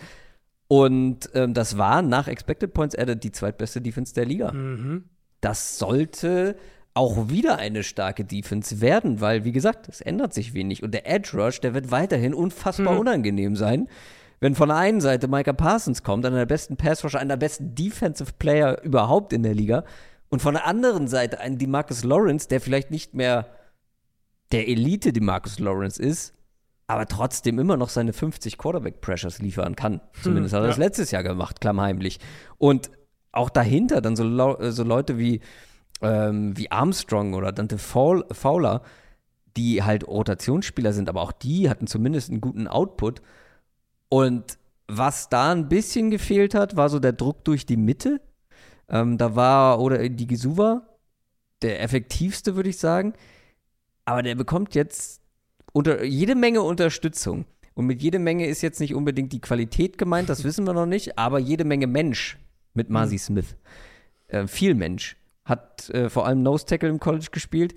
Und 0.69 1.31
ähm, 1.35 1.55
das 1.55 1.79
war 1.79 2.03
nach 2.03 2.29
Expected 2.29 2.75
Points 2.75 2.97
Added 2.97 3.25
die 3.25 3.33
zweitbeste 3.33 3.81
Defense 3.81 4.15
der 4.15 4.27
Liga. 4.27 4.53
Mhm. 4.53 5.05
Das 5.41 5.79
sollte 5.79 6.57
auch 6.95 7.31
wieder 7.31 7.59
eine 7.59 7.83
starke 7.83 8.25
Defense 8.25 8.81
werden, 8.81 9.21
weil, 9.21 9.45
wie 9.45 9.53
gesagt, 9.53 9.89
es 9.89 10.01
ändert 10.01 10.35
sich 10.35 10.53
wenig. 10.53 10.83
Und 10.83 10.93
der 10.93 11.09
Edge 11.09 11.31
Rush, 11.35 11.61
der 11.61 11.75
wird 11.75 11.91
weiterhin 11.91 12.35
unfassbar 12.35 12.95
hm. 12.95 13.01
unangenehm 13.01 13.57
sein. 13.57 13.89
Wenn 14.41 14.55
von 14.55 14.69
der 14.69 14.79
einen 14.79 15.01
Seite 15.01 15.29
Micah 15.29 15.53
Parsons 15.53 16.03
kommt, 16.03 16.27
einer 16.27 16.39
der 16.39 16.47
besten 16.47 16.77
Pass 16.77 17.05
Rusher, 17.05 17.21
einer 17.21 17.37
der 17.37 17.47
besten 17.47 17.75
Defensive 17.75 18.33
Player 18.39 18.83
überhaupt 18.83 19.33
in 19.33 19.43
der 19.43 19.55
Liga, 19.55 19.85
und 20.29 20.41
von 20.41 20.55
der 20.55 20.67
anderen 20.67 21.09
Seite 21.09 21.41
ein 21.41 21.59
Demarcus 21.59 22.05
Lawrence, 22.05 22.49
der 22.49 22.61
vielleicht 22.61 22.91
nicht 22.91 23.15
mehr 23.15 23.47
der 24.51 24.67
Elite 24.67 25.13
Demarcus 25.13 25.59
Lawrence 25.59 26.03
ist, 26.03 26.33
aber 26.87 27.07
trotzdem 27.07 27.59
immer 27.59 27.77
noch 27.77 27.91
seine 27.91 28.13
50 28.13 28.59
Quarterback 28.59 29.01
Pressures 29.01 29.41
liefern 29.41 29.77
kann. 29.77 29.95
Hm, 29.95 30.23
Zumindest 30.23 30.55
hm, 30.55 30.59
hat 30.59 30.65
er 30.65 30.69
das 30.69 30.79
letztes 30.79 31.11
Jahr 31.11 31.23
gemacht, 31.23 31.61
klammheimlich. 31.61 32.19
Und 32.59 32.91
auch 33.31 33.51
dahinter 33.51 34.01
dann 34.01 34.17
so, 34.17 34.57
so 34.71 34.83
Leute 34.85 35.19
wie, 35.19 35.41
ähm, 36.03 36.57
wie 36.57 36.71
Armstrong 36.71 37.35
oder 37.35 37.53
Dante 37.53 37.79
Fowler, 37.79 38.83
die 39.57 39.83
halt 39.83 40.07
Rotationsspieler 40.07 40.93
sind, 40.93 41.09
aber 41.09 41.23
auch 41.23 41.33
die 41.33 41.69
hatten 41.69 41.87
zumindest 41.87 42.31
einen 42.31 42.41
guten 42.41 42.67
Output. 42.67 43.23
Und 44.09 44.59
was 44.89 45.29
da 45.29 45.53
ein 45.53 45.69
bisschen 45.69 46.11
gefehlt 46.11 46.55
hat, 46.55 46.77
war 46.77 46.89
so 46.89 46.99
der 46.99 47.13
Druck 47.13 47.45
durch 47.45 47.67
die 47.67 47.77
Mitte. 47.77 48.21
Ähm, 48.89 49.19
da 49.19 49.37
war, 49.37 49.81
oder 49.81 50.09
die 50.09 50.27
Gesuva, 50.27 50.83
der 51.63 51.83
effektivste, 51.83 52.57
würde 52.57 52.69
ich 52.69 52.79
sagen. 52.79 53.15
Aber 54.05 54.23
der 54.23 54.35
bekommt 54.35 54.75
jetzt 54.75 55.21
unter, 55.73 56.05
jede 56.05 56.35
Menge 56.35 56.63
Unterstützung. 56.63 57.45
Und 57.75 57.87
mit 57.87 58.03
jede 58.03 58.19
Menge 58.19 58.47
ist 58.47 58.61
jetzt 58.61 58.81
nicht 58.81 58.95
unbedingt 58.95 59.33
die 59.33 59.41
Qualität 59.41 59.97
gemeint, 59.97 60.29
das 60.29 60.45
wissen 60.45 60.67
wir 60.67 60.75
noch 60.75 60.87
nicht, 60.87 61.19
aber 61.19 61.39
jede 61.39 61.65
Menge 61.65 61.87
Mensch 61.87 62.39
mit 62.75 62.91
Marcy 62.91 63.15
mhm. 63.15 63.19
Smith. 63.19 63.57
Äh, 64.29 64.47
viel 64.47 64.75
Mensch. 64.75 65.17
Hat 65.45 65.91
äh, 65.91 66.09
vor 66.09 66.27
allem 66.27 66.43
Nose 66.43 66.67
Tackle 66.67 66.89
im 66.89 67.01
College 67.01 67.29
gespielt. 67.31 67.75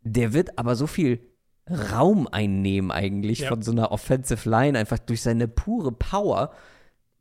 Der 0.00 0.32
wird 0.32 0.58
aber 0.58 0.76
so 0.76 0.86
viel 0.86 1.20
Raum 1.68 2.28
einnehmen 2.30 2.90
eigentlich 2.90 3.40
ja. 3.40 3.48
von 3.48 3.62
so 3.62 3.72
einer 3.72 3.90
Offensive 3.90 4.48
Line, 4.48 4.78
einfach 4.78 4.98
durch 4.98 5.22
seine 5.22 5.48
pure 5.48 5.92
Power. 5.92 6.52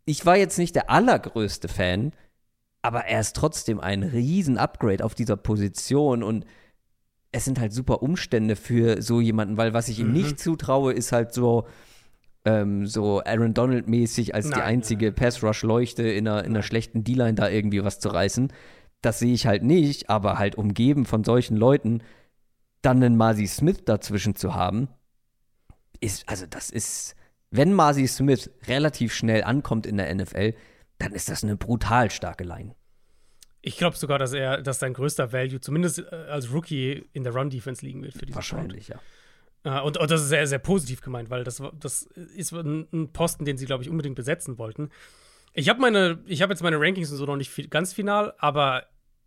Ich 0.06 0.26
war 0.26 0.36
jetzt 0.36 0.58
nicht 0.58 0.76
der 0.76 0.90
allergrößte 0.90 1.70
Fan, 1.70 2.12
aber 2.82 3.06
er 3.06 3.22
ist 3.22 3.36
trotzdem 3.36 3.80
ein 3.80 4.04
riesen 4.04 4.58
Upgrade 4.58 5.04
auf 5.04 5.16
dieser 5.16 5.38
Position 5.38 6.24
und 6.24 6.46
es 7.32 7.46
sind 7.46 7.60
halt 7.60 7.74
super 7.74 8.04
Umstände 8.04 8.56
für 8.56 9.02
so 9.02 9.22
jemanden, 9.22 9.58
weil 9.58 9.74
was 9.74 9.88
ich 9.88 10.00
ihm 10.00 10.08
mhm. 10.08 10.14
nicht 10.14 10.40
zutraue, 10.40 10.94
ist 10.94 11.14
halt 11.14 11.34
so 11.34 11.66
ähm, 12.46 12.86
so 12.86 13.22
Aaron 13.24 13.54
Donald-mäßig 13.54 14.36
als 14.36 14.50
nein, 14.50 14.60
die 14.60 14.64
einzige 14.64 15.12
Pass-Rush-Leuchte 15.12 16.04
in 16.04 16.28
einer, 16.28 16.44
in 16.44 16.52
einer 16.52 16.64
schlechten 16.64 17.04
D-Line 17.04 17.36
da 17.36 17.50
irgendwie 17.50 17.84
was 17.84 18.00
zu 18.00 18.10
reißen. 18.10 18.52
Das 19.04 19.20
sehe 19.20 19.34
ich 19.34 19.46
halt 19.46 19.64
nicht, 19.64 20.10
aber 20.10 20.40
halt 20.40 20.56
umgeben 20.56 21.06
von 21.06 21.24
solchen 21.24 21.58
Leuten, 21.58 22.02
dann 22.82 23.04
einen 23.04 23.18
Marcy 23.18 23.46
Smith 23.48 23.84
dazwischen 23.86 24.36
zu 24.36 24.56
haben, 24.56 24.88
ist, 26.00 26.28
also 26.28 26.46
das 26.46 26.70
ist, 26.70 27.16
wenn 27.52 27.74
Marcy 27.74 28.08
Smith 28.08 28.50
relativ 28.66 29.14
schnell 29.14 29.44
ankommt 29.44 29.86
in 29.86 29.98
der 29.98 30.14
NFL, 30.16 30.54
dann 31.00 31.12
ist 31.12 31.30
das 31.30 31.44
eine 31.44 31.58
brutal 31.58 32.12
starke 32.12 32.46
Line. 32.46 32.76
Ich 33.62 33.78
glaube 33.78 33.98
sogar, 33.98 34.20
dass 34.20 34.34
er, 34.34 34.62
dass 34.62 34.80
sein 34.80 34.94
größter 34.94 35.34
Value, 35.34 35.60
zumindest 35.60 36.00
äh, 36.00 36.16
als 36.30 36.52
Rookie, 36.52 37.06
in 37.12 37.24
der 37.24 37.34
Run-Defense 37.34 37.86
liegen 37.86 38.04
wird 38.04 38.14
für 38.14 38.26
diese 38.26 38.36
Wahrscheinlich, 38.36 38.88
Front. 38.88 39.02
ja. 39.66 39.82
Uh, 39.82 39.86
und, 39.86 39.98
und, 39.98 40.12
das 40.12 40.22
ist 40.22 40.28
sehr, 40.30 40.46
sehr 40.48 40.60
positiv 40.60 41.02
gemeint, 41.02 41.30
weil 41.30 41.46
das, 41.46 41.62
das 41.80 42.04
ist 42.04 42.52
ein, 42.52 42.88
ein 42.92 43.14
Posten, 43.14 43.46
den 43.46 43.58
sie, 43.58 43.66
glaube 43.66 43.84
ich, 43.84 43.90
unbedingt 43.90 44.16
besetzen 44.16 44.58
wollten. 44.58 44.90
Ich 45.54 45.70
habe 45.70 45.80
meine, 45.80 46.20
ich 46.26 46.42
habe 46.42 46.52
jetzt 46.52 46.64
meine 46.64 46.80
Rankings 46.80 47.12
und 47.12 47.18
so 47.18 47.26
noch 47.26 47.38
nicht 47.38 47.50
viel, 47.50 47.70
ganz 47.70 47.94
final, 47.94 48.34
aber 48.40 48.84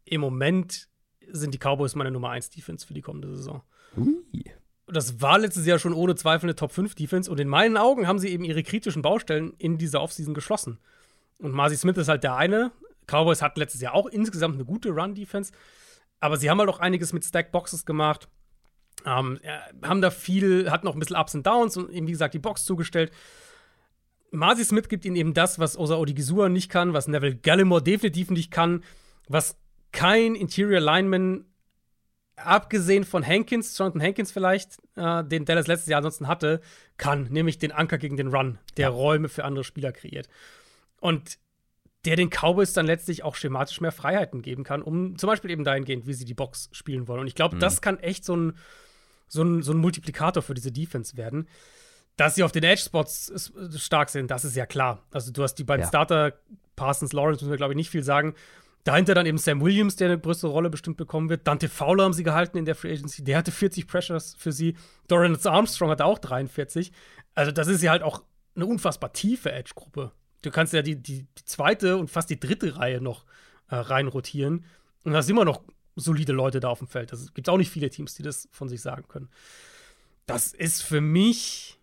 im 0.06 0.20
Moment 0.20 0.88
sind 1.28 1.52
die 1.52 1.58
Cowboys 1.58 1.94
meine 1.94 2.10
Nummer 2.10 2.30
1 2.30 2.50
Defense 2.50 2.86
für 2.86 2.94
die 2.94 3.02
kommende 3.02 3.34
Saison. 3.34 3.62
Ui. 3.96 4.44
Das 4.86 5.20
war 5.20 5.38
letztes 5.38 5.66
Jahr 5.66 5.80
schon 5.80 5.92
ohne 5.92 6.14
Zweifel 6.14 6.46
eine 6.46 6.54
Top 6.54 6.72
5 6.72 6.94
Defense 6.94 7.30
und 7.30 7.40
in 7.40 7.48
meinen 7.48 7.76
Augen 7.76 8.06
haben 8.06 8.20
sie 8.20 8.28
eben 8.28 8.44
ihre 8.44 8.62
kritischen 8.62 9.02
Baustellen 9.02 9.52
in 9.58 9.78
dieser 9.78 10.00
Offseason 10.00 10.32
geschlossen. 10.32 10.78
Und 11.38 11.52
Marcy 11.52 11.76
Smith 11.76 11.96
ist 11.96 12.08
halt 12.08 12.22
der 12.22 12.36
eine. 12.36 12.70
Cowboys 13.06 13.42
hatten 13.42 13.58
letztes 13.58 13.80
Jahr 13.80 13.94
auch 13.94 14.06
insgesamt 14.06 14.54
eine 14.54 14.64
gute 14.64 14.90
Run-Defense, 14.90 15.52
aber 16.20 16.36
sie 16.36 16.48
haben 16.48 16.58
halt 16.58 16.70
auch 16.70 16.80
einiges 16.80 17.12
mit 17.12 17.24
Stack-Boxes 17.24 17.84
gemacht. 17.84 18.28
Ähm, 19.04 19.40
haben 19.82 20.00
da 20.00 20.10
viel, 20.10 20.70
hatten 20.70 20.88
auch 20.88 20.94
ein 20.94 20.98
bisschen 20.98 21.16
Ups 21.16 21.34
und 21.34 21.46
Downs 21.46 21.76
und 21.76 21.90
eben, 21.90 22.06
wie 22.06 22.12
gesagt, 22.12 22.34
die 22.34 22.38
Box 22.38 22.64
zugestellt. 22.64 23.12
Marcy 24.30 24.64
Smith 24.64 24.88
gibt 24.88 25.04
ihnen 25.04 25.16
eben 25.16 25.34
das, 25.34 25.58
was 25.58 25.78
Osa 25.78 25.96
Odigizua 25.96 26.48
nicht 26.48 26.70
kann, 26.70 26.92
was 26.92 27.08
Neville 27.08 27.36
Gallimore 27.36 27.82
definitiv 27.82 28.30
nicht 28.30 28.50
kann, 28.50 28.82
was 29.28 29.56
kein 29.96 30.34
Interior 30.34 30.80
Lineman, 30.80 31.46
abgesehen 32.36 33.04
von 33.04 33.26
Hankins, 33.26 33.76
Jonathan 33.78 34.02
Hankins 34.02 34.30
vielleicht, 34.30 34.76
äh, 34.94 35.24
den 35.24 35.46
Dallas 35.46 35.66
letztes 35.66 35.88
Jahr 35.88 35.98
ansonsten 35.98 36.28
hatte, 36.28 36.60
kann, 36.98 37.24
nämlich 37.30 37.58
den 37.58 37.72
Anker 37.72 37.96
gegen 37.96 38.18
den 38.18 38.28
Run, 38.28 38.58
der 38.76 38.88
ja. 38.88 38.94
Räume 38.94 39.30
für 39.30 39.44
andere 39.44 39.64
Spieler 39.64 39.92
kreiert. 39.92 40.28
Und 41.00 41.38
der 42.04 42.16
den 42.16 42.28
Cowboys 42.28 42.74
dann 42.74 42.84
letztlich 42.84 43.24
auch 43.24 43.36
schematisch 43.36 43.80
mehr 43.80 43.90
Freiheiten 43.90 44.42
geben 44.42 44.64
kann, 44.64 44.82
um 44.82 45.16
zum 45.16 45.28
Beispiel 45.28 45.50
eben 45.50 45.64
dahingehend, 45.64 46.06
wie 46.06 46.12
sie 46.12 46.26
die 46.26 46.34
Box 46.34 46.68
spielen 46.72 47.08
wollen. 47.08 47.20
Und 47.20 47.26
ich 47.26 47.34
glaube, 47.34 47.56
mhm. 47.56 47.60
das 47.60 47.80
kann 47.80 47.98
echt 47.98 48.26
so 48.26 48.36
ein, 48.36 48.58
so, 49.28 49.42
ein, 49.42 49.62
so 49.62 49.72
ein 49.72 49.78
Multiplikator 49.78 50.42
für 50.42 50.54
diese 50.54 50.70
Defense 50.70 51.16
werden. 51.16 51.48
Dass 52.16 52.34
sie 52.34 52.44
auf 52.44 52.52
den 52.52 52.64
Edge-Spots 52.64 53.50
stark 53.76 54.10
sind, 54.10 54.30
das 54.30 54.44
ist 54.44 54.56
ja 54.56 54.66
klar. 54.66 55.02
Also 55.10 55.32
du 55.32 55.42
hast 55.42 55.54
die 55.54 55.64
beiden 55.64 55.82
ja. 55.82 55.88
Starter, 55.88 56.34
Parsons, 56.76 57.14
Lawrence, 57.14 57.42
müssen 57.42 57.50
wir, 57.50 57.56
glaube 57.56 57.72
ich, 57.72 57.76
nicht 57.76 57.90
viel 57.90 58.02
sagen. 58.02 58.34
Dahinter 58.86 59.14
dann 59.14 59.26
eben 59.26 59.36
Sam 59.36 59.60
Williams, 59.62 59.96
der 59.96 60.06
eine 60.06 60.20
größere 60.20 60.48
Rolle 60.48 60.70
bestimmt 60.70 60.96
bekommen 60.96 61.28
wird. 61.28 61.44
Dante 61.48 61.68
Fowler 61.68 62.04
haben 62.04 62.12
sie 62.12 62.22
gehalten 62.22 62.56
in 62.56 62.66
der 62.66 62.76
Free 62.76 62.92
Agency. 62.92 63.24
Der 63.24 63.36
hatte 63.36 63.50
40 63.50 63.88
Pressures 63.88 64.36
für 64.38 64.52
sie. 64.52 64.76
Dorian 65.08 65.36
Armstrong 65.44 65.90
hatte 65.90 66.04
auch 66.04 66.20
43. 66.20 66.92
Also, 67.34 67.50
das 67.50 67.66
ist 67.66 67.82
ja 67.82 67.90
halt 67.90 68.04
auch 68.04 68.22
eine 68.54 68.64
unfassbar 68.64 69.12
tiefe 69.12 69.50
Edge-Gruppe. 69.50 70.12
Du 70.42 70.52
kannst 70.52 70.72
ja 70.72 70.82
die, 70.82 70.94
die, 71.02 71.22
die, 71.24 71.44
zweite 71.44 71.96
und 71.96 72.12
fast 72.12 72.30
die 72.30 72.38
dritte 72.38 72.76
Reihe 72.76 73.00
noch 73.00 73.24
äh, 73.70 73.74
reinrotieren. 73.74 74.64
Und 75.02 75.14
da 75.14 75.20
sind 75.20 75.34
immer 75.34 75.44
noch 75.44 75.64
solide 75.96 76.32
Leute 76.32 76.60
da 76.60 76.68
auf 76.68 76.78
dem 76.78 76.86
Feld. 76.86 77.12
Es 77.12 77.34
gibt 77.34 77.48
auch 77.48 77.58
nicht 77.58 77.72
viele 77.72 77.90
Teams, 77.90 78.14
die 78.14 78.22
das 78.22 78.48
von 78.52 78.68
sich 78.68 78.82
sagen 78.82 79.08
können. 79.08 79.30
Das 80.26 80.52
ist 80.52 80.84
für 80.84 81.00
mich. 81.00 81.80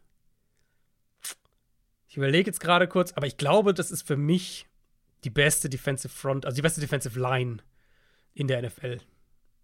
Ich 2.08 2.16
überlege 2.16 2.50
jetzt 2.50 2.62
gerade 2.62 2.88
kurz, 2.88 3.12
aber 3.12 3.28
ich 3.28 3.36
glaube, 3.36 3.74
das 3.74 3.92
ist 3.92 4.08
für 4.08 4.16
mich 4.16 4.68
die 5.24 5.30
beste 5.30 5.70
Defensive 5.70 6.14
Front, 6.14 6.46
also 6.46 6.56
die 6.56 6.62
beste 6.62 6.82
Defensive 6.82 7.20
Line 7.20 7.58
in 8.34 8.48
der 8.48 8.62
NFL. 8.62 9.00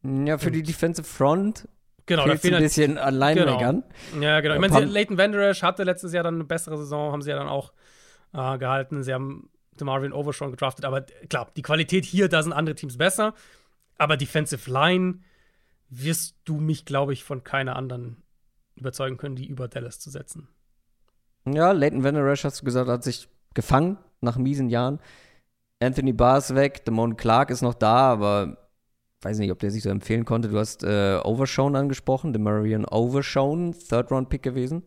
Ja, 0.03 0.37
für 0.37 0.47
Und 0.47 0.53
die 0.53 0.63
Defensive 0.63 1.07
Front 1.07 1.67
genau, 2.05 2.25
da 2.25 2.35
fehlt 2.35 2.53
ein 2.53 2.63
bisschen 2.63 2.97
an 2.97 3.15
Linebackern. 3.15 3.83
Genau. 4.13 4.23
Ja, 4.25 4.41
genau. 4.41 4.55
Ich 4.55 4.61
meine, 4.61 4.85
Leighton 4.85 5.17
Vanderash 5.17 5.63
hatte 5.63 5.83
letztes 5.83 6.13
Jahr 6.13 6.23
dann 6.23 6.35
eine 6.35 6.43
bessere 6.45 6.77
Saison, 6.77 7.11
haben 7.11 7.21
sie 7.21 7.29
ja 7.29 7.37
dann 7.37 7.47
auch 7.47 7.73
äh, 8.33 8.57
gehalten. 8.57 9.03
Sie 9.03 9.13
haben 9.13 9.49
DeMarvin 9.79 10.13
Overshawn 10.13 10.51
gedraftet, 10.51 10.85
aber 10.85 11.01
klar, 11.01 11.49
die 11.55 11.61
Qualität 11.61 12.05
hier, 12.05 12.27
da 12.29 12.43
sind 12.43 12.53
andere 12.53 12.75
Teams 12.75 12.97
besser. 12.97 13.33
Aber 13.97 14.17
Defensive 14.17 14.69
Line 14.69 15.19
wirst 15.89 16.35
du 16.45 16.59
mich, 16.59 16.85
glaube 16.85 17.13
ich, 17.13 17.23
von 17.23 17.43
keiner 17.43 17.75
anderen 17.75 18.23
überzeugen 18.75 19.17
können, 19.17 19.35
die 19.35 19.47
über 19.47 19.67
Dallas 19.67 19.99
zu 19.99 20.09
setzen. 20.09 20.47
Ja, 21.45 21.71
Leighton 21.71 22.03
Vanderash, 22.03 22.43
hast 22.43 22.61
du 22.61 22.65
gesagt, 22.65 22.89
hat 22.89 23.03
sich 23.03 23.27
gefangen 23.53 23.97
nach 24.21 24.37
miesen 24.37 24.69
Jahren. 24.69 24.99
Anthony 25.79 26.13
Barr 26.13 26.39
ist 26.39 26.55
weg, 26.55 26.83
Damon 26.85 27.15
Clark 27.15 27.49
ist 27.49 27.61
noch 27.61 27.73
da, 27.73 28.11
aber 28.11 28.57
weiß 29.21 29.39
nicht, 29.39 29.51
ob 29.51 29.59
der 29.59 29.71
sich 29.71 29.83
so 29.83 29.89
empfehlen 29.89 30.25
konnte. 30.25 30.49
Du 30.49 30.57
hast 30.57 30.83
äh, 30.83 31.19
Overshown 31.23 31.75
angesprochen, 31.75 32.33
der 32.33 32.41
Marion 32.41 32.85
Overshown, 32.85 33.73
Third-Round-Pick 33.73 34.43
gewesen. 34.43 34.83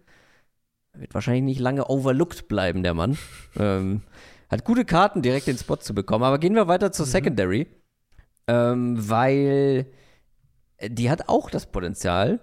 Wird 0.94 1.14
wahrscheinlich 1.14 1.44
nicht 1.44 1.60
lange 1.60 1.88
overlooked 1.88 2.48
bleiben, 2.48 2.82
der 2.82 2.94
Mann. 2.94 3.16
ähm, 3.58 4.02
hat 4.50 4.64
gute 4.64 4.84
Karten, 4.84 5.22
direkt 5.22 5.46
den 5.46 5.56
Spot 5.56 5.76
zu 5.76 5.94
bekommen. 5.94 6.24
Aber 6.24 6.38
gehen 6.38 6.54
wir 6.54 6.68
weiter 6.68 6.92
zur 6.92 7.06
mhm. 7.06 7.10
Secondary, 7.10 7.66
ähm, 8.46 8.96
weil 9.08 9.86
die 10.86 11.10
hat 11.10 11.28
auch 11.28 11.48
das 11.48 11.70
Potenzial, 11.70 12.40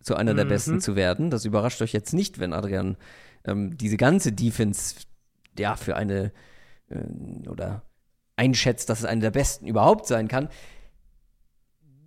zu 0.00 0.16
einer 0.16 0.32
mhm. 0.32 0.38
der 0.38 0.44
Besten 0.46 0.80
zu 0.80 0.96
werden. 0.96 1.30
Das 1.30 1.44
überrascht 1.44 1.80
euch 1.80 1.92
jetzt 1.92 2.12
nicht, 2.12 2.40
wenn 2.40 2.52
Adrian 2.52 2.96
ähm, 3.44 3.76
diese 3.76 3.96
ganze 3.96 4.32
Defense 4.32 4.96
ja 5.56 5.76
für 5.76 5.96
eine 5.96 6.32
äh, 6.88 7.48
oder 7.48 7.82
einschätzt, 8.36 8.88
dass 8.88 9.00
es 9.00 9.04
eine 9.04 9.20
der 9.20 9.30
besten 9.30 9.66
überhaupt 9.66 10.06
sein 10.06 10.28
kann. 10.28 10.48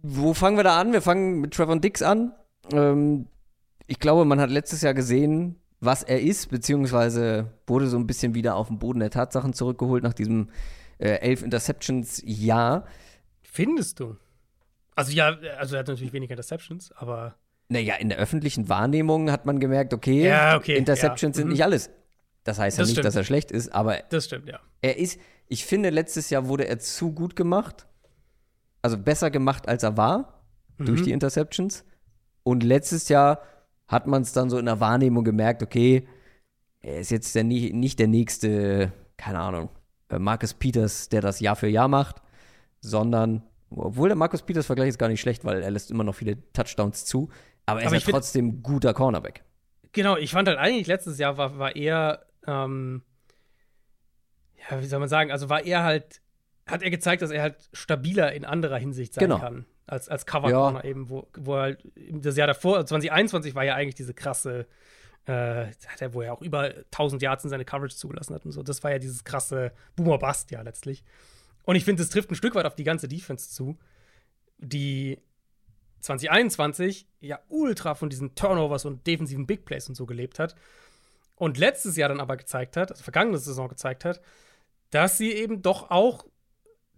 Wo 0.02 0.34
fangen 0.34 0.58
wir 0.58 0.64
da 0.64 0.80
an? 0.80 0.94
Wir 0.94 1.02
fangen 1.02 1.40
mit 1.40 1.54
Trevor 1.54 1.80
Dix 1.80 2.02
an. 2.02 2.34
Ähm, 2.72 3.28
ich 3.88 4.00
glaube, 4.00 4.26
man 4.26 4.40
hat 4.40 4.50
letztes 4.50 4.82
Jahr 4.82 4.94
gesehen, 4.94 5.60
was 5.80 6.04
er 6.04 6.22
ist, 6.22 6.50
beziehungsweise 6.50 7.52
wurde 7.68 7.88
so 7.88 7.98
ein 7.98 8.08
bisschen 8.08 8.34
wieder 8.34 8.56
auf 8.56 8.68
den 8.68 8.80
Boden 8.80 9.00
der 9.00 9.12
Tatsachen 9.12 9.54
zurückgeholt 9.54 10.04
nach 10.04 10.14
diesem 10.14 10.50
äh, 10.98 11.20
elf 11.20 11.44
Interceptions-Jahr. 11.44 12.86
Findest 13.44 14.00
du? 14.00 14.18
Also 14.96 15.12
ja, 15.12 15.38
also 15.58 15.76
er 15.76 15.80
hat 15.80 15.88
natürlich 15.88 16.14
weniger 16.14 16.32
Interceptions, 16.32 16.92
aber 16.94 17.36
naja, 17.68 17.96
in 17.96 18.10
der 18.10 18.20
öffentlichen 18.20 18.70
Wahrnehmung 18.70 19.32
hat 19.32 19.46
man 19.46 19.60
gemerkt, 19.60 19.94
okay, 19.94 20.28
ja, 20.28 20.56
okay 20.56 20.78
Interceptions 20.78 21.36
ja. 21.36 21.42
sind 21.42 21.48
mhm. 21.48 21.54
nicht 21.54 21.64
alles. 21.64 21.90
Das 22.44 22.60
heißt 22.60 22.78
das 22.78 22.80
ja 22.80 22.84
nicht, 22.86 22.92
stimmt. 22.94 23.06
dass 23.06 23.16
er 23.16 23.24
schlecht 23.24 23.52
ist, 23.52 23.74
aber 23.74 24.04
das 24.10 24.26
stimmt, 24.26 24.48
ja. 24.48 24.60
Er 24.82 24.98
ist, 24.98 25.20
ich 25.48 25.66
finde, 25.66 25.90
letztes 25.90 26.30
Jahr 26.30 26.48
wurde 26.48 26.68
er 26.68 26.80
zu 26.80 27.12
gut 27.12 27.36
gemacht. 27.36 27.88
Also 28.82 28.98
besser 28.98 29.32
gemacht, 29.32 29.68
als 29.68 29.84
er 29.84 29.98
war, 29.98 30.44
mhm. 30.78 30.86
durch 30.86 31.04
die 31.04 31.12
Interceptions. 31.12 31.86
Und 32.44 32.64
letztes 32.64 33.10
Jahr 33.10 33.42
hat 33.88 34.08
man 34.08 34.22
es 34.22 34.34
dann 34.34 34.50
so 34.50 34.58
in 34.58 34.66
der 34.66 34.80
Wahrnehmung 34.80 35.24
gemerkt, 35.24 35.64
okay, 35.64 36.08
er 36.82 37.00
ist 37.00 37.12
jetzt 37.12 37.34
der, 37.34 37.44
nicht 37.44 38.00
der 38.00 38.08
nächste, 38.08 38.92
keine 39.18 39.40
Ahnung, 39.40 39.70
äh, 40.10 40.20
Marcus 40.20 40.54
Peters, 40.54 41.10
der 41.10 41.22
das 41.22 41.40
Jahr 41.40 41.56
für 41.56 41.68
Jahr 41.68 41.88
macht, 41.88 42.22
sondern, 42.80 43.44
obwohl 43.72 44.10
der 44.10 44.16
Marcus 44.16 44.44
Peters 44.44 44.68
Vergleich 44.68 44.90
ist 44.90 45.00
gar 45.00 45.10
nicht 45.10 45.22
schlecht, 45.22 45.46
weil 45.46 45.64
er 45.64 45.72
lässt 45.72 45.90
immer 45.90 46.04
noch 46.04 46.14
viele 46.14 46.38
Touchdowns 46.54 47.06
zu, 47.06 47.30
aber 47.66 47.82
er 47.82 47.88
aber 47.88 47.98
ist 47.98 48.06
ja 48.06 48.14
trotzdem 48.14 48.62
guter 48.62 48.94
Cornerback. 48.94 49.44
Genau, 49.92 50.18
ich 50.18 50.32
fand 50.32 50.48
halt 50.48 50.60
eigentlich 50.60 50.88
letztes 50.88 51.18
Jahr 51.18 51.38
war, 51.38 51.58
war 51.58 51.76
eher 51.76 52.26
ähm, 52.46 53.02
ja, 54.70 54.82
wie 54.82 54.86
soll 54.86 55.00
man 55.00 55.10
sagen, 55.10 55.32
also 55.32 55.50
war 55.50 55.64
er 55.66 55.84
halt 55.84 56.22
hat 56.68 56.82
er 56.82 56.90
gezeigt, 56.90 57.22
dass 57.22 57.30
er 57.30 57.44
halt 57.44 57.70
stabiler 57.74 58.34
in 58.34 58.44
anderer 58.44 58.78
Hinsicht 58.78 59.14
sein 59.14 59.26
Genau. 59.26 59.40
kann. 59.40 59.66
Als, 59.86 60.10
als 60.10 60.26
Cover 60.26 60.52
Corner 60.52 60.84
eben, 60.84 61.10
wo, 61.12 61.28
wo 61.38 61.54
er 61.58 61.62
halt 61.62 61.84
das 61.96 62.38
Jahr 62.38 62.48
davor, 62.48 62.84
2021 62.84 63.54
war 63.54 63.64
ja 63.64 63.76
eigentlich 63.76 63.94
diese 63.94 64.16
krasse, 64.16 64.66
äh, 65.28 65.68
hat 65.68 66.02
er, 66.02 66.16
wo 66.16 66.24
er 66.24 66.34
auch 66.34 66.42
über 66.42 66.74
1000 66.86 67.22
Yards 67.22 67.44
in 67.44 67.52
seine 67.52 67.66
Coverage 67.66 67.96
zugelassen 67.96 68.34
hat 68.34 68.46
und 68.46 68.52
so. 68.52 68.64
Das 68.64 68.84
war 68.84 68.90
ja 68.90 68.98
dieses 68.98 69.24
krasse 69.24 69.74
Boomer 69.96 70.18
Bust 70.18 70.50
ja 70.50 70.64
letztlich. 70.64 71.04
Und 71.66 71.76
ich 71.76 71.86
finde, 71.86 72.02
das 72.02 72.10
trifft 72.10 72.32
ein 72.32 72.36
Stück 72.36 72.56
weit 72.56 72.66
auf 72.66 72.76
die 72.76 72.84
ganze 72.84 73.08
Defense 73.08 73.52
zu, 73.52 73.78
die 74.58 75.20
2021 76.00 77.08
ja 77.20 77.40
ultra 77.50 77.94
von 77.94 78.10
diesen 78.10 78.34
Turnovers 78.34 78.86
und 78.86 79.06
defensiven 79.06 79.46
Big 79.46 79.66
Plays 79.66 79.88
und 79.88 79.96
so 79.96 80.08
gelebt 80.08 80.40
hat. 80.40 80.56
Und 81.36 81.58
letztes 81.58 81.96
Jahr 81.98 82.10
dann 82.10 82.20
aber 82.22 82.38
gezeigt 82.38 82.78
hat, 82.78 82.92
also 82.92 83.04
vergangene 83.04 83.38
Saison 83.38 83.68
gezeigt 83.68 84.06
hat, 84.06 84.22
dass 84.92 85.18
sie 85.18 85.32
eben 85.32 85.62
doch 85.62 85.92
auch 85.92 86.26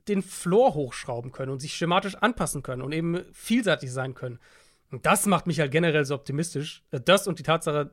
den 0.07 0.21
Floor 0.21 0.73
hochschrauben 0.73 1.31
können 1.31 1.51
und 1.51 1.59
sich 1.59 1.73
schematisch 1.73 2.15
anpassen 2.15 2.63
können 2.63 2.81
und 2.81 2.91
eben 2.93 3.21
vielseitig 3.33 3.91
sein 3.91 4.13
können. 4.13 4.39
Und 4.91 5.05
das 5.05 5.25
macht 5.25 5.47
mich 5.47 5.59
halt 5.59 5.71
generell 5.71 6.05
so 6.05 6.15
optimistisch. 6.15 6.83
Äh, 6.91 7.01
Das 7.01 7.27
und 7.27 7.39
die 7.39 7.43
Tatsache, 7.43 7.91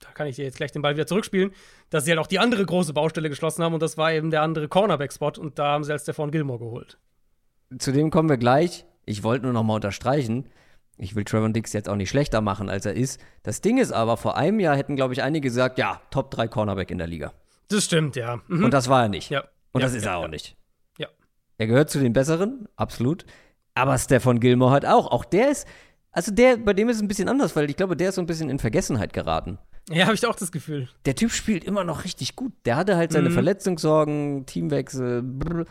da 0.00 0.10
kann 0.12 0.26
ich 0.26 0.36
dir 0.36 0.44
jetzt 0.44 0.58
gleich 0.58 0.72
den 0.72 0.82
Ball 0.82 0.94
wieder 0.94 1.06
zurückspielen, 1.06 1.52
dass 1.88 2.04
sie 2.04 2.10
halt 2.10 2.20
auch 2.20 2.26
die 2.26 2.38
andere 2.38 2.66
große 2.66 2.92
Baustelle 2.92 3.30
geschlossen 3.30 3.64
haben 3.64 3.72
und 3.74 3.82
das 3.82 3.96
war 3.96 4.12
eben 4.12 4.30
der 4.30 4.42
andere 4.42 4.68
Cornerback-Spot 4.68 5.32
und 5.38 5.58
da 5.58 5.72
haben 5.72 5.84
sie 5.84 5.92
als 5.92 6.02
Stefan 6.02 6.30
Gilmore 6.30 6.58
geholt. 6.58 6.98
Zu 7.78 7.92
dem 7.92 8.10
kommen 8.10 8.28
wir 8.28 8.36
gleich. 8.36 8.84
Ich 9.06 9.22
wollte 9.22 9.44
nur 9.44 9.52
noch 9.54 9.62
mal 9.62 9.76
unterstreichen. 9.76 10.50
Ich 10.98 11.14
will 11.14 11.24
Trevor 11.24 11.48
Dix 11.50 11.72
jetzt 11.72 11.88
auch 11.88 11.96
nicht 11.96 12.10
schlechter 12.10 12.40
machen, 12.40 12.68
als 12.68 12.86
er 12.86 12.94
ist. 12.94 13.20
Das 13.42 13.60
Ding 13.60 13.78
ist 13.78 13.92
aber, 13.92 14.16
vor 14.16 14.36
einem 14.36 14.60
Jahr 14.60 14.76
hätten, 14.76 14.96
glaube 14.96 15.14
ich, 15.14 15.22
einige 15.22 15.48
gesagt, 15.48 15.78
ja, 15.78 16.00
Top 16.10 16.30
3 16.30 16.48
Cornerback 16.48 16.90
in 16.90 16.98
der 16.98 17.06
Liga. 17.06 17.32
Das 17.68 17.84
stimmt, 17.84 18.16
ja. 18.16 18.40
Mhm. 18.48 18.64
Und 18.64 18.70
das 18.74 18.88
war 18.88 19.02
er 19.02 19.08
nicht. 19.08 19.30
ja. 19.30 19.44
Und 19.72 19.80
ja, 19.82 19.86
das 19.86 19.94
ist 19.94 20.04
ja, 20.04 20.12
er 20.12 20.18
auch 20.18 20.28
nicht. 20.28 20.56
Ja. 20.98 21.08
Er 21.58 21.66
gehört 21.66 21.90
zu 21.90 21.98
den 21.98 22.12
Besseren, 22.12 22.68
absolut. 22.76 23.26
Aber 23.74 23.98
Stefan 23.98 24.40
Gilmore 24.40 24.70
hat 24.72 24.86
auch. 24.86 25.10
Auch 25.10 25.24
der 25.24 25.50
ist, 25.50 25.66
also 26.12 26.32
der, 26.32 26.56
bei 26.56 26.72
dem 26.72 26.88
ist 26.88 26.96
es 26.96 27.02
ein 27.02 27.08
bisschen 27.08 27.28
anders, 27.28 27.54
weil 27.56 27.68
ich 27.68 27.76
glaube, 27.76 27.96
der 27.96 28.08
ist 28.10 28.14
so 28.14 28.22
ein 28.22 28.26
bisschen 28.26 28.48
in 28.48 28.58
Vergessenheit 28.58 29.12
geraten. 29.12 29.58
Ja, 29.90 30.06
habe 30.06 30.14
ich 30.14 30.26
auch 30.26 30.34
das 30.34 30.50
Gefühl. 30.50 30.88
Der 31.04 31.14
Typ 31.14 31.30
spielt 31.30 31.62
immer 31.62 31.84
noch 31.84 32.04
richtig 32.04 32.34
gut. 32.36 32.52
Der 32.64 32.76
hatte 32.76 32.96
halt 32.96 33.12
seine 33.12 33.28
Mhm. 33.28 33.34
Verletzungssorgen, 33.34 34.46
Teamwechsel, 34.46 35.22
brr. 35.22 35.64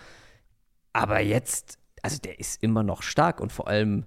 aber 0.93 1.19
jetzt, 1.19 1.79
also 2.03 2.17
der 2.19 2.39
ist 2.39 2.61
immer 2.63 2.83
noch 2.83 3.01
stark 3.01 3.41
und 3.41 3.51
vor 3.51 3.67
allem 3.67 4.05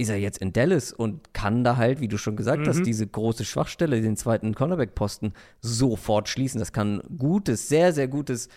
ist 0.00 0.08
er 0.08 0.16
jetzt 0.16 0.38
in 0.38 0.52
Dallas 0.52 0.92
und 0.92 1.32
kann 1.34 1.62
da 1.64 1.76
halt, 1.76 2.00
wie 2.00 2.08
du 2.08 2.18
schon 2.18 2.36
gesagt 2.36 2.66
hast, 2.66 2.78
Mhm. 2.80 2.84
diese 2.84 3.06
große 3.06 3.44
Schwachstelle, 3.44 4.00
den 4.00 4.16
zweiten 4.16 4.54
Cornerback-Posten 4.54 5.32
sofort 5.60 6.28
schließen. 6.28 6.58
Das 6.58 6.72
kann 6.72 7.00
ein 7.00 7.18
gutes, 7.18 7.68
sehr, 7.68 7.92
sehr 7.92 8.08
gutes 8.08 8.48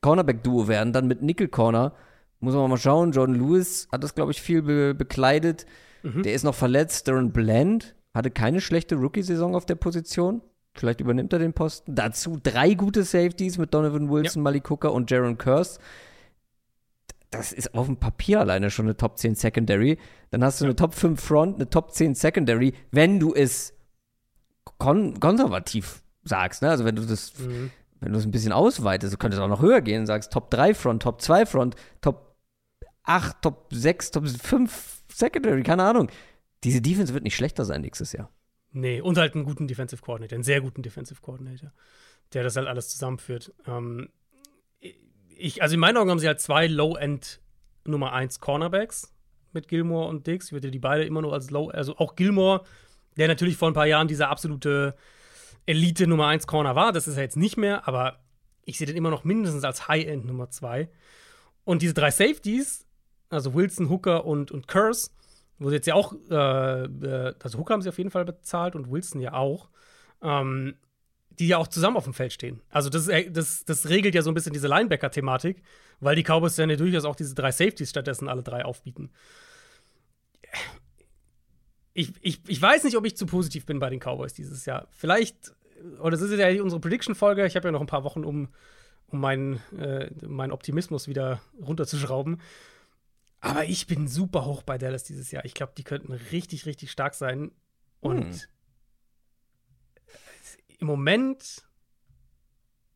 Cornerback-Duo 0.00 0.68
werden. 0.68 0.92
Dann 0.92 1.06
mit 1.06 1.22
Nickel 1.22 1.48
Corner. 1.48 1.92
Muss 2.40 2.54
man 2.54 2.68
mal 2.68 2.76
schauen. 2.76 3.12
Jordan 3.12 3.36
Lewis 3.36 3.88
hat 3.90 4.04
das, 4.04 4.14
glaube 4.14 4.32
ich, 4.32 4.42
viel 4.42 4.62
be 4.62 4.94
bekleidet. 4.94 5.66
Der 6.02 6.34
ist 6.34 6.42
noch 6.44 6.54
verletzt. 6.54 7.08
Darren 7.08 7.32
Bland 7.32 7.94
hatte 8.12 8.30
keine 8.30 8.60
schlechte 8.60 8.96
Rookie-Saison 8.96 9.54
auf 9.54 9.64
der 9.64 9.76
Position. 9.76 10.42
Vielleicht 10.74 11.00
übernimmt 11.00 11.32
er 11.32 11.38
den 11.38 11.54
Posten. 11.54 11.94
Dazu 11.94 12.36
drei 12.42 12.74
gute 12.74 13.04
Safeties 13.04 13.56
mit 13.56 13.72
Donovan 13.72 14.10
Wilson, 14.10 14.42
Malik 14.42 14.68
Hooker 14.68 14.92
und 14.92 15.10
Jaron 15.10 15.38
Curse. 15.38 15.78
Das 17.36 17.52
ist 17.52 17.74
auf 17.74 17.86
dem 17.86 17.96
Papier 17.96 18.40
alleine 18.40 18.70
schon 18.70 18.86
eine 18.86 18.96
Top 18.96 19.18
10 19.18 19.34
Secondary. 19.34 19.98
Dann 20.30 20.44
hast 20.44 20.60
du 20.60 20.64
eine 20.64 20.76
Top 20.76 20.94
5 20.94 21.20
Front, 21.20 21.56
eine 21.56 21.68
Top 21.68 21.92
10 21.92 22.14
Secondary, 22.14 22.74
wenn 22.90 23.18
du 23.20 23.34
es 23.34 23.74
kon 24.78 25.18
konservativ 25.20 26.02
sagst. 26.22 26.62
Ne? 26.62 26.70
Also 26.70 26.84
wenn 26.84 26.96
du 26.96 27.02
das 27.04 27.38
Mhm. 27.38 27.70
wenn 28.00 28.12
du 28.12 28.18
es 28.18 28.24
ein 28.24 28.30
bisschen 28.30 28.52
ausweitest, 28.52 29.12
du 29.12 29.18
könntest 29.18 29.42
auch 29.42 29.48
noch 29.48 29.62
höher 29.62 29.80
gehen 29.80 30.00
und 30.00 30.06
sagst 30.06 30.32
Top 30.32 30.50
3 30.50 30.74
Front, 30.74 31.02
Top 31.02 31.20
2 31.20 31.46
Front, 31.46 31.76
Top 32.00 32.36
8, 33.04 33.42
Top 33.42 33.66
6, 33.72 34.10
Top 34.12 34.28
5 34.28 35.02
Secondary, 35.12 35.62
keine 35.62 35.84
Ahnung. 35.84 36.08
Diese 36.64 36.80
Defense 36.80 37.12
wird 37.14 37.24
nicht 37.24 37.36
schlechter 37.36 37.64
sein 37.64 37.82
nächstes 37.82 38.12
Jahr. 38.12 38.30
Nee, 38.72 39.00
und 39.00 39.18
halt 39.18 39.34
einen 39.34 39.44
guten 39.44 39.68
Defensive 39.68 40.02
Coordinator, 40.02 40.36
einen 40.36 40.42
sehr 40.44 40.60
guten 40.60 40.82
Defensive 40.82 41.20
Coordinator, 41.20 41.72
der 42.32 42.42
das 42.42 42.56
halt 42.56 42.66
alles 42.66 42.88
zusammenführt. 42.88 43.52
Ähm, 43.66 44.08
ich, 45.36 45.62
also 45.62 45.74
in 45.74 45.80
meinen 45.80 45.96
Augen 45.96 46.10
haben 46.10 46.18
sie 46.18 46.26
halt 46.26 46.40
zwei 46.40 46.66
Low-End 46.66 47.40
Nummer 47.84 48.12
1 48.12 48.40
Cornerbacks 48.40 49.12
mit 49.52 49.68
Gilmore 49.68 50.08
und 50.08 50.26
Dix. 50.26 50.46
Ich 50.46 50.52
würde 50.52 50.70
die 50.70 50.78
beide 50.78 51.04
immer 51.04 51.22
nur 51.22 51.32
als 51.32 51.50
Low, 51.50 51.70
also 51.70 51.96
auch 51.96 52.16
Gilmore, 52.16 52.64
der 53.16 53.28
natürlich 53.28 53.56
vor 53.56 53.68
ein 53.68 53.74
paar 53.74 53.86
Jahren 53.86 54.08
dieser 54.08 54.28
absolute 54.28 54.94
Elite 55.66 56.06
Nummer 56.06 56.26
1 56.26 56.46
Corner 56.46 56.74
war, 56.74 56.92
das 56.92 57.08
ist 57.08 57.16
er 57.16 57.22
jetzt 57.22 57.36
nicht 57.36 57.56
mehr, 57.56 57.88
aber 57.88 58.18
ich 58.64 58.78
sehe 58.78 58.86
den 58.86 58.96
immer 58.96 59.10
noch 59.10 59.24
mindestens 59.24 59.64
als 59.64 59.88
High-End 59.88 60.26
Nummer 60.26 60.50
2. 60.50 60.88
Und 61.64 61.82
diese 61.82 61.94
drei 61.94 62.10
Safeties, 62.10 62.86
also 63.30 63.54
Wilson, 63.54 63.88
Hooker 63.88 64.24
und, 64.24 64.50
und 64.50 64.68
Curse, 64.68 65.10
wo 65.58 65.70
sie 65.70 65.76
jetzt 65.76 65.86
ja 65.86 65.94
auch, 65.94 66.14
äh, 66.30 66.84
äh, 66.84 67.34
also 67.42 67.58
Hooker 67.58 67.74
haben 67.74 67.82
sie 67.82 67.88
auf 67.88 67.98
jeden 67.98 68.10
Fall 68.10 68.24
bezahlt 68.24 68.74
und 68.74 68.90
Wilson 68.90 69.20
ja 69.20 69.32
auch, 69.32 69.70
ähm, 70.22 70.76
die 71.38 71.48
ja 71.48 71.58
auch 71.58 71.68
zusammen 71.68 71.96
auf 71.96 72.04
dem 72.04 72.14
Feld 72.14 72.32
stehen. 72.32 72.60
Also 72.70 72.90
das, 72.90 73.08
ist- 73.08 73.36
das, 73.36 73.64
das 73.64 73.88
regelt 73.88 74.14
ja 74.14 74.22
so 74.22 74.30
ein 74.30 74.34
bisschen 74.34 74.52
diese 74.52 74.68
Linebacker-Thematik, 74.68 75.62
weil 76.00 76.16
die 76.16 76.22
Cowboys 76.22 76.56
dann 76.56 76.70
ja 76.70 76.76
durchaus 76.76 77.04
auch 77.04 77.16
diese 77.16 77.34
drei 77.34 77.50
Safeties 77.52 77.90
stattdessen 77.90 78.28
alle 78.28 78.42
drei 78.42 78.64
aufbieten. 78.64 79.10
Ich, 81.92 82.12
ich, 82.22 82.40
ich 82.48 82.60
weiß 82.60 82.84
nicht, 82.84 82.96
ob 82.96 83.04
ich 83.06 83.16
zu 83.16 83.26
positiv 83.26 83.66
bin 83.66 83.78
bei 83.78 83.88
den 83.88 84.00
Cowboys 84.00 84.34
dieses 84.34 84.66
Jahr. 84.66 84.88
Vielleicht, 84.90 85.54
oder 86.00 86.10
das 86.12 86.22
ist 86.22 86.36
ja 86.36 86.62
unsere 86.62 86.80
Prediction-Folge, 86.80 87.46
ich 87.46 87.54
habe 87.56 87.68
ja 87.68 87.72
noch 87.72 87.80
ein 87.80 87.86
paar 87.86 88.02
Wochen, 88.04 88.24
um, 88.24 88.48
um 89.06 89.20
meinen, 89.20 89.60
äh, 89.78 90.10
meinen 90.26 90.50
Optimismus 90.52 91.06
wieder 91.06 91.40
runterzuschrauben. 91.60 92.40
Aber 93.40 93.64
ich 93.66 93.86
bin 93.86 94.08
super 94.08 94.44
hoch 94.44 94.62
bei 94.62 94.78
Dallas 94.78 95.04
dieses 95.04 95.30
Jahr. 95.30 95.44
Ich 95.44 95.54
glaube, 95.54 95.72
die 95.76 95.84
könnten 95.84 96.12
richtig, 96.12 96.66
richtig 96.66 96.90
stark 96.90 97.14
sein. 97.14 97.52
Und 98.00 98.24
Hm. 98.24 98.40
Im 100.84 100.88
Moment, 100.88 101.62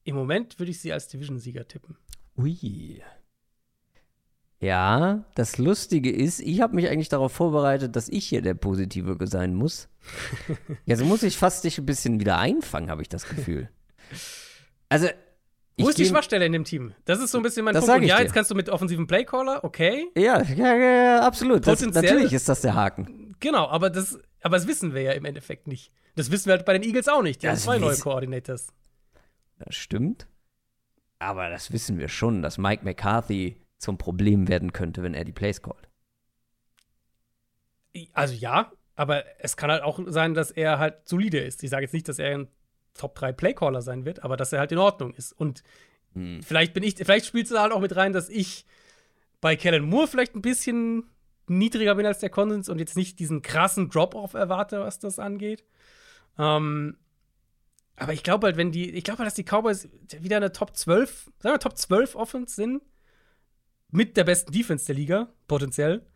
im 0.04 0.14
Moment 0.14 0.58
würde 0.58 0.70
ich 0.70 0.78
sie 0.80 0.92
als 0.92 1.08
Division-Sieger 1.08 1.66
tippen. 1.66 1.96
Ui. 2.36 3.02
Ja, 4.60 5.24
das 5.34 5.56
Lustige 5.56 6.12
ist, 6.12 6.40
ich 6.40 6.60
habe 6.60 6.74
mich 6.74 6.88
eigentlich 6.88 7.08
darauf 7.08 7.32
vorbereitet, 7.32 7.96
dass 7.96 8.10
ich 8.10 8.26
hier 8.26 8.42
der 8.42 8.52
Positive 8.52 9.16
sein 9.26 9.54
muss. 9.54 9.88
Jetzt 10.84 11.02
muss 11.02 11.22
ich 11.22 11.38
fast 11.38 11.64
dich 11.64 11.78
ein 11.78 11.86
bisschen 11.86 12.20
wieder 12.20 12.38
einfangen, 12.38 12.90
habe 12.90 13.00
ich 13.00 13.08
das 13.08 13.26
Gefühl. 13.26 13.70
Also, 14.90 15.08
Wo 15.78 15.88
ist 15.88 15.98
die 15.98 16.04
Schwachstelle 16.04 16.44
in 16.44 16.52
dem 16.52 16.64
Team? 16.64 16.92
Das 17.06 17.20
ist 17.20 17.30
so 17.30 17.38
ein 17.38 17.42
bisschen 17.42 17.64
mein 17.64 17.72
Das 17.72 17.86
Punkt. 17.86 18.04
ja, 18.04 18.16
dir. 18.16 18.22
jetzt 18.24 18.34
kannst 18.34 18.50
du 18.50 18.54
mit 18.54 18.68
offensiven 18.68 19.06
Playcaller, 19.06 19.64
okay. 19.64 20.08
Ja, 20.14 20.42
ja, 20.42 20.74
ja, 20.76 21.20
absolut. 21.26 21.66
Das, 21.66 21.80
natürlich 21.80 22.34
ist 22.34 22.50
das 22.50 22.60
der 22.60 22.74
Haken. 22.74 23.34
Genau, 23.40 23.66
aber 23.68 23.88
das, 23.88 24.18
aber 24.42 24.56
das 24.56 24.66
wissen 24.66 24.94
wir 24.94 25.02
ja 25.02 25.12
im 25.12 25.24
Endeffekt 25.24 25.66
nicht. 25.66 25.92
Das 26.16 26.30
wissen 26.30 26.46
wir 26.46 26.54
halt 26.54 26.64
bei 26.64 26.72
den 26.72 26.82
Eagles 26.82 27.08
auch 27.08 27.22
nicht. 27.22 27.42
Die 27.42 27.46
Ja, 27.46 27.50
haben 27.50 27.56
das 27.56 27.64
zwei 27.64 27.78
neue 27.78 27.96
Coordinators. 27.96 28.68
Das 29.58 29.74
stimmt. 29.74 30.26
Aber 31.18 31.48
das 31.48 31.72
wissen 31.72 31.98
wir 31.98 32.08
schon, 32.08 32.42
dass 32.42 32.58
Mike 32.58 32.84
McCarthy 32.84 33.60
zum 33.78 33.98
Problem 33.98 34.48
werden 34.48 34.72
könnte, 34.72 35.02
wenn 35.02 35.14
er 35.14 35.24
die 35.24 35.32
Plays 35.32 35.62
callt. 35.62 35.88
Also 38.12 38.34
ja, 38.34 38.72
aber 38.94 39.24
es 39.40 39.56
kann 39.56 39.70
halt 39.70 39.82
auch 39.82 39.98
sein, 40.06 40.34
dass 40.34 40.50
er 40.50 40.78
halt 40.78 41.08
solide 41.08 41.38
ist. 41.38 41.62
Ich 41.62 41.70
sage 41.70 41.82
jetzt 41.84 41.92
nicht, 41.94 42.08
dass 42.08 42.18
er 42.18 42.36
ein 42.36 42.48
Top 42.94 43.14
3 43.14 43.32
Playcaller 43.32 43.82
sein 43.82 44.04
wird, 44.04 44.22
aber 44.24 44.36
dass 44.36 44.52
er 44.52 44.60
halt 44.60 44.72
in 44.72 44.78
Ordnung 44.78 45.14
ist. 45.14 45.32
Und 45.32 45.62
Hm. 46.14 46.42
vielleicht 46.42 46.74
bin 46.74 46.82
ich, 46.82 46.96
vielleicht 46.96 47.26
spielt 47.26 47.46
es 47.46 47.56
halt 47.58 47.72
auch 47.72 47.80
mit 47.80 47.94
rein, 47.96 48.12
dass 48.12 48.28
ich 48.28 48.64
bei 49.40 49.56
Kellen 49.56 49.84
Moore 49.84 50.08
vielleicht 50.08 50.34
ein 50.34 50.42
bisschen 50.42 51.04
niedriger 51.50 51.94
bin 51.94 52.06
als 52.06 52.18
der 52.18 52.30
Konsens 52.30 52.68
und 52.68 52.78
jetzt 52.78 52.96
nicht 52.96 53.18
diesen 53.18 53.42
krassen 53.42 53.88
Drop-off 53.90 54.34
erwarte, 54.34 54.80
was 54.80 54.98
das 54.98 55.18
angeht. 55.18 55.64
Ähm, 56.38 56.96
aber 57.96 58.12
ich 58.12 58.22
glaube 58.22 58.46
halt, 58.46 58.56
wenn 58.56 58.70
die, 58.70 58.90
ich 58.90 59.04
glaube, 59.04 59.24
dass 59.24 59.34
die 59.34 59.44
Cowboys 59.44 59.88
wieder 60.20 60.36
eine 60.36 60.52
Top 60.52 60.76
12, 60.76 61.30
sagen 61.40 61.54
wir 61.54 61.58
Top 61.58 61.76
12 61.76 62.14
Offense 62.14 62.54
sind, 62.54 62.82
mit 63.90 64.16
der 64.16 64.24
besten 64.24 64.52
Defense 64.52 64.86
der 64.86 64.94
Liga, 64.94 65.28
potenziell. 65.46 66.06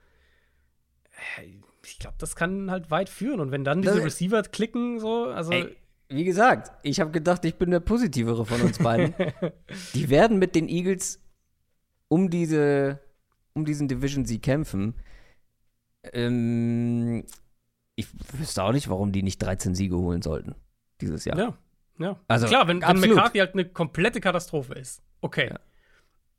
Äh, 1.39 1.47
Ich 1.85 1.99
glaube, 1.99 2.17
das 2.19 2.37
kann 2.37 2.71
halt 2.71 2.91
weit 2.91 3.09
führen. 3.09 3.41
Und 3.41 3.51
wenn 3.51 3.65
dann 3.65 3.83
diese 3.83 4.05
Receiver 4.05 4.43
klicken, 4.43 5.01
so, 5.01 5.27
also. 5.27 5.51
Ey, 5.51 5.77
wie 6.09 6.25
gesagt, 6.25 6.71
ich 6.83 7.01
habe 7.01 7.11
gedacht, 7.11 7.45
ich 7.45 7.57
bin 7.57 7.71
der 7.71 7.81
Positivere 7.81 8.47
von 8.47 8.61
uns 8.61 8.79
beiden. 8.79 9.15
die 9.95 10.09
werden 10.09 10.39
mit 10.39 10.55
den 10.55 10.69
Eagles 10.69 11.21
um 12.09 12.31
diese, 12.31 13.01
um 13.55 13.65
diesen 13.65 13.89
Division-Sieg 13.89 14.43
kämpfen. 14.43 14.95
Ähm, 16.13 17.25
ich 17.95 18.09
wüsste 18.39 18.63
auch 18.63 18.73
nicht, 18.73 18.89
warum 18.89 19.13
die 19.13 19.23
nicht 19.23 19.43
13 19.43 19.75
Siege 19.75 19.97
holen 19.97 20.23
sollten 20.23 20.55
dieses 21.01 21.25
Jahr. 21.25 21.39
Ja, 21.39 21.59
ja. 21.99 22.19
Also, 22.29 22.47
Klar, 22.47 22.69
wenn, 22.69 22.83
wenn. 22.83 23.01
McCarthy 23.01 23.39
halt 23.39 23.55
eine 23.55 23.65
komplette 23.65 24.21
Katastrophe 24.21 24.75
ist. 24.75 25.03
Okay. 25.21 25.51
Ja. 25.51 25.61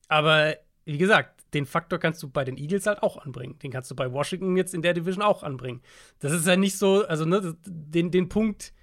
Aber 0.07 0.55
wie 0.85 0.97
gesagt, 0.97 1.43
den 1.53 1.65
Faktor 1.65 1.99
kannst 1.99 2.21
du 2.23 2.29
bei 2.29 2.43
den 2.43 2.57
Eagles 2.57 2.87
halt 2.87 3.03
auch 3.03 3.17
anbringen. 3.17 3.57
Den 3.59 3.71
kannst 3.71 3.89
du 3.91 3.95
bei 3.95 4.11
Washington 4.11 4.57
jetzt 4.57 4.73
in 4.73 4.81
der 4.81 4.93
Division 4.93 5.23
auch 5.23 5.43
anbringen. 5.43 5.81
Das 6.19 6.31
ist 6.31 6.47
ja 6.47 6.55
nicht 6.55 6.77
so, 6.77 7.05
also 7.05 7.25
ne, 7.25 7.55
den, 7.65 8.11
den 8.11 8.27
Punkt, 8.27 8.73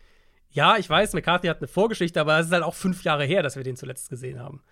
ja, 0.51 0.77
ich 0.77 0.89
weiß, 0.89 1.13
McCarthy 1.13 1.49
hat 1.49 1.59
eine 1.59 1.69
Vorgeschichte, 1.69 2.21
aber 2.21 2.39
es 2.39 2.47
ist 2.47 2.53
halt 2.53 2.65
auch 2.65 2.75
fünf 2.75 3.05
Jahre 3.05 3.25
her, 3.25 3.43
dass 3.43 3.57
wir 3.57 3.63
den 3.63 3.77
zuletzt 3.77 4.09
gesehen 4.09 4.41
haben. 4.41 4.63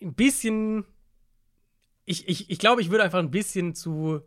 ein 0.00 0.14
bisschen. 0.14 0.84
Ich, 2.04 2.28
ich, 2.28 2.50
ich 2.50 2.58
glaube, 2.58 2.80
ich 2.80 2.90
würde 2.90 3.02
einfach 3.02 3.18
ein 3.18 3.32
bisschen 3.32 3.74
zu 3.74 4.22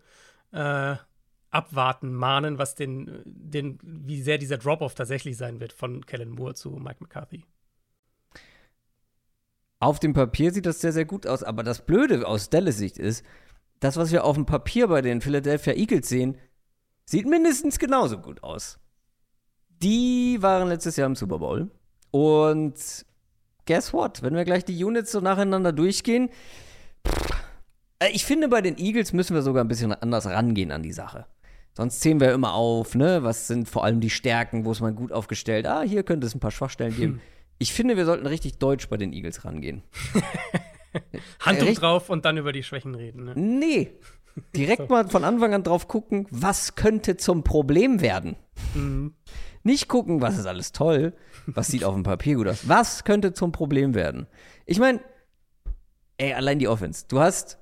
äh, 0.52 0.96
abwarten, 1.52 2.14
mahnen, 2.14 2.58
was 2.58 2.76
den, 2.76 3.22
den, 3.26 3.80
wie 3.82 4.22
sehr 4.22 4.38
dieser 4.38 4.58
Drop-Off 4.58 4.94
tatsächlich 4.94 5.38
sein 5.38 5.60
wird 5.60 5.74
von 5.74 6.06
Kellen 6.06 6.30
Moore 6.30 6.54
zu 6.54 6.72
Mike 6.72 6.98
McCarthy. 7.00 7.44
Auf 9.80 10.00
dem 10.00 10.14
Papier 10.14 10.52
sieht 10.52 10.66
das 10.66 10.82
sehr, 10.82 10.92
sehr 10.92 11.06
gut 11.06 11.26
aus, 11.26 11.42
aber 11.44 11.64
das 11.64 11.86
Blöde 11.86 12.28
aus 12.28 12.50
Dallas 12.50 12.78
Sicht 12.78 12.98
ist, 12.98 13.26
das, 13.80 13.96
was 13.96 14.12
wir 14.12 14.26
auf 14.26 14.36
dem 14.36 14.46
Papier 14.46 14.88
bei 14.88 15.02
den 15.02 15.22
Philadelphia 15.22 15.74
Eagles 15.74 16.10
sehen, 16.10 16.38
sieht 17.06 17.26
mindestens 17.26 17.80
genauso 17.80 18.20
gut 18.20 18.44
aus. 18.44 18.78
Die 19.82 20.38
waren 20.42 20.68
letztes 20.68 20.98
Jahr 20.98 21.08
im 21.08 21.16
Super 21.16 21.40
Bowl. 21.40 21.72
Und 22.12 23.06
guess 23.66 23.94
what? 23.94 24.22
Wenn 24.22 24.36
wir 24.36 24.44
gleich 24.44 24.66
die 24.66 24.84
Units 24.84 25.14
so 25.14 25.22
nacheinander 25.22 25.72
durchgehen, 25.72 26.30
pff, 27.08 27.49
ich 28.12 28.26
finde, 28.26 28.48
bei 28.48 28.62
den 28.62 28.78
Eagles 28.78 29.14
müssen 29.14 29.36
wir 29.36 29.42
sogar 29.42 29.64
ein 29.64 29.68
bisschen 29.68 29.94
anders 29.94 30.26
rangehen 30.26 30.72
an 30.72 30.84
die 30.84 30.94
Sache. 30.94 31.26
Sonst 31.74 32.02
zählen 32.02 32.20
wir 32.20 32.34
immer 32.34 32.54
auf, 32.54 32.96
ne? 32.96 33.24
Was 33.24 33.48
sind 33.48 33.70
vor 33.70 33.84
allem 33.84 34.00
die 34.00 34.10
Stärken, 34.10 34.66
wo 34.66 34.72
ist 34.72 34.82
man 34.82 34.96
gut 34.96 35.12
aufgestellt? 35.12 35.68
Ah, 35.68 35.82
hier 35.82 36.04
könnte 36.04 36.28
es 36.28 36.36
ein 36.36 36.40
paar 36.40 36.52
Schwachstellen 36.52 36.96
geben. 36.96 37.14
Hm. 37.14 37.22
Ich 37.58 37.74
finde, 37.74 37.98
wir 37.98 38.06
sollten 38.06 38.26
richtig 38.26 38.58
deutsch 38.58 38.88
bei 38.90 38.98
den 38.98 39.14
Eagles 39.14 39.46
rangehen. 39.46 39.84
Handtuch 41.40 41.74
drauf 41.76 42.10
und 42.10 42.26
dann 42.26 42.38
über 42.38 42.52
die 42.52 42.64
Schwächen 42.64 42.96
reden. 42.96 43.26
Ne? 43.26 43.34
Nee. 43.36 43.92
Direkt 44.56 44.82
so. 44.88 44.88
mal 44.88 45.08
von 45.08 45.24
Anfang 45.24 45.54
an 45.54 45.64
drauf 45.64 45.88
gucken, 45.88 46.28
was 46.32 46.76
könnte 46.76 47.18
zum 47.18 47.44
Problem 47.44 48.02
werden. 48.02 48.38
Mhm. 48.74 49.14
Nicht 49.64 49.90
gucken, 49.90 50.22
was 50.22 50.38
ist 50.38 50.46
alles 50.46 50.72
toll, 50.72 51.14
was 51.46 51.68
sieht 51.68 51.84
auf 51.84 51.94
dem 51.94 52.04
Papier 52.04 52.36
gut 52.36 52.48
aus. 52.48 52.68
Was 52.68 53.04
könnte 53.04 53.34
zum 53.34 53.52
Problem 53.52 53.94
werden? 53.94 54.28
Ich 54.66 54.80
meine, 54.80 55.02
ey, 56.18 56.34
allein 56.34 56.60
die 56.60 56.70
Offense. 56.70 57.06
Du 57.08 57.20
hast 57.20 57.60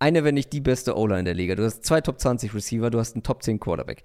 eine, 0.00 0.24
wenn 0.24 0.34
nicht 0.34 0.52
die 0.52 0.60
beste 0.60 0.96
O-Line 0.96 1.24
der 1.24 1.34
Liga. 1.34 1.54
Du 1.54 1.64
hast 1.64 1.84
zwei 1.84 2.00
Top 2.00 2.20
20 2.20 2.54
Receiver, 2.54 2.90
du 2.90 2.98
hast 2.98 3.14
einen 3.14 3.22
Top 3.22 3.42
10 3.42 3.60
Quarterback. 3.60 4.02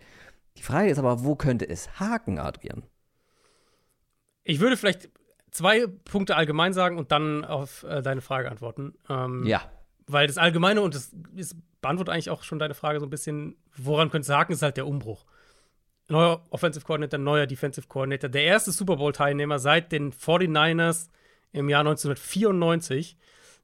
Die 0.57 0.61
Frage 0.61 0.89
ist 0.89 0.99
aber, 0.99 1.23
wo 1.23 1.35
könnte 1.35 1.67
es 1.67 1.99
haken, 1.99 2.37
Adrian? 2.37 2.83
Ich 4.43 4.59
würde 4.59 4.77
vielleicht 4.77 5.09
zwei 5.51 5.87
Punkte 5.87 6.35
allgemein 6.35 6.73
sagen 6.73 6.97
und 6.97 7.11
dann 7.11 7.43
auf 7.45 7.83
äh, 7.83 8.01
deine 8.01 8.21
Frage 8.21 8.51
antworten. 8.51 8.93
Ähm, 9.09 9.45
ja. 9.45 9.61
Weil 10.05 10.27
das 10.27 10.37
Allgemeine 10.37 10.81
und 10.81 10.93
das 10.93 11.11
ist, 11.35 11.55
beantwortet 11.81 12.13
eigentlich 12.13 12.29
auch 12.29 12.43
schon 12.43 12.59
deine 12.59 12.75
Frage 12.75 12.99
so 12.99 13.05
ein 13.05 13.09
bisschen, 13.09 13.55
woran 13.75 14.11
könnte 14.11 14.29
es 14.29 14.35
haken, 14.35 14.53
ist 14.53 14.61
halt 14.61 14.77
der 14.77 14.87
Umbruch. 14.87 15.25
Neuer 16.09 16.43
Offensive 16.51 16.85
Coordinator, 16.85 17.17
neuer 17.17 17.47
Defensive 17.47 17.87
Coordinator. 17.87 18.29
Der 18.29 18.43
erste 18.43 18.71
Super 18.71 18.97
Bowl-Teilnehmer 18.97 19.57
seit 19.57 19.91
den 19.91 20.11
49ers 20.11 21.09
im 21.51 21.69
Jahr 21.69 21.79
1994, 21.79 23.17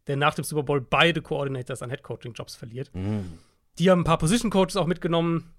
der 0.08 0.18
nach 0.18 0.34
dem 0.34 0.44
Super 0.44 0.64
Bowl 0.64 0.82
beide 0.82 1.22
Coordinators 1.22 1.82
an 1.82 1.90
Head-Coaching-Jobs 1.90 2.56
verliert. 2.56 2.94
Mhm. 2.94 3.38
Die 3.78 3.90
haben 3.90 4.02
ein 4.02 4.06
paar 4.06 4.18
Position-Coaches 4.18 4.78
auch 4.78 4.88
mitgenommen, 4.88 5.54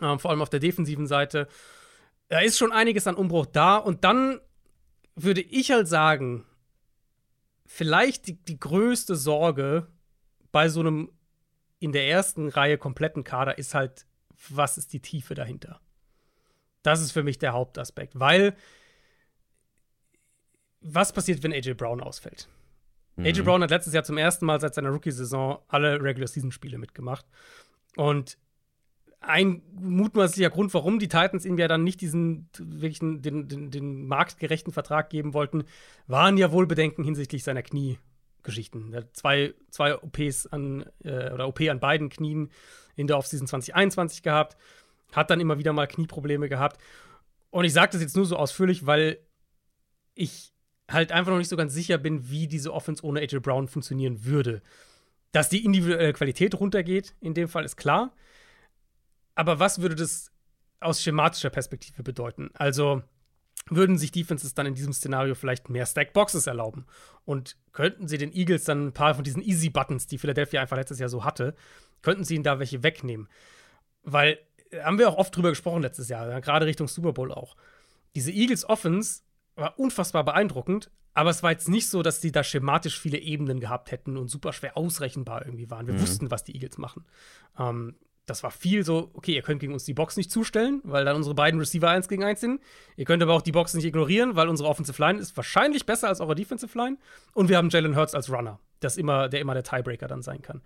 äh, 0.00 0.18
vor 0.18 0.30
allem 0.30 0.42
auf 0.42 0.50
der 0.50 0.60
defensiven 0.60 1.06
Seite. 1.06 1.48
Da 2.28 2.40
ist 2.40 2.58
schon 2.58 2.72
einiges 2.72 3.06
an 3.06 3.16
Umbruch 3.16 3.46
da 3.46 3.76
und 3.76 4.04
dann 4.04 4.40
würde 5.16 5.40
ich 5.40 5.70
halt 5.72 5.88
sagen, 5.88 6.44
vielleicht 7.66 8.26
die, 8.28 8.36
die 8.42 8.58
größte 8.58 9.16
Sorge 9.16 9.88
bei 10.52 10.68
so 10.68 10.80
einem 10.80 11.10
in 11.78 11.92
der 11.92 12.08
ersten 12.08 12.48
Reihe 12.48 12.78
kompletten 12.78 13.24
Kader 13.24 13.58
ist 13.58 13.74
halt, 13.74 14.06
was 14.48 14.78
ist 14.78 14.92
die 14.92 15.00
Tiefe 15.00 15.34
dahinter? 15.34 15.80
Das 16.82 17.00
ist 17.00 17.12
für 17.12 17.22
mich 17.22 17.38
der 17.38 17.52
Hauptaspekt, 17.52 18.18
weil 18.18 18.56
was 20.80 21.12
passiert, 21.12 21.42
wenn 21.42 21.52
AJ 21.52 21.74
Brown 21.74 22.00
ausfällt? 22.00 22.48
Mhm. 23.20 23.26
AJ 23.26 23.42
Brown 23.42 23.62
hat 23.62 23.70
letztes 23.70 23.92
Jahr 23.92 24.04
zum 24.04 24.18
ersten 24.18 24.46
Mal 24.46 24.60
seit 24.60 24.74
seiner 24.74 24.90
Rookie-Saison 24.90 25.58
alle 25.68 26.02
Regular-Season-Spiele 26.02 26.78
mitgemacht. 26.78 27.26
Und 27.96 28.38
ein 29.20 29.62
mutmaßlicher 29.72 30.48
Grund, 30.48 30.72
warum 30.72 30.98
die 30.98 31.08
Titans 31.08 31.44
ihm 31.44 31.58
ja 31.58 31.68
dann 31.68 31.84
nicht 31.84 32.00
diesen 32.00 32.48
wirklich 32.58 33.00
den, 33.00 33.20
den, 33.20 33.70
den 33.70 34.06
marktgerechten 34.06 34.72
Vertrag 34.72 35.10
geben 35.10 35.34
wollten, 35.34 35.64
waren 36.06 36.38
ja 36.38 36.52
wohl 36.52 36.66
Bedenken 36.66 37.04
hinsichtlich 37.04 37.44
seiner 37.44 37.62
Kniegeschichten. 37.62 38.94
Er 38.94 39.00
hat 39.00 39.16
zwei, 39.16 39.52
zwei 39.68 39.94
OPs 39.94 40.46
an 40.46 40.86
äh, 41.04 41.30
oder 41.30 41.46
OP 41.48 41.60
an 41.60 41.80
beiden 41.80 42.08
Knien 42.08 42.50
in 42.96 43.06
der 43.06 43.18
Offseason 43.18 43.46
2021 43.46 44.22
gehabt, 44.22 44.56
hat 45.12 45.28
dann 45.28 45.40
immer 45.40 45.58
wieder 45.58 45.74
mal 45.74 45.86
Knieprobleme 45.86 46.48
gehabt. 46.48 46.80
Und 47.50 47.64
ich 47.66 47.74
sage 47.74 47.92
das 47.92 48.00
jetzt 48.00 48.16
nur 48.16 48.24
so 48.24 48.36
ausführlich, 48.36 48.86
weil 48.86 49.18
ich 50.14 50.54
halt 50.92 51.12
einfach 51.12 51.30
noch 51.30 51.38
nicht 51.38 51.48
so 51.48 51.56
ganz 51.56 51.72
sicher 51.72 51.98
bin, 51.98 52.30
wie 52.30 52.46
diese 52.46 52.72
Offense 52.72 53.04
ohne 53.04 53.20
AJ 53.20 53.40
Brown 53.40 53.68
funktionieren 53.68 54.24
würde. 54.24 54.62
Dass 55.32 55.48
die 55.48 55.64
individuelle 55.64 56.12
Qualität 56.12 56.58
runtergeht, 56.58 57.14
in 57.20 57.34
dem 57.34 57.48
Fall 57.48 57.64
ist 57.64 57.76
klar. 57.76 58.12
Aber 59.34 59.58
was 59.58 59.80
würde 59.80 59.94
das 59.94 60.32
aus 60.80 61.02
schematischer 61.02 61.50
Perspektive 61.50 62.02
bedeuten? 62.02 62.50
Also 62.54 63.02
würden 63.68 63.98
sich 63.98 64.10
Defenses 64.10 64.54
dann 64.54 64.66
in 64.66 64.74
diesem 64.74 64.92
Szenario 64.92 65.34
vielleicht 65.34 65.68
mehr 65.68 65.86
Stackboxes 65.86 66.46
erlauben? 66.46 66.86
Und 67.24 67.56
könnten 67.72 68.08
sie 68.08 68.18
den 68.18 68.32
Eagles 68.32 68.64
dann 68.64 68.88
ein 68.88 68.92
paar 68.92 69.14
von 69.14 69.24
diesen 69.24 69.42
Easy 69.42 69.70
Buttons, 69.70 70.06
die 70.06 70.18
Philadelphia 70.18 70.60
einfach 70.60 70.76
letztes 70.76 70.98
Jahr 70.98 71.08
so 71.08 71.24
hatte, 71.24 71.54
könnten 72.02 72.24
sie 72.24 72.34
ihnen 72.34 72.44
da 72.44 72.58
welche 72.58 72.82
wegnehmen? 72.82 73.28
Weil, 74.02 74.38
äh, 74.70 74.82
haben 74.82 74.98
wir 74.98 75.08
auch 75.08 75.18
oft 75.18 75.36
drüber 75.36 75.50
gesprochen 75.50 75.82
letztes 75.82 76.08
Jahr, 76.08 76.40
gerade 76.40 76.66
Richtung 76.66 76.88
Super 76.88 77.12
Bowl 77.12 77.30
auch. 77.30 77.56
Diese 78.16 78.32
Eagles 78.32 78.68
Offense 78.68 79.22
war 79.56 79.78
unfassbar 79.78 80.24
beeindruckend, 80.24 80.90
aber 81.14 81.30
es 81.30 81.42
war 81.42 81.50
jetzt 81.50 81.68
nicht 81.68 81.88
so, 81.88 82.02
dass 82.02 82.20
die 82.20 82.32
da 82.32 82.44
schematisch 82.44 82.98
viele 82.98 83.18
Ebenen 83.18 83.60
gehabt 83.60 83.90
hätten 83.90 84.16
und 84.16 84.28
super 84.28 84.52
schwer 84.52 84.76
ausrechenbar 84.76 85.44
irgendwie 85.44 85.70
waren. 85.70 85.86
Wir 85.86 85.94
mhm. 85.94 86.02
wussten, 86.02 86.30
was 86.30 86.44
die 86.44 86.54
Eagles 86.54 86.78
machen. 86.78 87.04
Ähm, 87.58 87.96
das 88.26 88.44
war 88.44 88.52
viel 88.52 88.84
so, 88.84 89.10
okay, 89.14 89.34
ihr 89.34 89.42
könnt 89.42 89.60
gegen 89.60 89.72
uns 89.72 89.84
die 89.84 89.92
Box 89.94 90.16
nicht 90.16 90.30
zustellen, 90.30 90.80
weil 90.84 91.04
dann 91.04 91.16
unsere 91.16 91.34
beiden 91.34 91.58
Receiver 91.58 91.90
1 91.90 92.06
gegen 92.06 92.22
1 92.22 92.40
sind. 92.40 92.60
Ihr 92.96 93.04
könnt 93.04 93.22
aber 93.22 93.34
auch 93.34 93.42
die 93.42 93.50
Box 93.50 93.74
nicht 93.74 93.84
ignorieren, 93.84 94.36
weil 94.36 94.48
unsere 94.48 94.68
Offensive 94.68 95.02
Line 95.02 95.18
ist 95.18 95.36
wahrscheinlich 95.36 95.84
besser 95.84 96.08
als 96.08 96.20
eure 96.20 96.36
Defensive 96.36 96.78
Line. 96.78 96.96
Und 97.34 97.48
wir 97.48 97.56
haben 97.56 97.70
Jalen 97.70 97.96
Hurts 97.96 98.14
als 98.14 98.30
Runner, 98.30 98.60
das 98.78 98.96
immer, 98.96 99.28
der 99.28 99.40
immer 99.40 99.54
der 99.54 99.64
Tiebreaker 99.64 100.06
dann 100.06 100.22
sein 100.22 100.42
kann. 100.42 100.62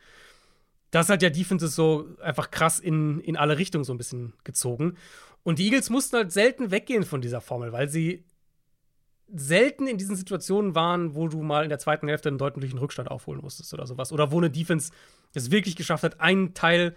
Das 0.90 1.08
hat 1.08 1.22
ja 1.22 1.30
Defenses 1.30 1.74
so 1.74 2.06
einfach 2.22 2.50
krass 2.50 2.78
in, 2.78 3.18
in 3.20 3.36
alle 3.36 3.56
Richtungen 3.56 3.84
so 3.84 3.94
ein 3.94 3.98
bisschen 3.98 4.34
gezogen. 4.44 4.96
Und 5.42 5.58
die 5.58 5.64
Eagles 5.64 5.88
mussten 5.90 6.16
halt 6.16 6.32
selten 6.32 6.70
weggehen 6.70 7.02
von 7.02 7.22
dieser 7.22 7.40
Formel, 7.40 7.72
weil 7.72 7.88
sie 7.88 8.24
selten 9.32 9.86
in 9.86 9.98
diesen 9.98 10.16
Situationen 10.16 10.74
waren, 10.74 11.14
wo 11.14 11.28
du 11.28 11.42
mal 11.42 11.64
in 11.64 11.68
der 11.68 11.78
zweiten 11.78 12.08
Hälfte 12.08 12.28
einen 12.28 12.38
deutlichen 12.38 12.78
Rückstand 12.78 13.10
aufholen 13.10 13.40
musstest 13.40 13.72
oder 13.74 13.86
sowas. 13.86 14.12
Oder 14.12 14.30
wo 14.30 14.38
eine 14.38 14.50
Defense 14.50 14.92
es 15.34 15.50
wirklich 15.50 15.76
geschafft 15.76 16.04
hat, 16.04 16.20
einen 16.20 16.54
Teil 16.54 16.94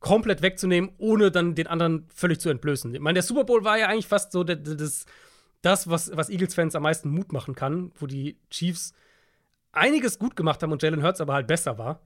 komplett 0.00 0.42
wegzunehmen, 0.42 0.90
ohne 0.98 1.30
dann 1.30 1.54
den 1.54 1.66
anderen 1.66 2.06
völlig 2.14 2.40
zu 2.40 2.50
entblößen. 2.50 2.94
Ich 2.94 3.00
meine, 3.00 3.14
der 3.14 3.22
Super 3.22 3.44
Bowl 3.44 3.64
war 3.64 3.78
ja 3.78 3.88
eigentlich 3.88 4.06
fast 4.06 4.32
so 4.32 4.44
das, 4.44 5.06
das 5.62 5.88
was, 5.88 6.16
was 6.16 6.30
Eagles-Fans 6.30 6.74
am 6.74 6.84
meisten 6.84 7.10
Mut 7.10 7.32
machen 7.32 7.54
kann, 7.54 7.92
wo 7.98 8.06
die 8.06 8.38
Chiefs 8.50 8.92
einiges 9.72 10.18
gut 10.18 10.36
gemacht 10.36 10.62
haben 10.62 10.72
und 10.72 10.82
Jalen 10.82 11.02
Hurts 11.02 11.20
aber 11.20 11.34
halt 11.34 11.46
besser 11.46 11.78
war. 11.78 12.00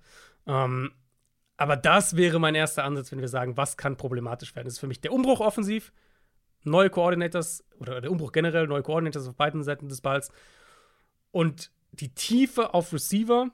Ähm, 0.46 0.92
aber 1.56 1.76
das 1.76 2.16
wäre 2.16 2.40
mein 2.40 2.54
erster 2.54 2.84
Ansatz, 2.84 3.12
wenn 3.12 3.20
wir 3.20 3.28
sagen, 3.28 3.56
was 3.56 3.76
kann 3.76 3.96
problematisch 3.96 4.54
werden. 4.56 4.66
Das 4.66 4.74
ist 4.74 4.80
für 4.80 4.86
mich 4.86 5.00
der 5.00 5.12
Umbruch 5.12 5.40
offensiv, 5.40 5.92
neue 6.64 6.90
Coordinators 6.90 7.64
oder 7.78 8.00
der 8.00 8.10
Umbruch 8.10 8.32
generell, 8.32 8.66
neue 8.66 8.82
Coordinators 8.82 9.28
auf 9.28 9.34
beiden 9.34 9.62
Seiten 9.62 9.88
des 9.88 10.00
Balls 10.00 10.30
und 11.30 11.70
die 11.92 12.14
Tiefe 12.14 12.74
auf 12.74 12.92
Receiver, 12.92 13.50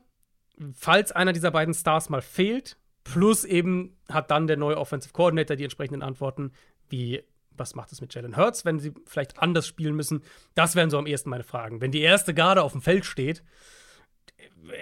falls 0.75 1.13
einer 1.13 1.33
dieser 1.33 1.51
beiden 1.51 1.75
Stars 1.75 2.09
mal 2.09 2.23
fehlt, 2.23 2.77
Plus 3.09 3.45
eben 3.45 3.97
hat 4.11 4.31
dann 4.31 4.47
der 4.47 4.59
neue 4.59 4.77
Offensive 4.77 5.15
Coordinator 5.15 5.57
die 5.57 5.65
entsprechenden 5.65 6.03
Antworten, 6.03 6.53
wie 6.91 7.23
was 7.57 7.75
macht 7.75 7.91
es 7.91 8.01
mit 8.03 8.15
Jalen 8.15 8.37
Hurts, 8.37 8.67
wenn 8.67 8.79
sie 8.79 8.93
vielleicht 9.07 9.39
anders 9.41 9.67
spielen 9.67 9.97
müssen. 9.97 10.23
Das 10.55 10.77
wären 10.77 10.91
so 10.91 10.99
am 10.99 11.07
ehesten 11.07 11.31
meine 11.31 11.43
Fragen. 11.43 11.81
Wenn 11.81 11.91
die 11.91 12.03
erste 12.03 12.35
Garde 12.35 12.63
auf 12.63 12.73
dem 12.73 12.83
Feld 12.83 13.07
steht, 13.07 13.43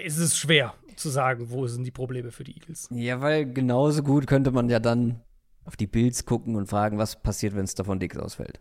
ist 0.05 0.19
es 0.19 0.37
schwer 0.37 0.75
zu 0.97 1.09
sagen, 1.09 1.51
wo 1.51 1.67
sind 1.69 1.85
die 1.85 1.93
Probleme 1.93 2.33
für 2.33 2.43
die 2.43 2.55
Eagles. 2.55 2.89
Ja, 2.91 3.21
weil 3.21 3.47
genauso 3.51 4.03
gut 4.03 4.27
könnte 4.27 4.51
man 4.51 4.69
ja 4.69 4.81
dann 4.81 5.23
auf 5.67 5.77
die 5.77 5.87
Builds 5.87 6.25
gucken 6.25 6.57
und 6.57 6.67
fragen, 6.67 6.99
was 6.99 7.23
passiert, 7.23 7.55
wenn 7.55 7.65
es 7.65 7.75
davon 7.75 7.99
Dix 7.99 8.17
ausfällt. 8.17 8.61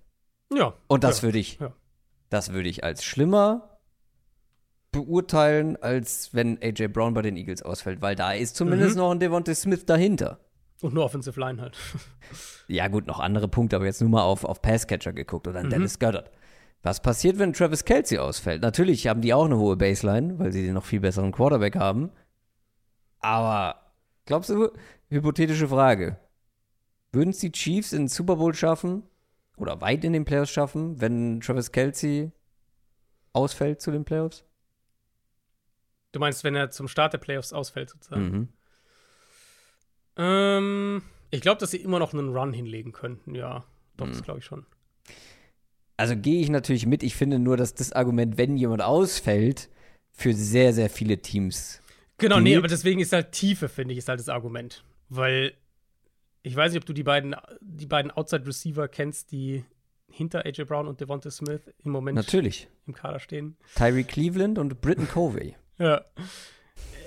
Ja. 0.53 0.73
Und 0.87 1.03
das 1.03 1.19
ja, 1.19 1.23
würde 1.23 1.37
ich, 1.37 1.59
ja. 1.59 1.73
das 2.29 2.51
würde 2.51 2.69
ich 2.69 2.83
als 2.83 3.03
schlimmer 3.03 3.79
beurteilen, 4.91 5.77
als 5.77 6.33
wenn 6.33 6.61
AJ 6.61 6.87
Brown 6.87 7.13
bei 7.13 7.21
den 7.21 7.37
Eagles 7.37 7.61
ausfällt, 7.61 8.01
weil 8.01 8.15
da 8.15 8.31
ist 8.33 8.55
zumindest 8.55 8.95
mhm. 8.95 9.01
noch 9.01 9.11
ein 9.11 9.19
Devontae 9.19 9.53
Smith 9.53 9.85
dahinter. 9.85 10.39
Und 10.81 10.93
nur 10.93 11.05
Offensive 11.05 11.39
Line 11.39 11.61
halt. 11.61 11.77
ja, 12.67 12.87
gut, 12.87 13.07
noch 13.07 13.19
andere 13.19 13.47
Punkte, 13.47 13.75
aber 13.75 13.85
jetzt 13.85 14.01
nur 14.01 14.09
mal 14.09 14.23
auf, 14.23 14.43
auf 14.43 14.61
Passcatcher 14.61 15.13
geguckt 15.13 15.47
oder 15.47 15.63
mhm. 15.63 15.69
Dennis 15.69 15.99
Goddard. 15.99 16.31
Was 16.81 17.01
passiert, 17.01 17.39
wenn 17.39 17.53
Travis 17.53 17.83
Kelsey 17.83 18.19
ausfällt? 18.19 18.61
Natürlich 18.61 19.07
haben 19.07 19.21
die 19.21 19.33
auch 19.33 19.45
eine 19.45 19.57
hohe 19.57 19.75
Baseline, 19.75 20.37
weil 20.37 20.51
sie 20.51 20.63
den 20.63 20.75
noch 20.75 20.85
viel 20.85 20.99
besseren 20.99 21.31
Quarterback 21.31 21.75
haben. 21.75 22.11
Aber 23.19 23.81
glaubst 24.25 24.51
du, 24.51 24.69
hypothetische 25.09 25.67
Frage, 25.67 26.19
würden 27.15 27.31
es 27.31 27.39
die 27.39 27.51
Chiefs 27.51 27.91
in 27.93 28.03
den 28.03 28.07
Super 28.07 28.35
Bowl 28.35 28.53
schaffen 28.53 29.03
oder 29.57 29.81
weit 29.81 30.03
in 30.03 30.13
den 30.13 30.25
Playoffs 30.25 30.51
schaffen, 30.51 31.01
wenn 31.01 31.39
Travis 31.41 31.71
Kelsey 31.71 32.31
ausfällt 33.33 33.81
zu 33.81 33.91
den 33.91 34.05
Playoffs? 34.05 34.43
Du 36.11 36.19
meinst, 36.19 36.43
wenn 36.43 36.55
er 36.55 36.69
zum 36.71 36.87
Start 36.87 37.13
der 37.13 37.17
Playoffs 37.17 37.51
ausfällt, 37.53 37.89
sozusagen? 37.89 38.29
Mhm. 38.31 38.49
Ähm, 40.17 41.01
ich 41.31 41.41
glaube, 41.41 41.59
dass 41.59 41.71
sie 41.71 41.77
immer 41.77 41.99
noch 41.99 42.13
einen 42.13 42.35
Run 42.35 42.53
hinlegen 42.53 42.91
könnten, 42.91 43.35
ja. 43.35 43.65
Doch, 43.97 44.07
das 44.07 44.19
Mhm. 44.19 44.23
glaube 44.23 44.39
ich 44.39 44.45
schon. 44.45 44.65
Also 45.97 46.15
gehe 46.17 46.41
ich 46.41 46.49
natürlich 46.49 46.85
mit. 46.85 47.03
Ich 47.03 47.15
finde 47.15 47.39
nur, 47.39 47.57
dass 47.57 47.73
das 47.73 47.93
Argument, 47.93 48.37
wenn 48.37 48.57
jemand 48.57 48.81
ausfällt, 48.81 49.69
für 50.11 50.33
sehr, 50.33 50.73
sehr 50.73 50.89
viele 50.89 51.21
Teams. 51.21 51.81
Genau, 52.17 52.39
nee, 52.39 52.49
Gilt. 52.51 52.59
aber 52.59 52.67
deswegen 52.69 52.99
ist 53.01 53.11
halt 53.13 53.31
Tiefe, 53.33 53.67
finde 53.69 53.93
ich, 53.93 53.99
ist 53.99 54.09
halt 54.09 54.19
das 54.19 54.29
Argument. 54.29 54.83
Weil 55.09 55.53
ich 56.45 56.55
weiß 56.55 56.71
nicht, 56.71 56.81
ob 56.81 56.85
du 56.85 56.93
die 56.93 57.03
beiden, 57.03 57.35
die 57.59 57.87
beiden 57.87 58.11
Outside 58.11 58.45
Receiver 58.45 58.87
kennst, 58.87 59.31
die 59.31 59.65
hinter 60.07 60.45
AJ 60.45 60.65
Brown 60.65 60.87
und 60.87 61.01
Devonta 61.01 61.31
Smith 61.31 61.61
im 61.83 61.91
Moment 61.91 62.15
Natürlich. 62.15 62.67
im 62.85 62.93
Kader 62.93 63.19
stehen. 63.19 63.57
Tyree 63.75 64.03
Cleveland 64.03 64.59
und 64.59 64.79
Britton 64.81 65.07
Covey. 65.07 65.55
Ja. 65.77 66.05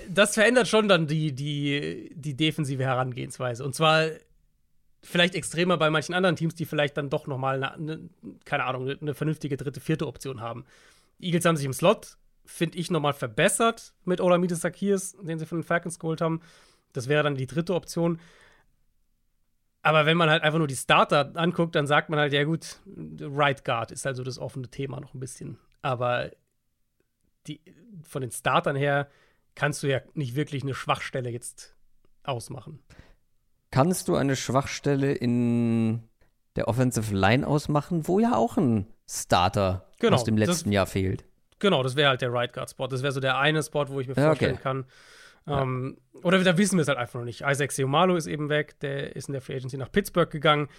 Das 0.07 0.35
verändert 0.35 0.67
schon 0.67 0.87
dann 0.87 1.07
die, 1.07 1.33
die, 1.33 2.11
die 2.13 2.35
defensive 2.35 2.83
Herangehensweise. 2.83 3.65
Und 3.65 3.73
zwar 3.73 4.09
vielleicht 5.01 5.33
extremer 5.33 5.75
bei 5.77 5.89
manchen 5.89 6.13
anderen 6.13 6.35
Teams, 6.35 6.53
die 6.53 6.65
vielleicht 6.65 6.95
dann 6.95 7.09
doch 7.09 7.25
noch 7.25 7.39
mal 7.39 7.63
eine, 7.63 7.73
eine, 7.73 8.09
keine 8.45 8.65
Ahnung, 8.65 8.87
eine, 8.87 9.15
vernünftige 9.15 9.57
dritte, 9.57 9.79
vierte 9.79 10.05
Option 10.05 10.39
haben. 10.39 10.65
Die 11.17 11.25
Eagles 11.25 11.45
haben 11.45 11.57
sich 11.57 11.65
im 11.65 11.73
Slot, 11.73 12.17
finde 12.45 12.77
ich, 12.77 12.91
noch 12.91 12.99
mal 12.99 13.13
verbessert 13.13 13.93
mit 14.05 14.21
Olamides 14.21 14.61
Sakirs, 14.61 15.17
den 15.19 15.39
sie 15.39 15.47
von 15.47 15.59
den 15.61 15.63
Falcons 15.63 15.97
geholt 15.97 16.21
haben. 16.21 16.41
Das 16.93 17.07
wäre 17.07 17.23
dann 17.23 17.33
die 17.33 17.47
dritte 17.47 17.73
Option. 17.73 18.19
Aber 19.81 20.05
wenn 20.05 20.17
man 20.17 20.29
halt 20.29 20.43
einfach 20.43 20.59
nur 20.59 20.67
die 20.67 20.75
Starter 20.75 21.31
anguckt, 21.35 21.73
dann 21.75 21.87
sagt 21.87 22.09
man 22.09 22.19
halt, 22.19 22.33
ja 22.33 22.43
gut, 22.43 22.79
Right 23.21 23.63
Guard 23.63 23.91
ist 23.91 24.05
also 24.05 24.23
das 24.23 24.37
offene 24.37 24.67
Thema 24.67 24.99
noch 24.99 25.13
ein 25.13 25.19
bisschen. 25.19 25.57
Aber 25.81 26.31
die, 27.47 27.61
von 28.03 28.21
den 28.21 28.31
Startern 28.31 28.75
her 28.75 29.07
kannst 29.55 29.81
du 29.83 29.87
ja 29.87 30.01
nicht 30.13 30.35
wirklich 30.35 30.63
eine 30.63 30.73
Schwachstelle 30.73 31.29
jetzt 31.29 31.75
ausmachen. 32.23 32.79
Kannst 33.71 34.07
du 34.07 34.15
eine 34.15 34.35
Schwachstelle 34.35 35.13
in 35.13 36.03
der 36.55 36.67
Offensive 36.67 37.15
Line 37.15 37.47
ausmachen, 37.47 38.07
wo 38.07 38.19
ja 38.19 38.35
auch 38.35 38.57
ein 38.57 38.87
Starter 39.09 39.85
Genau, 39.99 40.15
aus 40.15 40.23
dem 40.23 40.35
das- 40.37 40.49
letzten 40.49 40.71
Jahr 40.71 40.87
fehlt? 40.87 41.23
Genau, 41.59 41.83
das 41.83 41.95
wäre 41.97 42.09
halt 42.09 42.21
der 42.21 42.31
Right 42.31 42.53
Guard 42.53 42.69
Spot. 42.69 42.87
Das 42.87 43.01
wäre 43.03 43.11
so 43.11 43.19
der 43.19 43.37
eine 43.37 43.61
Spot, 43.61 43.87
wo 43.89 43.99
ich 43.99 44.07
mir 44.07 44.13
Ja, 44.15 44.27
vorstellen 44.27 44.53
okay. 44.53 44.63
kann. 44.63 44.85
Ähm, 45.47 45.97
oder 46.21 46.43
da 46.43 46.57
wissen 46.57 46.77
wir 46.77 46.81
es 46.81 46.87
halt 46.87 46.97
einfach 46.97 47.19
noch 47.19 47.25
nicht. 47.25 47.41
Isaac 47.41 47.71
Seumalo 47.71 48.15
ist 48.15 48.27
eben 48.27 48.49
weg, 48.49 48.79
der 48.79 49.15
ist 49.15 49.29
in 49.29 49.33
der 49.33 49.41
Free 49.41 49.55
Agency 49.55 49.77
nach 49.77 49.91
Pittsburgh 49.91 50.29
gegangen. 50.29 50.69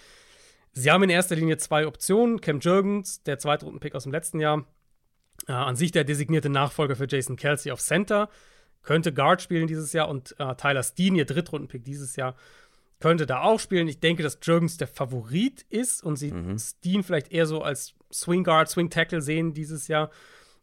Sie 0.73 0.89
haben 0.89 1.03
in 1.03 1.09
erster 1.09 1.35
Linie 1.35 1.57
zwei 1.57 1.85
Optionen. 1.85 2.39
Cam 2.39 2.59
Jurgens, 2.59 3.23
der 3.23 3.39
Zweitrunden-Pick 3.39 3.95
aus 3.95 4.03
dem 4.03 4.11
letzten 4.11 4.39
Jahr, 4.39 4.65
äh, 5.47 5.51
an 5.51 5.75
sich 5.75 5.91
der 5.91 6.03
designierte 6.03 6.49
Nachfolger 6.49 6.95
für 6.95 7.07
Jason 7.07 7.35
Kelsey 7.35 7.71
auf 7.71 7.81
Center, 7.81 8.29
könnte 8.83 9.13
Guard 9.13 9.41
spielen 9.41 9.67
dieses 9.67 9.93
Jahr 9.93 10.09
und 10.09 10.35
äh, 10.39 10.55
Tyler 10.55 10.83
Steen, 10.83 11.15
ihr 11.15 11.25
Drittrunden-Pick 11.25 11.83
dieses 11.83 12.15
Jahr, 12.15 12.35
könnte 12.99 13.25
da 13.25 13.41
auch 13.41 13.59
spielen. 13.59 13.87
Ich 13.87 13.99
denke, 13.99 14.23
dass 14.23 14.39
Jurgens 14.41 14.77
der 14.77 14.87
Favorit 14.87 15.65
ist 15.69 16.03
und 16.03 16.15
sie 16.15 16.33
Steen 16.57 17.03
vielleicht 17.03 17.31
eher 17.31 17.47
so 17.47 17.61
als 17.61 17.95
Swing 18.13 18.43
Guard, 18.43 18.69
Swing 18.69 18.89
Tackle 18.89 19.21
sehen 19.21 19.53
dieses 19.53 19.87
Jahr. 19.87 20.09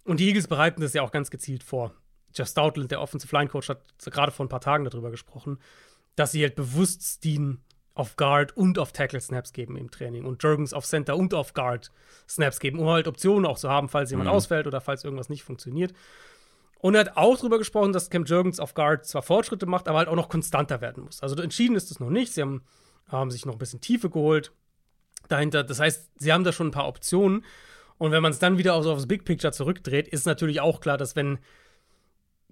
Und 0.05 0.21
die 0.21 0.29
Eagles 0.29 0.47
bereiten 0.47 0.81
das 0.81 0.95
ja 0.95 1.03
auch 1.03 1.11
ganz 1.11 1.31
gezielt 1.31 1.63
vor. 1.63 1.93
Jeff 2.39 2.49
Stoutland, 2.49 2.91
der 2.91 3.01
Offensive 3.01 3.35
Line 3.35 3.49
Coach, 3.49 3.69
hat 3.69 3.83
gerade 4.05 4.33
vor 4.33 4.47
ein 4.47 4.49
paar 4.49 4.61
Tagen 4.61 4.85
darüber 4.85 5.11
gesprochen, 5.11 5.59
dass 6.17 6.33
sie 6.33 6.43
halt 6.43 6.55
bewusst 6.55 7.03
Steen 7.03 7.61
auf 7.95 8.17
Guard 8.17 8.57
und 8.57 8.79
auf 8.79 8.93
Tackle 8.93 9.21
Snaps 9.21 9.53
geben 9.53 9.77
im 9.77 9.91
Training 9.91 10.25
und 10.25 10.43
Jurgens 10.43 10.73
auf 10.73 10.87
Center 10.87 11.17
und 11.17 11.35
auf 11.35 11.53
Guard 11.53 11.91
Snaps 12.29 12.61
geben, 12.61 12.79
um 12.79 12.89
halt 12.89 13.09
Optionen 13.09 13.45
auch 13.45 13.59
zu 13.59 13.69
haben, 13.69 13.89
falls 13.89 14.11
jemand 14.11 14.31
ausfällt 14.31 14.69
oder 14.69 14.81
falls 14.81 15.03
irgendwas 15.03 15.29
nicht 15.29 15.43
funktioniert. 15.43 15.93
Und 16.81 16.95
er 16.95 17.01
hat 17.01 17.17
auch 17.17 17.37
darüber 17.37 17.59
gesprochen, 17.59 17.93
dass 17.93 18.09
Cam 18.09 18.25
Jurgens 18.25 18.61
auf 18.61 18.75
Guard 18.75 19.05
zwar 19.05 19.23
Fortschritte 19.23 19.67
macht, 19.67 19.89
aber 19.89 19.99
halt 19.99 20.09
auch 20.09 20.15
noch 20.15 20.29
konstanter 20.29 20.81
werden 20.81 21.05
muss. 21.05 21.23
Also 21.23 21.35
entschieden 21.43 21.75
ist 21.75 21.91
es 21.91 21.99
noch 21.99 22.11
nicht. 22.11 22.33
Sie 22.33 22.41
haben, 22.41 22.63
haben 23.09 23.33
sich 23.33 23.45
noch 23.45 23.55
ein 23.55 23.59
bisschen 23.59 23.81
Tiefe 23.81 24.11
geholt 24.11 24.53
dahinter. 25.27 25.65
Das 25.65 25.81
heißt, 25.81 26.09
sie 26.17 26.33
haben 26.33 26.45
da 26.45 26.53
schon 26.53 26.69
ein 26.69 26.73
paar 26.73 26.87
Optionen. 26.87 27.45
Und 27.99 28.13
wenn 28.13 28.23
man 28.23 28.31
es 28.31 28.39
dann 28.39 28.59
wieder 28.59 28.75
auf, 28.75 28.87
aufs 28.87 29.09
Big 29.09 29.25
Picture 29.25 29.53
zurückdreht, 29.53 30.07
ist 30.07 30.25
natürlich 30.25 30.61
auch 30.61 30.81
klar, 30.81 30.99
dass 30.99 31.17
wenn 31.17 31.41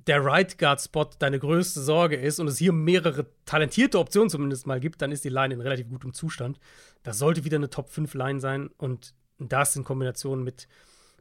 der 0.07 0.25
Right 0.25 0.57
Guard 0.59 0.81
Spot 0.81 1.09
deine 1.19 1.39
größte 1.39 1.81
Sorge 1.81 2.17
ist 2.17 2.39
und 2.39 2.49
es 2.49 2.59
hier 2.59 2.73
mehrere 2.73 3.27
talentierte 3.45 3.99
Optionen 3.99 4.31
zumindest 4.31 4.67
mal 4.67 4.81
gibt, 4.81 5.03
dann 5.03 5.13
ist 5.13 5.25
die 5.25 5.29
Line 5.29 5.55
in 5.55 5.61
relativ 5.61 5.89
gutem 5.89 6.13
Zustand. 6.13 6.61
Das 7.03 7.19
sollte 7.19 7.45
wieder 7.45 7.57
eine 7.57 7.71
Top 7.71 7.91
5 7.91 8.15
Line 8.15 8.41
sein 8.41 8.71
und 8.79 9.15
das 9.39 9.75
in 9.77 9.85
Kombination 9.85 10.45
mit, 10.45 10.69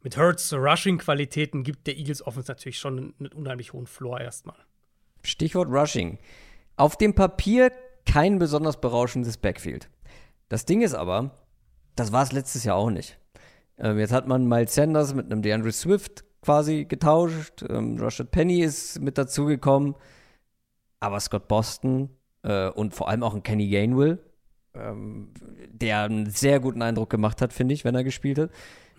mit 0.01 0.17
Hurts 0.17 0.53
Rushing-Qualitäten 0.53 1.63
gibt 1.63 1.87
der 1.87 1.97
Eagles 1.97 2.25
Offense 2.25 2.51
natürlich 2.51 2.77
schon 2.77 2.97
einen, 2.97 3.13
einen 3.19 3.31
unheimlich 3.33 3.73
hohen 3.73 3.87
Floor 3.87 4.21
erstmal. 4.21 4.57
Stichwort 5.23 5.69
Rushing. 5.69 6.19
Auf 6.77 6.97
dem 6.97 7.15
Papier 7.15 7.71
kein 8.05 8.37
besonders 8.37 8.79
berauschendes 8.79 9.37
Backfield. 9.37 9.89
Das 10.47 10.65
Ding 10.65 10.81
ist 10.81 10.93
aber, 10.93 11.31
das 11.95 12.11
war 12.11 12.23
es 12.23 12.31
letztes 12.31 12.63
Jahr 12.63 12.75
auch 12.75 12.91
nicht. 12.91 13.17
Ähm, 13.77 13.97
jetzt 13.97 14.11
hat 14.11 14.27
man 14.27 14.47
Miles 14.47 14.75
Sanders 14.75 15.13
mit 15.15 15.25
einem 15.25 15.41
DeAndre 15.41 15.71
Swift 15.71 16.23
quasi 16.45 16.85
getauscht. 16.85 17.65
Ähm, 17.67 17.97
Rashad 17.99 18.31
Penny 18.31 18.61
ist 18.61 19.01
mit 19.01 19.17
dazugekommen. 19.17 19.95
Aber 20.99 21.19
Scott 21.19 21.47
Boston 21.47 22.09
äh, 22.43 22.69
und 22.69 22.93
vor 22.93 23.09
allem 23.09 23.23
auch 23.23 23.35
ein 23.35 23.43
Kenny 23.43 23.67
Gainwell, 23.69 24.19
ähm, 24.73 25.33
der 25.69 26.03
einen 26.03 26.29
sehr 26.29 26.59
guten 26.59 26.81
Eindruck 26.81 27.09
gemacht 27.09 27.41
hat, 27.41 27.51
finde 27.51 27.73
ich, 27.73 27.83
wenn 27.83 27.95
er 27.95 28.03
gespielt 28.03 28.37
hat, 28.39 28.49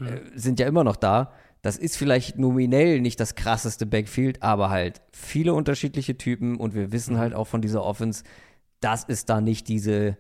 äh, 0.01 0.21
sind 0.35 0.61
ja 0.61 0.67
immer 0.67 0.85
noch 0.85 0.97
da. 0.97 1.33
Das 1.63 1.79
ist 1.79 1.97
vielleicht 1.97 2.39
nominell 2.39 3.01
nicht 3.01 3.19
das 3.19 3.35
krasseste 3.35 3.87
Backfield, 3.87 4.43
aber 4.43 4.71
halt 4.71 5.01
viele 5.13 5.55
unterschiedliche 5.55 6.17
Typen 6.17 6.57
und 6.57 6.75
wir 6.75 6.93
wissen 6.93 7.19
halt 7.19 7.35
auch 7.35 7.47
von 7.47 7.63
dieser 7.63 7.83
Offense, 7.83 8.23
dass 8.81 9.05
es 9.09 9.25
da 9.25 9.41
nicht 9.41 9.67
diese, 9.69 10.17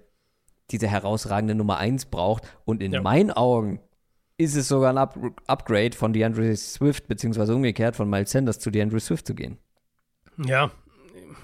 diese 0.70 0.88
herausragende 0.88 1.54
Nummer 1.54 1.76
1 1.76 2.06
braucht. 2.06 2.44
Und 2.64 2.82
in 2.82 2.92
Ja. 2.92 3.02
meinen 3.02 3.30
Augen 3.30 3.80
ist 4.38 4.54
es 4.56 4.68
sogar 4.68 4.90
ein 4.90 4.98
Up 4.98 5.16
Upgrade 5.46 5.96
von 5.96 6.12
DeAndre 6.12 6.54
Swift, 6.56 7.08
beziehungsweise 7.08 7.54
umgekehrt 7.54 7.96
von 7.96 8.08
Miles 8.08 8.30
Sanders 8.30 8.58
zu 8.58 8.70
DeAndre 8.70 9.00
Swift 9.00 9.26
zu 9.26 9.34
gehen. 9.34 9.58
Ja, 10.36 10.70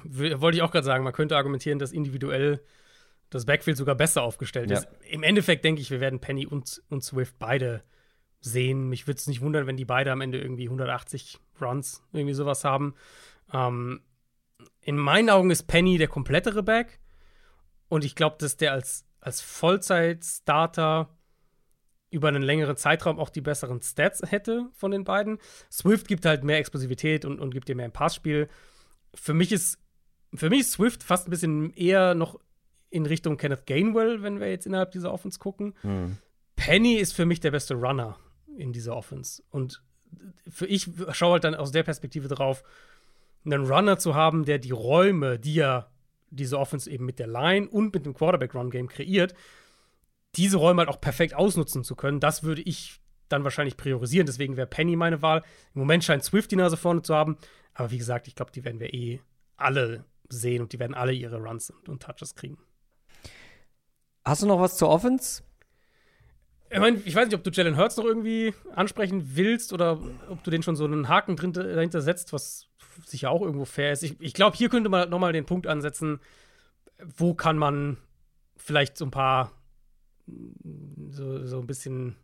wollte 0.04 0.56
ich 0.56 0.62
auch 0.62 0.70
gerade 0.70 0.84
sagen, 0.84 1.04
man 1.04 1.12
könnte 1.12 1.36
argumentieren, 1.36 1.78
dass 1.78 1.92
individuell 1.92 2.60
das 3.30 3.46
Backfield 3.46 3.78
sogar 3.78 3.94
besser 3.94 4.22
aufgestellt 4.22 4.70
Ja. 4.70 4.78
ist. 4.78 4.88
Im 5.10 5.22
Endeffekt 5.22 5.64
denke 5.64 5.80
ich, 5.80 5.90
wir 5.90 6.00
werden 6.00 6.20
Penny 6.20 6.46
und, 6.46 6.82
und 6.90 7.02
Swift 7.02 7.38
beide 7.38 7.82
sehen. 8.40 8.88
Mich 8.90 9.06
würde 9.06 9.18
es 9.18 9.26
nicht 9.26 9.40
wundern, 9.40 9.66
wenn 9.66 9.76
die 9.78 9.86
beide 9.86 10.12
am 10.12 10.20
Ende 10.20 10.38
irgendwie 10.38 10.64
180 10.64 11.38
Runs, 11.60 12.02
irgendwie 12.12 12.34
sowas 12.34 12.64
haben. 12.64 12.94
Ähm, 13.54 14.02
in 14.82 14.98
meinen 14.98 15.30
Augen 15.30 15.50
ist 15.50 15.62
Penny 15.66 15.96
der 15.96 16.08
komplettere 16.08 16.62
Back. 16.62 16.98
Und 17.88 18.04
ich 18.04 18.14
glaube, 18.14 18.36
dass 18.38 18.56
der 18.58 18.72
als, 18.72 19.06
als 19.20 19.40
Vollzeit-Starter 19.40 21.08
über 22.12 22.28
einen 22.28 22.42
längeren 22.42 22.76
Zeitraum 22.76 23.18
auch 23.18 23.30
die 23.30 23.40
besseren 23.40 23.80
Stats 23.82 24.22
hätte 24.30 24.68
von 24.72 24.90
den 24.90 25.04
beiden. 25.04 25.38
Swift 25.70 26.06
gibt 26.06 26.26
halt 26.26 26.44
mehr 26.44 26.58
Explosivität 26.58 27.24
und, 27.24 27.40
und 27.40 27.52
gibt 27.52 27.68
dir 27.68 27.74
mehr 27.74 27.86
im 27.86 27.92
Passspiel. 27.92 28.48
Für 29.14 29.34
mich 29.34 29.52
ist 29.52 29.78
für 30.34 30.48
mich 30.48 30.60
ist 30.60 30.72
Swift 30.72 31.02
fast 31.02 31.26
ein 31.26 31.30
bisschen 31.30 31.72
eher 31.74 32.14
noch 32.14 32.38
in 32.90 33.06
Richtung 33.06 33.36
Kenneth 33.36 33.66
Gainwell, 33.66 34.22
wenn 34.22 34.40
wir 34.40 34.50
jetzt 34.50 34.66
innerhalb 34.66 34.92
dieser 34.92 35.12
Offense 35.12 35.38
gucken. 35.38 35.74
Penny 36.56 36.94
ist 36.94 37.12
für 37.12 37.26
mich 37.26 37.40
der 37.40 37.50
beste 37.50 37.74
Runner 37.74 38.16
in 38.56 38.72
dieser 38.72 38.96
Offense. 38.96 39.42
Und 39.50 39.82
für 40.48 40.66
ich 40.66 40.88
schaue 41.10 41.32
halt 41.32 41.44
dann 41.44 41.54
aus 41.54 41.72
der 41.72 41.82
Perspektive 41.82 42.28
drauf, 42.28 42.62
einen 43.44 43.66
Runner 43.66 43.98
zu 43.98 44.14
haben, 44.14 44.44
der 44.44 44.58
die 44.58 44.70
Räume, 44.70 45.38
die 45.38 45.54
ja 45.54 45.90
diese 46.30 46.58
Offense 46.58 46.90
eben 46.90 47.04
mit 47.04 47.18
der 47.18 47.26
Line 47.26 47.68
und 47.68 47.92
mit 47.94 48.06
dem 48.06 48.14
Quarterback-Run-Game 48.14 48.88
kreiert, 48.88 49.34
diese 50.36 50.56
Räume 50.56 50.80
halt 50.80 50.88
auch 50.88 51.00
perfekt 51.00 51.34
ausnutzen 51.34 51.84
zu 51.84 51.94
können, 51.94 52.20
das 52.20 52.42
würde 52.42 52.62
ich 52.62 53.00
dann 53.28 53.44
wahrscheinlich 53.44 53.76
priorisieren. 53.76 54.26
Deswegen 54.26 54.56
wäre 54.56 54.66
Penny 54.66 54.96
meine 54.96 55.22
Wahl. 55.22 55.42
Im 55.74 55.80
Moment 55.80 56.04
scheint 56.04 56.24
Swift 56.24 56.50
die 56.50 56.56
Nase 56.56 56.76
vorne 56.76 57.02
zu 57.02 57.14
haben. 57.14 57.38
Aber 57.74 57.90
wie 57.90 57.98
gesagt, 57.98 58.28
ich 58.28 58.34
glaube, 58.34 58.52
die 58.52 58.64
werden 58.64 58.80
wir 58.80 58.92
eh 58.92 59.20
alle 59.56 60.04
sehen 60.28 60.62
und 60.62 60.72
die 60.72 60.78
werden 60.78 60.94
alle 60.94 61.12
ihre 61.12 61.38
Runs 61.38 61.70
und, 61.70 61.88
und 61.88 62.02
Touches 62.02 62.34
kriegen. 62.34 62.58
Hast 64.24 64.42
du 64.42 64.46
noch 64.46 64.60
was 64.60 64.76
zur 64.76 64.88
Offense? 64.88 65.42
Ich 66.70 66.78
meine, 66.78 66.98
ich 67.04 67.14
weiß 67.14 67.26
nicht, 67.26 67.34
ob 67.34 67.44
du 67.44 67.50
Jalen 67.50 67.76
Hurts 67.76 67.98
noch 67.98 68.04
irgendwie 68.04 68.54
ansprechen 68.74 69.36
willst 69.36 69.72
oder 69.74 70.00
ob 70.30 70.42
du 70.42 70.50
den 70.50 70.62
schon 70.62 70.76
so 70.76 70.84
einen 70.84 71.08
Haken 71.08 71.36
drin, 71.36 71.52
dahinter 71.52 72.00
setzt, 72.00 72.32
was 72.32 72.68
sicher 73.04 73.30
auch 73.30 73.42
irgendwo 73.42 73.66
fair 73.66 73.92
ist. 73.92 74.02
Ich, 74.02 74.18
ich 74.20 74.32
glaube, 74.32 74.56
hier 74.56 74.70
könnte 74.70 74.88
man 74.88 75.10
nochmal 75.10 75.32
den 75.32 75.44
Punkt 75.44 75.66
ansetzen, 75.66 76.20
wo 76.98 77.34
kann 77.34 77.58
man 77.58 77.98
vielleicht 78.56 78.96
so 78.96 79.04
ein 79.04 79.10
paar 79.10 79.52
so, 81.10 81.46
so 81.46 81.58
ein 81.58 81.66
bisschen 81.66 82.16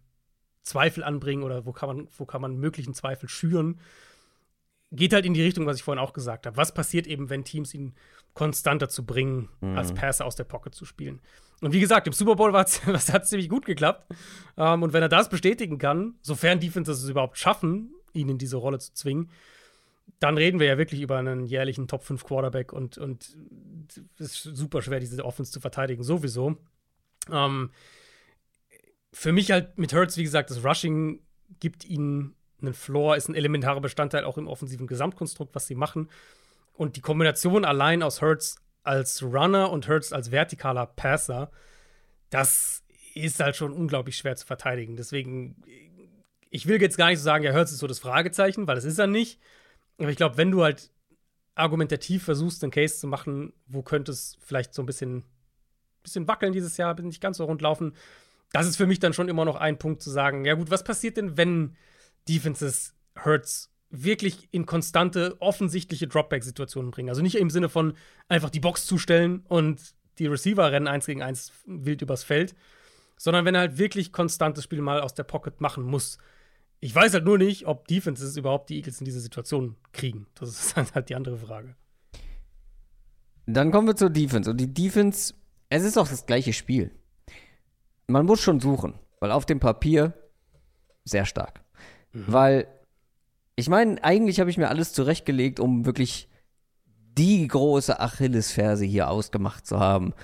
Zweifel 0.63 1.03
anbringen 1.03 1.43
oder 1.43 1.67
wo 1.67 1.73
kann 1.73 1.89
man, 1.89 2.09
wo 2.17 2.27
kann 2.27 2.41
man 2.41 2.57
möglichen 2.57 2.95
Zweifel 2.95 3.29
schüren. 3.29 3.81
Geht 4.91 5.13
halt 5.13 5.27
in 5.27 5.35
die 5.35 5.43
Richtung, 5.43 5.67
was 5.67 5.77
ich 5.77 5.83
vorhin 5.83 6.03
auch 6.03 6.13
gesagt 6.13 6.47
habe. 6.47 6.57
Was 6.57 6.73
passiert 6.73 7.07
eben, 7.07 7.31
wenn 7.31 7.45
Teams 7.45 7.75
ihn 7.75 7.95
konstant 8.35 8.81
dazu 8.81 9.05
bringen, 9.05 9.49
als 9.61 9.93
Passer 9.93 10.25
aus 10.25 10.37
der 10.37 10.45
Pocket 10.45 10.75
zu 10.75 10.85
spielen? 10.85 11.21
Und 11.61 11.73
wie 11.73 11.81
gesagt, 11.81 12.07
im 12.07 12.13
Super 12.13 12.37
Bowl 12.37 12.53
hat 12.55 12.69
es 12.89 13.29
ziemlich 13.29 13.49
gut 13.49 13.67
geklappt. 13.67 14.07
Ähm, 14.57 14.83
und 14.83 14.93
wenn 14.93 15.03
er 15.03 15.09
das 15.09 15.29
bestätigen 15.29 15.79
kann, 15.79 16.15
sofern 16.23 16.61
Defenses 16.61 17.03
es 17.03 17.09
überhaupt 17.09 17.37
schaffen, 17.37 17.93
ihn 18.13 18.29
in 18.29 18.39
diese 18.39 18.57
Rolle 18.57 18.79
zu 18.79 18.93
zwingen, 18.95 19.31
dann 20.21 20.39
reden 20.39 20.59
wir 20.59 20.67
ja 20.67 20.79
wirklich 20.79 21.01
über 21.01 21.19
einen 21.19 21.45
jährlichen 21.45 21.87
Top 21.87 22.03
5 22.03 22.25
Quarterback 22.25 22.73
und, 22.73 22.97
und 22.99 23.37
es 24.19 24.47
ist 24.47 24.57
super 24.57 24.83
schwer, 24.83 25.01
diese 25.01 25.25
Offense 25.25 25.53
zu 25.53 25.61
verteidigen, 25.61 26.03
sowieso. 26.03 26.57
Ähm, 27.31 27.71
für 29.19 29.33
mich 29.33 29.51
halt 29.51 29.77
mit 29.79 29.93
Hurts, 29.93 30.17
wie 30.17 30.23
gesagt, 30.23 30.49
das 30.49 30.63
Rushing 30.63 31.19
gibt 31.59 31.85
ihnen 31.85 32.37
einen 32.63 32.73
Floor, 32.73 33.17
ist 33.17 33.29
ein 33.29 33.35
elementarer 33.35 33.81
Bestandteil 33.81 34.23
auch 34.23 34.39
im 34.39 34.47
offensiven 34.47 34.87
Gesamtkonstrukt, 34.87 35.57
was 35.57 35.67
sie 35.67 35.75
machen. 35.75 36.09
Und 36.73 36.95
die 36.95 37.01
Kombination 37.01 37.65
allein 37.65 38.05
aus 38.05 38.23
Hurts 38.23 38.63
als 38.85 39.21
Runner 39.25 39.73
und 39.73 39.89
Hurts 39.89 40.13
als 40.13 40.29
vertikaler 40.29 40.87
Passer, 40.87 41.51
das 42.31 42.85
ist 43.13 43.41
halt 43.41 43.57
schon 43.57 43.73
unglaublich 43.73 44.17
schwer 44.17 44.37
zu 44.37 44.47
verteidigen. 44.47 44.95
Deswegen, 44.95 45.65
ich 46.51 46.69
will 46.69 46.81
jetzt 46.81 46.97
gar 46.97 47.09
nicht 47.09 47.19
so 47.19 47.25
sagen, 47.25 47.43
ja, 47.43 47.53
Hurts 47.53 47.73
ist 47.73 47.79
so 47.79 47.89
das 47.89 47.99
Fragezeichen, 47.99 48.69
weil 48.69 48.77
das 48.77 48.85
ist 48.85 49.01
er 49.01 49.09
nicht. 49.09 49.41
Aber 49.99 50.11
ich 50.11 50.17
glaube, 50.17 50.37
wenn 50.37 50.53
du 50.53 50.63
halt 50.63 50.93
argumentativ 51.57 52.23
versuchst, 52.23 52.63
einen 52.63 52.71
Case 52.71 52.99
zu 52.99 53.09
machen, 53.09 53.53
wo 53.67 53.83
könnte 53.83 54.13
es 54.13 54.39
vielleicht 54.41 54.75
so 54.75 54.83
ein 54.83 54.87
bisschen, 54.87 55.25
bisschen 56.05 56.29
wackeln 56.29 56.53
dieses 56.53 56.77
Jahr, 56.77 56.95
nicht 57.01 57.21
ganz 57.21 57.39
so 57.39 57.47
rund 57.47 57.63
laufen, 57.63 57.95
das 58.53 58.67
ist 58.67 58.77
für 58.77 58.87
mich 58.87 58.99
dann 58.99 59.13
schon 59.13 59.29
immer 59.29 59.45
noch 59.45 59.57
ein 59.57 59.79
Punkt 59.79 60.03
zu 60.03 60.11
sagen, 60.11 60.45
ja 60.45 60.55
gut, 60.55 60.71
was 60.71 60.85
passiert 60.85 61.17
denn, 61.17 61.37
wenn 61.37 61.77
Defenses 62.29 62.95
Hurts 63.25 63.71
wirklich 63.91 64.49
in 64.51 64.67
konstante, 64.67 65.37
offensichtliche 65.41 66.09
Dropback-Situationen 66.09 66.91
bringen? 66.91 67.09
Also 67.09 67.23
nicht 67.23 67.37
im 67.37 67.51
Sinne 67.51 67.69
von 67.69 67.95
einfach 68.29 68.51
die 68.51 68.61
Box 68.61 68.87
zustellen 68.87 69.45
und 69.49 69.95
die 70.19 70.27
Receiver 70.27 70.71
rennen 70.73 70.89
eins 70.89 71.07
gegen 71.07 71.23
eins 71.23 71.53
wild 71.67 72.03
übers 72.03 72.25
Feld, 72.25 72.55
sondern 73.17 73.45
wenn 73.45 73.55
er 73.55 73.63
halt 73.63 73.79
wirklich 73.79 74.13
konstantes 74.13 74.65
Spiel 74.65 74.81
mal 74.81 75.01
aus 75.01 75.15
der 75.15 75.25
Pocket 75.25 75.61
machen 75.61 75.85
muss. 75.85 76.19
Ich 76.81 76.95
weiß 76.95 77.13
halt 77.15 77.25
nur 77.25 77.39
nicht, 77.39 77.67
ob 77.67 77.89
Defenses 77.89 78.37
überhaupt 78.37 78.71
die 78.71 78.77
Eagles 78.77 79.01
in 79.01 79.05
diese 79.05 79.21
Situation 79.21 79.77
kriegen. 79.93 80.27
Das 80.35 80.49
ist 80.49 80.77
halt 80.95 81.09
die 81.09 81.17
andere 81.17 81.37
Frage. 81.37 81.77
Dann 83.47 83.71
kommen 83.71 83.89
wir 83.89 83.97
zur 83.97 84.11
Defense. 84.11 84.51
Und 84.51 84.59
die 84.59 84.73
Defense, 84.73 85.35
es 85.71 85.85
ist 85.85 85.99
auch 85.99 86.09
das 86.09 86.27
gleiche 86.27 86.53
Spiel 86.53 86.98
man 88.09 88.27
muss 88.27 88.41
schon 88.41 88.59
suchen, 88.59 88.95
weil 89.21 89.31
auf 89.31 89.47
dem 89.47 89.61
Papier 89.61 90.15
sehr 91.05 91.25
stark. 91.25 91.61
Mhm. 92.13 92.25
Weil, 92.27 92.67
ich 93.55 93.69
meine, 93.69 94.03
eigentlich 94.03 94.41
habe 94.41 94.51
ich 94.51 94.59
mir 94.59 94.69
alles 94.69 94.93
zurechtgelegt, 94.93 95.61
um 95.61 95.87
wirklich 95.87 96.29
die 96.87 97.47
große 97.47 98.01
Achillesferse 98.01 98.85
hier 98.85 99.11
ausgemacht 99.11 99.67
zu 99.67 99.79
haben, 99.79 100.15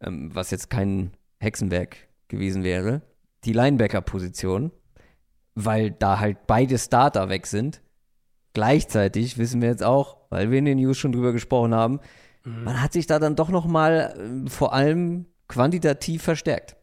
ähm, 0.00 0.34
was 0.34 0.50
jetzt 0.50 0.70
kein 0.70 1.12
Hexenwerk 1.38 2.08
gewesen 2.28 2.64
wäre. 2.64 3.02
Die 3.44 3.52
Linebacker-Position, 3.52 4.72
weil 5.54 5.90
da 5.90 6.18
halt 6.18 6.46
beide 6.46 6.78
Starter 6.78 7.28
weg 7.28 7.46
sind. 7.46 7.80
Gleichzeitig 8.52 9.38
wissen 9.38 9.62
wir 9.62 9.68
jetzt 9.68 9.84
auch, 9.84 10.16
weil 10.30 10.50
wir 10.50 10.58
in 10.58 10.64
den 10.64 10.78
News 10.78 10.98
schon 10.98 11.12
drüber 11.12 11.32
gesprochen 11.32 11.74
haben, 11.74 12.00
mhm. 12.44 12.64
man 12.64 12.82
hat 12.82 12.92
sich 12.92 13.06
da 13.06 13.18
dann 13.18 13.36
doch 13.36 13.50
noch 13.50 13.66
mal 13.66 14.44
äh, 14.46 14.50
vor 14.50 14.72
allem 14.72 15.26
quantitativ 15.46 16.22
verstärkt. 16.22 16.76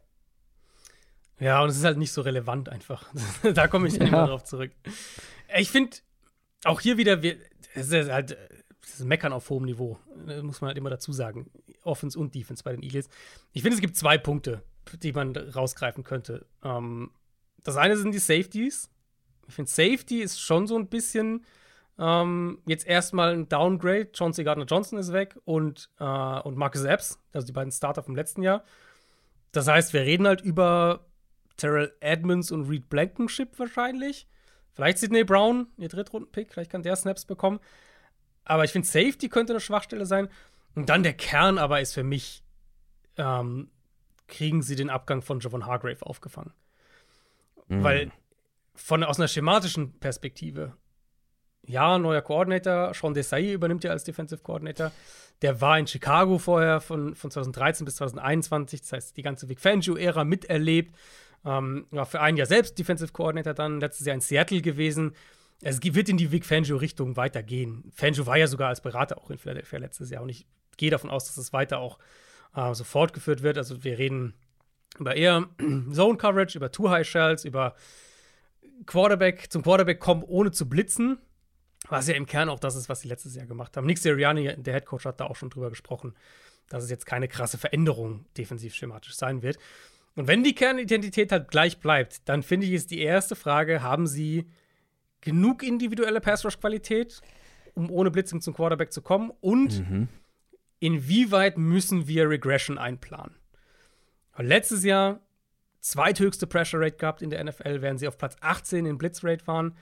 Ja, 1.40 1.62
und 1.62 1.70
es 1.70 1.78
ist 1.78 1.84
halt 1.84 1.98
nicht 1.98 2.12
so 2.12 2.22
relevant 2.22 2.70
einfach. 2.70 3.06
da 3.54 3.68
komme 3.68 3.88
ich 3.88 3.96
ja. 3.96 4.06
immer 4.06 4.28
drauf 4.28 4.44
zurück. 4.44 4.72
Ich 5.58 5.70
finde, 5.70 5.98
auch 6.64 6.82
hier 6.82 6.98
wieder, 6.98 7.22
es 7.74 7.92
ist 7.92 8.12
halt 8.12 8.38
das 8.88 9.02
ist 9.02 9.06
Meckern 9.06 9.34
auf 9.34 9.50
hohem 9.50 9.66
Niveau, 9.66 10.00
das 10.26 10.42
muss 10.44 10.62
man 10.62 10.70
halt 10.70 10.78
immer 10.78 10.90
dazu 10.90 11.12
sagen. 11.12 11.50
Offense 11.84 12.18
und 12.18 12.34
Defense 12.34 12.64
bei 12.64 12.72
den 12.72 12.84
Eagles. 12.84 13.10
Ich 13.52 13.62
finde, 13.62 13.76
es 13.76 13.82
gibt 13.82 13.98
zwei 13.98 14.18
Punkte, 14.18 14.64
die 15.02 15.12
man 15.12 15.36
rausgreifen 15.36 16.04
könnte. 16.04 16.46
Ähm, 16.64 17.12
das 17.64 17.76
eine 17.76 17.98
sind 17.98 18.14
die 18.14 18.20
Safeties. 18.20 18.90
Ich 19.48 19.56
finde, 19.56 19.70
Safety 19.70 20.22
ist 20.22 20.40
schon 20.40 20.68
so 20.68 20.78
ein 20.78 20.88
bisschen 20.88 21.46
ähm, 22.00 22.60
jetzt 22.66 22.88
erstmal 22.88 23.34
ein 23.34 23.50
Downgrade. 23.50 24.10
Chauncey 24.14 24.44
Gardner-Johnson 24.44 25.00
ist 25.00 25.12
weg 25.12 25.38
und, 25.44 25.90
äh, 26.00 26.04
und 26.40 26.56
Marcus 26.56 26.84
Epps, 26.84 27.20
also 27.34 27.46
die 27.46 27.54
beiden 27.54 27.72
Starter 27.72 28.04
vom 28.04 28.16
letzten 28.16 28.42
Jahr. 28.42 28.64
Das 29.52 29.68
heißt, 29.68 29.92
wir 29.94 30.02
reden 30.02 30.28
halt 30.28 30.42
über 30.42 31.07
Terrell 31.58 31.94
Edmonds 32.00 32.52
und 32.52 32.70
Reed 32.70 32.90
Blankenship 32.90 33.58
wahrscheinlich. 33.60 34.28
Vielleicht 34.74 35.00
Sidney 35.00 35.24
Brown, 35.24 35.68
ihr 35.78 35.90
Drittrunden-Pick, 35.90 36.54
vielleicht 36.54 36.72
kann 36.72 36.84
der 36.84 36.96
Snaps 36.96 37.26
bekommen. 37.26 37.60
Aber 38.46 38.64
ich 38.64 38.72
finde, 38.72 38.88
Safety 38.88 39.28
könnte 39.28 39.54
eine 39.54 39.60
Schwachstelle 39.60 40.06
sein. 40.06 40.30
Und 40.76 40.90
dann 40.90 41.04
der 41.04 41.14
Kern 41.14 41.58
aber 41.58 41.82
ist 41.82 41.94
für 41.94 42.04
mich, 42.04 42.44
ähm, 43.18 43.72
kriegen 44.28 44.62
sie 44.62 44.76
den 44.76 44.90
Abgang 44.90 45.22
von 45.22 45.40
Javon 45.40 45.66
Hargrave 45.66 46.06
aufgefangen. 46.06 46.54
Mhm. 47.68 47.84
Weil 47.84 48.12
von, 48.76 49.04
aus 49.04 49.20
einer 49.20 49.28
schematischen 49.28 50.00
Perspektive, 50.00 50.74
ja, 51.66 51.98
neuer 51.98 52.22
Koordinator, 52.22 52.94
Sean 52.94 53.14
Desai 53.14 53.54
übernimmt 53.54 53.84
ja 53.84 53.92
als 53.92 54.04
Defensive 54.04 54.42
Coordinator. 54.42 54.92
Der 55.42 55.60
war 55.60 55.78
in 55.78 55.88
Chicago 55.88 56.38
vorher 56.38 56.80
von, 56.80 57.16
von 57.16 57.32
2013 57.32 57.86
bis 57.86 57.96
2021, 57.98 58.82
das 58.82 58.94
heißt, 58.94 59.18
die 59.18 59.22
ganze 59.22 59.50
Vic 59.50 59.60
Fangio-Ära 59.60 60.24
miterlebt. 60.24 60.96
Ähm, 61.46 61.88
war 61.92 62.06
für 62.06 62.22
ein 62.22 62.38
Jahr 62.38 62.48
selbst 62.48 62.78
Defensive 62.78 63.12
Coordinator 63.12 63.54
dann, 63.54 63.80
letztes 63.80 64.06
Jahr 64.06 64.16
in 64.16 64.22
Seattle 64.22 64.62
gewesen. 64.62 65.14
Es 65.62 65.82
wird 65.82 66.10
in 66.10 66.18
die 66.18 66.32
Vic 66.32 66.46
Fangio-Richtung 66.46 67.16
weitergehen. 67.16 67.92
Fangio 67.96 68.26
war 68.26 68.38
ja 68.38 68.48
sogar 68.48 68.70
als 68.70 68.82
Berater 68.82 69.18
auch 69.18 69.30
in 69.32 69.38
Philadelphia 69.38 69.80
letztes 69.80 70.10
Jahr 70.10 70.22
und 70.22 70.30
ich 70.30 70.46
gehe 70.78 70.92
davon 70.92 71.10
aus, 71.10 71.26
dass 71.26 71.38
es 71.38 71.54
weiter 71.54 71.80
auch 71.80 71.98
äh, 72.56 72.74
so 72.74 72.84
fortgeführt 72.84 73.42
wird. 73.42 73.58
Also 73.58 73.84
wir 73.84 73.98
reden 73.98 74.34
über 75.00 75.16
eher 75.16 75.48
Zone 75.92 76.18
Coverage, 76.18 76.58
über 76.58 76.72
Two 76.72 76.90
High 76.90 77.08
Shells, 77.08 77.46
über 77.46 77.76
Quarterback 78.86 79.52
zum 79.52 79.64
Quarterback 79.64 80.00
kommen, 80.00 80.24
ohne 80.24 80.52
zu 80.52 80.70
blitzen. 80.70 81.20
Was 81.90 82.08
ja 82.08 82.16
im 82.16 82.26
Kern 82.26 82.50
auch 82.50 82.60
das 82.60 82.76
ist, 82.76 82.90
was 82.90 83.02
sie 83.02 83.08
letztes 83.08 83.36
Jahr 83.36 83.46
gemacht 83.46 83.78
haben. 83.78 83.88
Nick 83.88 83.98
Sirianni, 83.98 84.54
der 84.58 84.74
Head 84.74 84.86
Coach, 84.86 85.06
hat 85.06 85.20
da 85.20 85.26
auch 85.26 85.36
schon 85.36 85.50
drüber 85.50 85.70
gesprochen, 85.70 86.16
dass 86.70 86.84
es 86.84 86.90
jetzt 86.90 87.06
keine 87.06 87.28
krasse 87.28 87.58
Veränderung 87.58 88.26
defensiv 88.36 88.76
schematisch 88.76 89.16
sein 89.16 89.42
wird. 89.42 89.58
Und 90.18 90.28
wenn 90.28 90.44
die 90.44 90.56
Kernidentität 90.56 91.32
halt 91.32 91.50
gleich 91.50 91.80
bleibt, 91.80 92.28
dann 92.28 92.42
finde 92.42 92.66
ich, 92.66 92.74
ist 92.74 92.90
die 92.90 93.02
erste 93.02 93.36
Frage, 93.36 93.84
haben 93.84 94.08
sie 94.08 94.48
genug 95.22 95.62
individuelle 95.62 96.20
Pass-Rush-Qualität, 96.20 97.22
um 97.76 97.92
ohne 97.92 98.10
Blitzing 98.10 98.42
zum 98.42 98.56
Quarterback 98.56 98.92
zu 98.92 99.04
kommen? 99.04 99.32
Und 99.42 99.88
mhm. 99.88 100.08
inwieweit 100.80 101.60
müssen 101.60 102.08
wir 102.08 102.30
Regression 102.30 102.80
einplanen? 102.80 103.36
letztes 104.40 104.84
Jahr 104.84 105.20
zweithöchste 105.82 106.48
Pressure 106.48 106.82
Rate 106.82 106.98
gehabt 106.98 107.22
in 107.22 107.30
der 107.30 107.44
NFL, 107.44 107.84
während 107.84 108.00
sie 108.00 108.08
auf 108.08 108.18
Platz 108.18 108.36
18 108.42 108.88
in 108.88 108.98
Blitzrate 108.98 109.46
waren 109.46 109.76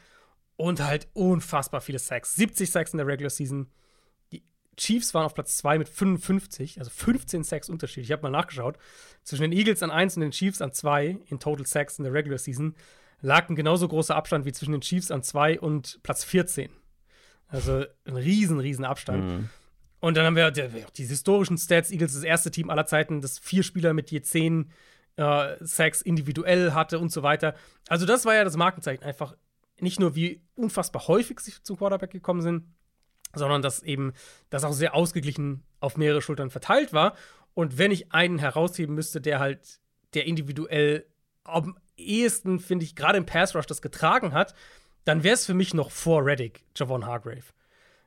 und 0.57 0.81
halt 0.81 1.07
unfassbar 1.13 1.79
viele 1.79 1.99
Sacks. 1.99 2.35
70 2.35 2.69
Sacks 2.69 2.93
in 2.93 2.97
der 2.97 3.07
Regular 3.07 3.29
Season, 3.29 3.67
Chiefs 4.77 5.13
waren 5.13 5.25
auf 5.25 5.33
Platz 5.33 5.57
2 5.57 5.77
mit 5.79 5.89
55, 5.89 6.79
also 6.79 6.91
15 6.91 7.43
Sacks 7.43 7.69
Unterschied. 7.69 8.03
Ich 8.03 8.11
habe 8.11 8.23
mal 8.23 8.29
nachgeschaut. 8.29 8.77
Zwischen 9.23 9.43
den 9.43 9.51
Eagles 9.51 9.81
an 9.83 9.91
1 9.91 10.17
und 10.17 10.21
den 10.21 10.31
Chiefs 10.31 10.61
an 10.61 10.71
2 10.71 11.17
in 11.27 11.39
Total 11.39 11.65
Sacks 11.65 11.97
in 11.97 12.03
der 12.03 12.13
Regular 12.13 12.37
Season 12.37 12.75
lag 13.21 13.49
ein 13.49 13.55
genauso 13.55 13.87
großer 13.87 14.15
Abstand 14.15 14.45
wie 14.45 14.51
zwischen 14.51 14.73
den 14.73 14.81
Chiefs 14.81 15.11
an 15.11 15.23
2 15.23 15.59
und 15.59 15.99
Platz 16.03 16.23
14. 16.23 16.69
Also 17.47 17.85
ein 18.05 18.15
riesen, 18.15 18.59
riesen 18.59 18.85
Abstand. 18.85 19.23
Mhm. 19.23 19.49
Und 19.99 20.17
dann 20.17 20.25
haben 20.25 20.35
wir 20.35 20.51
die 20.51 21.05
historischen 21.05 21.57
Stats. 21.57 21.91
Eagles 21.91 22.13
das 22.13 22.23
erste 22.23 22.51
Team 22.51 22.69
aller 22.69 22.85
Zeiten, 22.85 23.21
das 23.21 23.39
vier 23.39 23.63
Spieler 23.63 23.93
mit 23.93 24.11
je 24.11 24.21
10 24.21 24.71
äh, 25.15 25.55
Sacks 25.61 26.01
individuell 26.01 26.73
hatte 26.73 26.99
und 26.99 27.11
so 27.11 27.23
weiter. 27.23 27.55
Also 27.87 28.05
das 28.05 28.25
war 28.25 28.35
ja 28.35 28.43
das 28.43 28.57
Markenzeichen. 28.57 29.03
Einfach 29.03 29.35
nicht 29.79 29.99
nur, 29.99 30.15
wie 30.15 30.41
unfassbar 30.55 31.07
häufig 31.07 31.39
sie 31.39 31.53
zum 31.63 31.77
Quarterback 31.77 32.11
gekommen 32.11 32.41
sind, 32.41 32.65
sondern 33.35 33.61
dass 33.61 33.83
eben 33.83 34.13
das 34.49 34.63
auch 34.63 34.73
sehr 34.73 34.95
ausgeglichen 34.95 35.63
auf 35.79 35.97
mehrere 35.97 36.21
Schultern 36.21 36.49
verteilt 36.49 36.93
war. 36.93 37.15
Und 37.53 37.77
wenn 37.77 37.91
ich 37.91 38.11
einen 38.11 38.39
herausheben 38.39 38.95
müsste, 38.95 39.21
der 39.21 39.39
halt, 39.39 39.79
der 40.13 40.25
individuell 40.25 41.05
am 41.43 41.77
ehesten, 41.97 42.59
finde 42.59 42.85
ich, 42.85 42.95
gerade 42.95 43.17
im 43.17 43.25
Pass 43.25 43.55
Rush 43.55 43.67
das 43.67 43.81
getragen 43.81 44.33
hat, 44.33 44.55
dann 45.05 45.23
wäre 45.23 45.35
es 45.35 45.45
für 45.45 45.53
mich 45.53 45.73
noch 45.73 45.91
vor 45.91 46.25
Reddick, 46.25 46.65
Javon 46.75 47.05
Hargrave. 47.05 47.45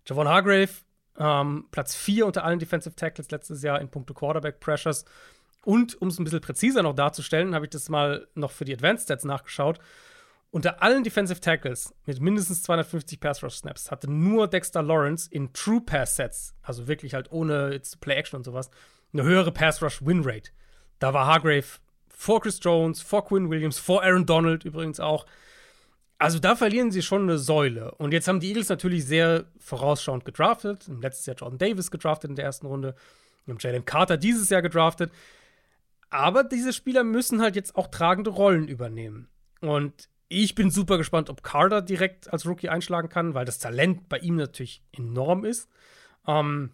Javon 0.06 0.28
Hargrave, 0.28 0.70
ähm, 1.16 1.66
Platz 1.70 1.94
4 1.94 2.26
unter 2.26 2.44
allen 2.44 2.58
Defensive 2.58 2.96
Tackles 2.96 3.30
letztes 3.30 3.62
Jahr 3.62 3.80
in 3.80 3.88
puncto 3.88 4.14
Quarterback 4.14 4.60
Pressures. 4.60 5.04
Und 5.64 6.00
um 6.00 6.08
es 6.08 6.18
ein 6.18 6.24
bisschen 6.24 6.40
präziser 6.40 6.82
noch 6.82 6.94
darzustellen, 6.94 7.54
habe 7.54 7.66
ich 7.66 7.70
das 7.70 7.88
mal 7.88 8.26
noch 8.34 8.50
für 8.50 8.64
die 8.64 8.72
Advanced 8.72 9.04
Stats 9.04 9.24
nachgeschaut. 9.24 9.78
Unter 10.50 10.82
allen 10.82 11.04
Defensive 11.04 11.40
Tackles 11.40 11.94
mit 12.06 12.20
mindestens 12.20 12.62
250 12.62 13.20
Pass 13.20 13.42
Rush 13.42 13.56
Snaps 13.56 13.90
hatte 13.90 14.10
nur 14.10 14.48
Dexter 14.48 14.82
Lawrence 14.82 15.28
in 15.30 15.52
True 15.52 15.82
Pass 15.82 16.16
Sets, 16.16 16.54
also 16.62 16.88
wirklich 16.88 17.12
halt 17.12 17.30
ohne 17.30 17.72
jetzt 17.72 18.00
Play 18.00 18.14
Action 18.14 18.38
und 18.38 18.44
sowas, 18.44 18.70
eine 19.12 19.24
höhere 19.24 19.52
Pass 19.52 19.82
Rush 19.82 20.04
Win 20.04 20.22
Rate. 20.24 20.50
Da 20.98 21.12
war 21.12 21.26
Hargrave 21.26 21.66
vor 22.08 22.40
Chris 22.40 22.58
Jones, 22.62 23.02
vor 23.02 23.26
Quinn 23.26 23.50
Williams, 23.50 23.78
vor 23.78 24.02
Aaron 24.02 24.26
Donald 24.26 24.64
übrigens 24.64 25.00
auch. 25.00 25.26
Also 26.18 26.40
da 26.40 26.56
verlieren 26.56 26.90
sie 26.90 27.02
schon 27.02 27.22
eine 27.22 27.38
Säule. 27.38 27.92
Und 27.92 28.12
jetzt 28.12 28.26
haben 28.26 28.40
die 28.40 28.48
Eagles 28.48 28.68
natürlich 28.70 29.04
sehr 29.04 29.44
vorausschauend 29.58 30.24
gedraftet. 30.24 30.88
Im 30.88 31.00
letzten 31.00 31.30
Jahr 31.30 31.36
Jordan 31.36 31.58
Davis 31.58 31.92
gedraftet 31.92 32.30
in 32.30 32.36
der 32.36 32.46
ersten 32.46 32.66
Runde. 32.66 32.96
Wir 33.44 33.54
haben 33.54 33.60
Jalen 33.60 33.84
Carter 33.84 34.16
dieses 34.16 34.50
Jahr 34.50 34.62
gedraftet. 34.62 35.12
Aber 36.10 36.42
diese 36.42 36.72
Spieler 36.72 37.04
müssen 37.04 37.40
halt 37.40 37.54
jetzt 37.54 37.76
auch 37.76 37.86
tragende 37.86 38.30
Rollen 38.30 38.66
übernehmen. 38.66 39.28
Und 39.60 40.08
Ich 40.28 40.54
bin 40.54 40.70
super 40.70 40.98
gespannt, 40.98 41.30
ob 41.30 41.42
Carter 41.42 41.80
direkt 41.80 42.30
als 42.30 42.46
Rookie 42.46 42.68
einschlagen 42.68 43.08
kann, 43.08 43.34
weil 43.34 43.46
das 43.46 43.58
Talent 43.58 44.08
bei 44.08 44.18
ihm 44.18 44.36
natürlich 44.36 44.82
enorm 44.92 45.44
ist. 45.44 45.70
Ähm, 46.26 46.72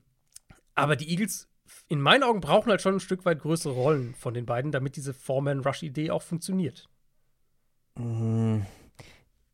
aber 0.74 0.97
die 0.97 1.09
Eagles, 1.09 1.48
in 1.89 2.01
meinen 2.01 2.24
Augen, 2.24 2.40
brauchen 2.40 2.70
halt 2.70 2.82
schon 2.82 2.94
ein 2.94 3.01
Stück 3.01 3.24
weit 3.24 3.40
größere 3.40 3.72
Rollen 3.72 4.14
von 4.14 4.35
den 4.35 4.44
beiden, 4.44 4.72
damit 4.72 4.97
diese 4.97 5.14
Foreman-Rush-Idee 5.14 6.10
auch 6.10 6.22
funktioniert. 6.22 6.89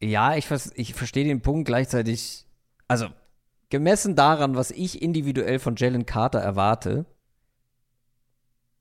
Ja, 0.01 0.35
ich, 0.35 0.49
ich 0.75 0.95
verstehe 0.95 1.25
den 1.25 1.43
Punkt 1.43 1.67
gleichzeitig. 1.67 2.47
Also, 2.89 3.09
gemessen 3.69 4.17
daran, 4.17 4.57
was 4.57 4.71
ich 4.71 5.03
individuell 5.03 5.59
von 5.59 5.77
Jalen 5.77 6.07
Carter 6.07 6.41
erwarte, 6.41 7.05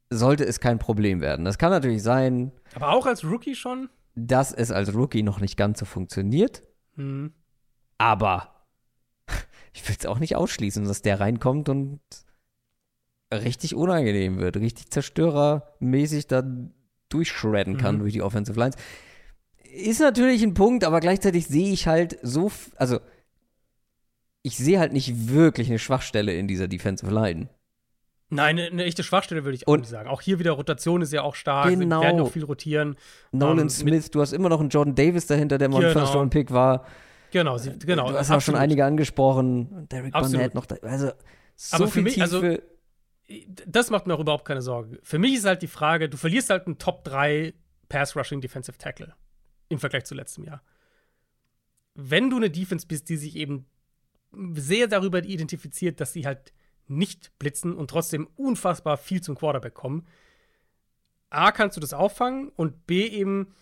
sollte 0.09 0.45
es 0.45 0.61
kein 0.61 0.79
Problem 0.79 1.19
werden. 1.19 1.43
Das 1.43 1.57
kann 1.57 1.71
natürlich 1.71 2.03
sein, 2.03 2.53
Aber 2.73 2.93
auch 2.93 3.05
als 3.05 3.25
Rookie 3.25 3.55
schon? 3.55 3.89
Dass 4.27 4.51
es 4.53 4.71
als 4.71 4.93
Rookie 4.93 5.23
noch 5.23 5.39
nicht 5.39 5.57
ganz 5.57 5.79
so 5.79 5.85
funktioniert, 5.85 6.63
Hm. 6.95 7.33
aber 7.97 8.65
ich 9.73 9.87
will 9.87 9.95
es 9.99 10.05
auch 10.05 10.19
nicht 10.19 10.35
ausschließen, 10.35 10.85
dass 10.85 11.01
der 11.01 11.19
reinkommt 11.19 11.69
und 11.69 11.99
richtig 13.33 13.75
unangenehm 13.75 14.37
wird, 14.39 14.57
richtig 14.57 14.89
zerstörermäßig 14.89 16.27
da 16.27 16.43
durchschredden 17.09 17.77
kann 17.77 17.95
Mhm. 17.95 17.99
durch 17.99 18.13
die 18.13 18.21
Offensive 18.21 18.59
Lines. 18.59 18.75
Ist 19.71 19.99
natürlich 19.99 20.41
ein 20.43 20.55
Punkt, 20.55 20.83
aber 20.83 20.99
gleichzeitig 20.99 21.47
sehe 21.47 21.71
ich 21.71 21.87
halt 21.87 22.17
so, 22.23 22.51
also 22.75 22.99
ich 24.41 24.57
sehe 24.57 24.79
halt 24.79 24.93
nicht 24.93 25.29
wirklich 25.29 25.69
eine 25.69 25.77
Schwachstelle 25.79 26.33
in 26.33 26.47
dieser 26.47 26.67
Defensive 26.67 27.11
Line. 27.13 27.49
Nein, 28.31 28.59
eine, 28.59 28.83
echte 28.83 29.03
Schwachstelle 29.03 29.43
würde 29.43 29.55
ich 29.55 29.67
auch 29.67 29.73
Und- 29.73 29.79
nicht 29.81 29.89
sagen. 29.89 30.07
Auch 30.07 30.21
hier 30.21 30.37
wieder 30.39 30.51
Rotation 30.51 31.01
ist 31.01 31.11
ja 31.11 31.23
auch 31.23 31.33
stark. 31.35 31.69
Genau. 31.69 31.99
Sie 31.99 32.05
werden 32.05 32.17
noch 32.17 32.31
viel 32.31 32.43
rotieren. 32.43 32.95
Nolan 33.31 33.59
Ähm, 33.59 33.69
Smith, 33.69 34.11
du 34.11 34.21
hast 34.21 34.33
immer 34.33 34.49
noch 34.49 34.59
einen 34.59 34.69
Jordan 34.69 34.93
Davis 34.95 35.25
dahinter, 35.25 35.57
der 35.57 35.69
mal 35.69 35.77
ein 35.77 35.81
Genau. 35.93 35.99
First-Round-Pick 36.05 36.51
war. 36.51 36.85
Genau, 37.31 37.57
sie, 37.57 37.77
genau. 37.79 38.09
du 38.11 38.17
hast 38.17 38.27
auch 38.27 38.33
schon 38.41 38.53
absolut. 38.55 38.59
einige 38.61 38.85
angesprochen. 38.85 39.87
Derek 39.89 40.13
Absolut. 40.13 40.37
Barnett 40.37 40.55
noch 40.55 40.65
da. 40.67 40.75
Also, 40.81 41.11
so 41.55 41.75
Aber 41.77 41.87
für 41.87 41.93
viel 41.93 42.03
mich, 42.03 42.21
also- 42.21 42.41
Tiefe. 42.41 42.63
Das 43.67 43.91
macht 43.91 44.07
mir 44.07 44.15
auch 44.15 44.19
überhaupt 44.19 44.45
keine 44.45 44.61
Sorge. 44.63 44.99
Für 45.03 45.19
mich 45.19 45.35
ist 45.35 45.45
halt 45.45 45.61
die 45.61 45.67
Frage, 45.67 46.09
du 46.09 46.17
verlierst 46.17 46.49
halt 46.49 46.65
einen 46.65 46.79
Top 46.79 47.03
3 47.03 47.53
Pass-Rushing 47.87 48.41
Defensive 48.41 48.77
Tackle 48.79 49.13
im 49.69 49.77
Vergleich 49.79 50.05
zu 50.05 50.15
letztem 50.15 50.45
Jahr. 50.45 50.63
Wenn 51.93 52.29
du 52.29 52.37
eine 52.37 52.49
Defense 52.49 52.87
bist, 52.87 53.09
die 53.09 53.17
sich 53.17 53.35
eben 53.35 53.65
sehr 54.53 54.87
darüber 54.87 55.23
identifiziert, 55.23 55.99
dass 55.99 56.13
sie 56.13 56.25
halt 56.25 56.53
nicht 56.89 57.37
blitzen 57.39 57.75
und 57.75 57.89
trotzdem 57.89 58.27
unfassbar 58.35 58.97
viel 58.97 59.21
zum 59.21 59.35
Quarterback 59.35 59.73
kommen, 59.73 60.07
A, 61.29 61.51
kannst 61.51 61.77
du 61.77 61.81
das 61.81 61.93
auffangen 61.93 62.49
und 62.55 62.87
B, 62.87 63.05
eben, 63.05 63.53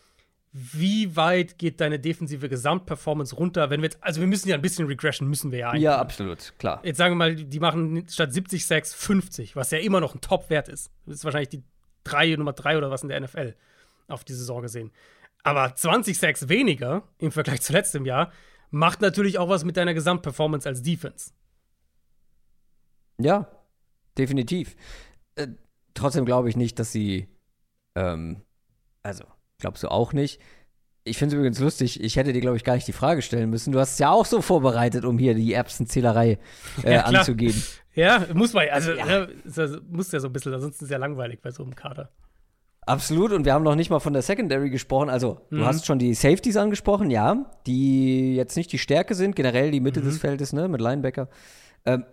wie 0.53 1.15
weit 1.15 1.57
geht 1.57 1.81
deine 1.81 1.99
defensive 1.99 2.49
Gesamtperformance 2.49 3.35
runter, 3.35 3.69
wenn 3.69 3.81
wir 3.81 3.89
jetzt, 3.89 4.01
also 4.01 4.21
wir 4.21 4.27
müssen 4.27 4.47
ja 4.49 4.55
ein 4.55 4.61
bisschen 4.61 4.87
Regression, 4.87 5.27
müssen 5.27 5.51
wir 5.51 5.59
ja 5.59 5.69
eigentlich. 5.69 5.83
Ja, 5.83 5.99
absolut, 5.99 6.53
klar. 6.57 6.79
Jetzt 6.83 6.97
sagen 6.97 7.13
wir 7.13 7.17
mal, 7.17 7.35
die 7.35 7.59
machen 7.59 8.05
statt 8.09 8.33
70 8.33 8.65
Sacks 8.65 8.93
50, 8.93 9.55
was 9.55 9.71
ja 9.71 9.79
immer 9.79 9.99
noch 9.99 10.15
ein 10.15 10.21
Top-Wert 10.21 10.69
ist. 10.69 10.91
Das 11.05 11.17
ist 11.17 11.25
wahrscheinlich 11.25 11.49
die 11.49 11.63
drei, 12.03 12.33
Nummer 12.35 12.53
3 12.53 12.77
oder 12.77 12.89
was 12.89 13.03
in 13.03 13.09
der 13.09 13.19
NFL 13.19 13.55
auf 14.07 14.23
die 14.23 14.33
Saison 14.33 14.61
gesehen. 14.61 14.91
Aber 15.43 15.75
20 15.75 16.17
Sacks 16.17 16.49
weniger 16.49 17.03
im 17.19 17.31
Vergleich 17.31 17.61
zu 17.61 17.73
letztem 17.73 18.05
Jahr 18.05 18.31
macht 18.69 19.01
natürlich 19.01 19.37
auch 19.37 19.49
was 19.49 19.63
mit 19.63 19.77
deiner 19.77 19.93
Gesamtperformance 19.93 20.67
als 20.67 20.81
Defense. 20.81 21.31
Ja, 23.19 23.47
definitiv. 24.17 24.75
Äh, 25.35 25.47
trotzdem 25.93 26.25
glaube 26.25 26.49
ich 26.49 26.55
nicht, 26.57 26.79
dass 26.79 26.91
sie, 26.91 27.27
ähm, 27.95 28.41
also, 29.03 29.23
glaubst 29.59 29.83
du 29.83 29.89
auch 29.89 30.13
nicht. 30.13 30.39
Ich 31.03 31.17
finde 31.17 31.35
es 31.35 31.39
übrigens 31.39 31.59
lustig, 31.59 32.03
ich 32.03 32.17
hätte 32.17 32.33
dir, 32.33 32.41
glaube 32.41 32.57
ich, 32.57 32.65
gar 32.65 32.75
nicht 32.75 32.87
die 32.87 32.91
Frage 32.93 33.21
stellen 33.21 33.49
müssen. 33.49 33.71
Du 33.71 33.79
hast 33.79 33.93
es 33.93 33.99
ja 33.99 34.11
auch 34.11 34.25
so 34.25 34.41
vorbereitet, 34.41 35.05
um 35.05 35.17
hier 35.17 35.35
die 35.35 35.53
Erbsenzählerei 35.53 36.37
äh, 36.83 36.93
Ja, 36.95 37.01
anzugehen. 37.03 37.55
Ja, 37.95 38.25
muss 38.33 38.51
man, 38.53 38.67
also 38.69 38.91
ja. 38.91 39.23
ist 39.45 39.57
ja, 39.57 39.67
muss 39.89 40.11
ja 40.11 40.19
so 40.19 40.27
ein 40.27 40.33
bisschen, 40.33 40.53
ansonsten 40.53 40.83
ist 40.83 40.89
es 40.89 40.91
ja 40.91 40.97
langweilig 40.97 41.41
bei 41.41 41.49
so 41.51 41.63
einem 41.63 41.75
Kader. 41.75 42.11
Absolut, 42.81 43.31
und 43.33 43.43
wir 43.45 43.53
haben 43.53 43.63
noch 43.63 43.75
nicht 43.75 43.89
mal 43.89 43.99
von 43.99 44.13
der 44.13 44.21
Secondary 44.21 44.69
gesprochen. 44.69 45.09
Also, 45.09 45.41
du 45.49 45.57
Mhm. 45.57 45.65
hast 45.65 45.85
schon 45.85 45.97
die 45.99 46.13
Safeties 46.13 46.55
angesprochen, 46.57 47.09
ja, 47.09 47.49
die 47.65 48.35
jetzt 48.35 48.55
nicht 48.55 48.71
die 48.71 48.77
Stärke 48.77 49.13
sind, 49.15 49.35
generell 49.35 49.71
die 49.71 49.79
Mitte 49.81 49.99
Mhm. 50.01 50.05
des 50.05 50.17
Feldes, 50.19 50.53
ne, 50.53 50.67
mit 50.67 50.79
Linebacker. 50.81 51.27
Ähm, 51.85 52.05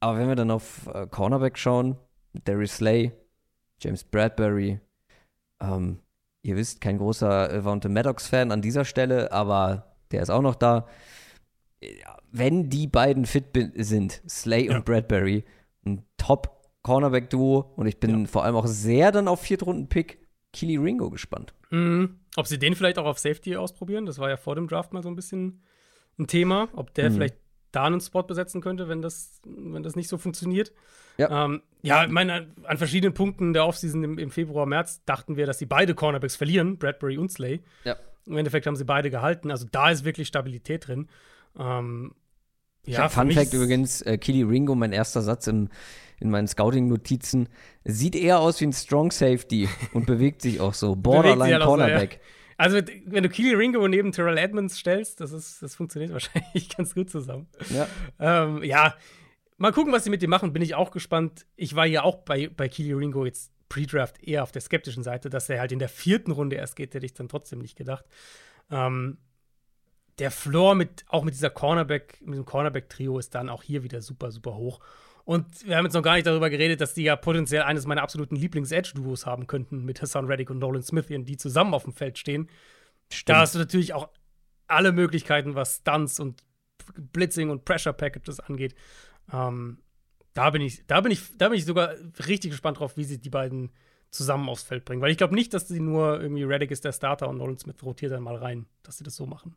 aber 0.00 0.18
wenn 0.18 0.28
wir 0.28 0.36
dann 0.36 0.50
auf 0.50 0.88
äh, 0.92 1.06
Cornerback 1.06 1.58
schauen, 1.58 1.96
Darius 2.44 2.76
Slay, 2.76 3.12
James 3.80 4.04
Bradbury, 4.04 4.80
ähm, 5.60 5.98
ihr 6.42 6.56
wisst, 6.56 6.80
kein 6.80 6.98
großer 6.98 7.52
äh, 7.52 7.64
Vontae 7.64 7.88
Maddox-Fan 7.88 8.50
an 8.52 8.62
dieser 8.62 8.84
Stelle, 8.84 9.30
aber 9.32 9.94
der 10.10 10.22
ist 10.22 10.30
auch 10.30 10.42
noch 10.42 10.54
da. 10.54 10.86
Ja, 11.82 12.18
Wenn 12.32 12.68
die 12.70 12.86
beiden 12.86 13.24
fit 13.26 13.46
sind, 13.76 14.22
Slay 14.28 14.66
Ja. 14.66 14.76
und 14.76 14.84
Bradbury, 14.84 15.44
ein 15.84 16.04
Top-Cornerback-Duo 16.18 17.72
und 17.76 17.86
ich 17.86 17.98
bin 17.98 18.26
vor 18.26 18.44
allem 18.44 18.56
auch 18.56 18.66
sehr 18.66 19.12
dann 19.12 19.28
auf 19.28 19.40
Viertrunden-Pick 19.40 20.18
Kili 20.52 20.76
Ringo 20.76 21.10
gespannt. 21.10 21.54
Mhm. 21.70 22.20
Ob 22.36 22.46
sie 22.46 22.58
den 22.58 22.74
vielleicht 22.74 22.98
auch 22.98 23.06
auf 23.06 23.18
Safety 23.18 23.56
ausprobieren, 23.56 24.06
das 24.06 24.18
war 24.18 24.28
ja 24.28 24.36
vor 24.36 24.54
dem 24.54 24.66
Draft 24.68 24.92
mal 24.92 25.02
so 25.02 25.08
ein 25.08 25.16
bisschen 25.16 25.62
ein 26.18 26.26
Thema, 26.26 26.68
ob 26.74 26.92
der 26.94 27.10
Mhm. 27.10 27.14
vielleicht 27.14 27.36
da 27.72 27.84
einen 27.84 28.00
Spot 28.00 28.22
besetzen 28.22 28.60
könnte, 28.60 28.88
wenn 28.88 29.02
das, 29.02 29.40
wenn 29.44 29.82
das 29.82 29.96
nicht 29.96 30.08
so 30.08 30.18
funktioniert. 30.18 30.72
Ja. 31.16 31.44
ähm, 31.44 31.62
ja 31.82 32.04
ich 32.04 32.10
meine, 32.10 32.32
an, 32.32 32.54
an 32.64 32.78
verschiedenen 32.78 33.14
Punkten 33.14 33.52
der 33.52 33.66
Offseason 33.66 34.02
im, 34.02 34.18
im 34.18 34.30
Februar, 34.30 34.66
März 34.66 35.02
dachten 35.04 35.36
wir, 35.36 35.46
dass 35.46 35.58
sie 35.58 35.66
beide 35.66 35.94
Cornerbacks 35.94 36.36
verlieren, 36.36 36.78
Bradbury 36.78 37.18
und 37.18 37.30
Slay. 37.30 37.60
Ja. 37.84 37.96
Im 38.26 38.36
Endeffekt 38.36 38.66
haben 38.66 38.76
sie 38.76 38.84
beide 38.84 39.10
gehalten, 39.10 39.50
also 39.50 39.66
da 39.70 39.90
ist 39.90 40.04
wirklich 40.04 40.28
Stabilität 40.28 40.88
drin. 40.88 41.08
Ähm, 41.58 42.12
ja, 42.86 43.08
Fun 43.08 43.30
Fact 43.30 43.52
übrigens, 43.52 44.02
äh, 44.02 44.18
Kili 44.18 44.42
Ringo, 44.42 44.74
mein 44.74 44.92
erster 44.92 45.22
Satz 45.22 45.46
im, 45.46 45.68
in 46.18 46.30
meinen 46.30 46.48
Scouting-Notizen, 46.48 47.48
sieht 47.84 48.16
eher 48.16 48.40
aus 48.40 48.60
wie 48.60 48.66
ein 48.66 48.72
Strong 48.72 49.10
Safety 49.10 49.68
und 49.92 50.06
bewegt 50.06 50.42
sich 50.42 50.60
auch 50.60 50.74
so. 50.74 50.96
Borderline 50.96 51.64
auch 51.64 51.76
so, 51.76 51.82
ja. 51.82 52.08
Also, 52.60 52.76
wenn 53.06 53.22
du 53.22 53.30
Keely 53.30 53.54
Ringo 53.54 53.88
neben 53.88 54.12
Terrell 54.12 54.36
Edmonds 54.36 54.76
stellst, 54.76 55.18
das, 55.22 55.32
ist, 55.32 55.62
das 55.62 55.74
funktioniert 55.74 56.12
wahrscheinlich 56.12 56.68
ganz 56.68 56.94
gut 56.94 57.08
zusammen. 57.08 57.48
Ja. 57.70 57.88
Ähm, 58.18 58.62
ja, 58.62 58.96
mal 59.56 59.72
gucken, 59.72 59.94
was 59.94 60.04
sie 60.04 60.10
mit 60.10 60.20
dem 60.20 60.28
machen, 60.28 60.52
bin 60.52 60.60
ich 60.60 60.74
auch 60.74 60.90
gespannt. 60.90 61.46
Ich 61.56 61.74
war 61.74 61.86
ja 61.86 62.02
auch 62.02 62.16
bei, 62.16 62.48
bei 62.48 62.68
Keely 62.68 62.92
Ringo 62.92 63.24
jetzt 63.24 63.50
Pre-Draft 63.70 64.22
eher 64.22 64.42
auf 64.42 64.52
der 64.52 64.60
skeptischen 64.60 65.02
Seite, 65.02 65.30
dass 65.30 65.48
er 65.48 65.58
halt 65.58 65.72
in 65.72 65.78
der 65.78 65.88
vierten 65.88 66.32
Runde 66.32 66.56
erst 66.56 66.76
geht, 66.76 66.92
hätte 66.92 67.06
ich 67.06 67.14
dann 67.14 67.30
trotzdem 67.30 67.60
nicht 67.60 67.78
gedacht. 67.78 68.04
Ähm, 68.70 69.16
der 70.18 70.30
Floor 70.30 70.74
mit, 70.74 71.06
auch 71.08 71.24
mit 71.24 71.32
dieser 71.32 71.48
Cornerback, 71.48 72.20
mit 72.20 72.36
dem 72.36 72.44
Cornerback-Trio 72.44 73.18
ist 73.18 73.34
dann 73.34 73.48
auch 73.48 73.62
hier 73.62 73.84
wieder 73.84 74.02
super, 74.02 74.30
super 74.30 74.54
hoch. 74.54 74.80
Und 75.30 75.64
wir 75.64 75.76
haben 75.76 75.84
jetzt 75.84 75.94
noch 75.94 76.02
gar 76.02 76.16
nicht 76.16 76.26
darüber 76.26 76.50
geredet, 76.50 76.80
dass 76.80 76.92
die 76.92 77.04
ja 77.04 77.14
potenziell 77.14 77.62
eines 77.62 77.86
meiner 77.86 78.02
absoluten 78.02 78.34
Lieblings-Edge-Duos 78.34 79.26
haben 79.26 79.46
könnten 79.46 79.84
mit 79.84 80.02
Hassan 80.02 80.26
Reddick 80.26 80.50
und 80.50 80.58
Nolan 80.58 80.82
Smith, 80.82 81.06
die 81.06 81.36
zusammen 81.36 81.72
auf 81.72 81.84
dem 81.84 81.92
Feld 81.92 82.18
stehen. 82.18 82.50
Da 83.26 83.38
hast 83.38 83.54
du 83.54 83.60
natürlich 83.60 83.94
auch 83.94 84.08
alle 84.66 84.90
Möglichkeiten, 84.90 85.54
was 85.54 85.76
Stunts 85.76 86.18
und 86.18 86.42
Blitzing 86.96 87.48
und 87.48 87.64
Pressure 87.64 87.92
Packages 87.92 88.40
angeht. 88.40 88.74
Ähm, 89.32 89.78
da 90.34 90.50
bin 90.50 90.62
ich, 90.62 90.84
da 90.88 91.00
bin 91.00 91.12
ich, 91.12 91.20
da 91.38 91.48
bin 91.48 91.58
ich 91.58 91.64
sogar 91.64 91.94
richtig 92.26 92.50
gespannt 92.50 92.80
drauf, 92.80 92.96
wie 92.96 93.04
sie 93.04 93.20
die 93.20 93.30
beiden 93.30 93.70
zusammen 94.10 94.48
aufs 94.48 94.64
Feld 94.64 94.84
bringen. 94.84 95.00
Weil 95.00 95.12
ich 95.12 95.16
glaube 95.16 95.36
nicht, 95.36 95.54
dass 95.54 95.68
sie 95.68 95.78
nur 95.78 96.20
irgendwie 96.20 96.42
Reddick 96.42 96.72
ist 96.72 96.84
der 96.84 96.92
Starter 96.92 97.28
und 97.28 97.36
Nolan 97.36 97.56
Smith 97.56 97.80
rotiert 97.84 98.10
dann 98.10 98.24
mal 98.24 98.34
rein, 98.34 98.66
dass 98.82 98.98
sie 98.98 99.04
das 99.04 99.14
so 99.14 99.26
machen. 99.26 99.54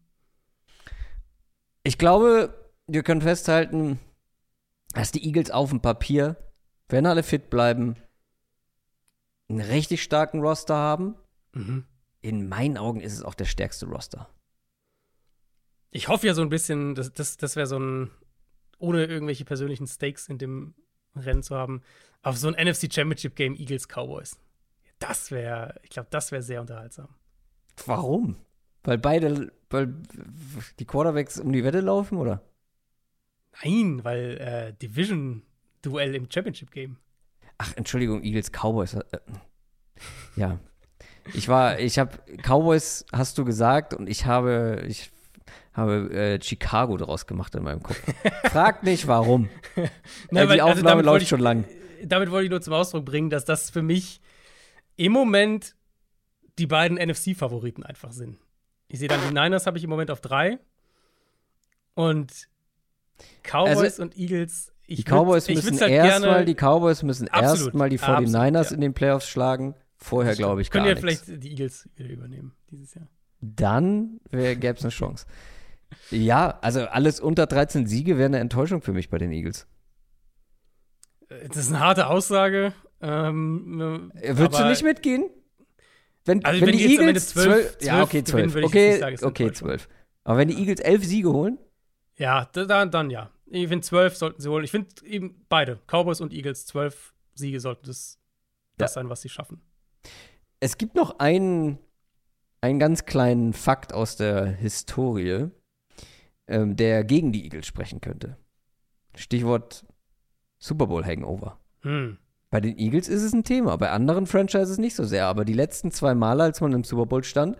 Ich 1.81 1.97
glaube, 1.97 2.53
wir 2.85 3.01
können 3.01 3.23
festhalten, 3.23 3.99
dass 4.93 5.11
die 5.11 5.25
Eagles 5.25 5.51
auf 5.51 5.69
dem 5.69 5.81
Papier, 5.81 6.37
wenn 6.87 7.05
alle 7.05 7.23
fit 7.23 7.49
bleiben, 7.49 7.95
einen 9.49 9.61
richtig 9.61 10.03
starken 10.03 10.39
Roster 10.41 10.75
haben. 10.75 11.15
Mhm. 11.53 11.85
In 12.21 12.47
meinen 12.47 12.77
Augen 12.77 13.01
ist 13.01 13.13
es 13.13 13.23
auch 13.23 13.33
der 13.33 13.45
stärkste 13.45 13.87
Roster. 13.87 14.29
Ich 15.91 16.07
hoffe 16.07 16.27
ja 16.27 16.33
so 16.33 16.41
ein 16.41 16.49
bisschen, 16.49 16.95
das, 16.95 17.11
das, 17.11 17.37
das 17.37 17.55
wäre 17.55 17.67
so 17.67 17.77
ein, 17.77 18.11
ohne 18.79 19.05
irgendwelche 19.05 19.45
persönlichen 19.45 19.87
Stakes 19.87 20.29
in 20.29 20.37
dem 20.37 20.73
Rennen 21.15 21.43
zu 21.43 21.55
haben, 21.55 21.81
auf 22.21 22.37
so 22.37 22.47
ein 22.47 22.53
NFC 22.53 22.91
Championship 22.91 23.35
Game 23.35 23.55
Eagles 23.55 23.87
Cowboys. 23.87 24.39
Das 24.99 25.31
wäre, 25.31 25.79
ich 25.83 25.89
glaube, 25.89 26.07
das 26.09 26.31
wäre 26.31 26.41
sehr 26.41 26.61
unterhaltsam. 26.61 27.09
Warum? 27.85 28.37
Weil 28.83 28.97
beide, 28.97 29.51
weil 29.69 29.93
die 30.79 30.85
Quarterbacks 30.85 31.39
um 31.39 31.51
die 31.51 31.63
Wette 31.63 31.81
laufen, 31.81 32.17
oder? 32.17 32.41
Nein, 33.63 34.03
weil 34.03 34.37
äh, 34.39 34.73
Division-Duell 34.81 36.15
im 36.15 36.29
Championship-Game. 36.31 36.97
Ach, 37.57 37.71
Entschuldigung, 37.75 38.23
Eagles 38.23 38.51
Cowboys. 38.51 38.93
Äh, 38.95 39.03
ja. 40.35 40.59
Ich 41.33 41.47
war, 41.47 41.79
ich 41.79 41.99
habe 41.99 42.17
Cowboys, 42.41 43.05
hast 43.11 43.37
du 43.37 43.45
gesagt, 43.45 43.93
und 43.93 44.07
ich 44.09 44.25
habe, 44.25 44.83
ich 44.87 45.11
habe 45.73 46.09
äh, 46.13 46.41
Chicago 46.41 46.97
draus 46.97 47.25
gemacht 47.27 47.55
in 47.55 47.63
meinem 47.63 47.81
Kopf. 47.81 48.01
Frag 48.51 48.83
nicht, 48.83 49.07
warum. 49.07 49.49
Na, 50.31 50.43
äh, 50.43 50.49
weil- 50.49 50.55
die 50.55 50.61
also 50.61 50.73
Aufnahme 50.79 50.95
wollte 50.97 51.05
läuft 51.05 51.23
ich- 51.23 51.29
schon 51.29 51.39
lang. 51.39 51.65
Damit 52.05 52.31
wollte 52.31 52.43
ich 52.45 52.49
nur 52.51 52.61
zum 52.61 52.73
Ausdruck 52.73 53.05
bringen, 53.05 53.29
dass 53.29 53.45
das 53.45 53.69
für 53.69 53.81
mich 53.81 54.19
im 54.97 55.13
Moment 55.13 55.75
die 56.59 56.67
beiden 56.67 56.97
NFC-Favoriten 56.97 57.83
einfach 57.83 58.11
sind. 58.11 58.37
Ich 58.89 58.99
sehe 58.99 59.07
dann 59.07 59.21
die 59.21 59.33
Niners 59.33 59.65
habe 59.65 59.77
ich 59.77 59.85
im 59.85 59.89
Moment 59.89 60.11
auf 60.11 60.19
drei. 60.19 60.59
Und 61.95 62.49
Cowboys 63.43 63.77
Also, 63.77 64.03
und 64.03 64.17
Eagles. 64.17 64.71
Ich 64.85 64.97
Die 64.97 65.03
Cowboys 65.03 65.47
würd, 65.47 65.63
müssen 65.63 65.79
halt 65.79 65.91
erstmal, 65.91 66.45
die 66.45 66.55
Cowboys 66.55 67.03
müssen 67.03 67.27
Absolut, 67.29 67.65
erstmal 67.67 67.89
die 67.89 67.99
absolut, 67.99 68.29
49ers 68.29 68.69
ja. 68.69 68.71
in 68.75 68.81
den 68.81 68.93
Playoffs 68.93 69.27
schlagen. 69.29 69.75
Vorher 69.97 70.35
glaube 70.35 70.61
ich 70.61 70.69
gar 70.69 70.83
Können 70.83 70.97
ja 70.97 71.01
nichts. 71.01 71.23
vielleicht 71.25 71.43
die 71.43 71.51
Eagles 71.51 71.87
wieder 71.95 72.09
übernehmen 72.09 72.53
dieses 72.69 72.93
Jahr. 72.95 73.07
Dann 73.39 74.19
gäbe 74.31 74.67
es 74.77 74.81
eine 74.83 74.89
Chance. 74.91 75.25
Ja, 76.11 76.57
also 76.61 76.81
alles 76.85 77.19
unter 77.19 77.45
13 77.47 77.87
Siege 77.87 78.17
wäre 78.17 78.25
eine 78.25 78.39
Enttäuschung 78.39 78.81
für 78.81 78.91
mich 78.93 79.09
bei 79.09 79.17
den 79.17 79.31
Eagles. 79.31 79.67
Äh, 81.29 81.47
Das 81.47 81.57
ist 81.57 81.69
eine 81.69 81.79
harte 81.79 82.07
Aussage. 82.07 82.73
Ähm, 83.01 84.11
Äh, 84.15 84.37
Würdest 84.37 84.59
du 84.61 84.65
nicht 84.67 84.83
mitgehen? 84.83 85.29
Wenn, 86.25 86.43
Also 86.43 86.61
wenn, 86.61 86.67
wenn 86.69 86.77
die 86.77 86.85
Eagles 86.97 87.29
12 87.29 87.45
zwölf, 87.45 87.77
ja, 87.81 87.93
12 87.93 88.03
okay, 88.03 88.21
gewinnen, 88.21 88.49
12. 88.49 88.53
würde 88.53 88.67
ich 88.67 88.73
jetzt 88.73 89.01
Okay, 89.03 89.11
nicht 89.11 89.23
okay, 89.23 89.43
Enttäuschung. 89.43 89.67
12. 89.67 89.89
Aber 90.25 90.37
wenn 90.37 90.47
die 90.47 90.57
Eagles 90.57 90.79
elf 90.79 91.03
Siege 91.05 91.31
holen, 91.31 91.57
Ja, 92.17 92.45
da- 92.53 92.65
dann, 92.65 92.91
dann 92.91 93.09
ja. 93.09 93.29
Ich 93.45 93.67
finde, 93.67 93.81
zwölf 93.85 94.15
sollten 94.15 94.41
sie 94.41 94.49
holen. 94.49 94.63
Ich 94.63 94.71
finde 94.71 94.87
eben 95.05 95.45
beide, 95.49 95.79
Cowboys 95.87 96.21
und 96.21 96.33
Eagles, 96.33 96.65
zwölf 96.65 97.13
Siege 97.35 97.59
sollten 97.59 97.85
das, 97.85 98.19
das 98.77 98.91
Ja. 98.91 99.01
sein, 99.01 99.09
was 99.09 99.21
sie 99.21 99.29
schaffen. 99.29 99.61
es 100.59 100.77
gibt 100.77 100.95
noch 100.95 101.19
einen, 101.19 101.77
einen 102.61 102.79
ganz 102.79 103.05
kleinen 103.05 103.51
Fakt 103.53 103.91
aus 103.93 104.15
der 104.15 104.45
Historie, 104.45 105.49
ähm, 106.47 106.75
der 106.77 107.03
gegen 107.03 107.31
die 107.33 107.43
Eagles 107.43 107.65
sprechen 107.67 107.99
könnte. 107.99 108.37
Stichwort 109.15 109.85
Super 110.59 110.87
Bowl 110.87 111.03
Hangover. 111.05 111.59
Hm. 111.81 112.17
Bei 112.49 112.61
den 112.61 112.77
Eagles 112.77 113.09
ist 113.09 113.23
es 113.23 113.33
ein 113.33 113.43
Thema, 113.43 113.75
bei 113.77 113.89
anderen 113.89 114.25
Franchises 114.27 114.77
nicht 114.77 114.95
so 114.95 115.03
sehr. 115.03 115.25
Aber 115.25 115.43
die 115.43 115.53
letzten 115.53 115.91
zwei 115.91 116.13
Male, 116.15 116.43
als 116.43 116.61
man 116.61 116.71
im 116.71 116.83
Super 116.83 117.07
Bowl 117.07 117.23
stand, 117.23 117.57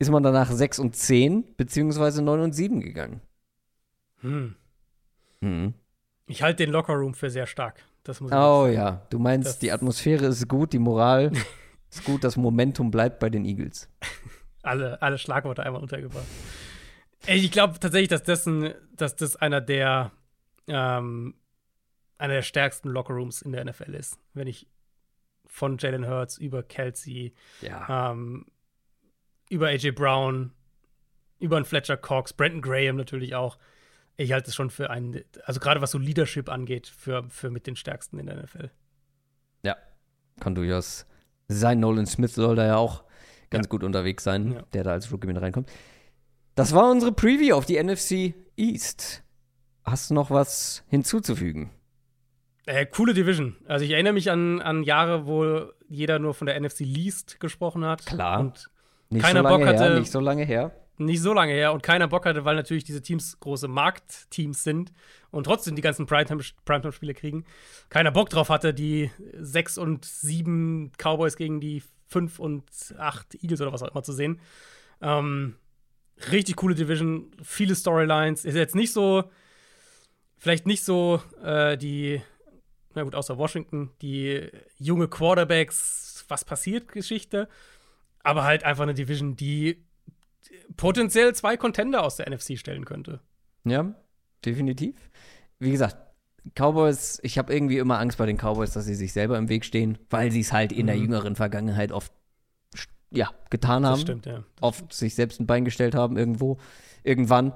ist 0.00 0.10
man 0.10 0.22
danach 0.24 0.50
6 0.50 0.78
und 0.80 0.96
10 0.96 1.54
beziehungsweise 1.56 2.22
9 2.22 2.40
und 2.40 2.52
7 2.52 2.80
gegangen. 2.80 3.20
Hm. 4.22 4.56
Mhm. 5.40 5.74
Ich 6.26 6.42
halte 6.42 6.64
den 6.64 6.72
Lockerroom 6.72 7.14
für 7.14 7.30
sehr 7.30 7.46
stark. 7.46 7.82
Das 8.04 8.20
muss 8.20 8.32
Oh 8.32 8.66
ja, 8.66 9.06
du 9.10 9.18
meinst, 9.18 9.46
Das- 9.48 9.58
die 9.58 9.70
Atmosphäre 9.72 10.26
ist 10.26 10.48
gut, 10.48 10.72
die 10.72 10.78
Moral 10.78 11.30
ist 11.90 12.04
gut, 12.04 12.24
das 12.24 12.36
Momentum 12.36 12.90
bleibt 12.90 13.18
bei 13.20 13.28
den 13.30 13.44
Eagles. 13.44 13.88
Alle, 14.64 15.02
alle 15.02 15.18
Schlagworte 15.18 15.64
einmal 15.64 15.82
untergebracht. 15.82 16.24
Ich 17.26 17.50
glaube 17.50 17.80
tatsächlich, 17.80 18.10
dass 18.10 18.22
das, 18.22 18.46
ein, 18.46 18.72
dass 18.94 19.16
das 19.16 19.34
einer 19.34 19.60
der 19.60 20.12
ähm, 20.68 21.34
einer 22.16 22.34
der 22.34 22.42
stärksten 22.42 22.88
Lockerrooms 22.88 23.42
in 23.42 23.50
der 23.50 23.64
NFL 23.64 23.92
ist. 23.94 24.20
Wenn 24.34 24.46
ich 24.46 24.68
von 25.46 25.78
Jalen 25.78 26.06
Hurts 26.08 26.38
über 26.38 26.62
Kelsey, 26.62 27.34
Ja. 27.60 28.12
ähm, 28.12 28.46
über 29.50 29.66
AJ 29.66 29.90
Brown, 29.90 30.52
über 31.40 31.56
einen 31.56 31.64
Fletcher 31.64 31.96
Cox, 31.96 32.32
Brandon 32.32 32.62
Graham 32.62 32.94
natürlich 32.94 33.34
auch. 33.34 33.58
Ich 34.22 34.32
halte 34.32 34.48
es 34.48 34.54
schon 34.54 34.70
für 34.70 34.90
einen, 34.90 35.20
also 35.44 35.60
gerade 35.60 35.80
was 35.80 35.90
so 35.90 35.98
Leadership 35.98 36.48
angeht, 36.48 36.86
für, 36.86 37.24
für 37.28 37.50
mit 37.50 37.66
den 37.66 37.76
stärksten 37.76 38.18
in 38.18 38.26
der 38.26 38.42
NFL. 38.42 38.70
Ja, 39.64 39.76
kann 40.40 40.54
durchaus 40.54 41.06
sein. 41.48 41.80
Nolan 41.80 42.06
Smith 42.06 42.34
soll 42.34 42.56
da 42.56 42.66
ja 42.66 42.76
auch 42.76 43.04
ganz 43.50 43.68
gut 43.68 43.82
unterwegs 43.84 44.24
sein, 44.24 44.52
Ja. 44.52 44.62
der 44.72 44.84
da 44.84 44.92
als 44.92 45.12
Rookie 45.12 45.26
mit 45.26 45.40
reinkommt. 45.40 45.70
Das 46.54 46.74
war 46.74 46.90
unsere 46.90 47.12
Preview 47.12 47.54
auf 47.54 47.66
die 47.66 47.82
NFC 47.82 48.34
East. 48.56 49.22
Hast 49.84 50.10
du 50.10 50.14
noch 50.14 50.30
was 50.30 50.84
hinzuzufügen? 50.88 51.70
Äh, 52.66 52.86
coole 52.86 53.14
Division. 53.14 53.56
Also 53.66 53.84
ich 53.84 53.90
erinnere 53.90 54.12
mich 54.12 54.30
an, 54.30 54.60
an 54.62 54.84
Jahre, 54.84 55.26
wo 55.26 55.72
jeder 55.88 56.18
nur 56.18 56.32
von 56.34 56.46
der 56.46 56.60
NFC 56.60 56.80
Least 56.80 57.40
gesprochen 57.40 57.84
hat. 57.84 58.06
Klar. 58.06 58.38
Und 58.40 58.70
Nicht 59.10 59.22
Keiner 59.24 59.42
so 59.42 59.48
Bock 59.48 59.60
her, 59.60 59.78
hatte- 59.78 59.98
nicht 59.98 60.12
so 60.12 60.20
lange 60.20 60.44
her. 60.44 60.70
Nicht 60.98 61.22
so 61.22 61.32
lange 61.32 61.52
her 61.52 61.72
und 61.72 61.82
keiner 61.82 62.08
Bock 62.08 62.26
hatte, 62.26 62.44
weil 62.44 62.56
natürlich 62.56 62.84
diese 62.84 63.02
Teams 63.02 63.38
große 63.40 63.68
Marktteams 63.68 64.62
sind 64.62 64.92
und 65.30 65.44
trotzdem 65.44 65.74
die 65.74 65.82
ganzen 65.82 66.06
Primetime- 66.06 66.52
Primetime-Spiele 66.64 67.14
kriegen. 67.14 67.44
Keiner 67.88 68.10
Bock 68.10 68.28
drauf 68.28 68.50
hatte, 68.50 68.74
die 68.74 69.10
6 69.34 69.78
und 69.78 70.04
7 70.04 70.92
Cowboys 70.98 71.36
gegen 71.36 71.60
die 71.60 71.82
5 72.08 72.38
und 72.38 72.64
8 72.98 73.42
Eagles 73.42 73.60
oder 73.60 73.72
was 73.72 73.82
auch 73.82 73.90
immer 73.90 74.02
zu 74.02 74.12
sehen. 74.12 74.40
Ähm, 75.00 75.56
richtig 76.30 76.56
coole 76.56 76.74
Division, 76.74 77.30
viele 77.42 77.74
Storylines. 77.74 78.44
Ist 78.44 78.54
jetzt 78.54 78.74
nicht 78.74 78.92
so, 78.92 79.24
vielleicht 80.36 80.66
nicht 80.66 80.84
so 80.84 81.22
äh, 81.42 81.76
die, 81.78 82.20
na 82.94 83.02
gut, 83.02 83.14
außer 83.14 83.38
Washington, 83.38 83.90
die 84.02 84.48
junge 84.78 85.08
Quarterbacks, 85.08 86.24
was 86.28 86.44
passiert 86.44 86.92
Geschichte, 86.92 87.48
aber 88.22 88.44
halt 88.44 88.62
einfach 88.64 88.82
eine 88.82 88.94
Division, 88.94 89.36
die 89.36 89.82
potenziell 90.76 91.34
zwei 91.34 91.56
Contender 91.56 92.02
aus 92.04 92.16
der 92.16 92.30
NFC 92.30 92.58
stellen 92.58 92.84
könnte. 92.84 93.20
Ja, 93.64 93.94
definitiv. 94.44 94.96
Wie 95.58 95.70
gesagt, 95.70 95.96
Cowboys, 96.54 97.20
ich 97.22 97.38
habe 97.38 97.54
irgendwie 97.54 97.78
immer 97.78 97.98
Angst 98.00 98.18
bei 98.18 98.26
den 98.26 98.36
Cowboys, 98.36 98.72
dass 98.72 98.84
sie 98.84 98.94
sich 98.96 99.12
selber 99.12 99.38
im 99.38 99.48
Weg 99.48 99.64
stehen, 99.64 99.98
weil 100.10 100.32
sie 100.32 100.40
es 100.40 100.52
halt 100.52 100.72
in 100.72 100.86
der 100.86 100.96
Mhm. 100.96 101.02
jüngeren 101.02 101.36
Vergangenheit 101.36 101.92
oft 101.92 102.12
ja, 103.14 103.30
getan 103.50 103.84
haben. 103.84 103.92
Das 103.92 104.00
stimmt, 104.00 104.26
ja. 104.26 104.42
oft 104.60 104.92
sich 104.92 105.14
selbst 105.14 105.38
ein 105.38 105.46
Bein 105.46 105.64
gestellt 105.66 105.94
haben 105.94 106.16
irgendwo, 106.16 106.58
irgendwann. 107.04 107.52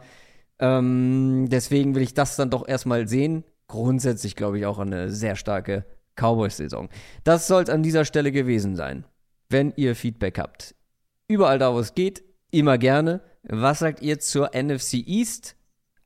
Ähm, 0.59 1.47
deswegen 1.49 1.95
will 1.95 2.03
ich 2.03 2.15
das 2.15 2.37
dann 2.37 2.51
doch 2.51 2.69
erstmal 2.69 3.09
sehen. 3.09 3.43
Grundsätzlich 3.67 4.37
glaube 4.37 4.59
ich 4.59 4.67
auch 4.67 4.79
an 4.79 4.93
eine 4.93 5.11
sehr 5.11 5.35
starke 5.35 5.85
Cowboys-Saison. 6.15 6.89
Das 7.25 7.47
soll 7.47 7.63
es 7.63 7.71
an 7.71 7.83
dieser 7.83 8.05
Stelle 8.05 8.33
gewesen 8.33 8.77
sein. 8.77 9.05
Wenn 9.49 9.73
ihr 9.77 9.97
Feedback 9.97 10.39
habt, 10.39 10.75
überall 11.27 11.59
da, 11.59 11.73
wo 11.75 11.79
es 11.79 11.95
geht, 11.95 12.23
immer 12.51 12.79
gerne. 12.79 13.21
Was 13.43 13.81
sagt 13.81 14.03
ihr 14.03 14.19
zur 14.19 14.51
NFC 14.55 14.95
East? 15.07 15.57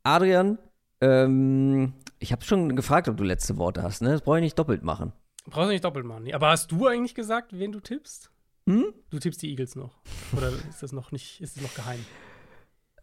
Adrian, 0.03 0.59
ähm, 1.01 1.95
ich 2.19 2.33
habe 2.33 2.45
schon 2.45 2.77
gefragt, 2.77 3.09
ob 3.09 3.17
du 3.17 3.25
letzte 3.25 3.57
Worte 3.57 3.83
hast, 3.83 4.03
ne? 4.03 4.11
Das 4.11 4.23
brauche 4.23 4.39
ich 4.39 4.43
nicht 4.43 4.59
doppelt 4.59 4.83
machen. 4.83 5.12
Brauchst 5.47 5.69
du 5.69 5.73
nicht 5.73 5.85
doppelt 5.85 6.05
machen. 6.05 6.33
Aber 6.35 6.49
hast 6.51 6.71
du 6.71 6.87
eigentlich 6.87 7.15
gesagt, 7.15 7.59
wen 7.59 7.73
du 7.73 7.81
tippst? 7.81 8.31
Hm? 8.69 8.93
Du 9.11 9.19
tippst 9.19 9.41
die 9.43 9.51
Eagles 9.51 9.75
noch. 9.77 9.99
Oder 10.37 10.51
ist 10.69 10.83
das 10.83 10.93
noch 10.93 11.12
nicht, 11.12 11.41
ist 11.41 11.57
das 11.57 11.62
noch 11.62 11.75
geheim? 11.75 12.05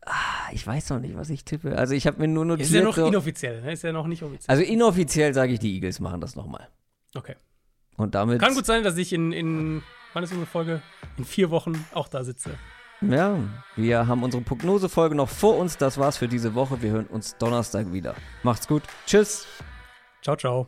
Ah, 0.05 0.49
Ich 0.53 0.65
weiß 0.65 0.91
noch 0.91 0.99
nicht, 0.99 1.15
was 1.17 1.29
ich 1.29 1.43
tippe. 1.43 1.75
Also 1.77 1.93
ich 1.93 2.07
habe 2.07 2.19
mir 2.19 2.27
nur 2.27 2.45
notiert. 2.45 2.67
Ist 2.69 2.73
ja 2.75 2.83
noch 2.83 2.95
so- 2.95 3.07
inoffiziell, 3.07 3.61
ne? 3.61 3.73
Ist 3.73 3.83
ja 3.83 3.91
noch 3.91 4.07
nicht 4.07 4.23
offiziell. 4.23 4.55
also 4.55 4.63
inoffiziell 4.71 5.33
sage 5.33 5.53
ich, 5.53 5.59
die 5.59 5.73
Eagles 5.75 5.99
machen 5.99 6.21
das 6.21 6.35
nochmal. 6.35 6.69
Okay. 7.15 7.35
Und 7.97 8.13
damit. 8.15 8.39
Kann 8.39 8.53
gut 8.53 8.65
sein, 8.65 8.83
dass 8.83 8.95
ich 8.97 9.11
in, 9.11 9.31
in 9.33 9.81
wann 10.13 10.23
ist 10.23 10.31
unsere 10.31 10.45
Folge? 10.45 10.81
In 11.17 11.25
vier 11.25 11.49
Wochen 11.49 11.83
auch 11.93 12.07
da 12.07 12.23
sitze. 12.23 12.51
Ja, 13.01 13.37
wir 13.75 14.07
haben 14.07 14.23
unsere 14.23 14.43
Prognosefolge 14.43 15.15
noch 15.15 15.29
vor 15.29 15.57
uns. 15.57 15.77
Das 15.77 15.97
war's 15.97 16.17
für 16.17 16.27
diese 16.27 16.55
Woche. 16.55 16.81
Wir 16.81 16.91
hören 16.91 17.07
uns 17.07 17.37
Donnerstag 17.37 17.93
wieder. 17.93 18.15
Macht's 18.43 18.67
gut. 18.67 18.83
Tschüss. 19.05 19.45
Ciao, 20.21 20.35
ciao. 20.35 20.67